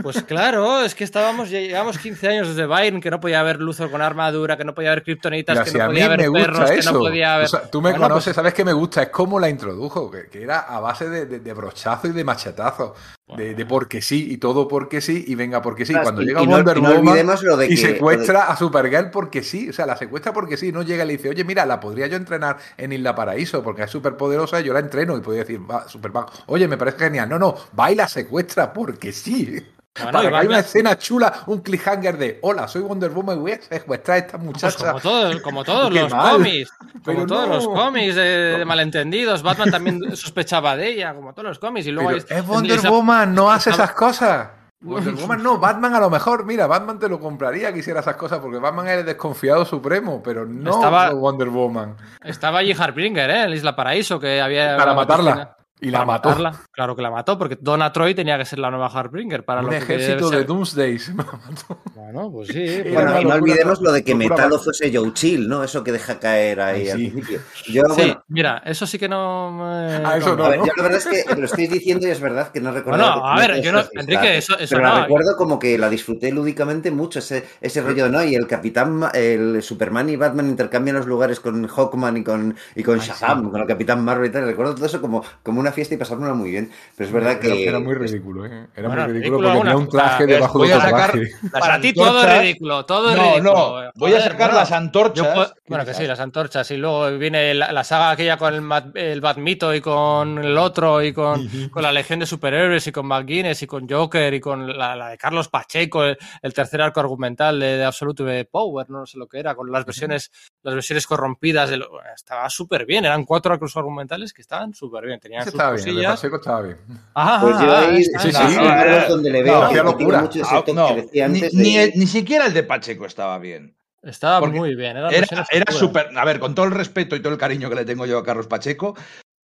Pues 0.03 0.23
claro, 0.23 0.83
es 0.85 0.95
que 0.95 1.05
estábamos, 1.05 1.51
ya 1.51 1.61
llevamos 1.61 1.99
15 1.99 2.29
años 2.29 2.49
desde 2.49 2.67
Byrne, 2.67 3.01
que 3.01 3.11
no 3.11 3.21
podía 3.21 3.41
haber 3.41 3.61
Luthor 3.61 3.91
con 3.91 4.01
armadura, 4.03 4.57
que 4.57 4.65
no 4.65 4.75
podía 4.75 4.93
haber 4.93 5.03
kriptonitas, 5.03 5.61
que 5.61 5.71
si 5.71 5.79
no 5.79 5.85
a 5.85 5.89
mí 5.89 5.93
podía 5.95 6.07
haber 6.07 6.21
me 6.21 6.29
gusta 6.29 6.45
perros, 6.53 6.71
que 6.71 6.79
eso. 6.79 6.93
no 6.93 6.99
podía 7.01 7.35
haber. 7.35 7.47
O 7.47 7.49
sea, 7.49 7.71
tú 7.71 7.81
me 7.83 7.91
Bueno, 7.91 8.05
conoces, 8.09 8.25
pues- 8.25 8.37
sabes 8.37 8.55
que 8.55 8.65
me 8.65 8.73
gusta, 8.73 9.03
es 9.03 9.09
cómo 9.11 9.39
la 9.39 9.49
introdujo, 9.49 10.11
que, 10.11 10.29
que 10.29 10.43
era 10.43 10.61
a 10.61 10.81
base 10.81 11.09
de, 11.09 11.27
de- 11.27 11.41
de 11.41 11.53
brochazo 11.53 12.09
y 12.09 12.13
de 12.13 12.25
machetazo, 12.25 12.95
de, 13.37 13.55
de 13.55 13.67
porque 13.67 14.03
sí, 14.03 14.27
y 14.33 14.39
todo 14.39 14.67
porque 14.67 15.01
sí, 15.01 15.25
y 15.27 15.35
venga 15.37 15.63
porque 15.63 15.87
sí. 15.87 15.95
Cuando 15.95 16.23
y- 16.23 16.27
llega 16.27 16.43
y 16.43 16.47
no- 16.47 16.57
Wonder 16.57 16.79
y 16.79 16.83
no 16.83 16.89
Woman 16.91 17.09
olvidemos 17.09 17.43
lo 17.43 17.57
de 17.57 17.67
y 17.67 17.69
que- 17.71 17.77
secuestra 17.77 18.45
a 18.51 18.57
Supergirl 18.57 19.11
porque 19.11 19.43
sí, 19.43 19.69
o 19.69 19.73
sea, 19.73 19.87
la 19.87 19.97
secuestra 19.97 20.33
porque 20.33 20.57
sí, 20.57 20.73
no 20.73 20.83
llega 20.83 21.05
y 21.05 21.07
le 21.09 21.13
dice, 21.17 21.29
oye, 21.29 21.45
mira, 21.45 21.65
la 21.67 21.79
podría 21.79 22.07
yo 22.09 22.17
entrenar 22.17 22.57
en 22.77 22.93
Isla 22.93 23.15
Paraíso 23.15 23.63
porque 23.63 23.83
es 23.85 23.91
súper 23.91 24.17
poderosa 24.17 24.61
y 24.61 24.65
yo 24.65 24.73
la 24.73 24.81
entreno 24.81 25.17
y 25.17 25.21
podría 25.21 25.43
decir, 25.45 25.61
va, 25.71 25.89
Superman, 25.89 26.25
oye, 26.47 26.67
me 26.67 26.77
parece 26.77 26.99
genial. 26.99 27.29
No, 27.29 27.39
no, 27.39 27.55
va 27.79 27.93
y 27.93 27.95
la 27.95 28.09
secuestra 28.09 28.73
porque 28.73 29.13
sí. 29.13 29.65
Bueno, 30.05 30.13
Para 30.13 30.19
y 30.19 30.23
que 30.23 30.29
haya 30.29 30.37
Batman- 30.37 30.47
una 30.49 30.59
escena 30.61 30.99
chula, 30.99 31.33
un 31.47 31.61
cliffhanger 31.61 32.19
de, 32.19 32.39
hola, 32.43 32.69
soy 32.69 32.83
Wonder 32.83 33.11
Woman 33.11 33.39
y 33.39 33.41
voy 33.41 33.53
a 33.53 33.61
secuestrar 33.63 34.17
a 34.17 34.19
esta 34.21 34.33
Pues 34.39 34.45
muchacha. 34.45 34.87
como 34.89 35.01
todos, 35.01 35.41
como 35.41 35.65
todos 35.65 35.93
los 35.93 36.11
mal. 36.13 36.33
cómics, 36.37 36.73
como 37.05 37.27
todos 37.27 37.49
no. 37.49 37.55
los 37.55 37.69
cómics 37.69 38.15
de, 38.15 38.23
de 38.59 38.65
malentendidos. 38.65 39.43
Batman 39.43 39.71
también 39.71 40.01
sospechaba 40.17 40.77
de 40.77 40.89
ella, 40.89 41.15
como 41.15 41.33
todos 41.33 41.49
los 41.49 41.59
cómics. 41.59 41.87
Y 41.87 41.91
luego 41.93 42.11
hay- 42.11 42.17
es 42.29 42.47
Wonder 42.47 42.79
esa- 42.79 42.91
Woman, 42.91 43.35
no 43.35 43.51
hace 43.51 43.71
esas 43.71 43.93
cosas. 43.93 44.49
Wonder 44.83 45.13
Woman 45.15 45.43
no, 45.43 45.59
Batman 45.59 45.95
a 45.95 46.01
lo 46.01 46.09
mejor, 46.09 46.47
mira, 46.47 46.67
Batman 46.67 46.99
te 46.99 47.07
lo 47.07 47.21
compraría 47.21 47.71
que 47.71 47.81
hiciera 47.81 48.01
esas 48.01 48.17
cosas 48.17 48.39
porque 48.39 48.57
Batman 48.57 48.89
es 48.89 48.99
el 49.01 49.05
desconfiado 49.05 49.67
supremo, 49.67 50.23
pero 50.23 50.47
no 50.47 50.71
Estaba- 50.71 51.11
Wonder 51.11 51.51
Woman. 51.51 51.97
Estaba 52.25 52.61
allí 52.61 52.73
Harbringer, 52.73 53.29
¿eh? 53.29 53.43
En 53.43 53.53
Isla 53.53 53.77
Paraíso, 53.77 54.19
que 54.19 54.41
había. 54.41 54.79
Para 54.79 54.95
matarla. 54.95 55.57
Y 55.83 55.91
la 55.91 56.05
mató. 56.05 56.29
matarla. 56.29 56.61
Claro 56.73 56.95
que 56.97 57.03
la 57.03 57.11
mató, 57.11 57.39
porque 57.39 57.57
Donna 57.61 57.93
Troy 57.93 58.15
tenía 58.15 58.37
que 58.39 58.45
ser 58.45 58.59
la 58.59 58.71
nueva 58.71 58.87
Harbringer. 58.87 59.45
Para 59.45 59.61
Un 59.61 59.67
lo 59.67 59.71
que 59.73 59.79
ejército 59.79 60.31
de 60.31 60.37
ser. 60.39 60.47
Doomsdays. 60.47 61.15
me 61.15 61.25
la 61.25 61.33
mató. 61.49 61.81
Bueno, 61.95 62.31
pues 62.31 62.49
sí. 62.49 62.63
Era 62.65 62.93
Bueno, 62.93 63.21
y 63.21 63.25
no 63.25 63.35
olvidemos 63.35 63.81
lo 63.81 63.93
de 63.93 64.05
que 64.05 64.15
Metalo 64.15 64.59
fuese 64.59 64.91
Joe 64.95 65.13
Chill, 65.15 65.49
¿no? 65.49 65.65
Eso 65.65 65.83
que 65.83 65.93
deja 65.93 66.19
caer 66.19 66.61
ahí 66.61 66.89
al 66.91 66.97
principio. 66.99 67.41
Yo, 67.67 67.83
Sí, 67.91 68.03
bueno, 68.03 68.25
mira, 68.29 68.63
eso 68.67 68.87
sí 68.87 68.99
que 68.99 69.09
no. 69.09 69.53
me- 69.53 69.97
Ah, 70.07 70.17
eso 70.19 70.33
a 70.33 70.37
no, 70.37 70.49
ver, 70.49 70.59
¿no? 70.59 70.67
yo 70.67 70.73
la 70.77 70.83
verdad 70.83 70.99
es 70.99 71.25
que 71.27 71.35
lo 71.37 71.45
estoy 71.47 71.67
diciendo 71.67 72.07
y 72.07 72.11
es 72.11 72.21
verdad 72.21 72.51
que 72.53 72.61
no 72.61 72.73
recuerdo. 72.73 72.99
Bueno, 73.03 73.27
a 73.27 73.37
ver, 73.39 73.63
yo 73.63 73.73
no- 73.73 73.83
Enrique, 73.95 74.37
eso- 74.39 74.59
eso 74.59 74.77
pero 74.77 74.89
la 74.89 74.95
no. 74.97 75.03
recuerdo 75.03 75.37
como 75.37 75.59
que 75.59 75.79
la 75.79 75.89
disfruté 75.89 76.31
lúdicamente 76.33 76.91
mucho, 76.91 77.19
ese, 77.21 77.47
ese 77.61 77.81
rollo, 77.83 78.09
¿no? 78.09 78.23
Y 78.23 78.35
el 78.35 78.47
Capitán, 78.47 79.03
el 79.15 79.63
Superman 79.63 80.09
y 80.11 80.17
Batman 80.17 80.49
intercambian 80.49 80.97
los 80.97 81.07
lugares 81.07 81.41
con 81.41 81.67
Hawkman 81.67 82.17
y 82.19 82.25
con, 82.25 82.57
y 82.75 82.83
con 82.83 82.99
Shazam, 82.99 83.51
con 83.51 83.61
el 83.61 83.67
Capitán 83.67 84.05
Marvel 84.05 84.29
y 84.29 84.33
tal. 84.33 84.45
Recuerdo 84.45 84.75
todo 84.75 84.87
eso 84.87 85.01
como, 85.01 85.25
como 85.43 85.61
una 85.61 85.70
fiesta 85.73 85.95
y 85.95 85.99
pasármelo 85.99 86.35
muy 86.35 86.51
bien. 86.51 86.71
Pero 86.97 87.07
es 87.09 87.13
verdad 87.13 87.33
Era, 87.33 87.41
que. 87.41 87.69
era 87.69 87.79
muy 87.81 87.95
ridículo, 87.95 88.47
¿eh? 88.47 88.67
Era 88.77 88.89
Bueno, 88.89 89.05
muy 89.05 89.13
ridículo 89.15 89.39
ridículo 89.39 89.49
porque 89.49 89.59
una- 89.61 89.71
tenía 89.71 89.77
un 89.77 89.89
traje 89.89 90.25
o 90.25 90.27
sea, 90.27 90.35
debajo 90.37 90.65
de 90.65 90.75
otro 90.75 90.89
traje. 90.89 91.31
Para 91.53 91.81
ti 91.81 91.93
todo 91.93 92.23
es 92.25 92.39
ridículo, 92.41 92.85
todo 92.87 93.11
es 93.11 93.17
No, 93.17 93.23
ridículo. 93.23 93.53
no, 93.85 93.91
voy 93.97 94.13
a 94.15 94.21
sacar 94.21 94.37
bueno, 94.39 94.55
las 94.55 94.73
antorchas. 94.73 95.27
puedo- 95.35 95.55
bueno, 95.69 95.85
que 95.85 95.95
sí, 95.95 96.07
las 96.07 96.21
antorchas. 96.21 96.71
Y 96.71 96.77
luego 96.77 97.11
viene 97.19 97.55
la, 97.55 97.73
la 97.73 97.85
saga 97.85 98.11
aquella 98.11 98.37
con 98.37 98.55
el, 98.55 98.63
Mat- 98.63 98.97
el 98.97 99.21
Batmito 99.21 99.75
y 99.75 99.81
con 99.81 100.39
el 100.39 100.57
otro 100.59 101.03
y 101.03 101.13
con, 101.13 101.49
con 101.71 101.83
la 101.83 101.93
Legión 101.93 102.19
de 102.19 102.27
Superhéroes 102.27 102.87
y 102.87 102.93
con 102.93 103.07
McGuinness 103.07 103.63
y 103.63 103.67
con 103.67 103.89
Joker 103.89 104.35
y 104.35 104.41
con 104.41 104.77
la, 104.77 104.97
la 104.97 105.09
de 105.11 105.19
Carlos 105.19 105.49
Pacheco, 105.49 106.05
el, 106.05 106.19
el 106.43 106.55
tercer 106.55 106.83
arco 106.83 107.01
argumental 107.01 107.61
de, 107.61 107.77
de 107.77 107.85
Absolute 107.85 108.45
Power, 108.47 108.91
no 108.91 109.07
sé 109.07 109.19
lo 109.19 109.29
que 109.29 109.39
era, 109.39 109.55
con 109.55 109.71
las 109.71 109.85
versiones, 109.85 110.31
las 110.63 110.75
versiones 110.75 111.07
corrompidas. 111.07 111.71
De 111.71 111.77
lo- 111.77 111.89
estaba 112.15 112.49
súper 112.51 112.85
bien, 112.87 113.05
eran 113.05 113.25
cuatro 113.25 113.53
arcos 113.53 113.77
argumentales 113.77 114.33
que 114.33 114.43
estaban 114.43 114.75
súper 114.75 115.07
bien. 115.07 115.21
Tenían 115.21 115.45
sus 115.45 115.60
estaba 115.61 115.77
bien, 115.77 115.89
el 115.89 115.97
de. 115.97 116.05
Pacheco 116.09 116.37
estaba 116.37 116.63
bien. 116.63 116.77
Ah, 117.15 117.39
Pues 117.43 117.59
yo 117.61 117.71
ah, 117.73 117.81
ahí 117.81 118.05
sí, 118.05 118.57
números 118.57 119.09
donde 119.09 119.31
le 119.31 119.43
veo 119.43 119.73
no, 119.73 119.83
locura. 119.85 120.29
Ah, 120.45 120.65
no, 120.75 120.95
decía 120.97 121.29
ni, 121.29 122.07
siquiera 122.07 122.47
el 122.47 122.55
de 122.55 122.63
Pacheco 122.63 123.07
estaba 123.07 123.39
bien. 123.39 123.77
Estaba 124.03 124.41
Porque 124.41 124.59
muy 124.59 124.75
bien. 124.75 124.97
Era, 124.97 125.73
súper. 125.73 126.17
A 126.17 126.25
ver, 126.25 126.41
con 126.41 126.55
todo 126.55 126.67
el 126.67 126.73
respeto 126.73 127.17
y 127.17 127.21
todo 127.21 127.33
el 127.33 127.39
cariño 127.39 127.69
que 127.69 127.77
le 127.77 127.85
tengo 127.85 128.07
yo 128.07 128.19
a 128.19 128.25
Carlos 128.25 128.47
Pacheco, 128.47 128.97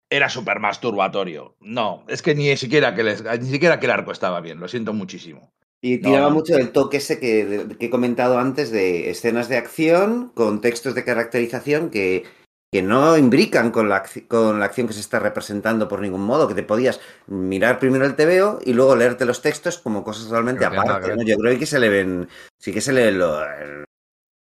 era 0.09 0.29
súper 0.29 0.59
masturbatorio. 0.59 1.55
No, 1.59 2.05
es 2.07 2.21
que 2.21 2.33
ni 2.33 2.55
siquiera 2.55 2.95
que, 2.95 3.03
les- 3.03 3.23
ni 3.41 3.49
siquiera 3.49 3.79
que 3.79 3.87
el 3.87 3.91
arco 3.91 4.11
estaba 4.11 4.39
bien, 4.39 4.59
lo 4.59 4.67
siento 4.67 4.93
muchísimo. 4.93 5.51
Y 5.81 5.97
tiraba 5.99 6.29
no. 6.29 6.35
mucho 6.35 6.55
del 6.55 6.71
toque 6.71 6.97
ese 6.97 7.19
que, 7.19 7.67
que 7.77 7.85
he 7.85 7.89
comentado 7.89 8.39
antes 8.39 8.71
de 8.71 9.09
escenas 9.11 9.47
de 9.47 9.57
acción 9.57 10.31
con 10.33 10.61
textos 10.61 10.95
de 10.95 11.03
caracterización 11.03 11.89
que, 11.91 12.23
que 12.71 12.81
no 12.81 13.17
imbrican 13.17 13.71
con 13.71 13.87
la, 13.87 14.03
con 14.27 14.59
la 14.59 14.65
acción 14.65 14.87
que 14.87 14.93
se 14.93 14.99
está 14.99 15.19
representando 15.19 15.87
por 15.87 16.01
ningún 16.01 16.21
modo, 16.21 16.47
que 16.47 16.53
te 16.53 16.63
podías 16.63 16.99
mirar 17.27 17.79
primero 17.79 18.05
el 18.05 18.15
TVO 18.15 18.59
y 18.63 18.73
luego 18.73 18.95
leerte 18.95 19.25
los 19.25 19.41
textos 19.41 19.77
como 19.77 20.03
cosas 20.03 20.27
totalmente 20.27 20.65
aparte. 20.65 21.15
¿no? 21.15 21.23
Yo 21.23 21.37
creo 21.37 21.57
que 21.57 21.65
se 21.65 21.79
le 21.79 21.89
ven, 21.89 22.27
sí 22.59 22.73
que 22.73 22.81
se 22.81 22.91
le 22.91 23.05
ven 23.05 23.19
lo- 23.19 23.41
el- 23.43 23.85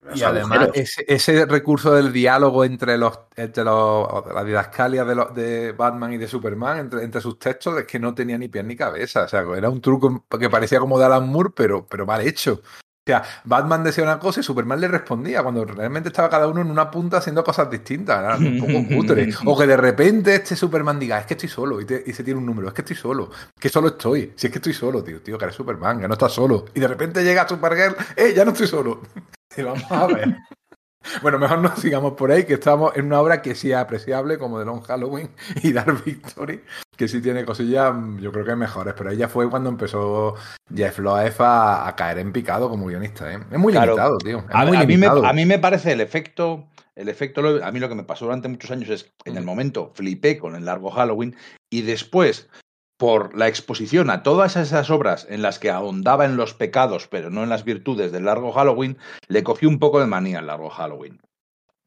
los 0.03 0.19
Y 0.19 0.23
además, 0.23 0.69
ese, 0.73 1.05
ese 1.07 1.45
recurso 1.45 1.93
del 1.93 2.11
diálogo 2.13 2.63
entre 2.63 2.97
los 2.97 3.19
entre 3.35 3.63
los, 3.63 4.07
la 4.33 4.43
didascalia 4.43 5.03
de, 5.05 5.15
los, 5.15 5.35
de 5.35 5.73
Batman 5.73 6.13
y 6.13 6.17
de 6.17 6.27
Superman, 6.27 6.77
entre, 6.79 7.03
entre 7.03 7.21
sus 7.21 7.37
textos, 7.37 7.77
es 7.77 7.85
que 7.85 7.99
no 7.99 8.15
tenía 8.15 8.37
ni 8.37 8.47
pies 8.47 8.65
ni 8.65 8.75
cabeza. 8.75 9.23
O 9.23 9.27
sea, 9.27 9.43
era 9.55 9.69
un 9.69 9.81
truco 9.81 10.25
que 10.39 10.49
parecía 10.49 10.79
como 10.79 10.97
de 10.97 11.05
Alan 11.05 11.27
Moore, 11.27 11.51
pero, 11.55 11.85
pero 11.85 12.05
mal 12.05 12.25
hecho. 12.25 12.61
Sea, 13.07 13.23
Batman 13.43 13.83
decía 13.83 14.03
una 14.03 14.19
cosa 14.19 14.39
y 14.39 14.43
Superman 14.43 14.79
le 14.79 14.87
respondía, 14.87 15.41
cuando 15.43 15.65
realmente 15.65 16.09
estaba 16.09 16.29
cada 16.29 16.47
uno 16.47 16.61
en 16.61 16.69
una 16.71 16.91
punta 16.91 17.17
haciendo 17.17 17.43
cosas 17.43 17.69
distintas. 17.69 18.19
Era 18.23 18.37
un 18.37 18.59
poco 18.59 18.87
cutre. 18.95 19.29
O 19.45 19.57
que 19.57 19.65
de 19.67 19.77
repente 19.77 20.35
este 20.35 20.55
Superman 20.55 20.99
diga, 20.99 21.19
es 21.19 21.25
que 21.25 21.33
estoy 21.33 21.49
solo, 21.49 21.81
y, 21.81 21.85
te- 21.85 22.03
y 22.05 22.13
se 22.13 22.23
tiene 22.23 22.39
un 22.39 22.45
número, 22.45 22.67
es 22.67 22.73
que 22.73 22.81
estoy 22.81 22.95
solo, 22.95 23.31
que 23.59 23.69
solo 23.69 23.87
estoy, 23.89 24.33
si 24.35 24.47
es 24.47 24.51
que 24.53 24.59
estoy 24.59 24.73
solo, 24.73 25.03
tío, 25.03 25.21
tío, 25.21 25.37
que 25.37 25.45
eres 25.45 25.55
Superman, 25.55 25.99
que 25.99 26.07
no 26.07 26.13
estás 26.13 26.33
solo. 26.33 26.65
Y 26.75 26.79
de 26.79 26.87
repente 26.87 27.23
llega 27.23 27.47
Supergirl, 27.47 27.95
¡eh, 28.15 28.33
ya 28.35 28.45
no 28.45 28.51
estoy 28.51 28.67
solo! 28.67 29.01
Y 29.57 29.63
vamos 29.63 29.83
a 29.89 30.05
ver. 30.05 30.35
Bueno, 31.21 31.39
mejor 31.39 31.59
no 31.59 31.75
sigamos 31.75 32.13
por 32.13 32.31
ahí, 32.31 32.45
que 32.45 32.55
estamos 32.55 32.95
en 32.95 33.05
una 33.05 33.19
obra 33.21 33.41
que 33.41 33.55
sí 33.55 33.71
es 33.71 33.77
apreciable, 33.77 34.37
como 34.37 34.59
The 34.59 34.65
Long 34.65 34.81
Halloween 34.83 35.29
y 35.63 35.71
Dark 35.73 36.03
Victory, 36.05 36.61
que 36.95 37.07
sí 37.07 37.21
tiene 37.21 37.45
cosillas, 37.45 37.93
mm, 37.93 38.19
yo 38.19 38.31
creo 38.31 38.45
que 38.45 38.55
mejores, 38.55 38.93
pero 38.97 39.09
ahí 39.09 39.17
ya 39.17 39.27
fue 39.29 39.49
cuando 39.49 39.69
empezó 39.69 40.35
Jeff 40.73 40.99
Loeb 40.99 41.41
a, 41.41 41.87
a 41.87 41.95
caer 41.95 42.19
en 42.19 42.31
picado 42.31 42.69
como 42.69 42.85
guionista, 42.87 43.31
¿eh? 43.33 43.39
Es 43.51 43.57
muy 43.59 43.73
Claro. 43.73 43.93
limitado, 43.93 44.17
tío. 44.19 44.43
A, 44.51 44.65
muy 44.65 44.77
a 44.77 44.79
mí 44.81 44.85
me, 44.87 44.93
limitado. 44.93 45.25
a 45.25 45.33
mí 45.33 45.45
me 45.45 45.59
parece 45.59 45.91
el 45.91 46.01
efecto, 46.01 46.65
el 46.95 47.09
efecto, 47.09 47.41
a 47.63 47.71
mí 47.71 47.79
lo 47.79 47.89
que 47.89 47.95
me 47.95 48.03
pasó 48.03 48.25
durante 48.25 48.47
muchos 48.47 48.71
años 48.71 48.89
es, 48.89 49.11
en 49.25 49.37
el 49.37 49.43
momento 49.43 49.91
flipé 49.93 50.37
con 50.37 50.55
el 50.55 50.65
largo 50.65 50.89
Halloween 50.91 51.35
y 51.69 51.81
después, 51.83 52.49
por 52.97 53.37
la 53.37 53.47
exposición 53.47 54.09
a 54.09 54.23
todas 54.23 54.55
esas 54.55 54.89
obras 54.89 55.27
en 55.29 55.41
las 55.41 55.59
que 55.59 55.69
ahondaba 55.69 56.25
en 56.25 56.35
los 56.35 56.53
pecados, 56.53 57.07
pero 57.07 57.29
no 57.29 57.43
en 57.43 57.49
las 57.49 57.63
virtudes 57.63 58.11
del 58.11 58.25
largo 58.25 58.51
Halloween, 58.51 58.97
le 59.27 59.43
cogí 59.43 59.65
un 59.65 59.79
poco 59.79 59.99
de 59.99 60.07
manía 60.07 60.39
al 60.39 60.47
largo 60.47 60.69
Halloween. 60.69 61.21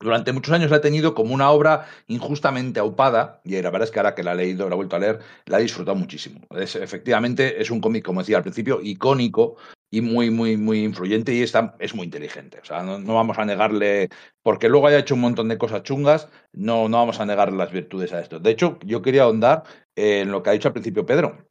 Durante 0.02 0.32
muchos 0.32 0.54
años 0.54 0.70
la 0.70 0.78
he 0.78 0.80
tenido 0.80 1.14
como 1.14 1.34
una 1.34 1.50
obra 1.50 1.86
injustamente 2.06 2.80
aupada, 2.80 3.42
y 3.44 3.60
la 3.60 3.70
verdad 3.70 3.88
es 3.88 3.90
que 3.90 3.98
ahora 3.98 4.14
que 4.14 4.22
la 4.22 4.32
he 4.32 4.36
leído, 4.36 4.66
la 4.66 4.74
he 4.74 4.76
vuelto 4.76 4.96
a 4.96 5.00
leer, 5.00 5.18
la 5.44 5.58
he 5.58 5.62
disfrutado 5.62 5.94
muchísimo. 5.94 6.40
Es, 6.56 6.74
efectivamente, 6.74 7.60
es 7.60 7.70
un 7.70 7.82
cómic, 7.82 8.02
como 8.02 8.20
decía 8.20 8.38
al 8.38 8.42
principio, 8.42 8.80
icónico 8.82 9.56
y 9.90 10.00
muy, 10.00 10.30
muy, 10.30 10.56
muy 10.56 10.84
influyente 10.84 11.34
y 11.34 11.42
está, 11.42 11.74
es 11.80 11.94
muy 11.94 12.04
inteligente. 12.04 12.60
O 12.62 12.64
sea, 12.64 12.82
no, 12.82 12.98
no 12.98 13.14
vamos 13.14 13.38
a 13.38 13.44
negarle, 13.44 14.08
porque 14.42 14.68
luego 14.68 14.86
haya 14.86 14.98
hecho 14.98 15.14
un 15.14 15.20
montón 15.20 15.48
de 15.48 15.58
cosas 15.58 15.82
chungas, 15.82 16.28
no, 16.52 16.88
no 16.88 16.98
vamos 16.98 17.20
a 17.20 17.26
negarle 17.26 17.56
las 17.56 17.72
virtudes 17.72 18.12
a 18.12 18.20
esto. 18.20 18.38
De 18.38 18.50
hecho, 18.50 18.78
yo 18.84 19.02
quería 19.02 19.24
ahondar 19.24 19.64
en 19.96 20.30
lo 20.30 20.42
que 20.42 20.50
ha 20.50 20.52
dicho 20.52 20.68
al 20.68 20.74
principio 20.74 21.06
Pedro, 21.06 21.46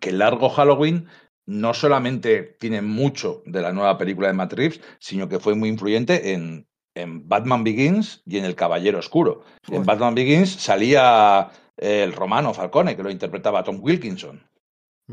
que 0.00 0.10
el 0.10 0.18
largo 0.18 0.48
Halloween 0.48 1.08
no 1.46 1.74
solamente 1.74 2.56
tiene 2.58 2.80
mucho 2.80 3.42
de 3.44 3.60
la 3.60 3.72
nueva 3.72 3.98
película 3.98 4.28
de 4.28 4.34
Matt 4.34 4.52
Reeves, 4.54 4.80
sino 4.98 5.28
que 5.28 5.40
fue 5.40 5.54
muy 5.54 5.68
influyente 5.68 6.32
en, 6.32 6.66
en 6.94 7.28
Batman 7.28 7.64
Begins 7.64 8.22
y 8.24 8.38
en 8.38 8.44
El 8.44 8.54
Caballero 8.54 8.98
Oscuro. 8.98 9.42
En. 9.68 9.84
Batman 9.84 10.14
Begins 10.14 10.50
salía 10.50 11.50
eh, 11.76 12.04
el 12.04 12.12
romano 12.12 12.54
Falcone, 12.54 12.96
que 12.96 13.02
lo 13.02 13.10
interpretaba 13.10 13.64
Tom 13.64 13.78
Wilkinson. 13.80 14.42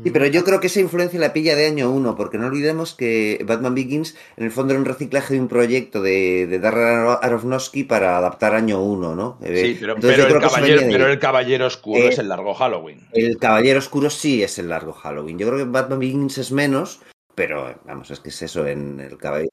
Sí, 0.02 0.10
pero 0.10 0.26
yo 0.26 0.42
creo 0.42 0.58
que 0.58 0.68
esa 0.68 0.80
influencia 0.80 1.20
la 1.20 1.34
pilla 1.34 1.54
de 1.54 1.66
año 1.66 1.90
uno, 1.90 2.16
porque 2.16 2.38
no 2.38 2.46
olvidemos 2.46 2.94
que 2.94 3.44
Batman 3.46 3.74
Begins 3.74 4.16
en 4.38 4.44
el 4.44 4.50
fondo 4.50 4.72
era 4.72 4.80
un 4.80 4.86
reciclaje 4.86 5.34
de 5.34 5.40
un 5.40 5.48
proyecto 5.48 6.00
de, 6.00 6.46
de 6.46 6.58
Darren 6.58 7.18
Aronofsky 7.20 7.84
para 7.84 8.16
adaptar 8.16 8.54
año 8.54 8.82
uno, 8.82 9.14
¿no? 9.14 9.38
Eh, 9.42 9.76
Sí, 9.76 9.78
pero, 9.78 10.40
caballero, 10.40 11.06
el 11.06 11.18
Caballero 11.18 11.66
Oscuro 11.66 12.00
Eh, 12.00 12.08
es 12.08 12.18
el 12.18 12.28
largo 12.28 12.54
Halloween. 12.54 13.06
El 13.12 13.36
Caballero 13.36 13.80
Oscuro 13.80 14.08
sí 14.08 14.42
es 14.42 14.58
el 14.58 14.70
largo 14.70 14.94
Halloween. 14.94 15.38
Yo 15.38 15.46
creo 15.48 15.58
que 15.58 15.70
Batman 15.70 15.98
Begins 15.98 16.38
es 16.38 16.52
menos, 16.52 17.00
pero 17.34 17.78
vamos, 17.84 18.10
es 18.10 18.20
que 18.20 18.30
es 18.30 18.40
eso 18.40 18.66
en 18.66 18.98
el 18.98 19.18
Caballero. 19.18 19.50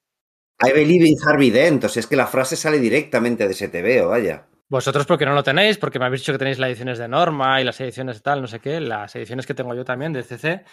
I 0.61 0.71
believe 0.71 1.05
in 1.05 1.15
Harvey 1.25 1.51
Dent, 1.51 1.83
o 1.83 1.89
sea, 1.89 1.99
es 1.99 2.07
que 2.07 2.15
la 2.17 2.27
frase 2.27 2.55
sale 2.55 2.79
directamente 2.79 3.45
de 3.45 3.53
ese 3.53 3.67
TVO, 3.69 4.09
vaya. 4.09 4.45
Vosotros 4.69 5.07
porque 5.07 5.25
no 5.25 5.33
lo 5.33 5.43
tenéis, 5.43 5.79
porque 5.79 5.97
me 5.97 6.05
habéis 6.05 6.21
dicho 6.21 6.31
que 6.31 6.37
tenéis 6.37 6.59
las 6.59 6.69
ediciones 6.69 6.99
de 6.99 7.07
Norma 7.07 7.59
y 7.59 7.63
las 7.63 7.81
ediciones 7.81 8.17
de 8.17 8.21
tal, 8.21 8.41
no 8.41 8.47
sé 8.47 8.59
qué, 8.59 8.79
las 8.79 9.15
ediciones 9.15 9.47
que 9.47 9.55
tengo 9.55 9.73
yo 9.73 9.83
también 9.83 10.13
de 10.13 10.21
CC. 10.21 10.63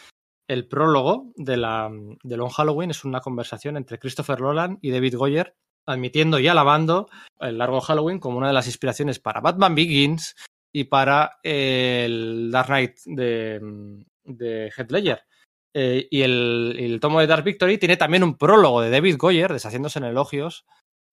El 0.47 0.69
prólogo 0.69 1.33
de, 1.37 1.57
la, 1.57 1.91
de 2.23 2.37
Long 2.37 2.51
Halloween 2.51 2.91
es 2.91 3.05
una 3.05 3.21
conversación 3.21 3.77
entre 3.79 3.99
Christopher 3.99 4.41
Nolan 4.41 4.79
y 4.83 4.91
David 4.91 5.17
Goyer, 5.17 5.57
admitiendo 5.87 6.39
y 6.39 6.47
alabando 6.47 7.09
el 7.41 7.57
largo 7.57 7.81
Halloween 7.81 8.21
como 8.21 8.37
una 8.37 8.49
de 8.49 8.53
las 8.53 8.67
inspiraciones 8.67 9.19
para 9.19 9.41
Batman 9.41 9.75
Begins 9.75 10.37
y 10.73 10.85
para 10.85 11.39
el 11.43 12.51
Dark 12.53 12.69
Knight 12.69 12.99
de, 13.07 13.61
de 14.25 14.73
Heath 14.77 14.91
Ledger. 14.91 15.23
Eh, 15.73 16.07
y 16.11 16.21
el, 16.21 16.77
el 16.79 17.01
tomo 17.01 17.21
de 17.21 17.27
Dark 17.27 17.45
Victory 17.45 17.79
tiene 17.79 17.97
también 17.97 18.25
un 18.25 18.37
prólogo 18.37 18.83
de 18.83 18.91
David 18.91 19.17
Goyer, 19.17 19.53
deshaciéndose 19.53 19.99
en 19.99 20.05
elogios 20.05 20.67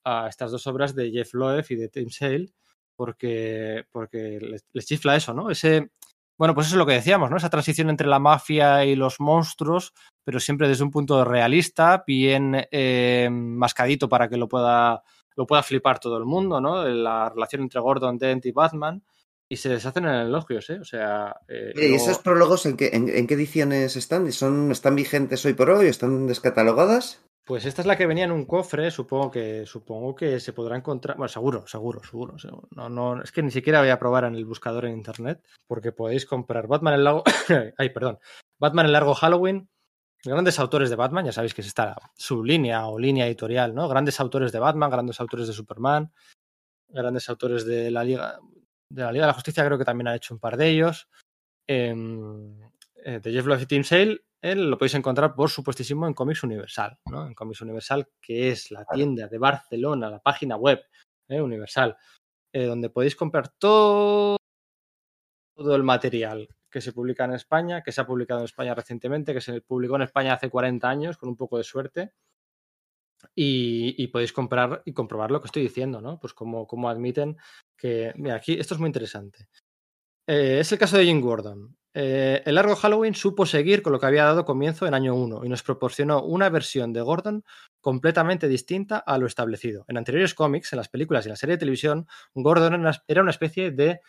a 0.04 0.28
estas 0.28 0.52
dos 0.52 0.68
obras 0.68 0.96
de 0.96 1.12
Jeff 1.12 1.34
Loeb 1.34 1.66
y 1.70 1.76
de 1.76 1.88
Tim 1.88 2.10
Sale, 2.10 2.54
porque, 2.96 3.86
porque 3.92 4.40
les, 4.42 4.64
les 4.74 4.86
chifla 4.86 5.16
eso, 5.16 5.34
¿no? 5.34 5.50
Ese, 5.50 5.90
bueno, 6.38 6.54
pues 6.56 6.68
eso 6.68 6.76
es 6.76 6.80
lo 6.80 6.86
que 6.86 6.94
decíamos, 6.94 7.30
¿no? 7.30 7.38
Esa 7.38 7.50
transición 7.50 7.90
entre 7.90 8.08
la 8.08 8.20
mafia 8.20 8.86
y 8.86 8.96
los 8.96 9.20
monstruos, 9.20 9.94
pero 10.26 10.40
siempre 10.40 10.68
desde 10.68 10.84
un 10.84 10.92
punto 10.92 11.24
realista, 11.26 12.04
bien 12.06 12.66
eh, 12.72 13.30
mascadito 13.32 14.08
para 14.10 14.28
que 14.30 14.38
lo 14.38 14.48
pueda, 14.48 15.04
lo 15.36 15.46
pueda 15.46 15.64
flipar 15.64 16.00
todo 16.00 16.18
el 16.18 16.26
mundo, 16.26 16.60
¿no? 16.62 16.84
La 16.86 17.30
relación 17.30 17.62
entre 17.64 17.80
Gordon, 17.82 18.18
Dent 18.18 18.46
y 18.46 18.52
Batman. 18.52 19.04
Y 19.50 19.58
se 19.58 19.70
deshacen 19.70 20.06
en 20.06 20.16
elogios, 20.16 20.68
¿eh? 20.72 20.80
O 20.80 20.86
sea. 20.86 21.36
eh, 21.48 21.74
¿Y 21.76 21.80
luego- 21.90 21.96
esos 21.98 22.18
prólogos 22.20 22.66
en 22.66 22.76
qué, 22.78 22.90
en, 22.94 23.10
en 23.10 23.28
qué 23.28 23.36
ediciones 23.36 23.96
están? 23.98 24.32
¿Son, 24.32 24.72
¿Están 24.72 24.96
vigentes 24.96 25.46
hoy 25.46 25.54
por 25.54 25.70
hoy? 25.70 25.88
¿Están 25.88 26.26
descatalogadas? 26.26 27.22
Pues 27.46 27.66
esta 27.66 27.82
es 27.82 27.88
la 27.88 27.98
que 27.98 28.08
venía 28.08 28.24
en 28.24 28.32
un 28.32 28.46
cofre, 28.46 28.90
supongo 28.90 29.30
que 29.30 29.66
supongo 29.66 30.16
que 30.16 30.40
se 30.40 30.54
podrá 30.54 30.78
encontrar, 30.78 31.18
bueno, 31.18 31.28
seguro, 31.28 31.68
seguro, 31.68 32.02
seguro. 32.02 32.38
No, 32.72 32.88
no, 32.88 33.22
es 33.22 33.34
que 33.34 33.44
ni 33.44 33.52
siquiera 33.52 33.82
voy 33.82 33.90
a 33.90 34.00
probar 34.00 34.24
en 34.24 34.36
el 34.36 34.46
buscador 34.46 34.86
en 34.86 34.94
internet, 34.94 35.44
porque 35.68 35.92
podéis 35.92 36.26
comprar 36.26 36.68
Batman 36.68 36.94
el 36.94 37.04
largo, 37.04 37.24
ay, 37.78 37.90
perdón, 37.90 38.20
Batman 38.60 38.86
el 38.86 38.94
largo 38.94 39.14
Halloween, 39.14 39.68
grandes 40.24 40.58
autores 40.58 40.90
de 40.90 40.96
Batman, 40.96 41.26
ya 41.26 41.34
sabéis 41.34 41.54
que 41.54 41.60
es 41.60 41.68
esta 41.68 41.98
sublínea 42.16 42.88
o 42.88 42.98
línea 42.98 43.28
editorial, 43.28 43.76
¿no? 43.76 43.90
Grandes 43.90 44.22
autores 44.22 44.54
de 44.54 44.60
Batman, 44.60 44.90
grandes 44.90 45.20
autores 45.20 45.48
de 45.48 45.54
Superman, 45.54 46.14
grandes 46.88 47.28
autores 47.28 47.66
de 47.66 47.92
la 47.92 48.06
Liga 48.06 48.40
de 48.90 49.02
la 49.02 49.12
Liga 49.12 49.26
de 49.26 49.32
la 49.32 49.34
Justicia, 49.34 49.66
creo 49.66 49.78
que 49.78 49.86
también 49.86 50.08
han 50.08 50.16
hecho 50.16 50.34
un 50.34 50.40
par 50.40 50.56
de 50.56 50.70
ellos. 50.70 51.10
Em, 51.68 52.58
eh, 53.04 53.20
de 53.20 53.32
Jeff 53.32 53.46
Loeb 53.46 53.62
y 53.62 53.66
Tim 53.66 53.84
Sale, 53.84 54.22
eh, 54.44 54.56
lo 54.56 54.78
podéis 54.78 54.96
encontrar, 54.96 55.34
por 55.34 55.50
supuestísimo, 55.50 56.06
en 56.06 56.14
Comics 56.14 56.44
Universal, 56.44 57.00
¿no? 57.10 57.26
En 57.26 57.34
Comics 57.34 57.62
Universal, 57.62 58.10
que 58.22 58.50
es 58.50 58.72
la 58.72 58.84
tienda 58.86 59.30
de 59.30 59.38
Barcelona, 59.38 60.10
la 60.10 60.20
página 60.20 60.58
web 60.58 60.84
eh, 61.30 61.40
Universal, 61.40 61.96
eh, 62.54 62.66
donde 62.66 62.90
podéis 62.90 63.16
comprar 63.16 63.54
todo, 63.58 64.36
todo 65.56 65.76
el 65.78 65.84
material 65.84 66.50
que 66.70 66.82
se 66.82 66.92
publica 66.92 67.24
en 67.24 67.34
España, 67.34 67.84
que 67.84 67.94
se 67.94 68.02
ha 68.02 68.06
publicado 68.06 68.42
en 68.42 68.46
España 68.46 68.76
recientemente, 68.76 69.34
que 69.34 69.40
se 69.40 69.62
publicó 69.62 69.96
en 69.96 70.02
España 70.02 70.34
hace 70.34 70.50
40 70.50 70.90
años, 70.90 71.18
con 71.18 71.30
un 71.30 71.38
poco 71.38 71.58
de 71.58 71.64
suerte. 71.64 72.12
Y, 73.34 73.96
y 73.98 74.08
podéis 74.08 74.34
comprar 74.34 74.82
y 74.84 74.92
comprobar 74.92 75.32
lo 75.32 75.40
que 75.40 75.46
estoy 75.46 75.62
diciendo, 75.62 76.02
¿no? 76.02 76.20
Pues 76.20 76.34
como, 76.34 76.68
como 76.68 76.90
admiten 76.90 77.38
que. 77.78 78.12
Mira, 78.18 78.36
aquí 78.36 78.60
esto 78.60 78.74
es 78.74 78.80
muy 78.82 78.88
interesante. 78.88 79.48
Eh, 80.28 80.60
es 80.60 80.72
el 80.74 80.80
caso 80.80 80.98
de 80.98 81.06
Jim 81.06 81.22
Gordon. 81.22 81.78
Eh, 81.96 82.42
el 82.46 82.56
largo 82.56 82.76
Halloween 82.76 83.14
supo 83.14 83.46
seguir 83.46 83.84
con 83.84 83.94
lo 83.94 84.00
que 84.00 84.08
había 84.08 84.24
dado 84.24 84.46
comienzo 84.46 84.88
en 84.88 84.96
año 84.96 85.14
1 85.14 85.46
y 85.46 85.50
nos 85.50 85.62
proporcionó 85.62 86.24
una 86.24 86.50
versión 86.50 86.92
de 86.92 87.02
Gordon 87.02 87.44
completamente 87.82 88.48
distinta 88.48 88.98
a 88.98 89.18
lo 89.20 89.28
establecido. 89.28 89.86
En 89.88 89.98
anteriores 89.98 90.34
cómics, 90.34 90.74
en 90.74 90.78
las 90.78 90.90
películas 90.90 91.26
y 91.26 91.30
en 91.30 91.34
la 91.34 91.36
serie 91.36 91.56
de 91.56 91.60
televisión, 91.60 92.08
Gordon 92.34 92.74
era 93.08 93.22
una, 93.22 93.30
especie 93.30 93.70
de 93.70 94.02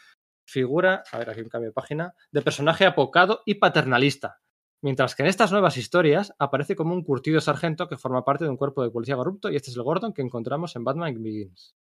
figura, 0.46 1.02
a 1.12 1.18
ver 1.18 1.28
aquí 1.28 1.42
un 1.42 1.48
cambio 1.48 1.70
de 1.70 1.74
página, 1.74 2.14
de 2.30 2.40
personaje 2.40 2.86
apocado 2.86 3.42
y 3.44 3.56
paternalista. 3.56 4.40
Mientras 4.82 5.14
que 5.14 5.22
en 5.22 5.28
estas 5.28 5.52
nuevas 5.52 5.76
historias 5.76 6.34
aparece 6.38 6.76
como 6.76 6.94
un 6.94 7.04
curtido 7.04 7.40
sargento 7.40 7.88
que 7.88 7.96
forma 7.96 8.24
parte 8.24 8.44
de 8.44 8.50
un 8.50 8.56
cuerpo 8.56 8.82
de 8.82 8.90
policía 8.90 9.16
corrupto 9.16 9.50
y 9.50 9.56
este 9.56 9.70
es 9.70 9.76
el 9.76 9.82
Gordon 9.82 10.12
que 10.12 10.22
encontramos 10.22 10.76
en 10.76 10.84
Batman 10.84 11.22
Begins. 11.22 11.74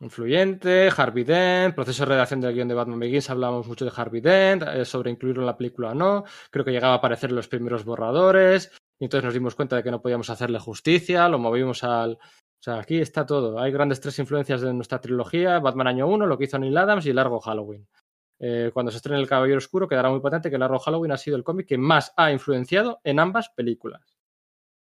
Influyente, 0.00 0.88
Harvey 0.96 1.24
Dent, 1.24 1.74
proceso 1.74 2.04
de 2.04 2.12
redacción 2.12 2.40
del 2.40 2.54
guion 2.54 2.68
de 2.68 2.74
Batman 2.74 2.98
Begins, 2.98 3.28
hablábamos 3.28 3.66
mucho 3.66 3.84
de 3.84 3.92
Harvey 3.94 4.22
Dent, 4.22 4.62
eh, 4.62 4.84
sobre 4.86 5.10
incluirlo 5.10 5.42
en 5.42 5.46
la 5.46 5.56
película 5.58 5.90
o 5.90 5.94
no, 5.94 6.24
creo 6.50 6.64
que 6.64 6.72
llegaba 6.72 6.94
a 6.94 6.96
aparecer 6.96 7.28
en 7.30 7.36
los 7.36 7.48
primeros 7.48 7.84
borradores, 7.84 8.72
y 8.98 9.04
entonces 9.04 9.24
nos 9.24 9.34
dimos 9.34 9.54
cuenta 9.54 9.76
de 9.76 9.82
que 9.82 9.90
no 9.90 10.00
podíamos 10.00 10.30
hacerle 10.30 10.58
justicia, 10.58 11.28
lo 11.28 11.38
movimos 11.38 11.84
al... 11.84 12.12
O 12.12 12.62
sea, 12.62 12.78
aquí 12.78 12.98
está 12.98 13.24
todo. 13.24 13.58
Hay 13.58 13.72
grandes 13.72 14.02
tres 14.02 14.18
influencias 14.18 14.60
de 14.60 14.74
nuestra 14.74 15.00
trilogía, 15.00 15.58
Batman 15.60 15.86
Año 15.86 16.06
1, 16.08 16.26
lo 16.26 16.36
que 16.36 16.44
hizo 16.44 16.58
Neil 16.58 16.76
Adams 16.76 17.06
y 17.06 17.12
Largo 17.14 17.40
Halloween. 17.40 17.88
Eh, 18.38 18.70
cuando 18.74 18.90
se 18.90 18.98
estrene 18.98 19.18
El 19.18 19.28
Caballero 19.28 19.56
Oscuro 19.56 19.88
quedará 19.88 20.10
muy 20.10 20.20
patente 20.20 20.50
que 20.50 20.58
Largo 20.58 20.78
Halloween 20.78 21.12
ha 21.12 21.16
sido 21.16 21.38
el 21.38 21.44
cómic 21.44 21.66
que 21.66 21.78
más 21.78 22.12
ha 22.16 22.30
influenciado 22.32 23.00
en 23.04 23.18
ambas 23.18 23.48
películas. 23.48 24.19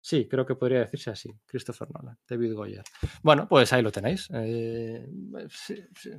Sí, 0.05 0.29
creo 0.29 0.45
que 0.45 0.55
podría 0.55 0.81
decirse 0.81 1.09
así. 1.09 1.35
Christopher 1.47 1.89
Nolan, 1.91 2.19
David 2.29 2.53
Goyer. 2.53 2.85
Bueno, 3.23 3.49
pues 3.49 3.73
ahí 3.73 3.81
lo 3.81 3.91
tenéis. 3.91 4.29
Eh, 4.35 5.09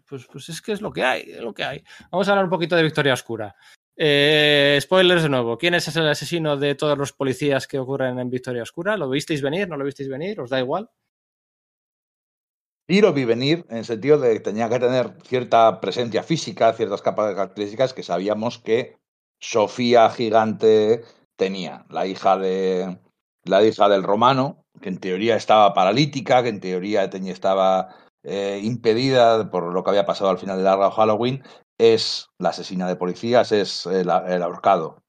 pues, 0.10 0.26
pues, 0.26 0.50
es 0.50 0.60
que 0.60 0.72
es 0.72 0.82
lo 0.82 0.92
que 0.92 1.04
hay, 1.04 1.22
es 1.30 1.42
lo 1.42 1.54
que 1.54 1.64
hay. 1.64 1.84
Vamos 2.10 2.28
a 2.28 2.32
hablar 2.32 2.46
un 2.46 2.50
poquito 2.50 2.76
de 2.76 2.82
Victoria 2.82 3.14
Oscura. 3.14 3.56
Eh, 3.96 4.80
spoilers 4.82 5.22
de 5.22 5.30
nuevo. 5.30 5.60
¿Quién 5.60 5.76
es 5.76 5.96
el 5.96 6.08
asesino 6.08 6.58
de 6.58 6.74
todos 6.74 6.98
los 6.98 7.14
policías 7.14 7.68
que 7.68 7.78
ocurren 7.78 8.18
en 8.18 8.32
Victoria 8.32 8.64
Oscura? 8.64 8.98
¿Lo 8.98 9.08
visteis 9.08 9.44
venir? 9.44 9.70
¿No 9.70 9.78
lo 9.78 9.86
visteis 9.86 10.10
venir? 10.10 10.42
¿Os 10.42 10.50
da 10.50 10.60
igual? 10.60 10.90
Y 12.88 13.02
lo 13.02 13.14
vi 13.14 13.24
venir 13.24 13.68
en 13.70 13.78
el 13.78 13.86
sentido 13.86 14.18
de 14.18 14.34
que 14.34 14.40
tenía 14.40 14.68
que 14.68 14.80
tener 14.80 15.14
cierta 15.24 15.80
presencia 15.80 16.24
física, 16.24 16.74
ciertas 16.74 17.04
capas 17.04 17.36
características 17.36 17.94
que 17.94 18.02
sabíamos 18.02 18.58
que 18.58 18.98
Sofía 19.40 20.10
Gigante 20.10 21.04
tenía, 21.36 21.86
la 21.90 22.08
hija 22.08 22.40
de, 22.40 22.98
la 23.46 23.64
hija 23.64 23.88
del 23.90 24.04
romano, 24.04 24.66
que 24.82 24.90
en 24.90 25.00
teoría 25.00 25.36
estaba 25.36 25.74
paralítica, 25.74 26.44
que 26.44 26.50
en 26.50 26.60
teoría 26.60 27.04
estaba 27.06 27.96
eh, 28.24 28.60
impedida 28.64 29.50
por 29.50 29.72
lo 29.74 29.84
que 29.84 29.92
había 29.92 30.06
pasado 30.06 30.30
al 30.30 30.40
final 30.40 30.58
de 30.58 30.64
largo 30.64 30.92
Halloween, 30.92 31.44
es 31.78 32.30
la 32.40 32.50
asesina 32.50 32.88
de 32.88 32.96
policías, 32.96 33.52
es 33.52 33.86
el, 33.86 34.10
el 34.10 34.44
ahorcado. 34.44 35.04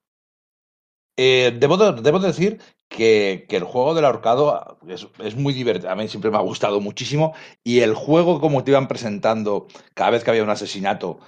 Eh, 1.19 1.57
debo, 1.59 1.79
de, 1.79 2.03
debo 2.03 2.19
decir 2.19 2.61
que, 2.89 3.47
que, 3.49 3.57
el 3.57 3.65
juego 3.65 3.95
del 3.95 4.05
ahorcado 4.05 4.79
es, 4.87 5.09
es, 5.19 5.35
muy 5.35 5.55
divertido. 5.55 5.91
A 5.91 5.97
mí 5.97 6.09
siempre 6.09 6.31
me 6.31 6.37
ha 6.37 6.43
gustado 6.43 6.81
muchísimo. 6.81 7.35
Y 7.65 7.81
el 7.81 7.95
juego, 7.95 8.39
como 8.39 8.63
te 8.63 8.73
iban 8.73 8.87
presentando 8.87 9.67
cada 9.95 10.11
vez 10.11 10.25
que 10.25 10.31
había 10.31 10.43
un 10.43 10.51
asesinato, 10.51 11.19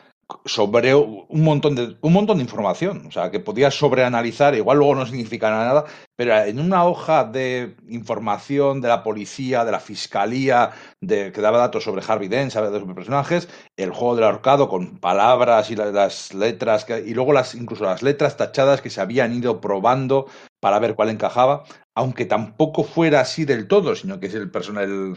sobre 0.45 0.95
un 0.95 1.43
montón 1.43 1.75
de 1.75 1.97
un 2.03 2.13
montón 2.13 2.37
de 2.37 2.43
información, 2.43 3.07
o 3.07 3.11
sea, 3.11 3.31
que 3.31 3.41
podías 3.41 3.75
sobreanalizar, 3.75 4.55
igual 4.55 4.79
luego 4.79 4.95
no 4.95 5.07
significa 5.07 5.51
nada, 5.51 5.85
pero 6.17 6.37
en 6.37 6.61
una 6.61 6.85
hoja 6.85 7.25
de 7.25 7.77
información 7.89 8.83
de 8.83 8.89
la 8.89 9.03
policía, 9.03 9.65
de 9.65 9.73
la 9.73 9.81
fiscalía, 9.81 10.71
de, 11.01 11.33
que 11.33 11.41
daba 11.41 11.59
datos 11.59 11.85
sobre 11.85 12.03
Harvey 12.07 12.29
Dent, 12.29 12.51
sobre 12.51 12.71
los 12.71 12.95
personajes, 12.95 13.49
el 13.77 13.91
juego 13.91 14.17
del 14.17 14.25
ahorcado 14.25 14.69
con 14.69 14.99
palabras 14.99 15.71
y 15.71 15.77
las, 15.77 16.35
letras, 16.35 16.87
y 17.07 17.15
luego 17.15 17.33
las, 17.33 17.55
incluso 17.55 17.85
las 17.85 18.03
letras 18.03 18.37
tachadas 18.37 18.83
que 18.83 18.91
se 18.91 19.01
habían 19.01 19.35
ido 19.35 19.63
probando 19.63 20.27
para 20.61 20.79
ver 20.79 20.95
cuál 20.95 21.09
encajaba, 21.09 21.65
aunque 21.95 22.27
tampoco 22.27 22.85
fuera 22.85 23.21
así 23.21 23.47
del 23.47 23.67
todo, 23.67 23.95
sino 23.97 24.21
que 24.21 24.27
es 24.27 24.35
el 24.35 24.51
personal, 24.51 25.17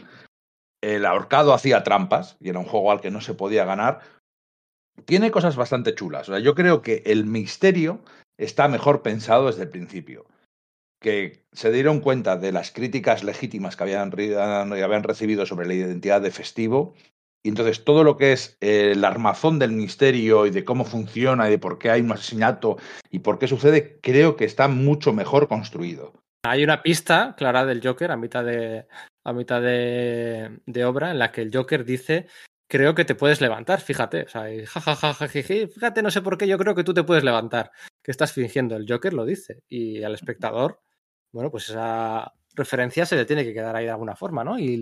el 0.82 1.06
ahorcado 1.06 1.54
hacía 1.54 1.84
trampas 1.84 2.38
y 2.40 2.50
era 2.50 2.60
un 2.60 2.66
juego 2.66 2.92
al 2.92 3.02
que 3.02 3.12
no 3.12 3.20
se 3.20 3.34
podía 3.34 3.66
ganar, 3.66 4.00
tiene 5.06 5.32
cosas 5.32 5.56
bastante 5.56 5.96
chulas. 5.96 6.30
O 6.30 6.34
sea, 6.34 6.42
yo 6.42 6.56
creo 6.56 6.82
que 6.82 7.04
el 7.06 7.26
misterio 7.26 8.02
está 8.38 8.68
mejor 8.68 9.02
pensado 9.02 9.48
desde 9.48 9.64
el 9.64 9.70
principio. 9.70 10.26
Que 11.00 11.46
se 11.52 11.72
dieron 11.72 12.00
cuenta 12.00 12.38
de 12.38 12.52
las 12.52 12.72
críticas 12.72 13.24
legítimas 13.24 13.76
que 13.76 13.84
habían, 13.84 14.12
habían 14.14 15.04
recibido 15.04 15.46
sobre 15.46 15.68
la 15.68 15.74
identidad 15.74 16.22
de 16.22 16.32
Festivo. 16.32 16.94
Y 17.44 17.50
entonces 17.50 17.84
todo 17.84 18.04
lo 18.04 18.18
que 18.18 18.34
es 18.34 18.56
el 18.60 19.04
armazón 19.04 19.58
del 19.58 19.72
misterio 19.72 20.46
y 20.46 20.52
de 20.52 20.64
cómo 20.64 20.86
funciona 20.86 21.48
y 21.48 21.52
de 21.52 21.58
por 21.58 21.80
qué 21.80 21.90
hay 21.90 22.02
un 22.02 22.12
asesinato 22.12 22.78
y 23.10 23.20
por 23.20 23.40
qué 23.40 23.48
sucede, 23.48 24.00
creo 24.02 24.36
que 24.36 24.46
está 24.46 24.68
mucho 24.68 25.12
mejor 25.12 25.48
construido. 25.48 26.14
Hay 26.44 26.64
una 26.64 26.84
pista 26.84 27.36
clara 27.36 27.66
del 27.66 27.82
Joker 27.84 28.12
a 28.12 28.18
mitad 28.18 28.44
de, 28.44 28.86
a 29.24 29.34
mitad 29.34 29.62
de 29.62 30.86
obra 30.86 31.12
en 31.12 31.20
la 31.20 31.32
que 31.32 31.42
el 31.42 31.52
Joker 31.52 31.84
dice 31.84 32.28
creo 32.72 32.96
que 32.96 33.04
te 33.04 33.16
puedes 33.16 33.42
levantar, 33.42 33.82
fíjate. 33.82 34.24
O 34.24 34.30
sea, 34.30 34.44
jajaja, 34.66 35.14
ja, 35.14 35.14
ja, 35.14 35.28
fíjate, 35.28 36.02
no 36.02 36.10
sé 36.10 36.22
por 36.22 36.38
qué, 36.38 36.48
yo 36.48 36.58
creo 36.58 36.74
que 36.74 36.86
tú 36.86 36.94
te 36.94 37.04
puedes 37.04 37.26
levantar. 37.26 37.70
Que 38.02 38.12
estás 38.12 38.32
fingiendo, 38.32 38.78
el 38.78 38.86
Joker 38.88 39.12
lo 39.14 39.26
dice. 39.26 39.62
Y 39.68 40.02
al 40.04 40.14
espectador, 40.14 40.80
bueno, 41.34 41.52
pues 41.52 41.68
esa 41.68 42.34
referencia 42.56 43.06
se 43.06 43.18
le 43.18 43.26
tiene 43.26 43.44
que 43.44 43.54
quedar 43.54 43.76
ahí 43.76 43.84
de 43.84 43.92
alguna 43.92 44.16
forma, 44.16 44.46
¿no? 44.46 44.58
Y 44.58 44.78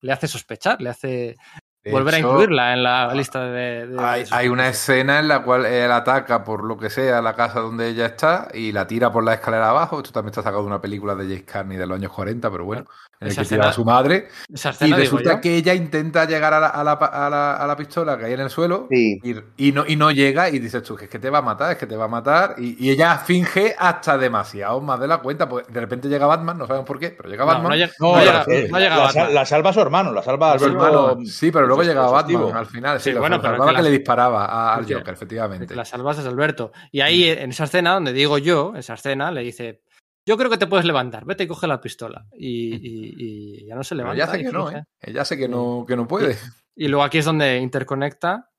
le 0.00 0.12
hace 0.12 0.26
sospechar, 0.26 0.82
le 0.82 0.90
hace 0.90 1.36
de 1.84 1.90
volver 1.90 2.14
hecho, 2.14 2.28
a 2.28 2.30
incluirla 2.30 2.72
en 2.72 2.82
la 2.82 3.14
lista 3.14 3.44
de. 3.44 3.86
de 3.88 4.02
hay, 4.02 4.24
hay, 4.30 4.48
una 4.48 4.68
escena 4.68 5.18
en 5.18 5.28
la 5.28 5.42
cual 5.42 5.66
él 5.66 5.92
ataca 5.92 6.42
por 6.42 6.64
lo 6.64 6.78
que 6.78 6.88
sea 6.88 7.20
la 7.20 7.34
casa 7.34 7.60
donde 7.60 7.88
ella 7.88 8.06
está 8.06 8.48
y 8.54 8.72
la 8.72 8.86
tira 8.86 9.12
por 9.12 9.22
la 9.22 9.34
escalera 9.34 9.68
abajo. 9.68 9.98
Esto 9.98 10.12
también 10.12 10.30
está 10.30 10.42
sacado 10.42 10.62
de 10.62 10.68
una 10.68 10.80
película 10.80 11.14
de 11.14 11.24
James 11.24 11.42
Carney 11.42 11.76
de 11.76 11.86
los 11.86 11.98
años 11.98 12.10
40, 12.12 12.50
pero 12.50 12.64
bueno, 12.64 12.86
en 13.20 13.28
el 13.28 13.34
que 13.34 13.42
escena, 13.42 13.60
tira 13.60 13.70
a 13.70 13.72
su 13.74 13.84
madre. 13.84 14.28
Escena, 14.52 14.96
y 14.96 15.00
resulta 15.00 15.40
que 15.42 15.56
ella 15.56 15.74
intenta 15.74 16.24
llegar 16.24 16.54
a 16.54 16.60
la, 16.60 16.68
a 16.68 16.82
la, 16.82 16.92
a 16.92 17.28
la, 17.28 17.56
a 17.56 17.66
la 17.66 17.76
pistola 17.76 18.16
que 18.16 18.24
hay 18.24 18.32
en 18.32 18.40
el 18.40 18.50
suelo 18.50 18.86
sí. 18.90 19.20
y, 19.22 19.68
y, 19.68 19.72
no, 19.72 19.84
y 19.86 19.96
no 19.96 20.10
llega. 20.10 20.48
Y 20.48 20.58
dices 20.60 20.82
tú, 20.82 20.96
que 20.96 21.04
es 21.04 21.10
que 21.10 21.18
te 21.18 21.28
va 21.28 21.38
a 21.38 21.42
matar, 21.42 21.72
es 21.72 21.78
que 21.78 21.86
te 21.86 21.96
va 21.96 22.06
a 22.06 22.08
matar. 22.08 22.54
Y, 22.56 22.82
y 22.82 22.90
ella 22.90 23.18
finge 23.18 23.74
hasta 23.78 24.16
demasiado 24.16 24.80
más 24.80 24.98
de 25.00 25.06
la 25.06 25.18
cuenta. 25.18 25.48
Porque 25.48 25.70
de 25.70 25.80
repente 25.80 26.08
llega 26.08 26.26
Batman, 26.26 26.56
no 26.56 26.66
sabemos 26.66 26.86
por 26.86 26.98
qué, 26.98 27.10
pero 27.10 27.28
llega 27.28 27.44
Batman. 27.44 27.64
No, 27.64 27.68
no, 27.68 27.74
llega, 27.74 27.92
no 27.98 28.18
llega 28.18 28.96
la, 28.96 29.04
Batman. 29.04 29.34
la, 29.34 29.44
salva 29.44 29.70
a 29.70 29.72
su 29.74 29.80
hermano, 29.80 30.12
la 30.12 30.22
salva 30.22 30.52
a 30.54 30.58
su 30.58 30.64
hermano. 30.64 31.18
Sí, 31.26 31.50
pero 31.50 31.73
luego 31.76 31.82
llega 31.90 32.06
Batman 32.10 32.56
al 32.56 32.66
final. 32.66 33.00
Sí, 33.00 33.12
bueno, 33.12 33.36
salvaba 33.36 33.42
pero 33.56 33.64
que 33.64 33.76
que, 33.76 33.82
la- 33.82 33.82
le 33.82 33.90
disparaba 33.98 34.44
a- 34.46 34.74
al 34.76 34.86
Sí, 34.86 34.92
Joker, 34.94 35.14
efectivamente. 35.14 35.74
La 35.76 35.84
salvas 35.84 36.18
es 36.18 36.26
Alberto. 36.26 36.72
Y 36.92 37.00
ahí, 37.00 37.24
en 37.28 37.50
esa 37.50 37.64
escena, 37.64 37.94
donde 37.94 38.12
digo 38.12 38.38
yo, 38.38 38.74
esa 38.76 38.94
escena, 38.94 39.30
le 39.30 39.42
dice. 39.42 39.82
Yo 40.26 40.38
creo 40.38 40.48
que 40.48 40.56
te 40.56 40.66
puedes 40.66 40.86
levantar, 40.86 41.26
vete 41.26 41.44
y 41.44 41.46
coge 41.46 41.66
la 41.66 41.80
pistola. 41.82 42.26
Y, 42.32 42.74
y- 42.76 43.14
y 43.62 43.66
ya 43.66 43.74
no 43.74 43.84
se 43.84 43.94
Pero 43.94 44.12
levanta. 44.14 44.22
ella 44.24 44.32
hace 44.32 44.44
que 44.44 44.52
no. 44.52 44.70
¿eh? 44.70 44.84
Ella 45.00 45.20
hace 45.22 45.36
que 45.36 45.48
no, 45.48 45.84
que 45.86 45.96
no 45.96 46.06
puede. 46.08 46.36
Y 46.74 46.88
luego 46.88 47.04
aquí 47.04 47.18
es 47.18 47.24
donde 47.26 47.58
interconecta 47.58 48.50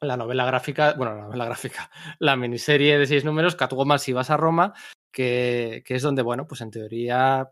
la 0.00 0.16
novela 0.16 0.44
gráfica, 0.46 0.94
bueno, 0.96 1.14
la 1.14 1.22
novela 1.24 1.44
gráfica, 1.44 1.90
la 2.18 2.36
miniserie 2.36 2.98
de 2.98 3.06
seis 3.06 3.24
números, 3.24 3.54
Catwoman 3.54 3.98
si 3.98 4.12
vas 4.12 4.30
a 4.30 4.36
Roma, 4.36 4.72
que, 5.12 5.82
que 5.86 5.94
es 5.94 6.02
donde, 6.02 6.22
bueno, 6.22 6.46
pues 6.46 6.60
en 6.62 6.70
teoría 6.70 7.48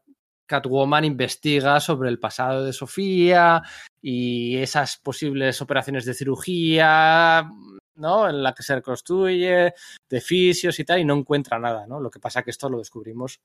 Catwoman 0.47 1.05
investiga 1.05 1.81
sobre 1.81 2.09
el 2.09 2.19
pasado 2.19 2.65
de 2.65 2.73
Sofía 2.73 3.63
y 4.01 4.57
esas 4.57 4.97
posibles 4.99 5.61
operaciones 5.63 6.05
de 6.05 6.15
cirugía, 6.15 7.49
¿no? 7.97 8.29
En 8.29 8.43
la 8.43 8.55
que 8.55 8.63
se 8.63 8.75
reconstruye, 8.75 9.75
de 10.09 10.21
fisios 10.21 10.79
y 10.79 10.85
tal, 10.85 11.01
y 11.01 11.05
no 11.05 11.15
encuentra 11.15 11.59
nada, 11.59 11.87
¿no? 11.87 12.01
Lo 12.01 12.11
que 12.11 12.21
pasa 12.21 12.43
que 12.43 12.51
esto 12.51 12.69
lo 12.69 12.79
descubrimos 12.79 13.41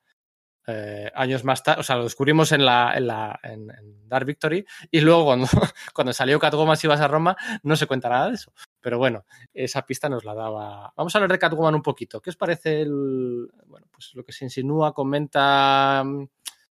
eh, 0.70 1.10
años 1.16 1.46
más 1.46 1.64
tarde, 1.64 1.80
o 1.80 1.84
sea, 1.84 1.96
lo 1.96 2.04
descubrimos 2.04 2.52
en, 2.52 2.66
la, 2.66 2.94
en, 2.94 3.08
la, 3.08 3.40
en, 3.42 3.72
en 3.72 4.10
Dark 4.10 4.26
Victory 4.26 4.66
y 4.92 5.00
luego 5.00 5.24
cuando, 5.24 5.48
cuando 5.94 6.12
salió 6.12 6.38
Catwoman 6.40 6.76
si 6.76 6.88
vas 6.88 7.00
a 7.00 7.08
Roma 7.08 7.38
no 7.64 7.78
se 7.78 7.88
cuenta 7.88 8.10
nada 8.10 8.28
de 8.28 8.36
eso. 8.36 8.52
Pero 8.82 8.98
bueno, 8.98 9.26
esa 9.54 9.86
pista 9.86 10.10
nos 10.10 10.26
la 10.26 10.36
daba. 10.36 10.92
Vamos 10.98 11.16
a 11.16 11.20
hablar 11.20 11.32
de 11.32 11.40
Catwoman 11.40 11.76
un 11.76 11.82
poquito. 11.82 12.20
¿Qué 12.20 12.32
os 12.32 12.36
parece 12.36 12.82
el, 12.82 13.50
bueno, 13.66 13.88
pues 13.90 14.12
lo 14.14 14.26
que 14.26 14.34
se 14.34 14.44
insinúa, 14.44 14.94
comenta, 14.94 16.04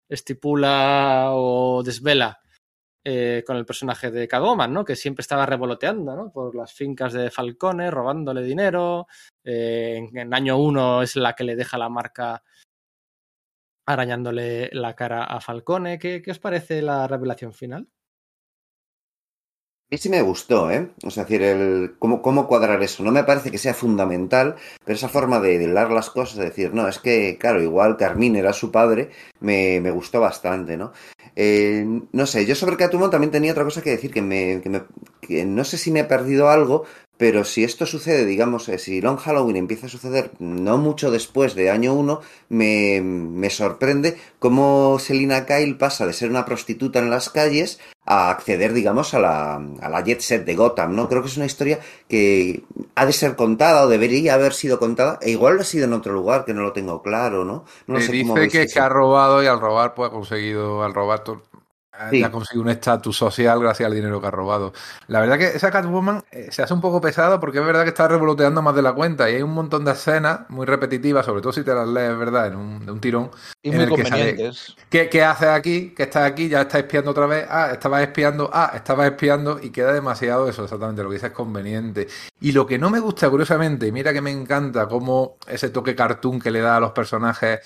estipula 0.08 1.30
o 1.32 1.82
desvela 1.82 2.40
eh, 3.04 3.44
con 3.46 3.56
el 3.56 3.64
personaje 3.64 4.10
de 4.10 4.26
Catwoman, 4.26 4.72
¿no? 4.72 4.84
Que 4.84 4.96
siempre 4.96 5.20
estaba 5.20 5.46
revoloteando, 5.46 6.16
¿no? 6.16 6.32
Por 6.32 6.56
las 6.56 6.72
fincas 6.72 7.12
de 7.12 7.30
Falcone, 7.30 7.90
robándole 7.90 8.42
dinero. 8.42 9.06
Eh, 9.44 9.96
en, 9.96 10.18
en 10.18 10.34
año 10.34 10.58
uno 10.58 11.02
es 11.02 11.14
la 11.14 11.34
que 11.34 11.44
le 11.44 11.54
deja 11.54 11.78
la 11.78 11.88
marca 11.88 12.42
arañándole 13.86 14.70
la 14.72 14.96
cara 14.96 15.24
a 15.24 15.40
Falcone. 15.40 15.98
¿Qué, 15.98 16.20
qué 16.20 16.32
os 16.32 16.40
parece 16.40 16.82
la 16.82 17.06
revelación 17.06 17.52
final? 17.52 17.88
Mí 19.88 19.98
sí 19.98 20.08
me 20.08 20.20
gustó, 20.20 20.68
¿eh? 20.68 20.90
O 21.04 21.10
sea, 21.10 21.22
decir, 21.22 21.42
el, 21.42 21.94
cómo, 22.00 22.20
cómo 22.20 22.48
cuadrar 22.48 22.82
eso. 22.82 23.04
No 23.04 23.12
me 23.12 23.22
parece 23.22 23.52
que 23.52 23.58
sea 23.58 23.72
fundamental, 23.72 24.56
pero 24.84 24.96
esa 24.96 25.08
forma 25.08 25.38
de 25.38 25.54
hilar 25.54 25.92
las 25.92 26.10
cosas, 26.10 26.38
de 26.38 26.46
decir, 26.46 26.74
no, 26.74 26.88
es 26.88 26.98
que, 26.98 27.38
claro, 27.38 27.62
igual 27.62 27.96
Carmín 27.96 28.34
era 28.34 28.52
su 28.52 28.72
padre, 28.72 29.10
me, 29.38 29.80
me 29.80 29.92
gustó 29.92 30.20
bastante, 30.20 30.76
¿no? 30.76 30.92
Eh, 31.36 31.84
no 32.10 32.26
sé, 32.26 32.46
yo 32.46 32.56
sobre 32.56 32.76
Catwoman 32.76 33.10
también 33.10 33.30
tenía 33.30 33.52
otra 33.52 33.62
cosa 33.62 33.80
que 33.80 33.90
decir, 33.90 34.12
que, 34.12 34.22
me, 34.22 34.60
que, 34.60 34.70
me, 34.70 34.82
que 35.20 35.44
no 35.44 35.62
sé 35.62 35.78
si 35.78 35.92
me 35.92 36.00
he 36.00 36.04
perdido 36.04 36.50
algo, 36.50 36.84
pero 37.16 37.44
si 37.44 37.64
esto 37.64 37.86
sucede, 37.86 38.24
digamos, 38.26 38.68
eh, 38.68 38.78
si 38.78 39.01
Long 39.01 39.18
Halloween 39.18 39.56
empieza 39.56 39.86
a 39.86 39.88
suceder 39.88 40.32
no 40.38 40.78
mucho 40.78 41.10
después 41.10 41.55
de 41.55 41.70
año 41.70 41.94
1, 41.94 42.20
me, 42.51 43.01
me 43.02 43.51
sorprende 43.51 44.18
cómo 44.38 44.98
Selina 44.98 45.47
Kyle 45.47 45.76
pasa 45.78 46.06
de 46.06 46.12
ser 46.12 46.30
una 46.30 46.44
prostituta 46.44 46.98
en 46.98 47.10
las 47.10 47.30
calles 47.30 47.78
a 48.05 48.30
acceder, 48.30 48.72
digamos, 48.72 49.14
a 49.14 49.20
la, 49.20 49.55
a 49.56 49.88
la 49.88 50.01
jet 50.05 50.20
set 50.20 50.44
de 50.44 50.55
Gotham, 50.55 50.94
¿no? 50.94 51.09
Creo 51.09 51.22
que 51.22 51.28
es 51.28 51.36
una 51.36 51.47
historia 51.47 51.80
que 52.09 52.64
ha 52.94 53.06
de 53.06 53.12
ser 53.12 53.34
contada 53.36 53.84
o 53.84 53.88
debería 53.88 54.34
haber 54.34 54.52
sido 54.52 54.78
contada, 54.78 55.18
e 55.22 55.30
igual 55.30 55.55
lo 55.56 55.62
ha 55.62 55.64
sido 55.64 55.84
en 55.86 55.93
otro 55.94 56.12
lugar, 56.12 56.44
que 56.44 56.55
no 56.55 56.62
lo 56.62 56.72
tengo 56.72 57.02
claro, 57.02 57.44
¿no? 57.44 57.64
No 57.86 58.01
Eh, 58.01 58.01
sé 58.01 58.14
cómo 58.16 58.36
dice 58.36 58.38
veis 58.38 58.52
que, 58.52 58.66
que 58.68 58.78
ha 58.80 58.88
robado 58.88 59.43
y 59.43 59.47
al 59.47 59.60
robar 59.60 59.94
pues 59.94 60.09
ha 60.09 60.12
conseguido, 60.12 60.82
al 60.82 60.94
robar 60.94 61.24
Sí. 62.10 62.23
ha 62.23 62.31
conseguido 62.31 62.62
un 62.62 62.70
estatus 62.70 63.16
social 63.16 63.59
gracias 63.60 63.86
al 63.86 63.94
dinero 63.94 64.20
que 64.20 64.27
ha 64.27 64.31
robado. 64.31 64.73
La 65.09 65.20
verdad 65.20 65.39
que 65.39 65.47
esa 65.47 65.70
Catwoman 65.70 66.24
eh, 66.31 66.48
se 66.51 66.62
hace 66.62 66.74
un 66.74 66.81
poco 66.81 67.01
pesada 67.01 67.40
porque 67.40 67.59
es 67.59 67.66
verdad 67.66 67.82
que 67.85 67.89
está 67.90 68.09
revoloteando 68.09 68.62
más 68.62 68.74
de 68.74 68.82
la 68.82 68.93
cuenta 68.93 69.31
y 69.31 69.36
hay 69.36 69.43
un 69.43 69.52
montón 69.55 69.85
de 69.85 69.93
escenas 69.93 70.40
muy 70.48 70.66
repetitivas, 70.66 71.24
sobre 71.27 71.40
todo 71.43 71.52
si 71.52 71.62
te 71.62 71.74
las 71.74 71.89
lees, 71.89 72.16
¿verdad? 72.18 72.48
En 72.48 72.56
un, 72.56 72.85
de 72.86 72.93
un 72.93 73.01
tirón. 73.01 73.31
Y 73.62 73.70
en 73.70 73.77
muy 73.77 73.85
el 73.85 73.90
que 73.90 74.02
sale- 74.05 74.10
convenientes. 74.10 74.77
¿Qué, 74.90 75.09
qué 75.09 75.23
haces 75.24 75.48
aquí? 75.48 75.94
¿Qué 75.97 76.05
estás 76.05 76.24
aquí? 76.31 76.48
Ya 76.48 76.62
estás 76.62 76.81
espiando 76.82 77.10
otra 77.10 77.27
vez. 77.27 77.47
Ah, 77.51 77.70
estabas 77.73 78.02
espiando. 78.02 78.51
Ah, 78.52 78.73
estabas 78.74 79.10
espiando. 79.10 79.59
Y 79.62 79.70
queda 79.70 79.93
demasiado 79.93 80.48
eso, 80.48 80.64
exactamente. 80.64 81.02
Lo 81.02 81.09
que 81.09 81.14
dices 81.14 81.31
es 81.31 81.36
conveniente. 81.36 82.06
Y 82.40 82.52
lo 82.52 82.66
que 82.66 82.78
no 82.78 82.90
me 82.90 83.01
gusta, 83.01 83.28
curiosamente, 83.31 83.86
y 83.86 83.93
mira 83.93 84.12
que 84.12 84.20
me 84.20 84.31
encanta 84.31 84.86
cómo 84.86 85.36
ese 85.48 85.70
toque 85.70 85.94
cartoon 85.97 86.39
que 86.40 86.51
le 86.51 86.60
da 86.60 86.77
a 86.77 86.81
los 86.81 86.93
personajes 86.93 87.60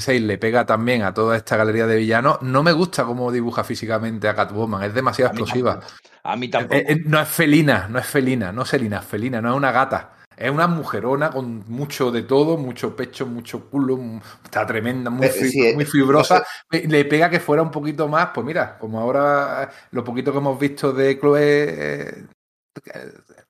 Sale 0.00 0.20
le 0.20 0.38
pega 0.38 0.66
también 0.66 1.02
a 1.02 1.14
toda 1.14 1.36
esta 1.36 1.56
galería 1.56 1.86
de 1.86 1.96
villanos. 1.96 2.42
No 2.42 2.62
me 2.62 2.72
gusta 2.72 3.04
cómo 3.04 3.30
dibuja 3.32 3.64
físicamente 3.64 4.28
a 4.28 4.34
Catwoman. 4.34 4.82
Es 4.82 4.94
demasiado 4.94 5.30
A 5.30 5.32
explosiva. 5.32 5.80
A 6.24 6.36
mí 6.36 6.48
tampoco. 6.48 6.74
Eh, 6.74 6.84
eh, 6.88 6.96
no 7.06 7.20
es 7.20 7.28
felina, 7.28 7.88
no 7.88 7.98
es 7.98 8.06
felina, 8.06 8.52
no 8.52 8.62
es 8.62 8.68
felina, 8.68 8.98
es 8.98 9.04
felina, 9.04 9.40
no 9.40 9.50
es 9.50 9.56
una 9.56 9.72
gata. 9.72 10.12
Es 10.36 10.50
una 10.50 10.66
mujerona 10.66 11.30
con 11.30 11.64
mucho 11.68 12.10
de 12.10 12.22
todo, 12.22 12.56
mucho 12.56 12.96
pecho, 12.96 13.26
mucho 13.26 13.68
culo, 13.68 13.98
está 14.42 14.66
tremenda, 14.66 15.10
muy, 15.10 15.26
Eh, 15.26 15.30
sí, 15.30 15.72
muy 15.74 15.84
fibrosa. 15.84 16.44
Eh, 16.70 16.86
Le 16.88 17.04
pega 17.04 17.30
que 17.30 17.38
fuera 17.38 17.62
un 17.62 17.70
poquito 17.70 18.08
más, 18.08 18.30
pues 18.34 18.44
mira, 18.46 18.78
como 18.78 18.98
ahora 18.98 19.70
lo 19.90 20.02
poquito 20.02 20.32
que 20.32 20.38
hemos 20.38 20.58
visto 20.58 20.92
de 20.92 21.18
Chloe, 21.18 21.40
eh, 21.42 22.26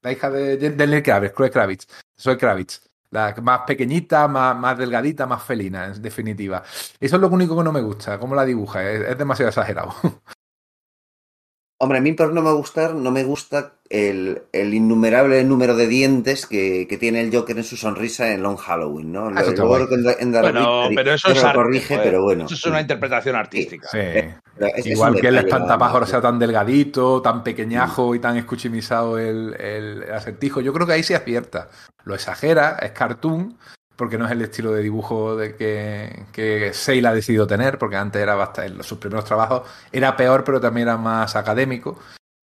la 0.02 0.12
hija 0.12 0.30
de, 0.30 0.56
de 0.56 1.02
Kravitz, 1.02 1.34
Chloe 1.34 1.50
Kravitz, 1.50 1.86
soy 2.16 2.36
Kravitz. 2.36 2.91
La 3.12 3.34
más 3.42 3.60
pequeñita, 3.66 4.26
más, 4.26 4.56
más 4.58 4.76
delgadita, 4.76 5.26
más 5.26 5.42
felina, 5.44 5.86
en 5.86 6.02
definitiva. 6.02 6.62
Eso 6.98 7.16
es 7.16 7.22
lo 7.22 7.28
único 7.28 7.56
que 7.56 7.62
no 7.64 7.72
me 7.72 7.80
gusta, 7.82 8.18
cómo 8.18 8.34
la 8.34 8.44
dibuja, 8.44 8.82
es, 8.90 9.02
es 9.02 9.18
demasiado 9.18 9.50
exagerado. 9.50 9.94
Hombre, 11.82 11.98
a 11.98 12.00
mí 12.00 12.12
por 12.12 12.32
no 12.32 12.42
me 12.42 12.52
gustar, 12.52 12.94
no 12.94 13.10
me 13.10 13.24
gusta 13.24 13.72
el, 13.90 14.42
el 14.52 14.72
innumerable 14.72 15.42
número 15.42 15.74
de 15.74 15.88
dientes 15.88 16.46
que, 16.46 16.86
que, 16.88 16.96
tiene 16.96 17.20
el 17.20 17.34
Joker 17.34 17.58
en 17.58 17.64
su 17.64 17.76
sonrisa 17.76 18.32
en 18.32 18.40
Long 18.40 18.56
Halloween, 18.56 19.10
¿no? 19.10 19.32
Ah, 19.34 19.40
eso 19.40 19.50
Luego 19.50 19.92
en, 19.92 20.06
en 20.20 20.30
Dark 20.30 20.52
bueno, 20.52 20.60
Victory, 20.82 20.94
pero 20.94 21.14
eso 21.14 21.32
es 21.32 21.42
lo 21.42 21.48
arte, 21.48 21.56
corrige, 21.56 21.98
pero 21.98 22.22
bueno. 22.22 22.44
Eso 22.44 22.54
es 22.54 22.64
una 22.66 22.80
interpretación 22.80 23.34
artística. 23.34 23.88
Sí. 23.90 23.98
Es- 23.98 24.32
es 24.76 24.86
Igual 24.86 25.16
un 25.16 25.20
que 25.20 25.26
el 25.26 25.44
nada 25.44 26.06
sea 26.06 26.20
tan 26.20 26.38
delgadito, 26.38 27.20
tan 27.20 27.42
pequeñajo 27.42 28.14
y 28.14 28.20
tan 28.20 28.36
escuchimizado 28.36 29.18
el, 29.18 29.60
el 29.60 30.04
acertijo, 30.12 30.60
yo 30.60 30.72
creo 30.72 30.86
que 30.86 30.92
ahí 30.92 31.02
se 31.02 31.16
acierta. 31.16 31.68
Lo 32.04 32.14
exagera, 32.14 32.76
es 32.80 32.92
cartoon, 32.92 33.58
porque 34.02 34.18
no 34.18 34.26
es 34.26 34.32
el 34.32 34.42
estilo 34.42 34.72
de 34.72 34.82
dibujo 34.82 35.36
de 35.36 35.54
que, 35.54 36.24
que 36.32 36.72
Sale 36.74 37.06
ha 37.06 37.14
decidido 37.14 37.46
tener, 37.46 37.78
porque 37.78 37.94
antes 37.94 38.20
era 38.20 38.34
bastante, 38.34 38.72
en 38.72 38.82
sus 38.82 38.98
primeros 38.98 39.24
trabajos 39.24 39.62
era 39.92 40.16
peor, 40.16 40.42
pero 40.42 40.60
también 40.60 40.88
era 40.88 40.96
más 40.96 41.36
académico. 41.36 42.00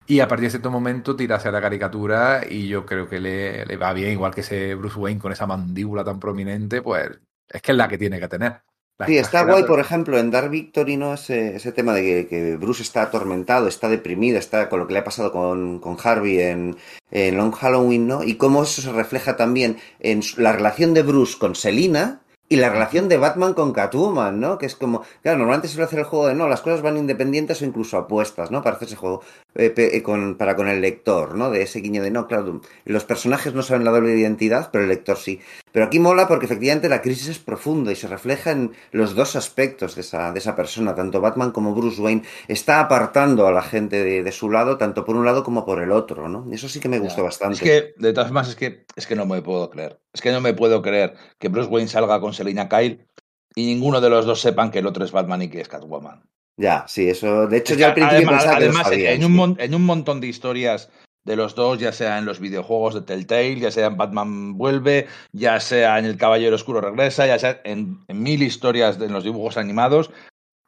Y 0.07 0.21
a 0.21 0.29
partir 0.29 0.45
de 0.45 0.51
cierto 0.51 0.71
momento 0.71 1.17
tira 1.17 1.35
hacia 1.35 1.51
la 1.51 1.61
caricatura 1.61 2.43
y 2.49 2.69
yo 2.69 2.87
creo 2.87 3.09
que 3.09 3.19
le, 3.19 3.67
le 3.67 3.77
va 3.77 3.93
bien, 3.93 4.13
igual 4.13 4.33
que 4.33 4.43
ese 4.43 4.77
Bruce 4.77 5.01
Wayne 5.01 5.21
con 5.21 5.33
esa 5.33 5.49
mandíbula 5.49 6.05
tan 6.05 6.21
prominente, 6.21 6.81
pues 6.81 7.11
es 7.49 7.61
que 7.61 7.73
es 7.73 7.77
la 7.77 7.89
que 7.89 7.99
tiene 7.99 8.21
que 8.21 8.29
tener. 8.29 8.63
Sí, 9.07 9.17
está 9.17 9.45
guay, 9.45 9.63
por 9.63 9.79
ejemplo, 9.79 10.19
en 10.19 10.33
Dark 10.33 10.51
Victory, 10.51 10.97
¿no? 10.97 11.15
Ese, 11.15 11.55
ese 11.55 11.71
tema 11.71 11.95
de 11.95 12.03
que, 12.03 12.27
que 12.27 12.57
Bruce 12.57 12.83
está 12.83 13.03
atormentado, 13.03 13.69
está 13.69 13.89
deprimido, 13.89 14.39
está 14.39 14.69
con 14.69 14.81
lo 14.81 14.89
que 14.89 14.93
le 14.93 14.99
ha 14.99 15.05
pasado 15.05 15.31
con, 15.31 15.79
con 15.79 15.97
Harvey 16.03 16.41
en, 16.41 16.77
en 17.13 17.37
Long 17.37 17.53
Halloween, 17.53 18.09
¿no? 18.09 18.25
Y 18.25 18.35
cómo 18.35 18.65
eso 18.65 18.83
se 18.83 18.91
refleja 18.91 19.37
también 19.37 19.77
en 20.01 20.21
la 20.37 20.51
relación 20.53 20.95
de 20.95 21.03
Bruce 21.03 21.39
con 21.39 21.55
Selina 21.55 22.23
y 22.49 22.57
la 22.57 22.71
relación 22.71 23.09
de 23.09 23.19
Batman 23.19 23.55
con 23.55 23.73
Catwoman, 23.73 24.41
¿no? 24.41 24.59
Que 24.59 24.67
es 24.67 24.75
como, 24.75 25.03
claro, 25.23 25.39
normalmente 25.39 25.69
se 25.69 25.75
suele 25.75 25.87
hacer 25.87 25.99
el 26.01 26.05
juego 26.07 26.27
de 26.27 26.35
no, 26.35 26.49
las 26.49 26.63
cosas 26.63 26.83
van 26.83 26.97
independientes 26.97 27.61
o 27.61 27.67
incluso 27.67 27.99
apuestas, 27.99 28.51
¿no? 28.51 28.63
Para 28.63 28.77
hacer 28.77 28.89
ese 28.89 28.97
juego 28.97 29.23
eh, 29.55 29.73
eh, 29.77 30.03
con, 30.03 30.37
para 30.37 30.55
con 30.55 30.69
el 30.69 30.81
lector, 30.81 31.35
¿no? 31.35 31.51
De 31.51 31.63
ese 31.63 31.81
guiño 31.81 32.03
de 32.03 32.11
no, 32.11 32.27
claro, 32.27 32.61
los 32.85 33.05
personajes 33.05 33.55
no 33.55 33.63
saben 33.63 33.85
la 33.85 33.91
doble 33.91 34.17
identidad, 34.17 34.71
pero 34.71 34.85
el 34.85 34.91
lector 34.91 35.17
sí. 35.17 35.41
Pero 35.73 35.87
aquí 35.87 35.99
mola 35.99 36.29
porque 36.29 36.47
efectivamente 36.47 36.89
la 36.89 37.03
crisis 37.03 37.29
es 37.29 37.39
profunda 37.39 37.91
y 37.93 37.97
se 37.97 38.09
refleja 38.09 38.51
en 38.53 38.73
los 38.93 39.15
dos 39.15 39.37
aspectos 39.37 39.95
de 39.95 40.01
esa, 40.03 40.33
de 40.33 40.39
esa 40.39 40.55
persona. 40.57 40.95
Tanto 40.95 41.21
Batman 41.21 41.51
como 41.53 41.75
Bruce 41.75 42.01
Wayne 42.01 42.23
está 42.47 42.81
apartando 42.81 43.47
a 43.47 43.53
la 43.53 43.63
gente 43.63 44.03
de, 44.03 44.23
de 44.23 44.33
su 44.33 44.51
lado, 44.51 44.79
tanto 44.79 45.05
por 45.05 45.17
un 45.17 45.25
lado 45.25 45.43
como 45.45 45.65
por 45.65 45.83
el 45.83 45.93
otro, 45.93 46.29
¿no? 46.29 46.47
Eso 46.53 46.69
sí 46.69 46.81
que 46.81 46.89
me 46.89 46.99
gustó 46.99 47.19
Ya. 47.19 47.25
bastante. 47.25 47.57
Es 47.57 47.63
que, 47.63 47.95
de 48.01 48.13
todas 48.13 48.29
formas, 48.29 48.49
es 48.49 48.57
que, 48.57 48.85
es 48.97 49.07
que 49.07 49.17
no 49.17 49.27
me 49.27 49.43
puedo 49.43 49.71
creer. 49.71 49.99
Es 50.13 50.21
que 50.21 50.33
no 50.33 50.41
me 50.41 50.55
puedo 50.55 50.83
creer 50.83 51.15
que 51.39 51.49
Bruce 51.49 51.69
Wayne 51.71 51.89
salga 51.89 52.21
con 52.21 52.33
Selina 52.33 52.69
Kyle 52.69 53.07
y 53.55 53.67
ninguno 53.67 54.01
de 54.01 54.11
los 54.11 54.25
dos 54.27 54.41
sepan 54.41 54.71
que 54.71 54.79
el 54.81 54.87
otro 54.87 55.05
es 55.05 55.13
Batman 55.13 55.43
y 55.43 55.49
que 55.51 55.61
es 55.61 55.69
Catwoman. 55.69 56.23
Ya, 56.59 56.85
sí, 56.89 57.09
eso. 57.09 57.47
De 57.47 57.57
hecho, 57.59 57.73
Es 57.73 57.79
que 57.79 57.85
al 57.85 57.95
principio 57.95 58.17
además, 58.19 58.35
pensaba 58.43 58.59
que 58.59 58.65
lo 58.65 58.71
además, 58.71 58.89
sabían, 58.89 59.15
en, 59.15 59.25
un 59.25 59.33
mon- 59.37 59.57
en 59.61 59.75
un 59.75 59.87
montón 59.87 60.21
de 60.21 60.27
historias 60.27 60.91
de 61.25 61.37
los 61.37 61.55
dos, 61.55 61.79
ya 61.79 61.93
sea 61.93 62.19
en 62.19 62.25
los 62.25 62.41
videojuegos 62.41 62.95
de 62.95 63.03
Telltale, 63.03 63.61
ya 63.61 63.71
sea 63.71 63.87
en 63.87 63.97
Batman 63.97 64.59
vuelve, 64.59 65.07
ya 65.33 65.61
sea 65.61 65.99
en 65.99 66.05
El 66.07 66.17
Caballero 66.17 66.57
Oscuro 66.57 66.81
regresa, 66.81 67.27
ya 67.27 67.39
sea 67.39 67.61
en, 67.65 68.01
en 68.09 68.23
mil 68.23 68.43
historias 68.43 68.99
de 68.99 69.07
en 69.07 69.13
los 69.13 69.25
dibujos 69.25 69.57
animados, 69.57 70.11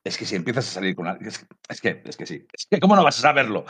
es 0.04 0.16
que 0.16 0.24
si 0.26 0.36
empiezas 0.36 0.66
a 0.68 0.70
salir 0.72 0.94
con 0.94 1.06
una... 1.08 1.18
Es, 1.26 1.44
es 1.68 1.80
que, 1.80 2.02
es 2.04 2.16
que 2.16 2.24
sí. 2.26 2.46
Es 2.52 2.66
que 2.70 2.78
¿cómo 2.78 2.94
no 2.96 3.02
vas 3.04 3.18
a 3.18 3.22
saberlo? 3.22 3.64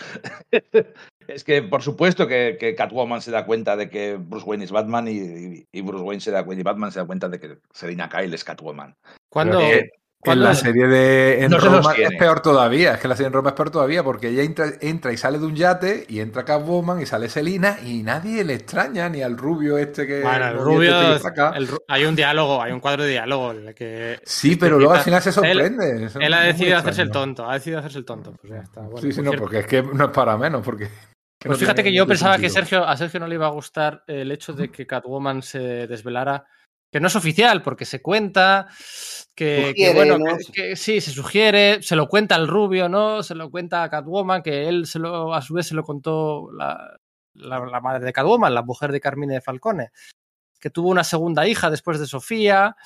es 1.28 1.44
que 1.44 1.62
por 1.62 1.82
supuesto 1.82 2.26
que, 2.26 2.56
que 2.58 2.74
Catwoman 2.74 3.22
se 3.22 3.30
da 3.30 3.46
cuenta 3.46 3.76
de 3.76 3.88
que 3.88 4.16
Bruce 4.16 4.44
Wayne 4.46 4.64
es 4.64 4.72
Batman 4.72 5.08
y, 5.08 5.12
y- 5.12 5.64
y 5.72 5.80
Bruce 5.80 6.04
Wayne 6.04 6.20
se 6.20 6.30
da 6.32 6.44
cuenta 6.44 6.60
y 6.60 6.64
Batman 6.64 6.92
se 6.92 7.00
da 7.00 7.06
cuenta 7.06 7.28
de 7.28 7.40
que 7.40 7.58
Selina 7.72 8.08
Kyle 8.08 8.34
es 8.34 8.44
Catwoman. 8.44 8.94
Que 9.58 9.90
En 10.22 10.42
la 10.42 10.54
serie 10.54 10.86
de 10.86 11.42
en 11.44 11.50
No 11.50 11.56
Roma 11.58 11.94
es 11.96 12.10
peor 12.18 12.40
todavía, 12.40 12.92
es 12.92 13.00
que 13.00 13.08
la 13.08 13.16
serie 13.16 13.28
en 13.28 13.32
Roma 13.32 13.48
es 13.50 13.54
peor 13.54 13.70
todavía, 13.70 14.04
porque 14.04 14.28
ella 14.28 14.42
entra, 14.42 14.66
entra 14.82 15.12
y 15.12 15.16
sale 15.16 15.38
de 15.38 15.46
un 15.46 15.56
yate 15.56 16.04
y 16.08 16.20
entra 16.20 16.44
Catwoman 16.44 17.00
y 17.00 17.06
sale 17.06 17.30
Selina 17.30 17.78
y 17.82 18.02
nadie 18.02 18.44
le 18.44 18.52
extraña 18.52 19.08
ni 19.08 19.22
al 19.22 19.38
rubio 19.38 19.78
este 19.78 20.06
que 20.06 20.20
Bueno, 20.20 20.48
el 20.48 20.58
rubio, 20.58 21.00
el 21.00 21.68
ru- 21.68 21.82
hay 21.88 22.04
un 22.04 22.14
diálogo, 22.14 22.60
hay 22.62 22.72
un 22.72 22.80
cuadro 22.80 23.04
de 23.04 23.10
diálogo 23.12 23.52
en 23.52 23.68
el 23.68 23.74
que 23.74 24.20
Sí, 24.24 24.56
pero 24.56 24.76
luego 24.78 24.92
al 24.92 25.00
final 25.00 25.22
se 25.22 25.32
sorprende. 25.32 26.10
Él 26.20 26.34
ha 26.34 26.42
decidido 26.42 26.76
hacerse 26.76 27.00
el 27.00 27.10
tonto, 27.10 27.48
ha 27.48 27.54
decidido 27.54 27.78
hacerse 27.78 27.98
el 27.98 28.04
tonto. 28.04 28.34
Pues 28.38 28.52
ya 28.52 28.58
está. 28.60 28.82
Bueno, 28.82 28.98
sí, 28.98 29.12
sí, 29.12 29.16
por 29.16 29.24
no, 29.24 29.30
cierto. 29.30 29.42
porque 29.44 29.58
es 29.60 29.66
que 29.66 29.82
no 29.82 30.04
es 30.04 30.10
para 30.10 30.36
menos, 30.36 30.60
porque... 30.62 30.84
que 30.84 31.48
Pues 31.48 31.58
no 31.58 31.60
fíjate 31.60 31.82
que 31.82 31.94
yo 31.94 32.06
pensaba 32.06 32.36
que. 32.36 32.50
Sergio, 32.50 32.86
a 32.86 32.94
Sergio 32.98 33.20
no 33.20 33.26
le 33.26 33.36
iba 33.36 33.46
a 33.46 33.50
gustar 33.50 34.04
el 34.06 34.30
hecho 34.32 34.52
de 34.52 34.70
que 34.70 34.86
Catwoman 34.86 35.40
se 35.42 35.86
desvelara, 35.86 36.44
que 36.90 37.00
no 37.00 37.06
es 37.06 37.16
oficial, 37.16 37.62
porque 37.62 37.84
se 37.84 38.02
cuenta 38.02 38.66
que, 39.34 39.72
bueno, 39.94 40.18
¿no? 40.18 40.36
que, 40.52 40.52
que 40.70 40.76
sí, 40.76 41.00
se 41.00 41.10
sugiere, 41.12 41.82
se 41.82 41.96
lo 41.96 42.08
cuenta 42.08 42.34
al 42.34 42.48
rubio, 42.48 42.88
¿no? 42.88 43.22
Se 43.22 43.34
lo 43.34 43.50
cuenta 43.50 43.82
a 43.84 43.90
Catwoman, 43.90 44.42
que 44.42 44.68
él 44.68 44.86
se 44.86 44.98
lo, 44.98 45.32
a 45.34 45.40
su 45.42 45.54
vez 45.54 45.66
se 45.68 45.74
lo 45.74 45.82
contó 45.84 46.50
la, 46.52 46.98
la- 47.34 47.64
la 47.66 47.80
madre 47.80 48.04
de 48.04 48.12
Catwoman, 48.12 48.52
la 48.54 48.62
mujer 48.62 48.90
de 48.92 49.00
Carmine 49.00 49.40
Falcone, 49.40 49.90
que 50.60 50.70
tuvo 50.70 50.88
una 50.90 51.04
segunda 51.04 51.46
hija 51.46 51.70
después 51.70 51.98
de 52.00 52.06
Sofía. 52.06 52.76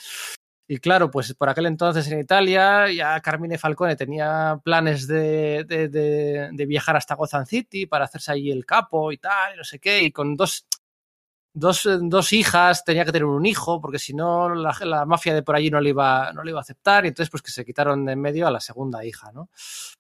Y 0.66 0.78
claro, 0.78 1.10
pues 1.10 1.34
por 1.34 1.50
aquel 1.50 1.66
entonces 1.66 2.10
en 2.10 2.20
Italia 2.20 2.90
ya 2.90 3.20
Carmine 3.20 3.58
Falcone 3.58 3.96
tenía 3.96 4.58
planes 4.64 5.06
de, 5.06 5.64
de- 5.66 5.88
de- 5.88 6.48
de 6.52 6.66
viajar 6.66 6.96
hasta 6.96 7.14
Gotham 7.16 7.44
City 7.46 7.84
para 7.86 8.04
hacerse 8.06 8.32
ahí 8.32 8.50
el 8.50 8.64
capo 8.64 9.12
y 9.12 9.18
tal, 9.18 9.54
y 9.54 9.56
no 9.58 9.64
sé 9.64 9.78
qué, 9.78 10.02
y 10.02 10.10
con 10.12 10.36
dos, 10.36 10.66
dos, 11.54 11.88
dos 12.02 12.32
hijas 12.32 12.84
tenía 12.84 13.04
que 13.04 13.12
tener 13.12 13.24
un 13.24 13.46
hijo, 13.46 13.80
porque 13.80 13.98
si 13.98 14.12
no 14.12 14.54
la, 14.54 14.76
la 14.82 15.06
mafia 15.06 15.32
de 15.32 15.42
por 15.42 15.56
allí 15.56 15.70
no 15.70 15.80
le, 15.80 15.90
iba, 15.90 16.32
no 16.32 16.42
le 16.42 16.50
iba 16.50 16.60
a 16.60 16.62
aceptar, 16.62 17.04
y 17.04 17.08
entonces 17.08 17.30
pues 17.30 17.42
que 17.42 17.50
se 17.50 17.64
quitaron 17.64 18.04
de 18.04 18.12
en 18.12 18.20
medio 18.20 18.46
a 18.46 18.50
la 18.50 18.60
segunda 18.60 19.04
hija, 19.04 19.32
¿no? 19.32 19.48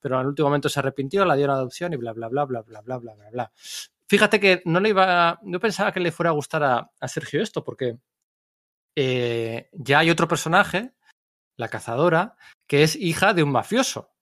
Pero 0.00 0.18
al 0.18 0.26
último 0.26 0.48
momento 0.48 0.68
se 0.68 0.80
arrepintió, 0.80 1.24
la 1.24 1.36
dio 1.36 1.46
en 1.46 1.52
adopción 1.52 1.92
y 1.92 1.96
bla, 1.96 2.12
bla, 2.12 2.28
bla, 2.28 2.44
bla, 2.44 2.62
bla, 2.62 2.80
bla, 2.80 2.98
bla, 2.98 3.14
bla, 3.14 3.30
bla. 3.30 3.52
Fíjate 4.06 4.38
que 4.38 4.62
no 4.66 4.80
le 4.80 4.90
iba, 4.90 5.38
no 5.42 5.60
pensaba 5.60 5.92
que 5.92 6.00
le 6.00 6.12
fuera 6.12 6.30
a 6.30 6.34
gustar 6.34 6.62
a, 6.62 6.90
a 7.00 7.08
Sergio 7.08 7.42
esto, 7.42 7.64
porque 7.64 7.98
eh, 8.96 9.70
ya 9.72 10.00
hay 10.00 10.10
otro 10.10 10.28
personaje, 10.28 10.92
la 11.56 11.68
cazadora, 11.68 12.36
que 12.66 12.82
es 12.82 12.96
hija 12.96 13.32
de 13.32 13.42
un 13.42 13.52
mafioso. 13.52 14.13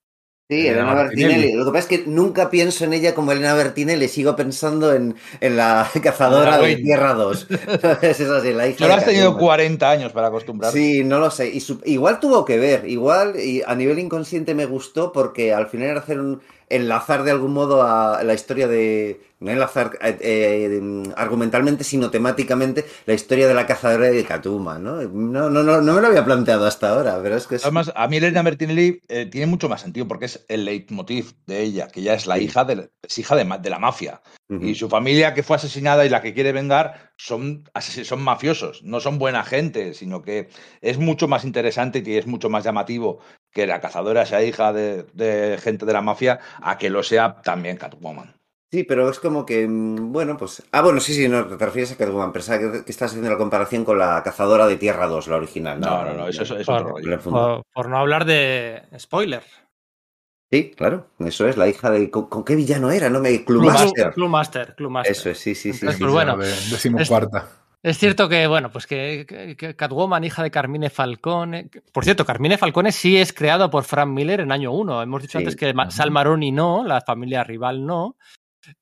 Sí, 0.55 0.69
Elena 0.69 0.93
Elena 0.93 0.95
Bertinelli. 0.95 1.49
Bertinelli. 1.49 1.53
Lo 1.53 1.65
que 1.65 1.71
pasa 1.73 1.95
es 1.95 2.01
que 2.01 2.11
nunca 2.11 2.51
pienso 2.51 2.85
en 2.85 2.93
ella 2.93 3.15
como 3.15 3.33
Elena 3.33 3.55
Bertinelli, 3.55 4.09
sigo 4.09 4.37
pensando 4.37 4.93
en, 4.95 5.17
en 5.41 5.57
la 5.57 5.89
cazadora 6.03 6.59
de. 6.59 6.77
Tierra 6.77 7.15
2. 7.15 7.47
es 8.03 8.21
así, 8.21 8.53
la 8.53 8.69
hija 8.69 8.89
has 8.95 9.05
tenido 9.05 9.35
Catwoman. 9.35 9.39
40 9.39 9.91
años 9.91 10.13
para 10.13 10.29
acostumbrarte. 10.29 10.79
Sí, 10.79 11.05
no 11.05 11.19
lo 11.19 11.31
sé. 11.31 11.49
Y 11.51 11.61
su- 11.61 11.81
igual 11.85 12.21
tuvo 12.21 12.45
que 12.45 12.59
ver, 12.59 12.89
igual 12.89 13.39
y 13.39 13.63
a 13.67 13.75
nivel 13.75 13.99
inconsciente 13.99 14.55
me 14.55 14.67
gustó 14.67 15.13
porque 15.13 15.53
al 15.53 15.69
final 15.69 15.89
era 15.89 16.01
hacer 16.01 16.19
un 16.21 16.41
enlazar 16.69 17.23
de 17.25 17.31
algún 17.33 17.53
modo 17.53 17.83
a 17.83 18.23
la 18.25 18.35
historia 18.35 18.67
de 18.69 19.21
no 19.43 19.51
enlazar 19.51 19.99
eh, 20.01 20.19
eh, 20.21 21.03
argumentalmente 21.17 21.85
sino 21.85 22.11
temáticamente 22.11 22.85
la 23.07 23.15
historia 23.15 23.49
de 23.49 23.55
la 23.55 23.67
cazadora 23.67 24.11
de 24.11 24.25
Catwoman, 24.25 24.83
¿no? 24.83 25.03
No, 25.03 25.51
no, 25.51 25.63
no, 25.63 25.81
no 25.81 25.93
me 25.95 26.01
lo 26.01 26.07
había 26.07 26.25
planteado 26.25 26.67
hasta 26.67 26.91
ahora, 26.91 27.19
pero 27.23 27.37
es 27.37 27.47
que 27.47 27.57
es... 27.57 27.65
Además, 27.65 27.93
a 27.95 28.09
mí 28.09 28.17
Elena 28.17 28.43
Bertinelli 28.43 29.01
eh, 29.09 29.27
tiene 29.27 29.47
mucho 29.47 29.69
más 29.69 29.81
sentido 29.81 30.07
porque 30.09 30.27
es 30.27 30.45
el 30.49 30.65
leitmotiv 30.65 31.35
de 31.47 31.63
ella, 31.63 31.89
que 31.89 32.01
ella 32.01 32.15
es 32.15 32.27
la 32.27 32.37
Sí. 32.37 32.45
hija 32.45 32.65
de, 32.65 32.91
es 33.03 33.19
hija 33.19 33.37
de, 33.37 33.71
la 33.71 33.79
mafia. 33.79 34.23
Y 34.61 34.75
su 34.75 34.91
familia 34.91 35.33
que 35.33 35.43
fue 35.43 35.57
asesinada 35.57 36.05
y 36.05 36.11
la 36.11 36.21
que 36.21 36.35
quiere 36.35 36.53
vengar 36.53 37.13
son, 37.17 37.65
son 37.81 38.23
mafiosos, 38.23 38.83
no 38.83 39.01
son 39.01 39.19
buena 39.19 39.45
gente, 39.45 39.95
sino 39.95 40.21
que 40.21 40.49
es 40.83 40.99
mucho 40.99 41.27
más 41.27 41.45
interesante 41.47 42.03
y 42.05 42.17
es 42.19 42.27
mucho 42.27 42.51
más 42.51 42.63
llamativo 42.63 43.21
que 43.51 43.67
la 43.67 43.81
cazadora 43.81 44.27
sea 44.27 44.43
hija 44.45 44.75
de, 44.75 45.05
de 45.15 45.59
gente 45.59 45.87
de 45.87 45.93
la 45.95 46.03
mafia 46.03 46.39
a 46.61 46.77
que 46.77 46.91
lo 46.91 47.03
sea 47.03 47.41
también 47.43 47.79
Catwoman. 47.79 48.35
Sí, 48.73 48.85
pero 48.85 49.11
es 49.11 49.21
como 49.21 49.45
que, 49.45 49.69
mm, 49.69 50.13
bueno, 50.13 50.37
pues... 50.39 50.63
Ah, 50.73 50.81
bueno, 50.81 50.99
sí, 50.99 51.13
sí, 51.13 51.29
no, 51.29 51.47
te 51.47 51.63
refieres 51.67 51.93
a 51.93 51.97
Catwoman, 51.97 52.33
pensaba 52.33 52.59
que, 52.59 52.85
que 52.85 52.91
estás 52.91 53.11
haciendo 53.11 53.29
la 53.31 53.37
comparación 53.37 53.85
con 53.85 53.99
la 53.99 54.23
cazadora 54.23 54.67
de 54.67 54.79
Tierra 54.79 55.07
2, 55.09 55.29
la 55.29 55.37
original. 55.37 55.79
No, 55.79 56.05
no, 56.07 56.15
no, 56.15 56.29
eso 56.29 56.43
es, 56.43 56.51
es 56.53 56.67
Por- 56.67 56.77
otro 56.81 56.89
rollo. 56.97 57.21
Por, 57.21 57.63
por 57.71 57.89
no 57.91 57.99
hablar 57.99 58.25
de 58.25 58.83
spoiler. 58.99 59.43
Sí, 60.51 60.71
claro, 60.77 61.09
eso 61.19 61.47
es, 61.47 61.57
la 61.59 61.69
hija 61.69 61.91
de... 61.91 62.11
¿Con, 62.11 62.27
con 62.29 62.45
qué 62.45 62.55
villano 62.57 62.91
era? 62.91 63.11
No 63.11 63.21
me... 63.21 63.45
Clubmaster. 63.45 64.13
Club 64.13 64.29
Master, 64.31 64.75
Club 64.75 64.91
Master. 64.91 65.13
Eso 65.13 65.29
es, 65.31 65.39
sí, 65.39 65.55
sí, 65.55 65.73
sí. 65.75 65.79
Entonces, 65.87 65.97
sí. 65.99 66.03
pues 66.05 66.13
bueno, 66.15 66.37
de- 66.39 66.47
decimocuarta. 66.47 67.49
Es 67.83 67.99
cierto 67.99 68.29
que, 68.29 68.47
bueno, 68.47 68.71
pues 68.71 68.87
que, 68.87 69.27
que- 69.29 69.57
que 69.57 69.75
Catwoman, 69.77 70.25
hija 70.25 70.43
de 70.43 70.51
Carmine 70.51 70.89
Falcone. 70.89 71.69
Por 71.93 72.05
cierto, 72.05 72.25
Carmine 72.25 72.57
Falcone 72.57 72.91
sí 72.93 73.17
es 73.19 73.33
creado 73.35 73.69
por 73.71 73.85
Frank 73.85 74.09
Miller 74.09 74.41
en 74.41 74.53
año 74.53 74.73
1. 74.73 75.03
Hemos 75.03 75.21
dicho 75.23 75.39
Sí. 75.39 75.45
antes 75.45 75.57
que 75.57 75.75
Ma- 75.75 75.91
Sal 75.91 76.11
Maroni 76.11 76.53
no, 76.53 76.85
la 76.85 77.01
familia 77.01 77.45
rival 77.45 77.85
no. 77.85 78.17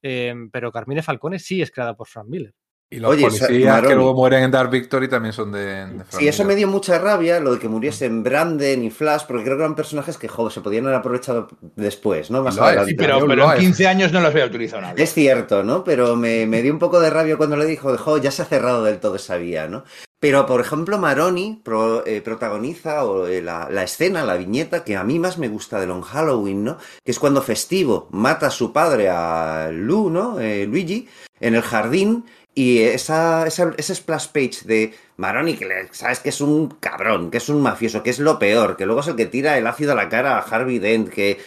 Eh, 0.03 0.35
pero 0.53 0.73
Carmine 0.73 1.03
Falcone 1.03 1.39
sí 1.39 1.63
es 1.63 1.71
creada 1.71 1.97
por 1.97 2.09
Frank 2.09 2.29
Miller. 2.29 2.55
Y 2.93 2.99
los 2.99 3.13
Oye, 3.13 3.23
policías 3.23 3.83
que 3.83 3.95
luego 3.95 4.15
mueren 4.15 4.43
en 4.43 4.51
Dark 4.51 4.69
Victory 4.69 5.07
también 5.07 5.33
son 5.33 5.53
de, 5.53 5.87
de 5.87 6.05
Sí, 6.09 6.27
eso 6.27 6.45
me 6.45 6.57
dio 6.57 6.67
mucha 6.67 6.99
rabia, 6.99 7.39
lo 7.39 7.53
de 7.53 7.61
que 7.61 7.69
muriesen 7.69 8.25
Branden 8.25 8.83
y 8.83 8.91
Flash, 8.91 9.23
porque 9.29 9.45
creo 9.45 9.57
que 9.57 9.63
eran 9.63 9.77
personajes 9.77 10.19
que, 10.19 10.27
joder, 10.27 10.53
se 10.53 10.61
podían 10.61 10.87
haber 10.87 10.97
aprovechado 10.99 11.47
después, 11.77 12.33
¿no? 12.33 12.43
Más 12.43 12.57
Lo 12.57 12.63
es, 12.63 12.67
adelante. 12.67 12.91
Sí, 12.91 12.97
pero, 12.97 13.25
pero 13.29 13.45
en 13.53 13.59
he- 13.59 13.61
15 13.61 13.87
años 13.87 14.11
no 14.13 14.21
los 14.21 14.33
había 14.33 14.47
utilizado 14.47 14.83
nadie. 14.83 15.05
Es 15.05 15.15
cierto, 15.15 15.63
¿no? 15.63 15.85
Pero 15.85 16.17
me, 16.17 16.47
me 16.47 16.63
dio 16.63 16.73
un 16.73 16.81
poco 16.81 16.99
de 16.99 17.11
rabia 17.11 17.37
cuando 17.37 17.57
le 17.57 17.67
dijo, 17.67 17.97
jo, 17.97 18.19
ya 18.19 18.33
se 18.33 18.43
ha 18.43 18.47
cerrado 18.47 18.83
del 18.83 18.99
todo 18.99 19.15
esa 19.15 19.37
vía, 19.37 19.69
¿no? 19.69 19.85
Pero, 20.19 20.45
por 20.45 20.61
ejemplo, 20.61 20.99
Maroni 20.99 21.63
pro- 21.65 22.05
eh, 22.05 22.21
protagoniza 22.23 23.05
o, 23.05 23.27
eh, 23.29 23.41
la, 23.41 23.69
la 23.71 23.85
escena, 23.85 24.25
la 24.25 24.35
viñeta 24.37 24.83
que 24.83 24.97
a 24.97 25.05
mí 25.05 25.19
más 25.21 25.39
me 25.39 25.49
gusta 25.49 25.79
de 25.79 25.87
Long 25.87 26.03
Halloween, 26.03 26.65
¿no? 26.65 26.77
Que 27.05 27.13
es 27.13 27.21
cuando 27.21 27.41
Festivo 27.41 28.09
mata 28.11 28.49
a 28.49 28.51
su 28.51 28.73
padre, 28.73 29.09
a 29.09 29.71
Lu, 29.73 30.11
¿no? 30.11 30.41
Eh, 30.41 30.67
Luigi, 30.67 31.09
en 31.39 31.55
el 31.55 31.63
jardín. 31.63 32.25
Y 32.55 32.81
esa, 32.83 33.47
esa, 33.47 33.73
ese 33.77 33.95
splash 33.95 34.29
page 34.29 34.65
de 34.65 34.95
Maroni, 35.17 35.57
que 35.57 35.67
le- 35.67 35.89
sabes 35.95 36.19
que 36.21 36.31
es 36.31 36.41
un 36.41 36.69
cabrón, 36.81 37.31
que 37.31 37.39
es 37.39 37.49
un 37.49 37.63
mafioso, 37.63 38.03
que 38.03 38.11
es 38.11 38.19
lo 38.19 38.39
peor, 38.39 38.77
que 38.77 38.87
luego 38.87 39.01
es 39.03 39.07
el 39.09 39.17
que 39.17 39.27
tira 39.27 39.57
el 39.57 39.67
ácido 39.67 39.93
a 39.93 39.95
la 39.95 40.09
cara 40.09 40.37
a 40.37 40.41
Harvey 40.43 40.79
Dent, 40.81 41.09
que 41.11 41.39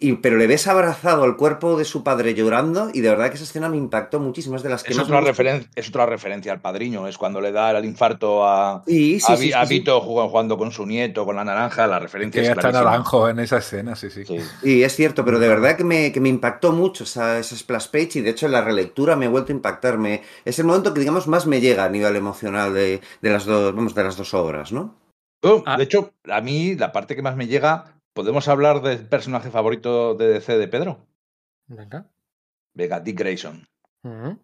y, 0.00 0.12
pero 0.14 0.36
le 0.36 0.46
ves 0.46 0.66
abrazado 0.68 1.24
al 1.24 1.36
cuerpo 1.36 1.76
de 1.76 1.84
su 1.84 2.04
padre 2.04 2.32
llorando 2.34 2.90
y 2.94 3.00
de 3.00 3.08
verdad 3.10 3.30
que 3.30 3.34
esa 3.34 3.44
escena 3.44 3.68
me 3.68 3.76
impactó 3.76 4.20
muchísimo. 4.20 4.54
Es 4.56 4.62
de 4.62 4.68
las 4.68 4.84
que 4.84 4.92
Es 4.92 4.96
más 4.96 5.06
otra, 5.06 5.20
me 5.20 5.26
gusta. 5.28 5.42
referen- 5.42 5.68
es 5.74 5.88
otra 5.88 6.06
referencia 6.06 6.52
al 6.52 6.60
padrino, 6.60 7.08
es 7.08 7.18
cuando 7.18 7.40
le 7.40 7.50
da 7.50 7.70
el 7.76 7.84
infarto 7.84 8.46
a, 8.46 8.84
Sí, 8.86 9.18
sí, 9.18 9.32
a, 9.32 9.36
sí, 9.36 9.42
Vi- 9.42 9.48
sí, 9.48 9.52
a 9.54 9.66
sí. 9.66 9.74
Vito 9.78 10.00
jugando, 10.00 10.30
jugando 10.30 10.56
con 10.58 10.70
su 10.70 10.86
nieto, 10.86 11.24
con 11.24 11.34
la 11.36 11.44
naranja, 11.44 11.86
la 11.86 11.98
referencia 11.98 12.40
Que 12.40 12.46
es 12.48 12.56
está 12.56 12.70
naranjo 12.70 13.28
en 13.28 13.40
esa 13.40 13.58
escena, 13.58 13.96
sí, 13.96 14.08
sí. 14.10 14.24
Sí. 14.24 14.38
Sí, 14.62 14.82
es 14.84 14.94
cierto, 14.94 15.24
pero 15.24 15.38
de 15.40 15.48
verdad 15.48 15.76
que 15.76 15.84
me, 15.84 16.12
que 16.12 16.20
me 16.20 16.28
impactó 16.28 16.72
mucho 16.72 17.04
esa, 17.04 17.38
esa 17.38 17.56
splash 17.56 17.88
page 17.88 18.18
y 18.18 18.20
de 18.20 18.30
hecho 18.30 18.46
en 18.46 18.52
la 18.52 18.60
relectura 18.62 19.16
me 19.16 19.26
ha 19.26 19.30
vuelto 19.30 19.52
a 19.52 19.56
impactarme. 19.56 20.22
Es 20.44 20.58
el 20.60 20.66
momento 20.66 20.94
que 20.94 21.00
digamos 21.00 21.26
más 21.26 21.46
me 21.46 21.60
llega 21.60 21.84
a 21.84 21.88
nivel 21.88 22.14
emocional 22.14 22.72
de, 22.72 23.00
de 23.20 23.30
las 23.30 23.44
dos, 23.46 23.74
vamos, 23.74 23.94
de 23.96 24.04
las 24.04 24.16
dos 24.16 24.32
obras, 24.32 24.70
¿no? 24.72 24.94
Ah. 25.66 25.76
De 25.76 25.84
hecho, 25.84 26.12
a 26.30 26.40
mí 26.40 26.74
la 26.76 26.92
parte 26.92 27.14
que 27.16 27.22
más 27.22 27.36
me 27.36 27.46
llega, 27.46 27.97
¿podemos 28.12 28.48
hablar 28.48 28.82
del 28.82 29.08
personaje 29.08 29.50
favorito 29.50 30.14
de 30.14 30.28
DC 30.28 30.58
de 30.58 30.68
Pedro? 30.68 31.06
Venga. 31.66 32.10
Venga, 32.74 33.00
Dick 33.00 33.18
Grayson. 33.18 33.66
Ujú. 34.02 34.38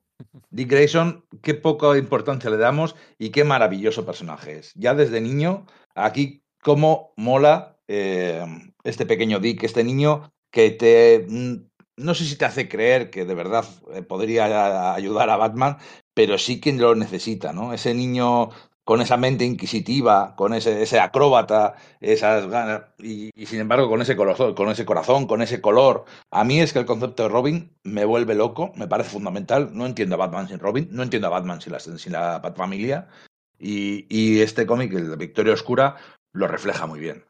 Dick 0.51 0.71
Grayson, 0.71 1.25
qué 1.43 1.55
poca 1.55 1.97
importancia 1.99 2.51
le 2.51 2.57
damos 2.57 2.95
y 3.19 3.31
qué 3.31 3.45
maravilloso 3.45 4.07
personaje 4.07 4.59
es. 4.59 4.73
Ya 4.75 4.95
desde 4.95 5.21
niño, 5.21 5.67
aquí 5.95 6.45
cómo 6.63 7.13
mola 7.17 7.79
eh, 7.89 8.45
este 8.85 9.07
pequeño 9.07 9.41
Dick, 9.41 9.63
este 9.65 9.85
niño 9.85 10.33
que 10.51 10.71
te... 10.71 11.27
mm, 11.29 11.55
No 11.97 12.15
sé 12.15 12.25
si 12.25 12.37
te 12.37 12.45
hace 12.45 12.69
creer 12.69 13.11
que 13.11 13.25
de 13.25 13.35
verdad 13.35 13.65
eh, 13.93 14.03
podría 14.03 14.95
ayudar 14.95 15.31
a 15.31 15.37
Batman, 15.37 15.79
pero 16.15 16.39
sí 16.39 16.61
que 16.61 16.73
lo 16.73 16.95
necesita, 16.95 17.53
¿no? 17.53 17.73
Ese 17.73 17.95
niño 17.95 18.51
con 18.85 19.01
esa 19.01 19.17
mente 19.17 19.45
inquisitiva, 19.45 20.37
con 20.37 20.53
ese, 20.53 20.83
ese 20.83 21.01
acróbata, 21.01 21.75
esas 22.01 22.47
ganas, 22.49 22.83
y, 22.99 23.31
sin 23.47 23.61
embargo 23.61 23.89
con 23.89 24.03
ese, 24.03 24.15
corazón, 24.15 24.55
con 24.55 24.69
ese 24.69 24.85
corazón, 24.85 25.27
con 25.27 25.43
ese 25.43 25.61
color. 25.61 26.05
A 26.31 26.45
mí 26.45 26.61
es 26.61 26.73
que 26.73 26.81
el 26.81 26.87
concepto 26.87 27.25
de 27.25 27.29
Robin 27.31 27.77
me 27.83 28.05
vuelve 28.05 28.35
loco, 28.35 28.73
me 28.77 28.87
parece 28.87 29.11
fundamental. 29.11 29.71
No 29.73 29.87
entiendo 29.87 30.17
a 30.17 30.19
Batman 30.19 30.49
sin 30.49 30.59
Robin, 30.59 30.89
no 30.91 31.03
entiendo 31.03 31.29
a 31.29 31.31
Batman 31.31 31.61
sin 31.61 31.73
la, 31.73 31.81
sin 31.81 32.13
la 32.13 32.39
Batfamilia. 32.39 33.09
Y, 33.59 34.07
y 34.11 34.41
este 34.43 34.67
cómic, 34.67 34.93
el 34.93 35.11
de 35.11 35.17
Victoria 35.17 35.55
Oscura, 35.55 35.97
lo 36.33 36.47
refleja 36.47 36.87
muy 36.87 37.01
bien. 37.01 37.25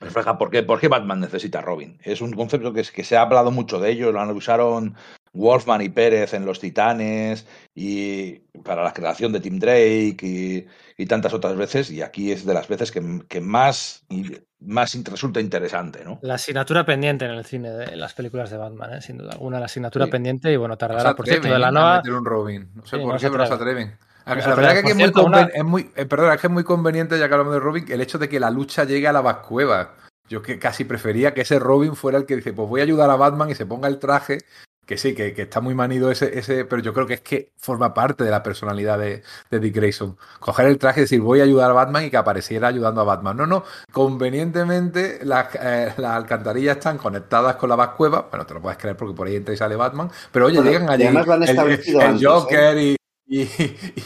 Refleja 0.00 0.38
por 0.38 0.50
qué, 0.50 0.64
por 0.64 0.80
qué 0.80 0.88
Batman 0.88 1.20
necesita 1.20 1.60
Robin. 1.60 2.00
Es 2.02 2.20
un 2.20 2.32
concepto 2.32 2.72
que, 2.72 2.82
que 2.82 3.04
se 3.04 3.16
ha 3.16 3.22
hablado 3.22 3.52
mucho 3.52 3.78
de 3.78 3.92
ello, 3.92 4.10
lo 4.10 4.34
usaron 4.34 4.96
Wolfman 5.34 5.82
y 5.82 5.88
Pérez 5.90 6.32
en 6.32 6.46
Los 6.46 6.60
Titanes 6.60 7.46
y 7.74 8.36
para 8.64 8.82
la 8.82 8.92
creación 8.92 9.32
de 9.32 9.40
Tim 9.40 9.58
Drake 9.58 10.16
y, 10.22 10.66
y 10.96 11.06
tantas 11.06 11.34
otras 11.34 11.56
veces. 11.56 11.90
Y 11.90 12.00
aquí 12.02 12.32
es 12.32 12.46
de 12.46 12.54
las 12.54 12.68
veces 12.68 12.90
que, 12.92 13.02
que 13.28 13.40
más, 13.40 14.04
y 14.08 14.38
más 14.60 14.96
resulta 15.04 15.40
interesante, 15.40 16.04
¿no? 16.04 16.18
La 16.22 16.34
asignatura 16.34 16.86
pendiente 16.86 17.24
en 17.24 17.32
el 17.32 17.44
cine 17.44 17.70
de 17.70 17.96
las 17.96 18.14
películas 18.14 18.50
de 18.50 18.56
Batman, 18.56 18.94
¿eh? 18.94 19.02
sin 19.02 19.18
duda 19.18 19.32
alguna. 19.32 19.58
La 19.58 19.66
asignatura 19.66 20.06
Sí. 20.06 20.10
pendiente 20.12 20.52
y 20.52 20.56
bueno, 20.56 20.74
No 20.74 20.78
tardará, 20.78 21.14
por 21.14 21.26
cierto, 21.26 21.48
de 21.48 21.58
la 21.58 21.70
nueva. 21.70 21.96
meter 21.98 22.12
un 22.14 22.24
Robin. 22.24 22.70
No 22.74 22.82
sé 22.86 22.96
Sí, 22.96 23.02
por 23.02 23.06
no 23.08 23.12
qué, 23.14 23.18
se 23.20 23.30
pero 23.30 23.42
no 23.42 23.46
se 23.48 23.54
atreven. 23.54 23.98
La 24.26 24.34
No 24.36 24.56
verdad 24.56 24.72
que 24.72 24.78
aquí 24.78 24.88
es 24.90 24.96
muy, 24.96 25.24
una- 25.24 25.42
es 25.42 25.64
muy, 25.64 25.90
eh, 25.96 26.06
perdona, 26.06 26.34
es 26.34 26.40
que 26.40 26.46
es 26.46 26.52
muy 26.52 26.64
conveniente, 26.64 27.18
ya 27.18 27.28
que 27.28 27.34
hablamos 27.34 27.52
de 27.52 27.60
Robin, 27.60 27.84
el 27.90 28.00
hecho 28.00 28.16
de 28.18 28.28
que 28.30 28.40
la 28.40 28.50
lucha 28.50 28.84
llegue 28.84 29.06
a 29.06 29.12
la 29.12 29.20
Batcueva. 29.20 29.96
Yo 30.30 30.40
que 30.40 30.58
casi 30.58 30.84
prefería 30.84 31.34
que 31.34 31.42
ese 31.42 31.58
Robin 31.58 31.94
fuera 31.94 32.16
el 32.16 32.24
que 32.24 32.36
dice, 32.36 32.54
pues 32.54 32.66
voy 32.66 32.80
a 32.80 32.84
ayudar 32.84 33.10
a 33.10 33.16
Batman 33.16 33.50
y 33.50 33.54
se 33.54 33.66
ponga 33.66 33.86
el 33.88 33.98
traje, 33.98 34.38
que 34.86 34.96
sí, 34.98 35.14
que, 35.14 35.32
que 35.34 35.42
está 35.42 35.60
muy 35.60 35.74
manido 35.74 36.10
ese, 36.10 36.38
ese, 36.38 36.64
pero 36.64 36.82
yo 36.82 36.92
creo 36.92 37.06
que 37.06 37.14
es 37.14 37.20
que 37.20 37.52
forma 37.56 37.94
parte 37.94 38.24
de 38.24 38.30
la 38.30 38.42
personalidad 38.42 38.98
de, 38.98 39.22
de 39.50 39.60
Dick 39.60 39.74
Grayson. 39.76 40.16
Coger 40.40 40.66
el 40.66 40.78
traje 40.78 41.00
y 41.00 41.02
decir, 41.04 41.20
voy 41.20 41.40
a 41.40 41.44
ayudar 41.44 41.70
a 41.70 41.74
Batman 41.74 42.04
y 42.04 42.10
que 42.10 42.16
apareciera 42.16 42.68
ayudando 42.68 43.00
a 43.00 43.04
Batman. 43.04 43.36
No, 43.36 43.46
no, 43.46 43.64
convenientemente 43.92 45.20
las, 45.24 45.54
eh, 45.54 45.92
las 45.98 46.12
alcantarillas 46.12 46.76
están 46.78 46.98
conectadas 46.98 47.56
con 47.56 47.68
la 47.68 47.76
Batcueva, 47.76 48.28
bueno, 48.30 48.46
te 48.46 48.54
lo 48.54 48.60
puedes 48.62 48.78
creer 48.78 48.96
porque 48.96 49.14
por 49.14 49.26
ahí 49.26 49.36
entra 49.36 49.54
y 49.54 49.56
sale 49.56 49.76
Batman, 49.76 50.10
pero 50.32 50.46
oye, 50.46 50.56
Bueno, 50.56 50.70
llegan 50.70 50.90
allí 50.90 51.04
el- 51.04 51.14
el, 51.46 51.58
antes, 52.00 52.20
¿eh? 52.20 52.26
Joker 52.26 52.78
y, 52.78 52.96
y, 53.26 53.48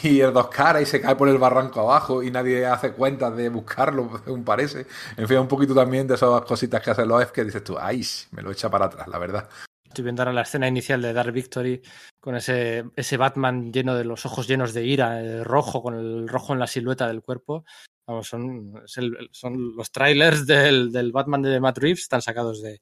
y 0.03 0.21
el 0.21 0.33
dos 0.33 0.47
caras 0.49 0.81
y 0.83 0.85
se 0.85 1.01
cae 1.01 1.15
por 1.15 1.27
el 1.29 1.37
barranco 1.37 1.81
abajo 1.81 2.23
y 2.23 2.31
nadie 2.31 2.65
hace 2.65 2.91
cuenta 2.93 3.31
de 3.31 3.49
buscarlo, 3.49 4.09
según 4.25 4.43
parece. 4.43 4.85
En 5.17 5.27
fin, 5.27 5.37
un 5.39 5.47
poquito 5.47 5.73
también 5.75 6.07
de 6.07 6.15
esas 6.15 6.41
cositas 6.41 6.81
que 6.81 6.91
hacen 6.91 7.07
los 7.07 7.21
F 7.23 7.31
que 7.33 7.43
dices 7.43 7.63
tú, 7.63 7.77
ay, 7.79 8.05
me 8.31 8.41
lo 8.41 8.51
echa 8.51 8.69
para 8.69 8.85
atrás, 8.85 9.07
la 9.07 9.17
verdad. 9.19 9.49
Estoy 9.89 10.03
viendo 10.03 10.21
ahora 10.21 10.33
la 10.33 10.43
escena 10.43 10.67
inicial 10.67 11.01
de 11.01 11.13
Dark 11.13 11.33
Victory 11.33 11.81
con 12.19 12.35
ese, 12.35 12.85
ese 12.95 13.17
Batman 13.17 13.73
lleno 13.73 13.95
de 13.95 14.03
los 14.03 14.23
ojos 14.23 14.47
llenos 14.47 14.71
de 14.75 14.85
ira, 14.85 15.19
eh, 15.19 15.43
rojo, 15.43 15.81
con 15.81 15.95
el 15.95 16.27
rojo 16.29 16.53
en 16.53 16.59
la 16.59 16.67
silueta 16.67 17.07
del 17.07 17.23
cuerpo. 17.23 17.65
Vamos, 18.07 18.27
son, 18.27 18.83
son 19.31 19.75
los 19.75 19.91
trailers 19.91 20.45
del, 20.45 20.91
del 20.91 21.11
Batman 21.11 21.41
de 21.41 21.59
Matt 21.59 21.79
Reeves, 21.79 22.01
están 22.01 22.21
sacados 22.21 22.61
de, 22.61 22.81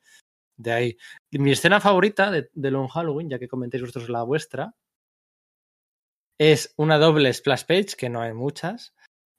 de 0.58 0.72
ahí. 0.74 0.98
Mi 1.32 1.52
escena 1.52 1.80
favorita 1.80 2.30
de, 2.30 2.50
de 2.54 2.72
Long 2.72 2.90
Halloween, 2.90 3.30
ya 3.30 3.40
que 3.40 3.48
comentéis 3.48 3.84
vosotros 3.84 4.10
la 4.10 4.24
vuestra, 4.24 4.74
es 6.38 6.74
una 6.76 6.98
doble 6.98 7.34
splash 7.34 7.64
page, 7.64 7.96
que 7.98 8.10
no 8.10 8.22
hay 8.22 8.34
muchas, 8.34 8.94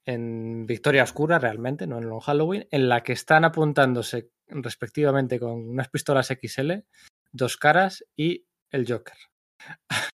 en 0.07 0.65
Victoria 0.65 1.03
Oscura 1.03 1.37
realmente, 1.37 1.85
no 1.85 1.99
en 1.99 2.09
Long 2.09 2.21
Halloween, 2.21 2.67
en 2.71 2.89
la 2.89 3.03
que 3.03 3.13
están 3.13 3.45
apuntándose 3.45 4.31
respectivamente 4.49 5.39
con 5.39 5.69
unas 5.69 5.89
pistolas 5.89 6.27
XL, 6.27 6.71
dos 7.31 7.57
caras 7.57 8.05
y 8.15 8.45
el 8.71 8.85
Joker. 8.87 9.17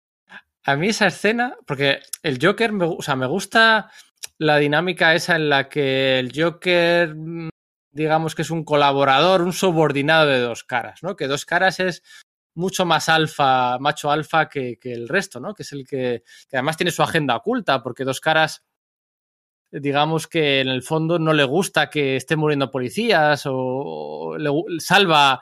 A 0.65 0.77
mí 0.77 0.87
esa 0.87 1.07
escena, 1.07 1.57
porque 1.67 1.99
el 2.21 2.39
Joker, 2.41 2.71
me, 2.71 2.85
o 2.85 3.01
sea, 3.01 3.17
me 3.17 3.27
gusta 3.27 3.91
la 4.37 4.57
dinámica 4.57 5.13
esa 5.13 5.35
en 5.35 5.49
la 5.49 5.67
que 5.67 6.19
el 6.19 6.31
Joker, 6.33 7.13
mm, 7.15 7.49
digamos 7.91 8.33
que 8.33 8.43
es 8.43 8.49
un 8.49 8.63
colaborador, 8.63 9.41
un 9.41 9.51
subordinado 9.51 10.27
de 10.27 10.39
dos 10.39 10.63
caras, 10.63 11.03
¿no? 11.03 11.17
Que 11.17 11.27
dos 11.27 11.45
caras 11.45 11.81
es 11.81 12.01
mucho 12.55 12.85
más 12.85 13.09
alfa, 13.09 13.77
macho 13.79 14.09
alfa 14.09 14.47
que, 14.47 14.77
que 14.79 14.93
el 14.93 15.09
resto, 15.09 15.41
¿no? 15.41 15.53
Que 15.53 15.63
es 15.63 15.73
el 15.73 15.85
que, 15.85 16.23
que 16.49 16.57
además 16.57 16.77
tiene 16.77 16.91
su 16.91 17.03
agenda 17.03 17.35
oculta, 17.35 17.83
porque 17.83 18.05
dos 18.05 18.21
caras 18.21 18.63
digamos 19.79 20.27
que 20.27 20.61
en 20.61 20.67
el 20.67 20.83
fondo 20.83 21.17
no 21.17 21.33
le 21.33 21.43
gusta 21.43 21.89
que 21.89 22.15
estén 22.15 22.39
muriendo 22.39 22.69
policías 22.69 23.43
o, 23.45 24.37
le 24.37 24.51
salva 24.79 25.41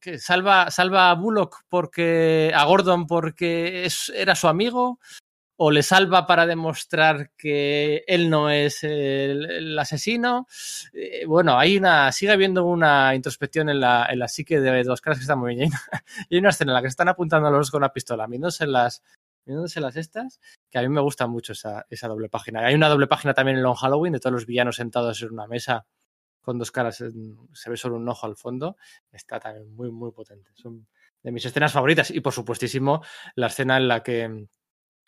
que 0.00 0.18
salva 0.18 0.70
salva 0.70 1.10
a 1.10 1.14
Bullock 1.14 1.64
porque 1.68 2.52
a 2.54 2.64
Gordon 2.64 3.06
porque 3.06 3.84
es, 3.84 4.12
era 4.14 4.36
su 4.36 4.46
amigo 4.46 5.00
o 5.58 5.70
le 5.70 5.82
salva 5.82 6.26
para 6.26 6.46
demostrar 6.46 7.30
que 7.36 8.04
él 8.06 8.28
no 8.28 8.50
es 8.50 8.84
el, 8.84 9.76
asesino. 9.78 10.46
Eh, 10.92 11.24
bueno, 11.26 11.58
hay 11.58 11.78
una, 11.78 12.12
sigue 12.12 12.32
habiendo 12.32 12.66
una 12.66 13.14
introspección 13.14 13.70
en 13.70 13.80
la, 13.80 14.06
en 14.10 14.18
la 14.18 14.28
psique 14.28 14.60
de 14.60 14.84
dos 14.84 15.00
caras 15.00 15.18
que 15.18 15.22
está 15.22 15.34
muy 15.34 15.56
bien. 15.56 15.70
y 16.28 16.34
hay 16.34 16.40
una 16.40 16.50
escena 16.50 16.72
en 16.72 16.74
la 16.74 16.82
que 16.82 16.88
se 16.88 16.92
están 16.92 17.08
apuntando 17.08 17.48
a 17.48 17.50
los 17.50 17.60
dos 17.60 17.70
con 17.70 17.78
una 17.78 17.92
pistola, 17.92 18.28
mirándose 18.28 18.66
las, 18.66 19.02
mirándose 19.46 19.80
las 19.80 19.96
estas, 19.96 20.40
que 20.70 20.78
a 20.78 20.82
mí 20.82 20.88
me 20.88 21.00
gusta 21.00 21.26
mucho 21.26 21.52
esa, 21.52 21.86
esa 21.88 22.08
doble 22.08 22.28
página. 22.28 22.66
Hay 22.66 22.74
una 22.74 22.88
doble 22.88 23.06
página 23.06 23.32
también 23.32 23.56
en 23.56 23.62
Long 23.62 23.76
Halloween 23.76 24.12
de 24.12 24.20
todos 24.20 24.32
los 24.34 24.46
villanos 24.46 24.76
sentados 24.76 25.22
en 25.22 25.32
una 25.32 25.46
mesa 25.46 25.86
con 26.42 26.58
dos 26.58 26.70
caras, 26.70 27.00
en- 27.00 27.36
se 27.54 27.70
ve 27.70 27.76
solo 27.76 27.96
un 27.96 28.08
ojo 28.08 28.26
al 28.26 28.36
fondo. 28.36 28.76
Está 29.10 29.40
también 29.40 29.74
muy, 29.74 29.90
muy 29.90 30.12
potente. 30.12 30.50
Son 30.54 30.86
de 31.22 31.32
mis 31.32 31.44
escenas 31.44 31.72
favoritas. 31.72 32.10
Y 32.10 32.20
por 32.20 32.32
supuestísimo, 32.32 33.02
la 33.34 33.48
escena 33.48 33.76
en 33.78 33.88
la 33.88 34.02
que, 34.02 34.22
en 34.22 34.48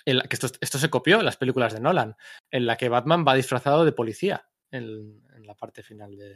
la 0.05 0.23
que 0.25 0.35
esto, 0.35 0.49
esto 0.61 0.79
se 0.79 0.91
copió 0.91 1.19
en 1.21 1.25
las 1.25 1.37
películas 1.37 1.73
de 1.73 1.81
Nolan, 1.81 2.17
en 2.51 2.67
la 2.67 2.77
que 2.77 2.89
Batman 2.89 3.25
va 3.27 3.35
disfrazado 3.35 3.85
de 3.85 3.93
policía 3.93 4.49
en, 4.71 5.23
en 5.37 5.47
la 5.47 5.55
parte 5.55 5.83
final 5.85 6.17
de, 6.17 6.35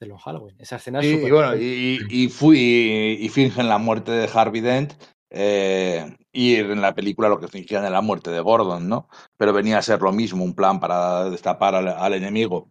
de 0.00 0.06
Long 0.06 0.18
Halloween. 0.20 0.56
Esa 0.58 0.76
escena 0.76 1.00
es 1.00 1.06
y 1.06 1.30
bueno, 1.30 1.56
y, 1.56 1.98
y, 2.10 2.28
fui, 2.28 3.16
y 3.20 3.28
fingen 3.30 3.68
la 3.68 3.78
muerte 3.78 4.12
de 4.12 4.28
Harvey 4.32 4.60
Dent. 4.60 4.92
Eh, 5.30 6.16
y 6.32 6.56
en 6.56 6.80
la 6.80 6.94
película 6.94 7.28
lo 7.28 7.40
que 7.40 7.48
fingían 7.48 7.82
era 7.82 7.90
la 7.90 8.00
muerte 8.00 8.30
de 8.30 8.40
Gordon, 8.40 8.88
¿no? 8.88 9.08
Pero 9.36 9.52
venía 9.52 9.78
a 9.78 9.82
ser 9.82 10.00
lo 10.02 10.12
mismo, 10.12 10.44
un 10.44 10.54
plan 10.54 10.80
para 10.80 11.30
destapar 11.30 11.74
al, 11.74 12.14
enemigo. 12.14 12.70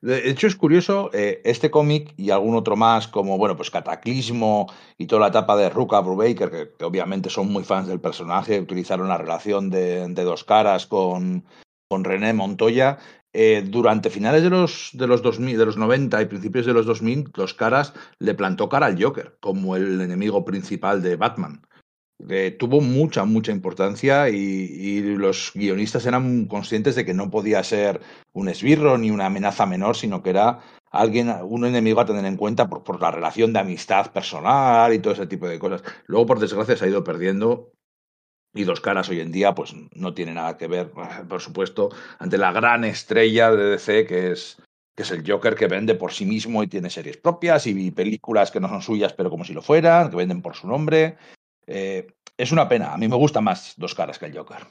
De 0.00 0.28
hecho, 0.28 0.46
es 0.46 0.56
curioso, 0.56 1.10
eh, 1.14 1.40
este 1.44 1.70
cómic 1.70 2.12
y 2.18 2.30
algún 2.30 2.56
otro 2.56 2.76
más, 2.76 3.08
como, 3.08 3.38
bueno, 3.38 3.56
pues 3.56 3.70
Cataclismo 3.70 4.66
y 4.98 5.06
toda 5.06 5.22
la 5.22 5.28
etapa 5.28 5.56
de 5.56 5.70
Ruka 5.70 6.00
Brubaker, 6.00 6.50
que, 6.50 6.72
que, 6.78 6.84
obviamente 6.84 7.30
son 7.30 7.50
muy 7.50 7.64
fans 7.64 7.88
del 7.88 8.00
personaje, 8.00 8.60
utilizaron 8.60 9.08
la 9.08 9.16
relación 9.16 9.70
de, 9.70 10.06
de 10.08 10.24
dos 10.24 10.44
caras 10.44 10.86
con, 10.86 11.44
con 11.88 12.04
René 12.04 12.32
Montoya. 12.34 12.98
Eh, 13.36 13.64
durante 13.66 14.10
finales 14.10 14.44
de 14.44 14.50
los, 14.50 14.90
de, 14.92 15.08
los 15.08 15.20
2000, 15.20 15.58
de 15.58 15.66
los 15.66 15.76
90 15.76 16.22
y 16.22 16.26
principios 16.26 16.66
de 16.66 16.72
los 16.72 16.86
2000, 16.86 17.32
Dos 17.34 17.52
Caras 17.52 17.92
le 18.20 18.32
plantó 18.34 18.68
cara 18.68 18.86
al 18.86 19.02
Joker 19.02 19.36
como 19.40 19.74
el 19.74 20.00
enemigo 20.00 20.44
principal 20.44 21.02
de 21.02 21.16
Batman. 21.16 21.60
Eh, 22.28 22.52
tuvo 22.56 22.80
mucha, 22.80 23.24
mucha 23.24 23.50
importancia 23.50 24.28
y, 24.30 24.36
y, 24.36 25.00
los 25.02 25.50
guionistas 25.52 26.06
eran 26.06 26.46
conscientes 26.46 26.94
de 26.94 27.04
que 27.04 27.12
no 27.12 27.28
podía 27.28 27.64
ser 27.64 28.00
un 28.32 28.48
esbirro 28.48 28.96
ni 28.98 29.10
una 29.10 29.26
amenaza 29.26 29.66
menor, 29.66 29.96
sino 29.96 30.22
que 30.22 30.30
era 30.30 30.60
alguien, 30.92 31.34
un 31.42 31.64
enemigo 31.66 32.00
a 32.00 32.06
tener 32.06 32.24
en 32.24 32.36
cuenta 32.36 32.68
por, 32.68 32.84
por 32.84 33.02
la 33.02 33.10
relación 33.10 33.52
de 33.52 33.58
amistad 33.58 34.12
personal 34.12 34.94
y 34.94 35.00
todo 35.00 35.12
ese 35.12 35.26
tipo 35.26 35.48
de 35.48 35.58
cosas. 35.58 35.82
Luego, 36.06 36.26
por 36.26 36.38
desgracia, 36.38 36.76
se 36.76 36.84
ha 36.84 36.88
ido 36.88 37.02
perdiendo 37.02 37.72
y 38.54 38.64
Dos 38.64 38.80
Caras 38.80 39.08
hoy 39.08 39.20
en 39.20 39.32
día, 39.32 39.54
pues 39.54 39.74
no 39.94 40.14
tiene 40.14 40.32
nada 40.32 40.56
que 40.56 40.68
ver, 40.68 40.90
por 41.28 41.40
supuesto, 41.40 41.90
ante 42.18 42.38
la 42.38 42.52
gran 42.52 42.84
estrella 42.84 43.50
de 43.50 43.70
DC 43.70 44.06
que 44.06 44.32
es, 44.32 44.62
que 44.94 45.02
es 45.02 45.10
el 45.10 45.28
Joker 45.28 45.56
que 45.56 45.66
vende 45.66 45.94
por 45.96 46.12
sí 46.12 46.24
mismo 46.24 46.62
y 46.62 46.68
tiene 46.68 46.88
series 46.88 47.16
propias 47.16 47.66
y 47.66 47.90
películas 47.90 48.50
que 48.50 48.60
no 48.60 48.68
son 48.68 48.82
suyas, 48.82 49.12
pero 49.12 49.28
como 49.30 49.44
si 49.44 49.52
lo 49.52 49.62
fueran, 49.62 50.10
que 50.10 50.16
venden 50.16 50.40
por 50.40 50.54
su 50.54 50.68
nombre. 50.68 51.16
Eh, 51.66 52.06
es 52.36 52.52
una 52.52 52.68
pena. 52.68 52.92
A 52.92 52.98
mí 52.98 53.08
me 53.08 53.16
gusta 53.16 53.40
más 53.40 53.74
Dos 53.76 53.94
Caras 53.94 54.18
que 54.18 54.26
el 54.26 54.36
Joker. 54.36 54.66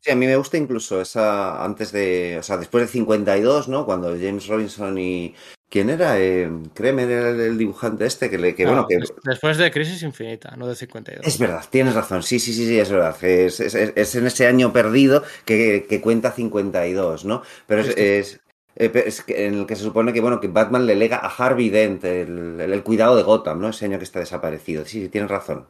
Sí, 0.00 0.10
a 0.10 0.16
mí 0.16 0.26
me 0.26 0.36
gusta 0.36 0.58
incluso 0.58 1.00
esa 1.00 1.64
antes 1.64 1.92
de, 1.92 2.36
o 2.38 2.42
sea, 2.42 2.56
después 2.56 2.84
de 2.84 2.92
52, 2.92 3.68
¿no? 3.68 3.86
Cuando 3.86 4.10
James 4.10 4.46
Robinson 4.46 4.98
y 4.98 5.34
¿quién 5.68 5.90
era? 5.90 6.18
Eh, 6.18 6.50
Kremer 6.74 7.10
era 7.10 7.30
el, 7.30 7.58
dibujante 7.58 8.06
este 8.06 8.30
que 8.30 8.38
le 8.38 8.54
que 8.54 8.64
no, 8.64 8.70
bueno 8.70 8.86
que 8.86 9.00
después 9.24 9.56
de 9.58 9.70
Crisis 9.70 10.02
Infinita, 10.02 10.56
no 10.56 10.66
de 10.66 10.74
52. 10.74 11.26
Es 11.26 11.38
verdad, 11.38 11.64
tienes 11.70 11.94
razón. 11.94 12.22
Sí, 12.22 12.38
sí, 12.38 12.52
sí, 12.52 12.66
sí, 12.66 12.78
es 12.78 12.90
verdad. 12.90 13.16
Es, 13.24 13.60
es, 13.60 13.74
es 13.74 14.14
en 14.14 14.26
ese 14.26 14.46
año 14.46 14.72
perdido 14.72 15.22
que, 15.44 15.86
que, 15.88 16.00
cuenta 16.00 16.32
52, 16.32 17.24
¿no? 17.24 17.42
Pero 17.66 17.82
es, 17.82 17.96
es 17.96 18.40
es 18.78 19.24
en 19.26 19.54
el 19.54 19.66
que 19.66 19.74
se 19.74 19.82
supone 19.82 20.12
que 20.12 20.20
bueno 20.20 20.40
que 20.40 20.46
Batman 20.46 20.86
le 20.86 20.94
lega 20.94 21.16
a 21.16 21.28
Harvey 21.28 21.68
Dent 21.68 22.04
el, 22.04 22.60
el, 22.60 22.72
el, 22.72 22.82
cuidado 22.84 23.16
de 23.16 23.24
Gotham, 23.24 23.60
¿no? 23.60 23.70
Ese 23.70 23.86
año 23.86 23.98
que 23.98 24.04
está 24.04 24.20
desaparecido. 24.20 24.84
Sí, 24.84 25.02
sí, 25.02 25.08
tienes 25.08 25.30
razón. 25.30 25.66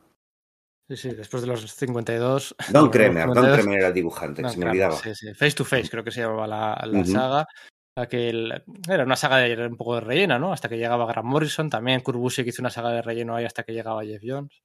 Sí, 0.88 0.96
sí, 0.96 1.10
después 1.10 1.42
de 1.42 1.48
los 1.48 1.74
52. 1.74 2.56
Don 2.70 2.90
Kremer, 2.90 3.28
Don 3.28 3.52
Kremer 3.52 3.78
era 3.78 3.88
el 3.88 3.94
dibujante, 3.94 4.46
se 4.48 4.56
me 4.58 4.66
olvidaba. 4.66 4.96
Sí, 4.96 5.14
sí. 5.14 5.34
Face 5.34 5.52
to 5.52 5.64
Face, 5.64 5.88
creo 5.90 6.04
que 6.04 6.10
se 6.10 6.20
llamaba 6.20 6.46
la, 6.46 6.86
la 6.86 7.04
saga. 7.04 7.46
La 7.98 8.06
que 8.08 8.28
el- 8.28 8.62
era 8.88 9.02
una 9.02 9.16
saga 9.16 9.38
de 9.38 9.66
un 9.66 9.76
poco 9.76 9.96
de 9.96 10.00
rellena, 10.02 10.38
¿no? 10.38 10.52
Hasta 10.52 10.68
que 10.68 10.76
llegaba 10.78 11.04
Grant 11.06 11.26
Morrison. 11.26 11.68
También 11.68 12.00
Kurt 12.00 12.16
Busiek 12.18 12.46
hizo 12.46 12.62
una 12.62 12.70
saga 12.70 12.90
de 12.92 13.02
relleno 13.02 13.34
ahí 13.34 13.44
hasta 13.44 13.64
que 13.64 13.72
llegaba 13.72 14.04
Jeff 14.04 14.22
Jones. 14.24 14.62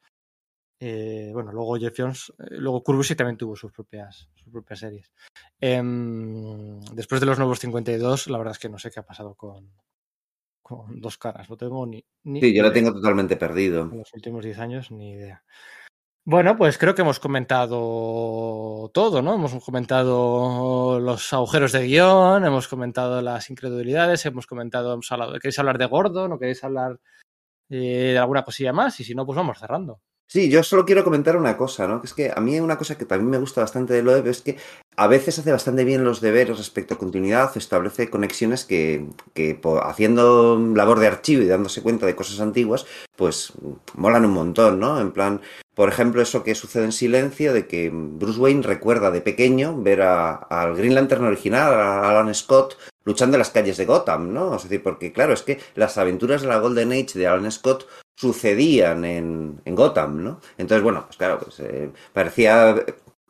Eh, 0.80 1.32
bueno, 1.34 1.52
luego 1.52 1.78
Jeff 1.78 1.96
Jones, 1.98 2.32
eh, 2.38 2.58
luego 2.58 2.84
Kurt 2.84 2.98
Busiek 2.98 3.18
también 3.18 3.38
tuvo 3.38 3.56
sus 3.56 3.72
propias, 3.72 4.30
sus 4.36 4.52
propias 4.52 4.80
series. 4.80 5.12
Em, 5.60 6.80
después 6.94 7.22
de 7.22 7.26
los 7.26 7.40
nuevos 7.40 7.60
52, 7.60 8.28
la 8.28 8.38
verdad 8.38 8.52
es 8.52 8.60
que 8.60 8.70
no 8.70 8.78
sé 8.78 8.92
qué 8.92 9.00
ha 9.00 9.06
pasado 9.06 9.34
con, 9.34 9.72
con 10.62 11.02
dos 11.02 11.18
caras. 11.18 11.50
No 11.50 11.58
tengo 11.58 11.88
ni, 11.88 12.06
ni 12.26 12.40
Sí, 12.40 12.54
yo 12.54 12.62
lo 12.62 12.72
tengo 12.72 12.94
totalmente 12.94 13.36
perdido. 13.36 13.90
En 13.92 13.98
los 13.98 14.14
últimos 14.14 14.44
10 14.46 14.60
años, 14.60 14.92
ni 14.92 15.12
idea. 15.14 15.44
Bueno, 16.26 16.56
pues 16.56 16.78
creo 16.78 16.96
que 16.96 17.02
hemos 17.02 17.20
comentado 17.20 18.90
todo, 18.94 19.22
¿no? 19.22 19.34
Hemos 19.36 19.62
comentado 19.62 20.98
los 21.02 21.34
agujeros 21.34 21.74
de 21.74 21.86
guion, 21.86 22.46
hemos 22.46 22.70
comentado 22.70 23.22
las 23.22 23.50
incredulidades, 23.50 24.26
hemos 24.26 24.48
comentado, 24.48 24.94
hemos 24.94 25.12
hablado, 25.12 25.34
¿queréis 25.34 25.60
hablar 25.60 25.78
de 25.78 25.86
Gordon 25.86 26.32
o 26.32 26.40
queréis 26.40 26.64
hablar 26.64 26.98
eh, 27.70 28.12
de 28.14 28.18
alguna 28.18 28.46
cosilla 28.46 28.72
más? 28.72 28.98
Y 29.02 29.04
si 29.04 29.16
no, 29.16 29.26
pues 29.26 29.36
vamos 29.36 29.60
cerrando. 29.60 30.00
Sí, 30.30 30.50
yo 30.50 30.64
solo 30.64 30.86
quiero 30.86 31.04
comentar 31.04 31.36
una 31.36 31.58
cosa, 31.58 31.88
¿no? 31.88 32.00
Que 32.00 32.08
es 32.08 32.14
que 32.14 32.32
a 32.34 32.40
mí 32.40 32.58
una 32.60 32.78
cosa 32.78 32.98
que 32.98 33.06
también 33.06 33.30
me 33.30 33.38
gusta 33.38 33.60
bastante 33.62 33.94
de 33.94 34.02
Loeb 34.02 34.26
es 34.28 34.42
que 34.42 34.58
a 34.96 35.08
veces 35.08 35.38
hace 35.38 35.52
bastante 35.52 35.84
bien 35.84 36.06
los 36.06 36.22
deberes 36.22 36.58
respecto 36.58 36.94
a 36.94 36.98
continuidad, 36.98 37.52
establece 37.56 38.10
conexiones 38.10 38.64
que, 38.64 39.06
que 39.34 39.60
haciendo 39.84 40.58
labor 40.58 41.00
de 41.00 41.08
archivo 41.08 41.44
y 41.44 41.48
dándose 41.48 41.84
cuenta 41.84 42.06
de 42.06 42.16
cosas 42.16 42.40
antiguas, 42.40 42.88
pues 43.16 43.54
molan 43.96 44.26
un 44.26 44.32
montón, 44.32 44.80
¿no? 44.80 45.00
En 45.00 45.12
plan, 45.12 45.42
por 45.76 45.90
ejemplo, 45.90 46.22
eso 46.22 46.44
que 46.44 46.56
sucede 46.56 46.86
en 46.86 46.92
silencio, 46.92 47.54
de 47.54 47.68
que 47.68 47.90
Bruce 47.94 48.40
Wayne 48.40 48.62
recuerda 48.64 49.10
de 49.12 49.22
pequeño 49.22 49.82
ver 49.82 50.02
a- 50.04 50.34
al 50.36 50.76
Green 50.76 50.96
Lantern 50.96 51.26
original, 51.26 51.74
a 51.74 52.10
Alan 52.10 52.34
Scott, 52.36 52.78
luchando 53.06 53.36
en 53.36 53.40
las 53.40 53.50
calles 53.50 53.78
de 53.78 53.86
Gotham, 53.86 54.34
¿no? 54.34 54.56
Es 54.56 54.64
decir, 54.64 54.82
porque 54.84 55.12
claro, 55.12 55.34
es 55.34 55.42
que 55.42 55.60
las 55.76 55.98
aventuras 55.98 56.42
de 56.42 56.48
la 56.48 56.60
Golden 56.60 56.92
Age 56.92 57.18
de 57.20 57.28
Alan 57.28 57.52
Scott 57.52 57.88
sucedían 58.16 59.04
en, 59.06 59.60
en 59.66 59.76
Gotham, 59.76 60.24
¿no? 60.24 60.40
Entonces, 60.58 60.84
bueno, 60.84 61.04
pues 61.06 61.18
claro, 61.18 61.40
pues 61.40 61.60
eh, 61.60 61.90
parecía 62.14 62.76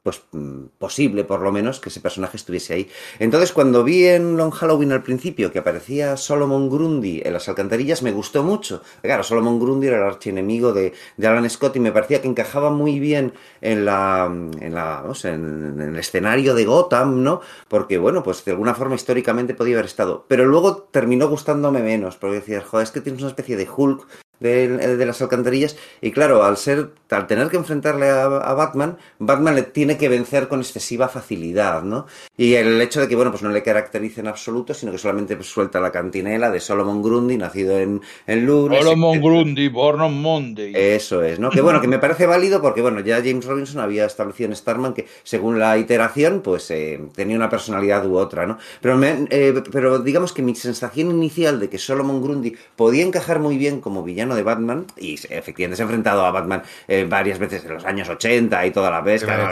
pues 0.04 0.22
mm, 0.34 0.66
posible 0.78 1.24
por 1.24 1.42
lo 1.42 1.52
menos 1.52 1.80
que 1.80 1.90
ese 1.90 2.02
personaje 2.02 2.38
estuviese 2.38 2.74
ahí. 2.74 2.90
Entonces, 3.20 3.54
cuando 3.54 3.84
vi 3.84 4.06
en 4.06 4.36
Long 4.36 4.52
Halloween 4.52 4.92
al 4.92 5.02
principio 5.02 5.52
que 5.52 5.60
aparecía 5.60 6.18
Solomon 6.18 6.70
Grundy 6.70 7.22
en 7.24 7.34
las 7.34 7.48
alcantarillas, 7.48 8.04
me 8.04 8.12
gustó 8.12 8.44
mucho. 8.44 8.82
Claro, 9.02 9.24
Solomon 9.24 9.60
Grundy 9.60 9.88
era 9.88 9.98
el 9.98 10.04
archienemigo 10.04 10.74
de, 10.74 10.94
de 11.16 11.28
Alan 11.28 11.50
Scott 11.50 11.78
y 11.78 11.80
me 11.80 11.94
parecía 11.94 12.22
que 12.22 12.28
encajaba 12.28 12.70
muy 12.70 13.00
bien 13.00 13.34
en 13.62 13.86
la, 13.86 14.26
en 14.26 14.74
la, 14.74 15.04
no 15.06 15.16
sé, 15.16 15.30
en, 15.30 15.80
en 15.80 15.90
el 15.94 15.98
escenario 15.98 16.54
de 16.54 16.66
Gotham, 16.66 17.24
¿no? 17.24 17.42
Porque, 17.70 17.98
bueno, 17.98 18.24
pues 18.24 18.44
de 18.44 18.52
alguna 18.52 18.76
forma 18.76 18.96
históricamente 18.96 19.54
podía 19.54 19.76
haber 19.76 19.86
estado. 19.86 20.26
Pero 20.28 20.46
luego 20.46 20.90
terminó 20.92 21.30
gustándome 21.30 21.82
menos, 21.82 22.18
porque 22.18 22.36
decías, 22.36 22.66
joder, 22.66 22.84
es 22.84 22.92
que 22.92 23.02
tienes 23.02 23.22
una 23.22 23.30
especie 23.30 23.56
de 23.56 23.70
Hulk 23.74 24.06
de, 24.40 24.68
de, 24.98 25.06
las 25.06 25.22
alcantarillas 25.22 25.78
y 26.02 26.12
claro, 26.12 26.44
al 26.44 26.58
ser 26.58 26.92
al 27.14 27.28
tener 27.28 27.50
que 27.50 27.58
enfrentarle 27.58 28.10
a, 28.10 28.26
a, 28.26 28.54
Batman, 28.54 28.98
Batman 29.20 29.56
le 29.56 29.64
tiene 29.64 29.98
que 29.98 30.10
vencer 30.10 30.48
con 30.48 30.60
excesiva 30.60 31.08
facilidad, 31.08 31.84
¿no? 31.84 32.06
Y 32.38 32.56
el 32.56 32.80
hecho 32.82 33.02
de 33.02 33.08
que, 33.08 33.16
bueno, 33.16 33.32
pues 33.32 33.44
no 33.44 33.50
le 33.50 33.64
caracterice 33.64 34.22
en 34.22 34.28
absoluto, 34.28 34.74
sino 34.74 34.92
que 34.92 34.98
solamente 34.98 35.36
pues, 35.36 35.48
suelta 35.48 35.80
la 35.80 35.92
cantinela 35.92 36.50
de 36.50 36.60
Solomon 36.60 37.02
Grundy, 37.02 37.38
nacido 37.38 37.78
en, 37.78 38.02
en 38.28 38.46
lunes. 38.46 38.84
Solomon 38.84 39.22
Grundy, 39.22 39.68
born 39.70 40.02
on 40.02 40.22
Monday. 40.22 40.74
Eso 40.76 41.24
es, 41.24 41.40
¿no? 41.40 41.50
Que 41.50 41.62
bueno, 41.62 41.82
que 41.82 41.88
me 41.88 42.00
parece 42.00 42.26
válido 42.26 42.62
porque, 42.62 42.82
bueno, 42.82 43.00
ya 43.02 43.18
James 43.18 43.46
Robinson 43.46 43.82
había 43.82 44.06
establecido 44.06 44.50
en 44.50 44.56
Starman 44.56 44.94
que 44.94 45.08
según 45.24 45.60
la 45.60 45.78
iteración, 45.78 46.42
pues 46.42 46.70
eh, 46.72 47.00
tenía 47.16 47.36
una 47.36 47.50
personalidad 47.50 48.06
u 48.06 48.18
otra, 48.18 48.46
¿no? 48.46 48.58
Pero, 48.82 48.98
me, 48.98 49.28
eh, 49.30 49.54
pero 49.72 50.00
digamos 50.00 50.34
que 50.34 50.42
mi 50.42 50.56
sensación 50.56 51.10
inicial 51.12 51.60
de 51.60 51.70
que 51.70 51.78
Solomon 51.78 52.22
Grundy 52.22 52.56
podía 52.76 53.04
encajar 53.04 53.40
muy 53.40 53.58
bien 53.58 53.82
como 53.82 54.04
villano 54.04 54.36
de 54.36 54.44
Batman, 54.44 54.86
y 54.98 55.16
efectivamente 55.30 55.78
se 55.78 55.84
ha 55.84 55.86
enfrentado 55.86 56.26
a 56.26 56.32
Batman 56.32 56.64
eh, 56.88 57.03
varias 57.06 57.40
veces 57.40 57.66
en 57.66 57.74
los 57.74 57.86
años 57.86 58.10
80 58.10 58.66
y 58.66 58.72
toda 58.72 58.92
la 58.92 59.04
pesca, 59.04 59.38
¿no? 59.38 59.52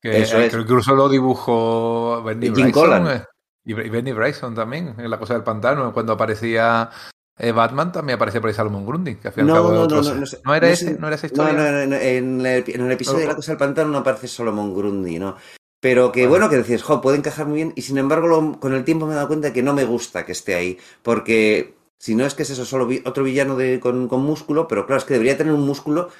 Que, 0.00 0.20
Eso 0.20 0.38
es. 0.38 0.52
que 0.52 0.60
incluso 0.60 0.94
lo 0.94 1.08
dibujó 1.08 2.22
Benny 2.22 2.52
Jim 2.54 2.70
Bryson 2.70 3.08
eh, 3.08 3.24
y 3.64 3.72
Benny 3.72 4.12
Bryson 4.12 4.54
también, 4.54 4.94
en 4.98 5.10
La 5.10 5.18
Cosa 5.18 5.32
del 5.32 5.42
Pantano, 5.42 5.94
cuando 5.94 6.12
aparecía 6.12 6.90
eh, 7.36 7.50
Batman 7.50 7.90
también 7.90 8.16
aparecía 8.16 8.40
por 8.40 8.48
ahí 8.48 8.54
Salomon 8.54 8.86
Grundy, 8.86 9.16
que 9.16 9.28
al 9.28 9.34
cabo 9.34 9.72
no, 9.72 9.80
otros... 9.80 10.08
no, 10.08 10.14
no, 10.14 10.26
no, 10.44 10.54
era 10.54 10.70
ese, 10.70 10.96
no 10.98 11.08
era 11.08 11.16
esa 11.16 11.26
historia. 11.26 11.52
No, 11.52 11.62
no, 11.62 11.86
no, 11.86 11.96
en, 11.96 12.46
el, 12.46 12.64
en 12.66 12.80
el 12.80 12.92
episodio 12.92 13.20
de 13.20 13.26
La 13.26 13.34
Cosa 13.34 13.52
del 13.52 13.58
Pantano 13.58 13.90
no 13.90 13.98
aparece 13.98 14.28
Solomon 14.28 14.72
Grundy, 14.72 15.18
¿no? 15.18 15.36
Pero 15.80 16.12
que 16.12 16.26
bueno, 16.28 16.48
que 16.48 16.56
decías, 16.56 16.82
jo, 16.82 17.00
puede 17.00 17.18
encajar 17.18 17.46
muy 17.46 17.56
bien, 17.56 17.72
y 17.74 17.82
sin 17.82 17.98
embargo, 17.98 18.28
lo, 18.28 18.60
con 18.60 18.72
el 18.72 18.84
tiempo 18.84 19.06
me 19.06 19.12
he 19.12 19.16
dado 19.16 19.28
cuenta 19.28 19.52
que 19.52 19.62
no 19.62 19.74
me 19.74 19.84
gusta 19.84 20.24
que 20.24 20.32
esté 20.32 20.54
ahí, 20.54 20.78
porque 21.02 21.74
si 21.98 22.14
no 22.14 22.24
es 22.24 22.34
que 22.34 22.44
es 22.44 22.50
eso, 22.50 22.64
solo 22.64 22.86
vi, 22.86 23.02
otro 23.04 23.24
villano 23.24 23.56
de, 23.56 23.80
con, 23.80 24.06
con 24.06 24.22
músculo, 24.22 24.68
pero 24.68 24.86
claro, 24.86 24.98
es 24.98 25.04
que 25.04 25.14
debería 25.14 25.36
tener 25.36 25.52
un 25.52 25.66
músculo 25.66 26.10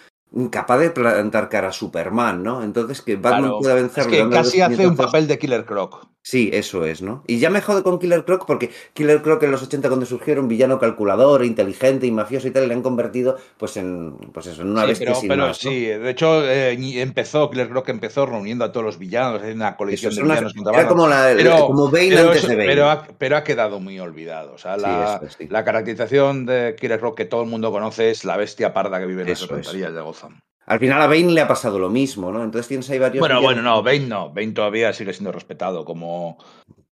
capaz 0.51 0.79
de 0.79 0.91
plantar 0.91 1.49
cara 1.49 1.69
a 1.69 1.73
Superman, 1.73 2.43
¿no? 2.43 2.63
Entonces 2.63 3.03
que 3.03 3.17
Batman 3.17 3.43
claro, 3.43 3.59
pueda 3.61 3.75
vencerlo. 3.75 4.13
Es 4.13 4.23
que 4.23 4.31
casi 4.31 4.61
hace 4.61 4.87
un 4.87 4.97
papel 4.97 5.27
de 5.29 5.39
Killer 5.39 5.65
Croc. 5.65 6.07
Sí, 6.27 6.49
eso 6.55 6.87
es, 6.87 7.03
¿no? 7.03 7.23
Y 7.27 7.39
ya 7.39 7.51
me 7.51 7.61
jode 7.61 7.83
con 7.83 7.99
Killer 7.99 8.25
Croc 8.25 8.47
porque 8.47 8.71
Killer 8.95 9.21
Croc 9.21 9.43
en 9.43 9.51
los 9.51 9.63
80 9.63 9.89
cuando 9.89 10.07
surgió 10.07 10.33
era 10.33 10.41
un 10.41 10.49
villano 10.49 10.79
calculador, 10.79 11.45
inteligente 11.45 12.07
y 12.07 12.13
mafioso 12.13 12.49
y 12.49 12.51
tal, 12.51 12.65
y 12.65 12.69
le 12.69 12.73
han 12.73 12.81
convertido 12.81 13.37
pues 13.59 13.77
en 13.77 14.17
pues 14.33 14.47
eso, 14.47 14.63
en 14.63 14.71
una 14.71 14.83
sí, 14.83 14.89
bestia 14.89 15.07
pero, 15.09 15.21
sin 15.21 15.29
pero 15.29 15.47
más, 15.49 15.63
¿no? 15.63 15.71
sí, 15.71 15.85
de 15.85 16.11
hecho 16.11 16.49
eh, 16.49 16.79
empezó, 17.03 17.51
Killer 17.51 17.69
Croc 17.69 17.91
empezó 17.91 18.25
reuniendo 18.25 18.65
a 18.65 18.73
todos 18.73 18.87
los 18.87 18.99
villanos, 18.99 19.43
en 19.43 19.57
una 19.57 19.77
colisión 19.77 20.13
Eso 20.13 20.23
de 20.23 20.25
una, 20.25 20.35
villanos 20.37 20.55
era 20.73 20.89
como, 20.89 21.07
la, 21.07 21.31
pero, 21.37 21.67
como 21.67 21.91
Bane 21.91 22.09
pero 22.09 22.29
antes 22.29 22.49
de 22.49 22.57
Bane. 22.57 22.69
Pero 22.69 22.91
ha, 22.91 23.07
pero 23.19 23.37
ha 23.37 23.45
quedado 23.45 23.79
muy 23.79 24.01
olvidado. 24.01 24.55
O 24.55 24.59
sea, 24.59 24.79
la, 24.79 25.21
sí, 25.29 25.37
sí. 25.41 25.49
la, 25.51 25.63
caracterización 25.63 26.47
de 26.47 26.75
Killer 26.81 27.01
Croc 27.01 27.19
que 27.19 27.27
todo 27.27 27.43
el 27.43 27.51
mundo 27.51 27.71
conoce 27.71 28.11
es 28.11 28.25
la 28.25 28.39
bestia 28.39 28.73
parda 28.73 28.99
que 28.99 29.05
vive 29.05 29.25
en 29.25 29.29
las 29.29 29.43
alcantarillas 29.43 29.93
de 29.93 30.01
Gotham. 30.01 30.41
Al 30.67 30.79
final 30.79 31.03
a 31.03 31.07
Bane 31.07 31.31
le 31.31 31.41
ha 31.41 31.49
pasado 31.49 31.79
lo 31.79 31.91
mismo, 31.91 32.33
¿no? 32.33 32.43
Entonces 32.43 32.69
tienes 32.69 32.89
ahí 32.91 32.99
varios. 32.99 33.21
Bueno, 33.21 33.43
bueno, 33.43 33.63
no, 33.63 33.83
Bane 33.83 34.07
no. 34.07 34.31
Bane 34.31 34.53
todavía 34.53 34.93
sigue 34.93 35.13
siendo 35.13 35.33
respetado 35.33 35.85
como. 35.85 36.39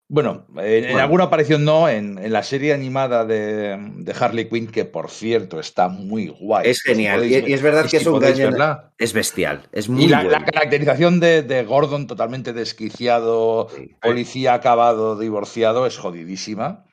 Bueno, 0.10 0.46
en, 0.50 0.54
bueno. 0.56 0.88
en 0.90 1.00
alguna 1.00 1.24
aparición 1.26 1.64
no, 1.64 1.88
en, 1.88 2.18
en, 2.18 2.34
la 2.34 2.44
serie 2.44 2.74
animada 2.74 3.24
de, 3.24 3.78
de, 3.80 4.14
Harley 4.20 4.50
Quinn, 4.50 4.68
que 4.68 4.84
por 4.84 5.10
cierto 5.10 5.58
está 5.58 5.88
muy 5.88 6.28
guay. 6.28 6.70
Es 6.70 6.82
genial, 6.82 7.22
si 7.22 7.30
podéis, 7.30 7.48
y, 7.48 7.52
y, 7.52 7.54
es 7.54 7.62
verdad 7.62 7.84
que 7.84 7.90
si 7.92 7.96
es 7.96 8.06
un 8.06 8.20
gallo. 8.20 8.50
Es 8.98 9.14
bestial, 9.14 9.70
es 9.72 9.88
muy 9.88 10.04
Y 10.04 10.08
la, 10.10 10.18
bueno. 10.24 10.32
la 10.32 10.44
caracterización 10.44 11.22
de, 11.22 11.44
de, 11.44 11.64
Gordon 11.64 12.08
totalmente 12.08 12.52
desquiciado, 12.52 13.70
sí. 13.74 13.96
policía 14.02 14.54
acabado, 14.54 15.18
divorciado, 15.18 15.86
es 15.86 15.98
jodidísima. 15.98 16.84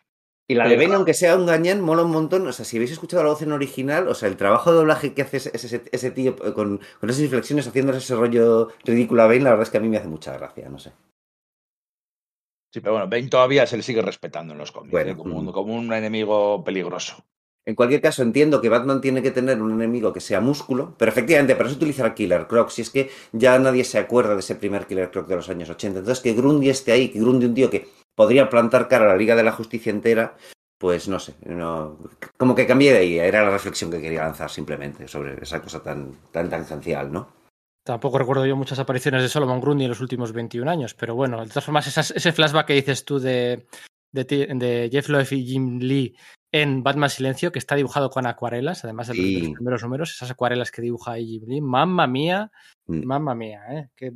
Y 0.51 0.55
la 0.55 0.66
de 0.66 0.77
Bane, 0.77 0.95
aunque 0.95 1.12
sea 1.12 1.37
un 1.37 1.45
gañán, 1.45 1.83
mola 1.83 2.03
un 2.05 2.11
montón. 2.11 2.47
O 2.47 2.53
sea, 2.53 2.65
si 2.65 2.79
habéis 2.79 2.93
escuchado 2.93 3.23
la 3.23 3.29
voz 3.29 3.43
en 3.43 3.53
original, 3.53 4.09
o 4.09 4.15
sea, 4.15 4.31
el 4.31 4.39
trabajo 4.39 4.70
de 4.70 4.79
doblaje 4.79 5.12
que 5.12 5.20
hace 5.20 5.37
ese, 5.37 5.51
ese, 5.53 5.83
ese 5.93 6.11
tío 6.11 6.35
con, 6.55 6.81
con, 7.01 7.11
esas 7.11 7.20
inflexiones 7.20 7.69
haciéndose 7.69 7.99
ese 7.99 8.16
rollo 8.16 8.69
ridículo 8.83 9.23
a 9.23 9.27
Bane, 9.27 9.41
la 9.41 9.51
verdad 9.51 9.65
es 9.65 9.70
que 9.70 9.77
a 9.77 9.81
mí 9.81 9.91
me 9.91 9.99
hace 9.99 10.09
mucha 10.09 10.33
gracia, 10.39 10.70
no 10.70 10.79
sé. 10.79 10.93
Sí, 12.73 12.81
pero 12.81 12.93
bueno, 12.93 13.09
Bane 13.11 13.29
todavía 13.29 13.66
se 13.66 13.77
le 13.77 13.83
sigue 13.83 14.01
respetando 14.01 14.55
en 14.55 14.59
los 14.59 14.73
cómics, 14.73 14.93
bueno, 14.93 15.12
¿eh? 15.12 15.16
como, 15.16 15.43
mm. 15.43 15.53
como 15.53 15.75
un 15.75 15.93
enemigo 15.93 16.65
peligroso. 16.65 17.23
En 17.69 17.75
cualquier 17.75 18.01
caso, 18.01 18.23
entiendo 18.23 18.62
que 18.62 18.70
Batman 18.70 19.03
tiene 19.03 19.20
que 19.20 19.31
tener 19.31 19.61
un 19.61 19.73
enemigo 19.73 20.11
que 20.11 20.20
sea 20.20 20.41
músculo, 20.41 20.95
pero 20.97 21.11
efectivamente, 21.11 21.55
para 21.55 21.69
eso 21.69 21.77
utilizar 21.77 22.15
Killer 22.15 22.47
Croc. 22.47 22.70
Si 22.70 22.81
es 22.81 22.89
que 22.89 23.11
ya 23.33 23.59
nadie 23.59 23.85
se 23.85 23.99
acuerda 23.99 24.33
de 24.33 24.41
ese 24.41 24.55
primer 24.55 24.87
Killer 24.87 25.11
Croc 25.11 25.27
de 25.27 25.37
los 25.37 25.51
años 25.51 25.69
80. 25.69 25.99
Entonces, 25.99 26.23
que 26.23 26.33
Grundy 26.33 26.70
esté 26.70 26.93
ahí, 26.93 27.11
que 27.11 27.20
Grundy 27.20 27.45
un 27.45 27.53
tío 27.53 27.69
que 27.69 27.87
podría 28.19 28.51
plantar 28.51 28.89
cara 28.89 29.05
a 29.05 29.09
la 29.09 29.16
Liga 29.16 29.36
de 29.36 29.45
la 29.45 29.53
Justicia 29.53 29.90
entera, 29.90 30.36
pues 30.77 31.07
no 31.07 31.20
sé, 31.20 31.36
no, 31.47 31.97
como 32.36 32.57
que 32.57 32.66
cambié 32.66 32.93
de 32.93 32.99
ahí. 32.99 33.16
Era 33.16 33.45
la 33.45 33.51
reflexión 33.51 33.93
que 33.93 34.01
quería 34.01 34.24
lanzar 34.24 34.51
simplemente 34.51 35.07
sobre 35.07 35.40
esa 35.40 35.62
cosa 35.62 35.81
tan, 35.85 36.15
tan 36.32 36.51
tangencial, 36.51 37.12
¿no? 37.12 37.28
Tampoco 37.85 38.19
recuerdo 38.19 38.45
yo 38.45 38.57
muchas 38.57 38.81
apariciones 38.81 39.23
de 39.23 39.28
Solomon 39.28 39.61
Grundy 39.61 39.85
en 39.85 39.90
los 39.90 40.01
últimos 40.01 40.32
21 40.32 40.69
años, 40.69 40.95
pero 40.95 41.15
bueno, 41.15 41.40
de 41.40 41.47
todas 41.47 41.65
formas, 41.65 41.97
ese 41.97 42.32
flashback 42.32 42.66
que 42.66 42.74
dices 42.74 43.05
tú 43.05 43.20
de, 43.20 43.69
de, 44.11 44.24
de 44.24 44.89
Jeff 44.90 45.09
Loeb 45.11 45.28
y 45.31 45.47
Jim 45.47 45.78
Lee 45.78 46.16
en 46.51 46.82
Batman 46.82 47.11
Silencio, 47.11 47.53
que 47.53 47.61
está 47.61 47.77
dibujado 47.77 48.11
con 48.11 48.27
acuarelas, 48.27 48.82
además 48.82 49.07
de 49.07 49.15
los, 49.15 49.24
sí. 49.24 49.53
primeros 49.55 49.85
números, 49.85 50.11
esas 50.11 50.32
acuarelas 50.32 50.73
que 50.73 50.82
dibuja 50.82 51.12
ahí 51.12 51.39
Jim 51.39 51.45
Lee. 51.47 51.61
Mamma 51.61 52.09
mía, 52.09 52.51
mm. 52.89 53.05
mamma 53.05 53.36
mía, 53.36 53.61
¿eh? 53.70 53.90
Qué, 53.95 54.12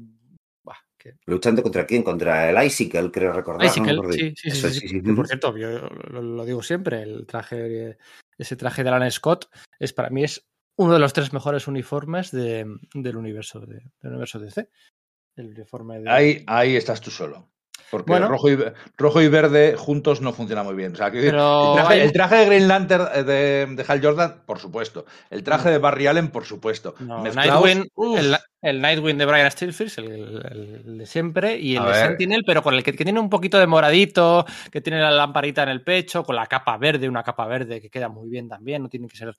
Luchando 1.27 1.63
contra 1.63 1.87
quién? 1.87 2.03
Contra 2.03 2.51
el 2.51 2.67
Icicle, 2.67 3.11
creo 3.11 3.33
recordar. 3.33 3.67
Icicle, 3.67 3.95
¿no? 3.95 4.13
sí, 4.13 4.35
sí, 4.37 4.51
sí, 4.51 4.71
sí, 4.71 4.89
sí, 4.89 5.01
Por 5.01 5.27
cierto, 5.29 5.57
yo 5.57 5.89
lo, 6.11 6.23
lo, 6.23 6.45
digo 6.45 6.63
siempre, 6.63 7.03
el 7.03 7.27
traje, 7.27 7.99
ese 8.39 8.57
traje 8.57 8.83
de 8.83 8.91
Alan 8.91 9.11
Scott 9.11 9.47
es 9.79 9.93
para 9.93 10.11
mí 10.11 10.25
es 10.25 10.47
uno 10.77 10.95
de 10.95 10.99
los 10.99 11.13
tres 11.13 11.33
mejores 11.33 11.67
uniformes 11.69 12.31
de, 12.31 12.67
del 12.95 13.17
universo 13.17 13.61
de, 13.61 13.83
del 14.01 14.11
universo 14.11 14.39
DC. 14.39 14.69
El 15.37 15.49
uniforme 15.49 16.01
de... 16.01 16.11
ahí, 16.11 16.45
ahí 16.47 16.77
estás 16.77 17.01
tú 17.01 17.11
solo. 17.11 17.49
Porque 17.91 18.11
bueno, 18.11 18.29
rojo, 18.29 18.51
y, 18.51 18.59
rojo, 18.97 19.21
y, 19.21 19.29
verde 19.29 19.77
juntos 19.77 20.23
no 20.23 20.33
funciona 20.33 20.63
muy 20.63 20.75
bien. 20.75 20.95
O 20.95 20.97
sea, 20.97 21.11
que 21.11 21.29
el, 21.29 21.33
traje, 21.33 21.93
hay... 21.93 22.01
el, 22.01 22.13
traje, 22.13 22.37
de 22.37 22.47
Green 22.47 22.69
Lantern 22.69 23.07
eh, 23.15 23.23
de, 23.23 23.67
de, 23.67 23.85
Hal 23.87 24.03
Jordan, 24.03 24.45
por 24.47 24.59
supuesto. 24.59 25.05
El 25.29 25.43
traje 25.43 25.71
de 25.71 25.77
Barry 25.77 26.07
Allen, 26.07 26.31
por 26.31 26.47
supuesto. 26.47 26.95
No, 27.01 27.23
Nightwing, 27.23 27.87
el, 28.17 28.37
el, 28.63 28.81
Nightwing 28.81 29.19
de 29.19 29.27
Brian 29.27 29.51
Stilfield, 29.51 29.99
el, 29.99 30.83
el, 30.87 30.99
de 30.99 31.07
siempre, 31.07 31.59
y 31.59 31.77
el 31.77 31.83
A 31.83 31.87
de 31.87 31.91
ver. 31.91 32.07
Sentinel, 32.07 32.43
pero 32.47 32.63
con 32.63 32.75
el 32.75 32.83
que, 32.83 32.93
que, 32.93 33.05
tiene 33.05 33.21
un 33.21 33.29
poquito 33.29 33.59
de 33.59 33.67
moradito, 33.67 34.47
que 34.71 34.81
tiene 34.81 35.01
la 35.01 35.11
lamparita 35.11 35.63
en 35.63 35.69
el 35.69 35.83
pecho, 35.83 36.23
con 36.23 36.37
la 36.37 36.47
capa 36.47 36.77
verde, 36.79 37.09
una 37.09 37.23
capa 37.23 37.47
verde 37.47 37.81
que 37.81 37.91
queda 37.91 38.09
muy 38.09 38.29
bien 38.29 38.49
también. 38.49 38.83
No 38.83 38.89
tienen 38.89 39.09
que 39.09 39.17
ser 39.17 39.35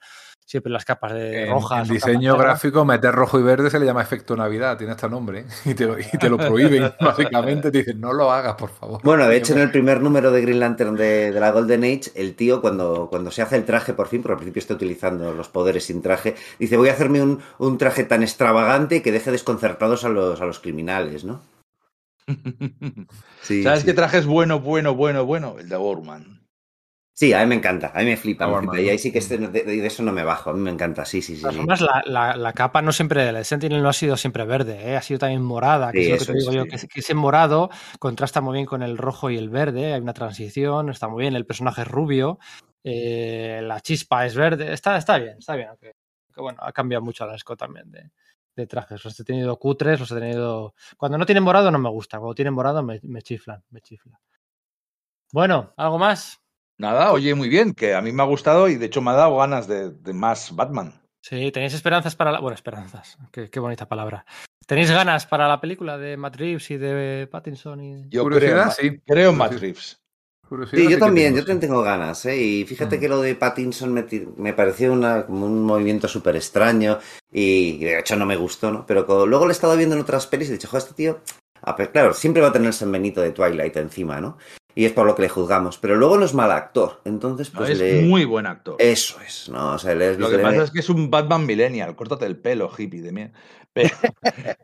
siempre 0.46 0.72
las 0.72 0.86
capas 0.86 1.14
de 1.14 1.48
rojas. 1.48 1.88
En 1.88 1.94
diseño 1.96 2.38
gráfico, 2.38 2.86
meter 2.86 3.14
rojo 3.14 3.40
y 3.40 3.44
verde 3.44 3.70
se 3.70 3.80
le 3.80 3.86
llama 3.86 4.02
efecto 4.02 4.36
Navidad, 4.36 4.78
tiene 4.78 4.94
este 4.94 5.10
nombre, 5.10 5.40
¿eh? 5.40 5.46
y, 5.66 5.74
te 5.74 5.86
lo, 5.86 6.00
y 6.00 6.04
te 6.04 6.30
lo 6.30 6.38
prohíben, 6.38 6.92
básicamente. 7.02 7.72
Te 7.72 7.80
dicen, 7.80 8.00
no 8.00 8.14
lo 8.14 8.32
hagas, 8.32 8.56
por 8.56 8.70
favor. 8.70 9.00
Bueno, 9.04 9.28
de 9.28 9.38
hecho, 9.38 9.54
en 9.54 9.60
el 9.60 9.72
primer 9.72 10.02
número 10.02 10.32
de 10.32 10.42
Green 10.42 10.60
Lantern 10.60 10.96
de, 10.96 11.32
de, 11.32 11.40
la 11.40 11.52
Golden 11.52 11.84
Age, 11.84 12.12
el 12.16 12.36
tío, 12.36 12.62
cuando, 12.62 13.08
cuando 13.10 13.32
se 13.32 13.42
hace 13.42 13.56
el 13.56 13.66
traje 13.66 13.94
por 13.94 14.08
fin, 14.08 14.22
porque 14.22 14.34
al 14.34 14.38
principio 14.38 14.60
está 14.60 14.74
utilizando 14.74 15.34
los 15.34 15.50
poderes 15.50 15.86
sin 15.86 16.02
traje, 16.02 16.36
dice, 16.60 16.78
voy 16.78 16.90
a 16.90 16.94
hacerme 16.94 17.22
un, 17.22 17.42
un 17.58 17.78
traje 17.78 18.04
tan 18.04 18.22
extravagante 18.22 19.02
que 19.02 19.12
deje 19.14 19.32
desconcertados 19.32 20.04
a 20.04 20.10
los, 20.10 20.42
a 20.42 20.46
los 20.46 20.60
criminales, 20.60 21.24
¿no? 21.24 21.42
sí, 23.42 23.64
¿Sabes 23.64 23.82
sí. 23.82 23.86
qué 23.86 23.94
traje 23.94 24.18
es 24.18 24.26
bueno, 24.26 24.60
bueno, 24.60 24.96
bueno, 24.96 25.26
bueno? 25.26 25.56
El 25.60 25.70
de 25.70 25.78
Borman. 25.78 26.44
Sí, 27.16 27.32
a 27.32 27.42
mí 27.42 27.46
me 27.46 27.56
encanta, 27.56 27.92
a 27.94 28.00
mí 28.00 28.06
me 28.06 28.18
flipa. 28.18 28.48
Me 28.48 28.58
flipa. 28.58 28.82
Y 28.82 28.90
ahí 28.90 28.98
sí 28.98 29.12
que 29.12 29.20
este, 29.20 29.38
de, 29.38 29.64
de, 29.64 29.86
eso 29.86 30.02
no 30.02 30.12
me 30.12 30.24
bajo, 30.24 30.50
a 30.50 30.54
mí 30.54 30.60
me 30.60 30.72
encanta, 30.72 31.06
sí, 31.06 31.22
sí, 31.22 31.36
sí. 31.36 31.46
Además, 31.46 31.80
la, 31.80 32.02
la, 32.08 32.36
la, 32.36 32.54
capa 32.54 32.82
no 32.82 32.92
siempre, 32.92 33.30
el 33.30 33.46
Sentinel 33.46 33.84
no 33.84 33.90
ha 33.90 33.94
sido 33.94 34.18
siempre 34.18 34.46
verde, 34.46 34.90
¿eh? 34.90 34.98
ha 34.98 35.02
sido 35.04 35.20
también 35.20 35.44
morada, 35.44 35.92
que 35.92 36.06
sí, 36.06 36.12
es 36.12 36.22
lo 36.22 36.26
que 36.26 36.32
te 36.34 36.40
digo 36.40 36.50
es, 36.50 36.56
yo, 36.56 36.64
sí. 36.64 36.70
que, 36.70 36.88
que, 36.88 37.00
ese 37.02 37.14
morado 37.14 37.70
contrasta 38.00 38.42
muy 38.42 38.54
bien 38.56 38.66
con 38.66 38.82
el 38.82 38.98
rojo 38.98 39.30
y 39.30 39.38
el 39.38 39.52
verde, 39.52 39.94
hay 39.94 40.02
una 40.02 40.14
transición, 40.14 40.90
está 40.90 41.08
muy 41.08 41.22
bien, 41.22 41.36
el 41.36 41.46
personaje 41.46 41.84
es 41.84 41.88
rubio, 41.88 42.40
eh, 42.84 43.62
la 43.64 43.80
chispa 43.80 44.26
es 44.26 44.36
verde, 44.36 44.74
está, 44.74 44.98
está 44.98 45.20
bien, 45.20 45.38
está 45.38 45.56
bien, 45.56 45.70
aunque, 45.70 45.94
aunque 46.26 46.42
bueno, 46.42 46.60
ha 46.64 46.72
cambiado 46.72 47.04
mucho 47.04 47.28
la 47.28 47.38
Scott 47.38 47.60
también 47.60 47.92
de, 47.92 48.10
de, 48.56 48.68
trajes, 48.68 49.04
los 49.04 49.20
he 49.20 49.24
tenido 49.24 49.58
cutres, 49.58 50.00
los 50.00 50.12
he 50.12 50.16
tenido... 50.16 50.74
Cuando 50.98 51.18
no 51.18 51.26
tienen 51.26 51.44
morado 51.44 51.72
no 51.72 51.80
me 51.80 51.90
gusta, 51.90 52.20
cuando 52.20 52.36
tienen 52.36 52.54
morado 52.54 52.84
me, 52.84 53.00
me 53.04 53.22
chiflan, 53.22 53.64
me 53.70 53.82
chiflan. 53.82 54.18
Bueno, 55.32 55.74
¿algo 55.78 55.98
más? 55.98 56.42
Nada, 56.78 57.12
oye, 57.12 57.34
muy 57.36 57.50
bien, 57.50 57.74
que 57.74 57.94
a 57.96 58.02
mí 58.02 58.12
me 58.12 58.24
ha 58.24 58.26
gustado 58.26 58.68
y 58.68 58.76
de 58.76 58.86
hecho 58.86 59.02
me 59.02 59.12
ha 59.12 59.16
dado 59.16 59.38
ganas 59.38 59.68
de, 59.68 59.92
de 59.92 60.14
más 60.14 60.56
Batman. 60.56 60.94
Sí, 61.22 61.52
tenéis 61.52 61.74
esperanzas 61.74 62.16
para 62.16 62.32
la. 62.32 62.40
Bueno, 62.42 62.56
esperanzas, 62.56 63.18
qué, 63.32 63.50
qué, 63.50 63.60
bonita 63.60 63.88
palabra. 63.88 64.26
¿Tenéis 64.68 64.92
ganas 64.92 65.26
para 65.26 65.48
la 65.48 65.62
película 65.62 65.98
de 65.98 66.18
Matt 66.18 66.36
Reeves 66.36 66.70
y 66.72 66.78
de 66.78 67.28
Pattinson? 67.32 67.82
Y... 67.82 68.10
Yo 68.10 68.26
creo, 68.26 68.70
sí. 68.72 69.00
creo 69.06 69.32
en 69.32 69.38
Matt 69.38 69.54
Reeves. 69.54 70.03
Sí, 70.72 70.88
yo 70.90 71.00
también, 71.00 71.34
yo 71.34 71.40
también 71.40 71.62
tengo 71.62 71.82
ganas, 71.82 72.26
¿eh? 72.26 72.38
Y 72.38 72.66
fíjate 72.66 72.98
mm. 72.98 73.00
que 73.00 73.10
lo 73.10 73.22
de 73.22 73.36
Pattinson 73.36 73.92
me, 73.92 74.06
me 74.38 74.54
pareció 74.54 74.94
una, 74.94 75.26
como 75.26 75.46
un 75.46 75.64
movimiento 75.64 76.08
súper 76.08 76.36
extraño 76.36 77.00
y 77.32 77.80
de 77.80 78.00
hecho 78.00 78.16
no 78.16 78.26
me 78.26 78.36
gustó, 78.36 78.72
¿no? 78.72 78.86
Pero 78.86 79.06
luego 79.26 79.46
lo 79.46 79.52
he 79.52 79.54
estado 79.54 79.76
viendo 79.76 79.96
en 79.96 80.02
otras 80.02 80.28
pelis 80.28 80.50
y 80.50 80.52
he 80.52 80.54
dicho, 80.56 80.68
joder, 80.68 80.84
este 80.84 80.94
tío, 80.94 81.22
ah, 81.62 81.76
pero 81.76 81.92
claro, 81.92 82.14
siempre 82.14 82.42
va 82.42 82.50
a 82.50 82.54
tener 82.54 82.68
el 82.68 82.74
San 82.74 82.92
Benito 82.92 83.22
de 83.22 83.32
Twilight 83.32 83.76
encima, 83.78 84.22
¿no? 84.22 84.38
y 84.76 84.86
es 84.86 84.92
por 84.92 85.06
lo 85.06 85.16
que 85.16 85.24
le 85.24 85.30
juzgamos. 85.30 85.78
Pero 85.78 85.96
luego 85.96 86.18
no 86.18 86.26
es 86.26 86.34
mal 86.34 86.52
actor. 86.52 87.02
Entonces, 87.06 87.50
pues. 87.50 87.70
No, 87.70 87.74
es 87.74 87.80
le... 87.80 88.02
muy 88.02 88.26
buen 88.26 88.46
actor. 88.46 88.76
Eso 88.80 89.20
es, 89.22 89.50
¿no? 89.50 89.74
O 89.74 89.80
sea, 89.80 89.96
le, 89.96 90.18
lo 90.18 90.30
que 90.30 90.38
le... 90.38 90.44
pasa 90.44 90.64
es 90.64 90.72
que 90.72 90.80
es 90.80 90.90
un 90.90 91.10
Batman 91.10 91.46
Millennial. 91.46 91.96
Córtate 91.96 92.26
el 92.26 92.38
pelo, 92.38 92.72
hippie 92.76 93.02
de 93.02 93.12
mí. 93.12 93.28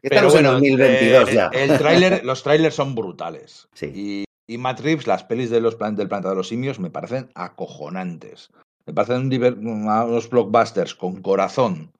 Pero, 0.00 0.28
pero 0.28 0.30
bueno, 0.30 0.58
en 0.58 0.76
2022 0.76 1.28
eh, 1.28 1.34
ya. 1.34 1.48
El 1.48 1.76
trailer, 1.76 2.24
los 2.24 2.44
trailers 2.44 2.74
son 2.74 2.94
brutales. 2.94 3.68
Sí. 3.74 3.86
Y, 3.92 4.24
y 4.52 4.58
Matt 4.58 4.80
las 5.06 5.24
pelis 5.24 5.50
de 5.50 5.60
los 5.60 5.76
plan, 5.76 5.96
del 5.96 6.08
planeta 6.08 6.30
de 6.30 6.36
los 6.36 6.48
simios, 6.48 6.78
me 6.78 6.90
parecen 6.90 7.30
acojonantes. 7.34 8.50
Me 8.86 8.92
parecen 8.92 9.30
unos 9.66 10.28
blockbusters 10.28 10.94
con 10.94 11.22
corazón 11.22 11.92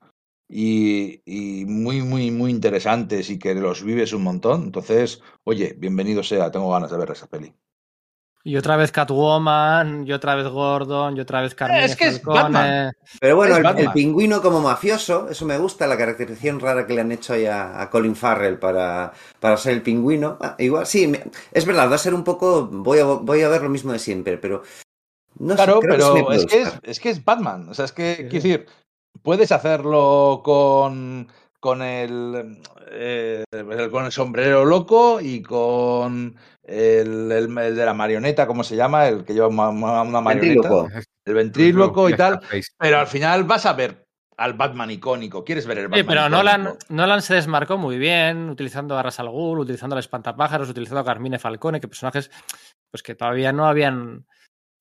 y, 0.48 1.22
y, 1.24 1.64
muy, 1.64 2.02
muy, 2.02 2.30
muy 2.30 2.50
interesantes 2.50 3.30
y 3.30 3.38
que 3.38 3.54
los 3.54 3.82
vives 3.82 4.12
un 4.12 4.24
montón. 4.24 4.64
Entonces, 4.64 5.22
oye, 5.44 5.74
bienvenido 5.78 6.22
sea, 6.22 6.50
tengo 6.50 6.70
ganas 6.70 6.90
de 6.90 6.98
ver 6.98 7.10
esa 7.10 7.26
peli. 7.26 7.54
Y 8.44 8.56
otra 8.56 8.76
vez 8.76 8.90
Catwoman, 8.90 10.04
y 10.04 10.12
otra 10.12 10.34
vez 10.34 10.48
Gordon, 10.48 11.16
y 11.16 11.20
otra 11.20 11.42
vez 11.42 11.54
Carmen. 11.54 11.84
Es 11.84 11.94
que 11.94 12.08
es 12.08 12.22
Batman. 12.22 12.92
Pero 13.20 13.36
bueno, 13.36 13.56
el, 13.56 13.78
el, 13.78 13.92
pingüino 13.92 14.42
como 14.42 14.60
mafioso, 14.60 15.28
eso 15.28 15.44
me 15.46 15.58
gusta, 15.58 15.86
la 15.86 15.96
caracterización 15.96 16.58
rara 16.58 16.84
que 16.84 16.94
le 16.94 17.02
han 17.02 17.12
hecho 17.12 17.34
ahí 17.34 17.46
a, 17.46 17.80
a 17.80 17.88
Colin 17.88 18.16
Farrell 18.16 18.58
para, 18.58 19.12
para 19.38 19.56
ser 19.56 19.74
el 19.74 19.82
pingüino. 19.82 20.38
Ah, 20.40 20.56
igual, 20.58 20.86
sí, 20.86 21.06
me, 21.06 21.22
es 21.52 21.64
verdad, 21.64 21.88
va 21.88 21.94
a 21.94 21.98
ser 21.98 22.14
un 22.14 22.24
poco. 22.24 22.66
Voy 22.66 22.98
a, 22.98 23.04
voy 23.04 23.42
a 23.42 23.48
ver 23.48 23.62
lo 23.62 23.68
mismo 23.68 23.92
de 23.92 24.00
siempre, 24.00 24.38
pero. 24.38 24.64
No 25.38 25.54
claro, 25.54 25.80
sé, 25.80 25.88
pero 25.88 26.14
que 26.14 26.34
es, 26.34 26.46
que 26.46 26.62
es, 26.62 26.78
es, 26.82 27.00
que 27.00 27.10
es, 27.10 27.24
Batman. 27.24 27.68
O 27.68 27.74
sea, 27.74 27.84
es 27.84 27.92
que, 27.92 28.16
sí. 28.16 28.22
quiero 28.22 28.32
decir, 28.32 28.66
puedes 29.22 29.52
hacerlo 29.52 30.42
con, 30.44 31.28
con, 31.60 31.80
el, 31.80 32.58
eh, 32.90 33.44
con 33.90 34.04
el 34.04 34.12
sombrero 34.12 34.64
loco 34.64 35.20
y 35.20 35.42
con 35.42 36.36
el, 36.64 37.32
el, 37.32 37.58
el, 37.58 37.76
de 37.76 37.84
la 37.84 37.94
marioneta, 37.94 38.46
¿cómo 38.46 38.64
se 38.64 38.76
llama? 38.76 39.08
El 39.08 39.24
que 39.24 39.34
lleva 39.34 39.48
una, 39.48 39.70
una 39.70 40.20
marioneta. 40.20 40.68
Ventríloco. 40.68 40.88
El 41.24 41.34
ventríloco 41.34 42.08
y 42.08 42.16
tal. 42.16 42.40
Pero 42.78 42.98
al 42.98 43.06
final 43.06 43.44
vas 43.44 43.66
a 43.66 43.72
ver 43.72 44.06
al 44.36 44.54
Batman 44.54 44.90
icónico. 44.90 45.44
¿Quieres 45.44 45.66
ver 45.66 45.78
el 45.78 45.84
Batman 45.88 46.00
Sí, 46.00 46.06
pero 46.06 46.28
Nolan, 46.28 46.74
Nolan, 46.88 47.22
se 47.22 47.34
desmarcó 47.34 47.78
muy 47.78 47.98
bien, 47.98 48.48
utilizando 48.48 48.96
a 48.98 49.02
Ras 49.02 49.20
al 49.20 49.28
Ghul, 49.28 49.60
utilizando 49.60 49.94
al 49.94 50.00
Espantapájaros, 50.00 50.68
utilizando 50.68 51.00
a 51.00 51.04
Carmine 51.04 51.38
Falcone, 51.38 51.80
que 51.80 51.88
personajes 51.88 52.30
pues 52.90 53.02
que 53.02 53.14
todavía 53.14 53.52
no 53.52 53.66
habían 53.66 54.26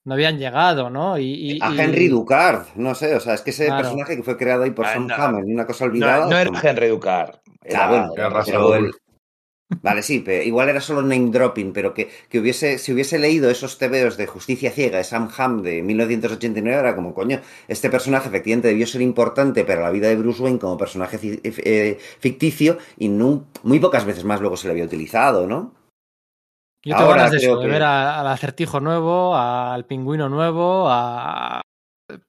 no 0.04 0.16
habían 0.16 0.40
llegado, 0.40 0.90
¿no? 0.90 1.18
Y, 1.18 1.54
y, 1.54 1.60
a 1.62 1.70
Henry 1.70 2.08
Ducard, 2.08 2.66
no 2.76 2.96
sé, 2.96 3.16
o 3.16 3.20
sea, 3.20 3.36
es 3.36 3.42
que 3.42 3.52
ese 3.52 3.68
claro. 3.68 3.84
personaje 3.84 4.16
que 4.16 4.24
fue 4.24 4.36
creado 4.36 4.64
ahí 4.64 4.72
por 4.72 4.86
ah, 4.86 4.94
Sam 4.94 5.08
no, 5.08 5.16
Hammond, 5.16 5.46
una 5.48 5.66
cosa 5.68 5.86
olvidada. 5.86 6.26
No, 6.26 6.32
no 6.32 6.38
era. 6.38 6.52
Henry 6.62 6.88
Ducard. 6.88 7.36
Era, 7.64 7.88
bueno, 7.88 8.12
era 8.16 8.78
el... 8.78 8.92
Vale, 9.82 10.04
sí, 10.04 10.22
pero 10.24 10.44
igual 10.44 10.70
era 10.70 10.82
solo 10.82 11.02
name 11.02 11.32
dropping, 11.32 11.72
pero 11.72 11.94
que, 11.94 12.10
que 12.30 12.40
hubiese, 12.40 12.78
si 12.78 12.92
hubiese 12.92 13.18
leído 13.18 13.50
esos 13.50 13.78
tebeos 13.78 14.18
de 14.18 14.28
Justicia 14.28 14.72
Ciega 14.72 14.98
de 14.98 15.04
Sam 15.04 15.30
Hamm 15.36 15.62
de 15.62 15.82
1989, 15.82 16.80
era 16.80 16.96
como, 16.96 17.14
coño, 17.14 17.40
este 17.68 17.90
personaje 17.90 18.28
efectivamente 18.28 18.68
debió 18.68 18.86
ser 18.86 19.02
importante 19.02 19.64
para 19.64 19.82
la 19.82 19.92
vida 19.92 20.10
de 20.10 20.18
Bruce 20.18 20.42
Wayne 20.44 20.60
como 20.60 20.78
personaje 20.78 21.20
eh, 21.44 21.98
ficticio 22.20 22.78
y 22.98 23.10
no, 23.10 23.46
muy 23.64 23.80
pocas 23.80 24.06
veces 24.06 24.26
más 24.26 24.42
luego 24.42 24.58
se 24.58 24.68
le 24.68 24.74
había 24.74 24.86
utilizado, 24.86 25.48
¿no? 25.48 25.74
Yo 26.84 26.98
tengo 26.98 27.10
ganas 27.10 27.32
de 27.32 27.38
eso, 27.38 27.58
de 27.58 27.68
ver 27.68 27.84
al 27.84 28.28
acertijo 28.28 28.80
nuevo, 28.80 29.36
al 29.36 29.86
pingüino 29.86 30.30
nuevo, 30.30 30.88
a... 30.90 31.62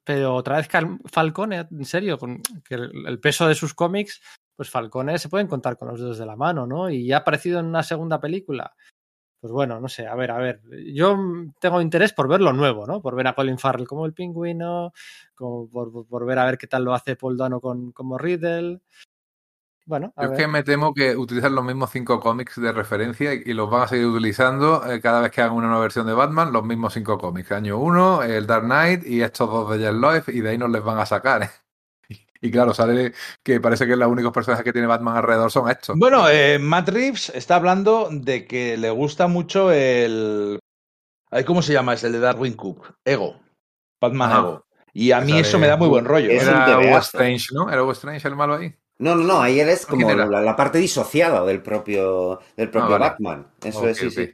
pero 0.03 0.35
otra 0.35 0.57
vez 0.57 0.67
Falcone, 1.05 1.67
en 1.71 1.85
serio, 1.85 2.19
con 2.19 2.41
que 2.63 2.75
el 2.75 3.19
peso 3.19 3.47
de 3.47 3.55
sus 3.55 3.73
cómics, 3.73 4.21
pues 4.55 4.69
Falcone 4.69 5.17
se 5.19 5.29
pueden 5.29 5.47
contar 5.47 5.77
con 5.77 5.87
los 5.89 5.99
dedos 5.99 6.17
de 6.17 6.25
la 6.25 6.35
mano, 6.35 6.67
¿no? 6.67 6.89
Y 6.89 7.11
ha 7.11 7.17
aparecido 7.17 7.59
en 7.59 7.65
una 7.67 7.83
segunda 7.83 8.19
película. 8.19 8.73
pues 9.39 9.51
bueno, 9.53 9.79
no 9.81 9.89
sé, 9.89 10.07
a 10.07 10.15
ver, 10.15 10.31
a 10.31 10.37
ver. 10.37 10.61
Yo 10.93 11.17
tengo 11.59 11.81
interés 11.81 12.13
por 12.13 12.27
ver 12.29 12.41
lo 12.41 12.53
nuevo, 12.53 12.87
¿no? 12.87 13.01
Por 13.01 13.15
ver 13.15 13.27
a 13.27 13.35
Colin 13.35 13.59
Farrell 13.59 13.87
como 13.87 14.05
el 14.05 14.13
pingüino, 14.13 14.93
como 15.35 15.69
por, 15.69 16.07
por 16.07 16.25
ver 16.25 16.39
a 16.39 16.45
ver 16.45 16.57
qué 16.57 16.67
tal 16.67 16.85
lo 16.85 16.93
hace 16.93 17.15
Paul 17.17 17.37
Dano 17.37 17.59
con, 17.61 17.91
como 17.91 18.17
Riddle. 18.17 18.81
Bueno, 19.85 20.13
a 20.15 20.23
Yo 20.23 20.27
es 20.27 20.31
ver. 20.31 20.39
que 20.39 20.47
me 20.47 20.63
temo 20.63 20.93
que 20.93 21.15
utilizan 21.17 21.55
los 21.55 21.65
mismos 21.65 21.89
cinco 21.91 22.19
cómics 22.21 22.55
de 22.61 22.71
referencia 22.71 23.33
y 23.33 23.53
los 23.53 23.69
van 23.69 23.81
a 23.83 23.87
seguir 23.87 24.05
utilizando 24.07 24.89
eh, 24.89 25.01
cada 25.01 25.19
vez 25.21 25.31
que 25.31 25.41
hagan 25.41 25.55
una 25.57 25.67
nueva 25.67 25.81
versión 25.81 26.05
de 26.07 26.13
Batman, 26.13 26.53
los 26.53 26.63
mismos 26.63 26.93
cinco 26.93 27.17
cómics. 27.17 27.51
Año 27.51 27.77
1, 27.79 28.23
el 28.23 28.47
Dark 28.47 28.63
Knight 28.63 29.05
y 29.05 29.21
estos 29.21 29.49
dos 29.49 29.71
de 29.71 29.79
Jeff 29.79 29.93
Loeb, 29.93 30.23
y 30.29 30.39
de 30.39 30.51
ahí 30.51 30.57
nos 30.57 30.69
les 30.71 30.83
van 30.83 30.99
a 30.99 31.05
sacar. 31.05 31.49
Y 32.45 32.51
claro, 32.51 32.73
sale 32.73 33.13
que 33.41 33.61
parece 33.61 33.87
que 33.87 33.95
los 33.95 34.09
únicos 34.11 34.33
personajes 34.33 34.65
que 34.65 34.73
tiene 34.73 34.85
Batman 34.85 35.15
alrededor 35.15 35.49
son 35.49 35.69
estos. 35.71 35.97
Bueno, 35.97 36.27
eh, 36.29 36.59
Matt 36.59 36.89
Reeves 36.89 37.29
está 37.33 37.55
hablando 37.55 38.09
de 38.11 38.45
que 38.45 38.75
le 38.75 38.89
gusta 38.89 39.27
mucho 39.27 39.71
el. 39.71 40.59
¿Cómo 41.45 41.61
se 41.61 41.71
llama? 41.71 41.93
Es 41.93 42.03
el 42.03 42.11
de 42.11 42.19
Darwin 42.19 42.53
Cook. 42.53 42.95
Ego. 43.05 43.39
Batman. 44.01 44.31
Ego. 44.31 44.65
Y 44.91 45.11
a 45.13 45.21
mí 45.21 45.29
Sale- 45.29 45.41
eso 45.41 45.57
me 45.57 45.67
da 45.67 45.77
muy 45.77 45.87
buen 45.87 46.03
rollo. 46.03 46.29
Es 46.29 46.43
Era. 46.43 46.97
Strange, 46.99 47.45
¿no? 47.53 47.71
Era 47.71 47.81
Hugo 47.81 47.93
Strange 47.93 48.27
el 48.27 48.35
malo 48.35 48.55
ahí. 48.55 48.75
No, 48.99 49.15
no, 49.15 49.23
no, 49.23 49.41
ahí 49.41 49.59
él 49.61 49.69
es 49.69 49.85
¿Quién 49.85 50.01
como 50.01 50.13
la, 50.13 50.41
la 50.41 50.55
parte 50.55 50.77
disociada 50.79 51.43
del 51.45 51.63
propio, 51.63 52.39
del 52.57 52.69
propio 52.69 52.95
Ah, 52.95 52.99
vale. 52.99 53.09
Batman. 53.11 53.47
Eso 53.63 53.87
es, 53.87 53.97
sí, 53.97 54.11
sí. 54.11 54.31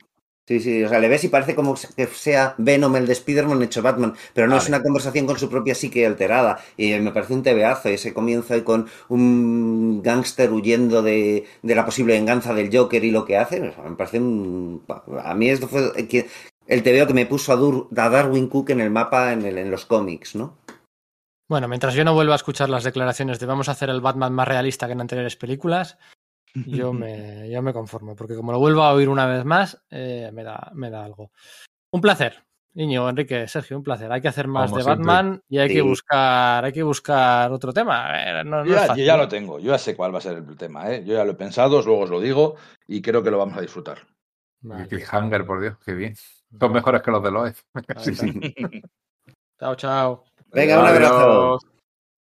Sí, 0.50 0.60
sí, 0.60 0.84
o 0.84 0.90
sea, 0.90 0.98
le 1.00 1.10
ves 1.10 1.24
y 1.24 1.28
parece 1.28 1.54
como 1.54 1.76
que 1.96 2.08
sea 2.08 2.56
Venom 2.58 2.96
el 2.96 3.06
de 3.06 3.14
Spider-Man 3.14 3.62
hecho 3.62 3.84
Batman, 3.84 4.16
pero 4.34 4.48
no 4.48 4.58
es 4.58 4.68
una 4.68 4.82
conversación 4.82 5.28
con 5.28 5.38
su 5.38 5.48
propia 5.48 5.76
psique 5.76 6.08
alterada. 6.08 6.58
Y 6.76 6.92
me 7.02 7.12
parece 7.12 7.36
un 7.36 7.44
tebeazo 7.44 7.90
ese 7.90 8.16
comienzo 8.16 8.56
ahí 8.56 8.64
con 8.64 8.88
un 9.10 10.02
gángster 10.02 10.52
huyendo 10.52 11.04
de, 11.04 11.46
de 11.62 11.76
la 11.76 11.86
posible 11.86 12.16
venganza 12.16 12.56
del 12.56 12.76
Joker 12.76 13.04
y 13.06 13.12
lo 13.12 13.26
que 13.26 13.38
hace. 13.38 13.62
o 13.62 13.72
sea, 13.72 13.84
me 13.84 13.96
parece 13.96 14.18
un... 14.18 14.84
A 15.24 15.36
mí 15.36 15.52
esto 15.52 15.68
fue 15.68 16.08
que- 16.08 16.28
el 16.66 16.82
tebeo 16.82 17.06
que 17.06 17.14
me 17.14 17.28
puso 17.28 17.54
a, 17.54 17.56
Dur- 17.56 17.88
a 17.96 18.10
Darwin 18.10 18.48
Cook 18.48 18.72
en 18.72 18.82
el 18.82 18.90
mapa 18.90 19.34
en, 19.34 19.46
el- 19.46 19.60
en 19.60 19.70
los 19.70 19.86
cómics, 19.86 20.34
¿no? 20.34 20.58
Bueno, 21.48 21.68
mientras 21.68 21.94
yo 21.94 22.04
no 22.04 22.16
vuelva 22.16 22.34
a 22.34 22.38
escuchar 22.38 22.70
las 22.72 22.84
declaraciones 22.84 23.40
de 23.40 23.46
vamos 23.46 23.70
a 23.70 23.74
hacer 23.74 23.92
el 23.92 24.02
Batman 24.02 24.34
más 24.34 24.48
realista 24.48 24.88
que 24.88 24.94
en 24.94 25.02
anteriores 25.02 25.36
películas, 25.36 26.00
yo 26.66 26.94
me, 26.94 27.50
yo 27.50 27.62
me 27.62 27.74
conformo, 27.74 28.16
porque 28.16 28.36
como 28.36 28.52
lo 28.52 28.60
vuelvo 28.60 28.84
a 28.84 28.94
oír 28.94 29.10
una 29.10 29.26
vez 29.26 29.46
más, 29.46 29.82
eh, 29.90 30.30
me, 30.34 30.44
da, 30.44 30.72
me 30.74 30.90
da 30.90 31.04
algo. 31.06 31.32
Un 31.92 32.02
placer, 32.02 32.44
Niño, 32.74 33.10
Enrique, 33.10 33.48
Sergio, 33.48 33.78
un 33.78 33.84
placer. 33.84 34.12
Hay 34.12 34.22
que 34.22 34.28
hacer 34.28 34.48
más 34.48 34.70
Como 34.70 34.78
de 34.78 34.84
siempre. 34.84 35.06
Batman 35.06 35.42
y 35.50 35.58
hay 35.58 35.70
que 35.70 35.82
buscar, 35.82 36.64
hay 36.64 36.72
que 36.72 36.84
buscar 36.84 37.52
otro 37.52 37.74
tema. 37.74 38.08
A 38.08 38.12
ver, 38.12 38.46
no- 38.46 38.64
no 38.64 38.66
Yo 38.66 38.76
ya, 38.76 38.96
yo 38.96 39.04
ya 39.04 39.18
lo 39.18 39.28
tengo, 39.28 39.60
yo 39.60 39.72
ya 39.72 39.78
sé 39.78 39.96
cuál 39.96 40.14
va 40.14 40.20
a 40.20 40.22
ser 40.22 40.38
el 40.38 40.58
tema, 40.58 40.92
¿eh? 40.92 41.04
Yo 41.04 41.16
ya 41.16 41.26
lo 41.26 41.32
he 41.32 41.36
pensado, 41.36 41.82
luego 41.82 42.02
os 42.02 42.10
lo 42.10 42.20
digo 42.22 42.56
y 42.88 43.02
creo 43.02 43.24
que 43.24 43.32
lo 43.32 43.40
vamos 43.40 43.58
a 43.58 43.62
disfrutar. 43.62 44.00
Vale. 44.62 44.88
Cliffhanger, 44.88 45.46
por 45.46 45.62
Dios, 45.62 45.78
qué 45.84 45.94
bien. 45.94 46.16
Son 46.60 46.72
mejores 46.72 47.02
que 47.02 47.12
los 47.12 47.24
de 47.24 47.54
está. 47.96 48.26
Chao, 49.60 49.76
chao. 49.76 50.24
Venga, 50.52 50.80
un 50.80 50.88
abrazo. 50.88 51.60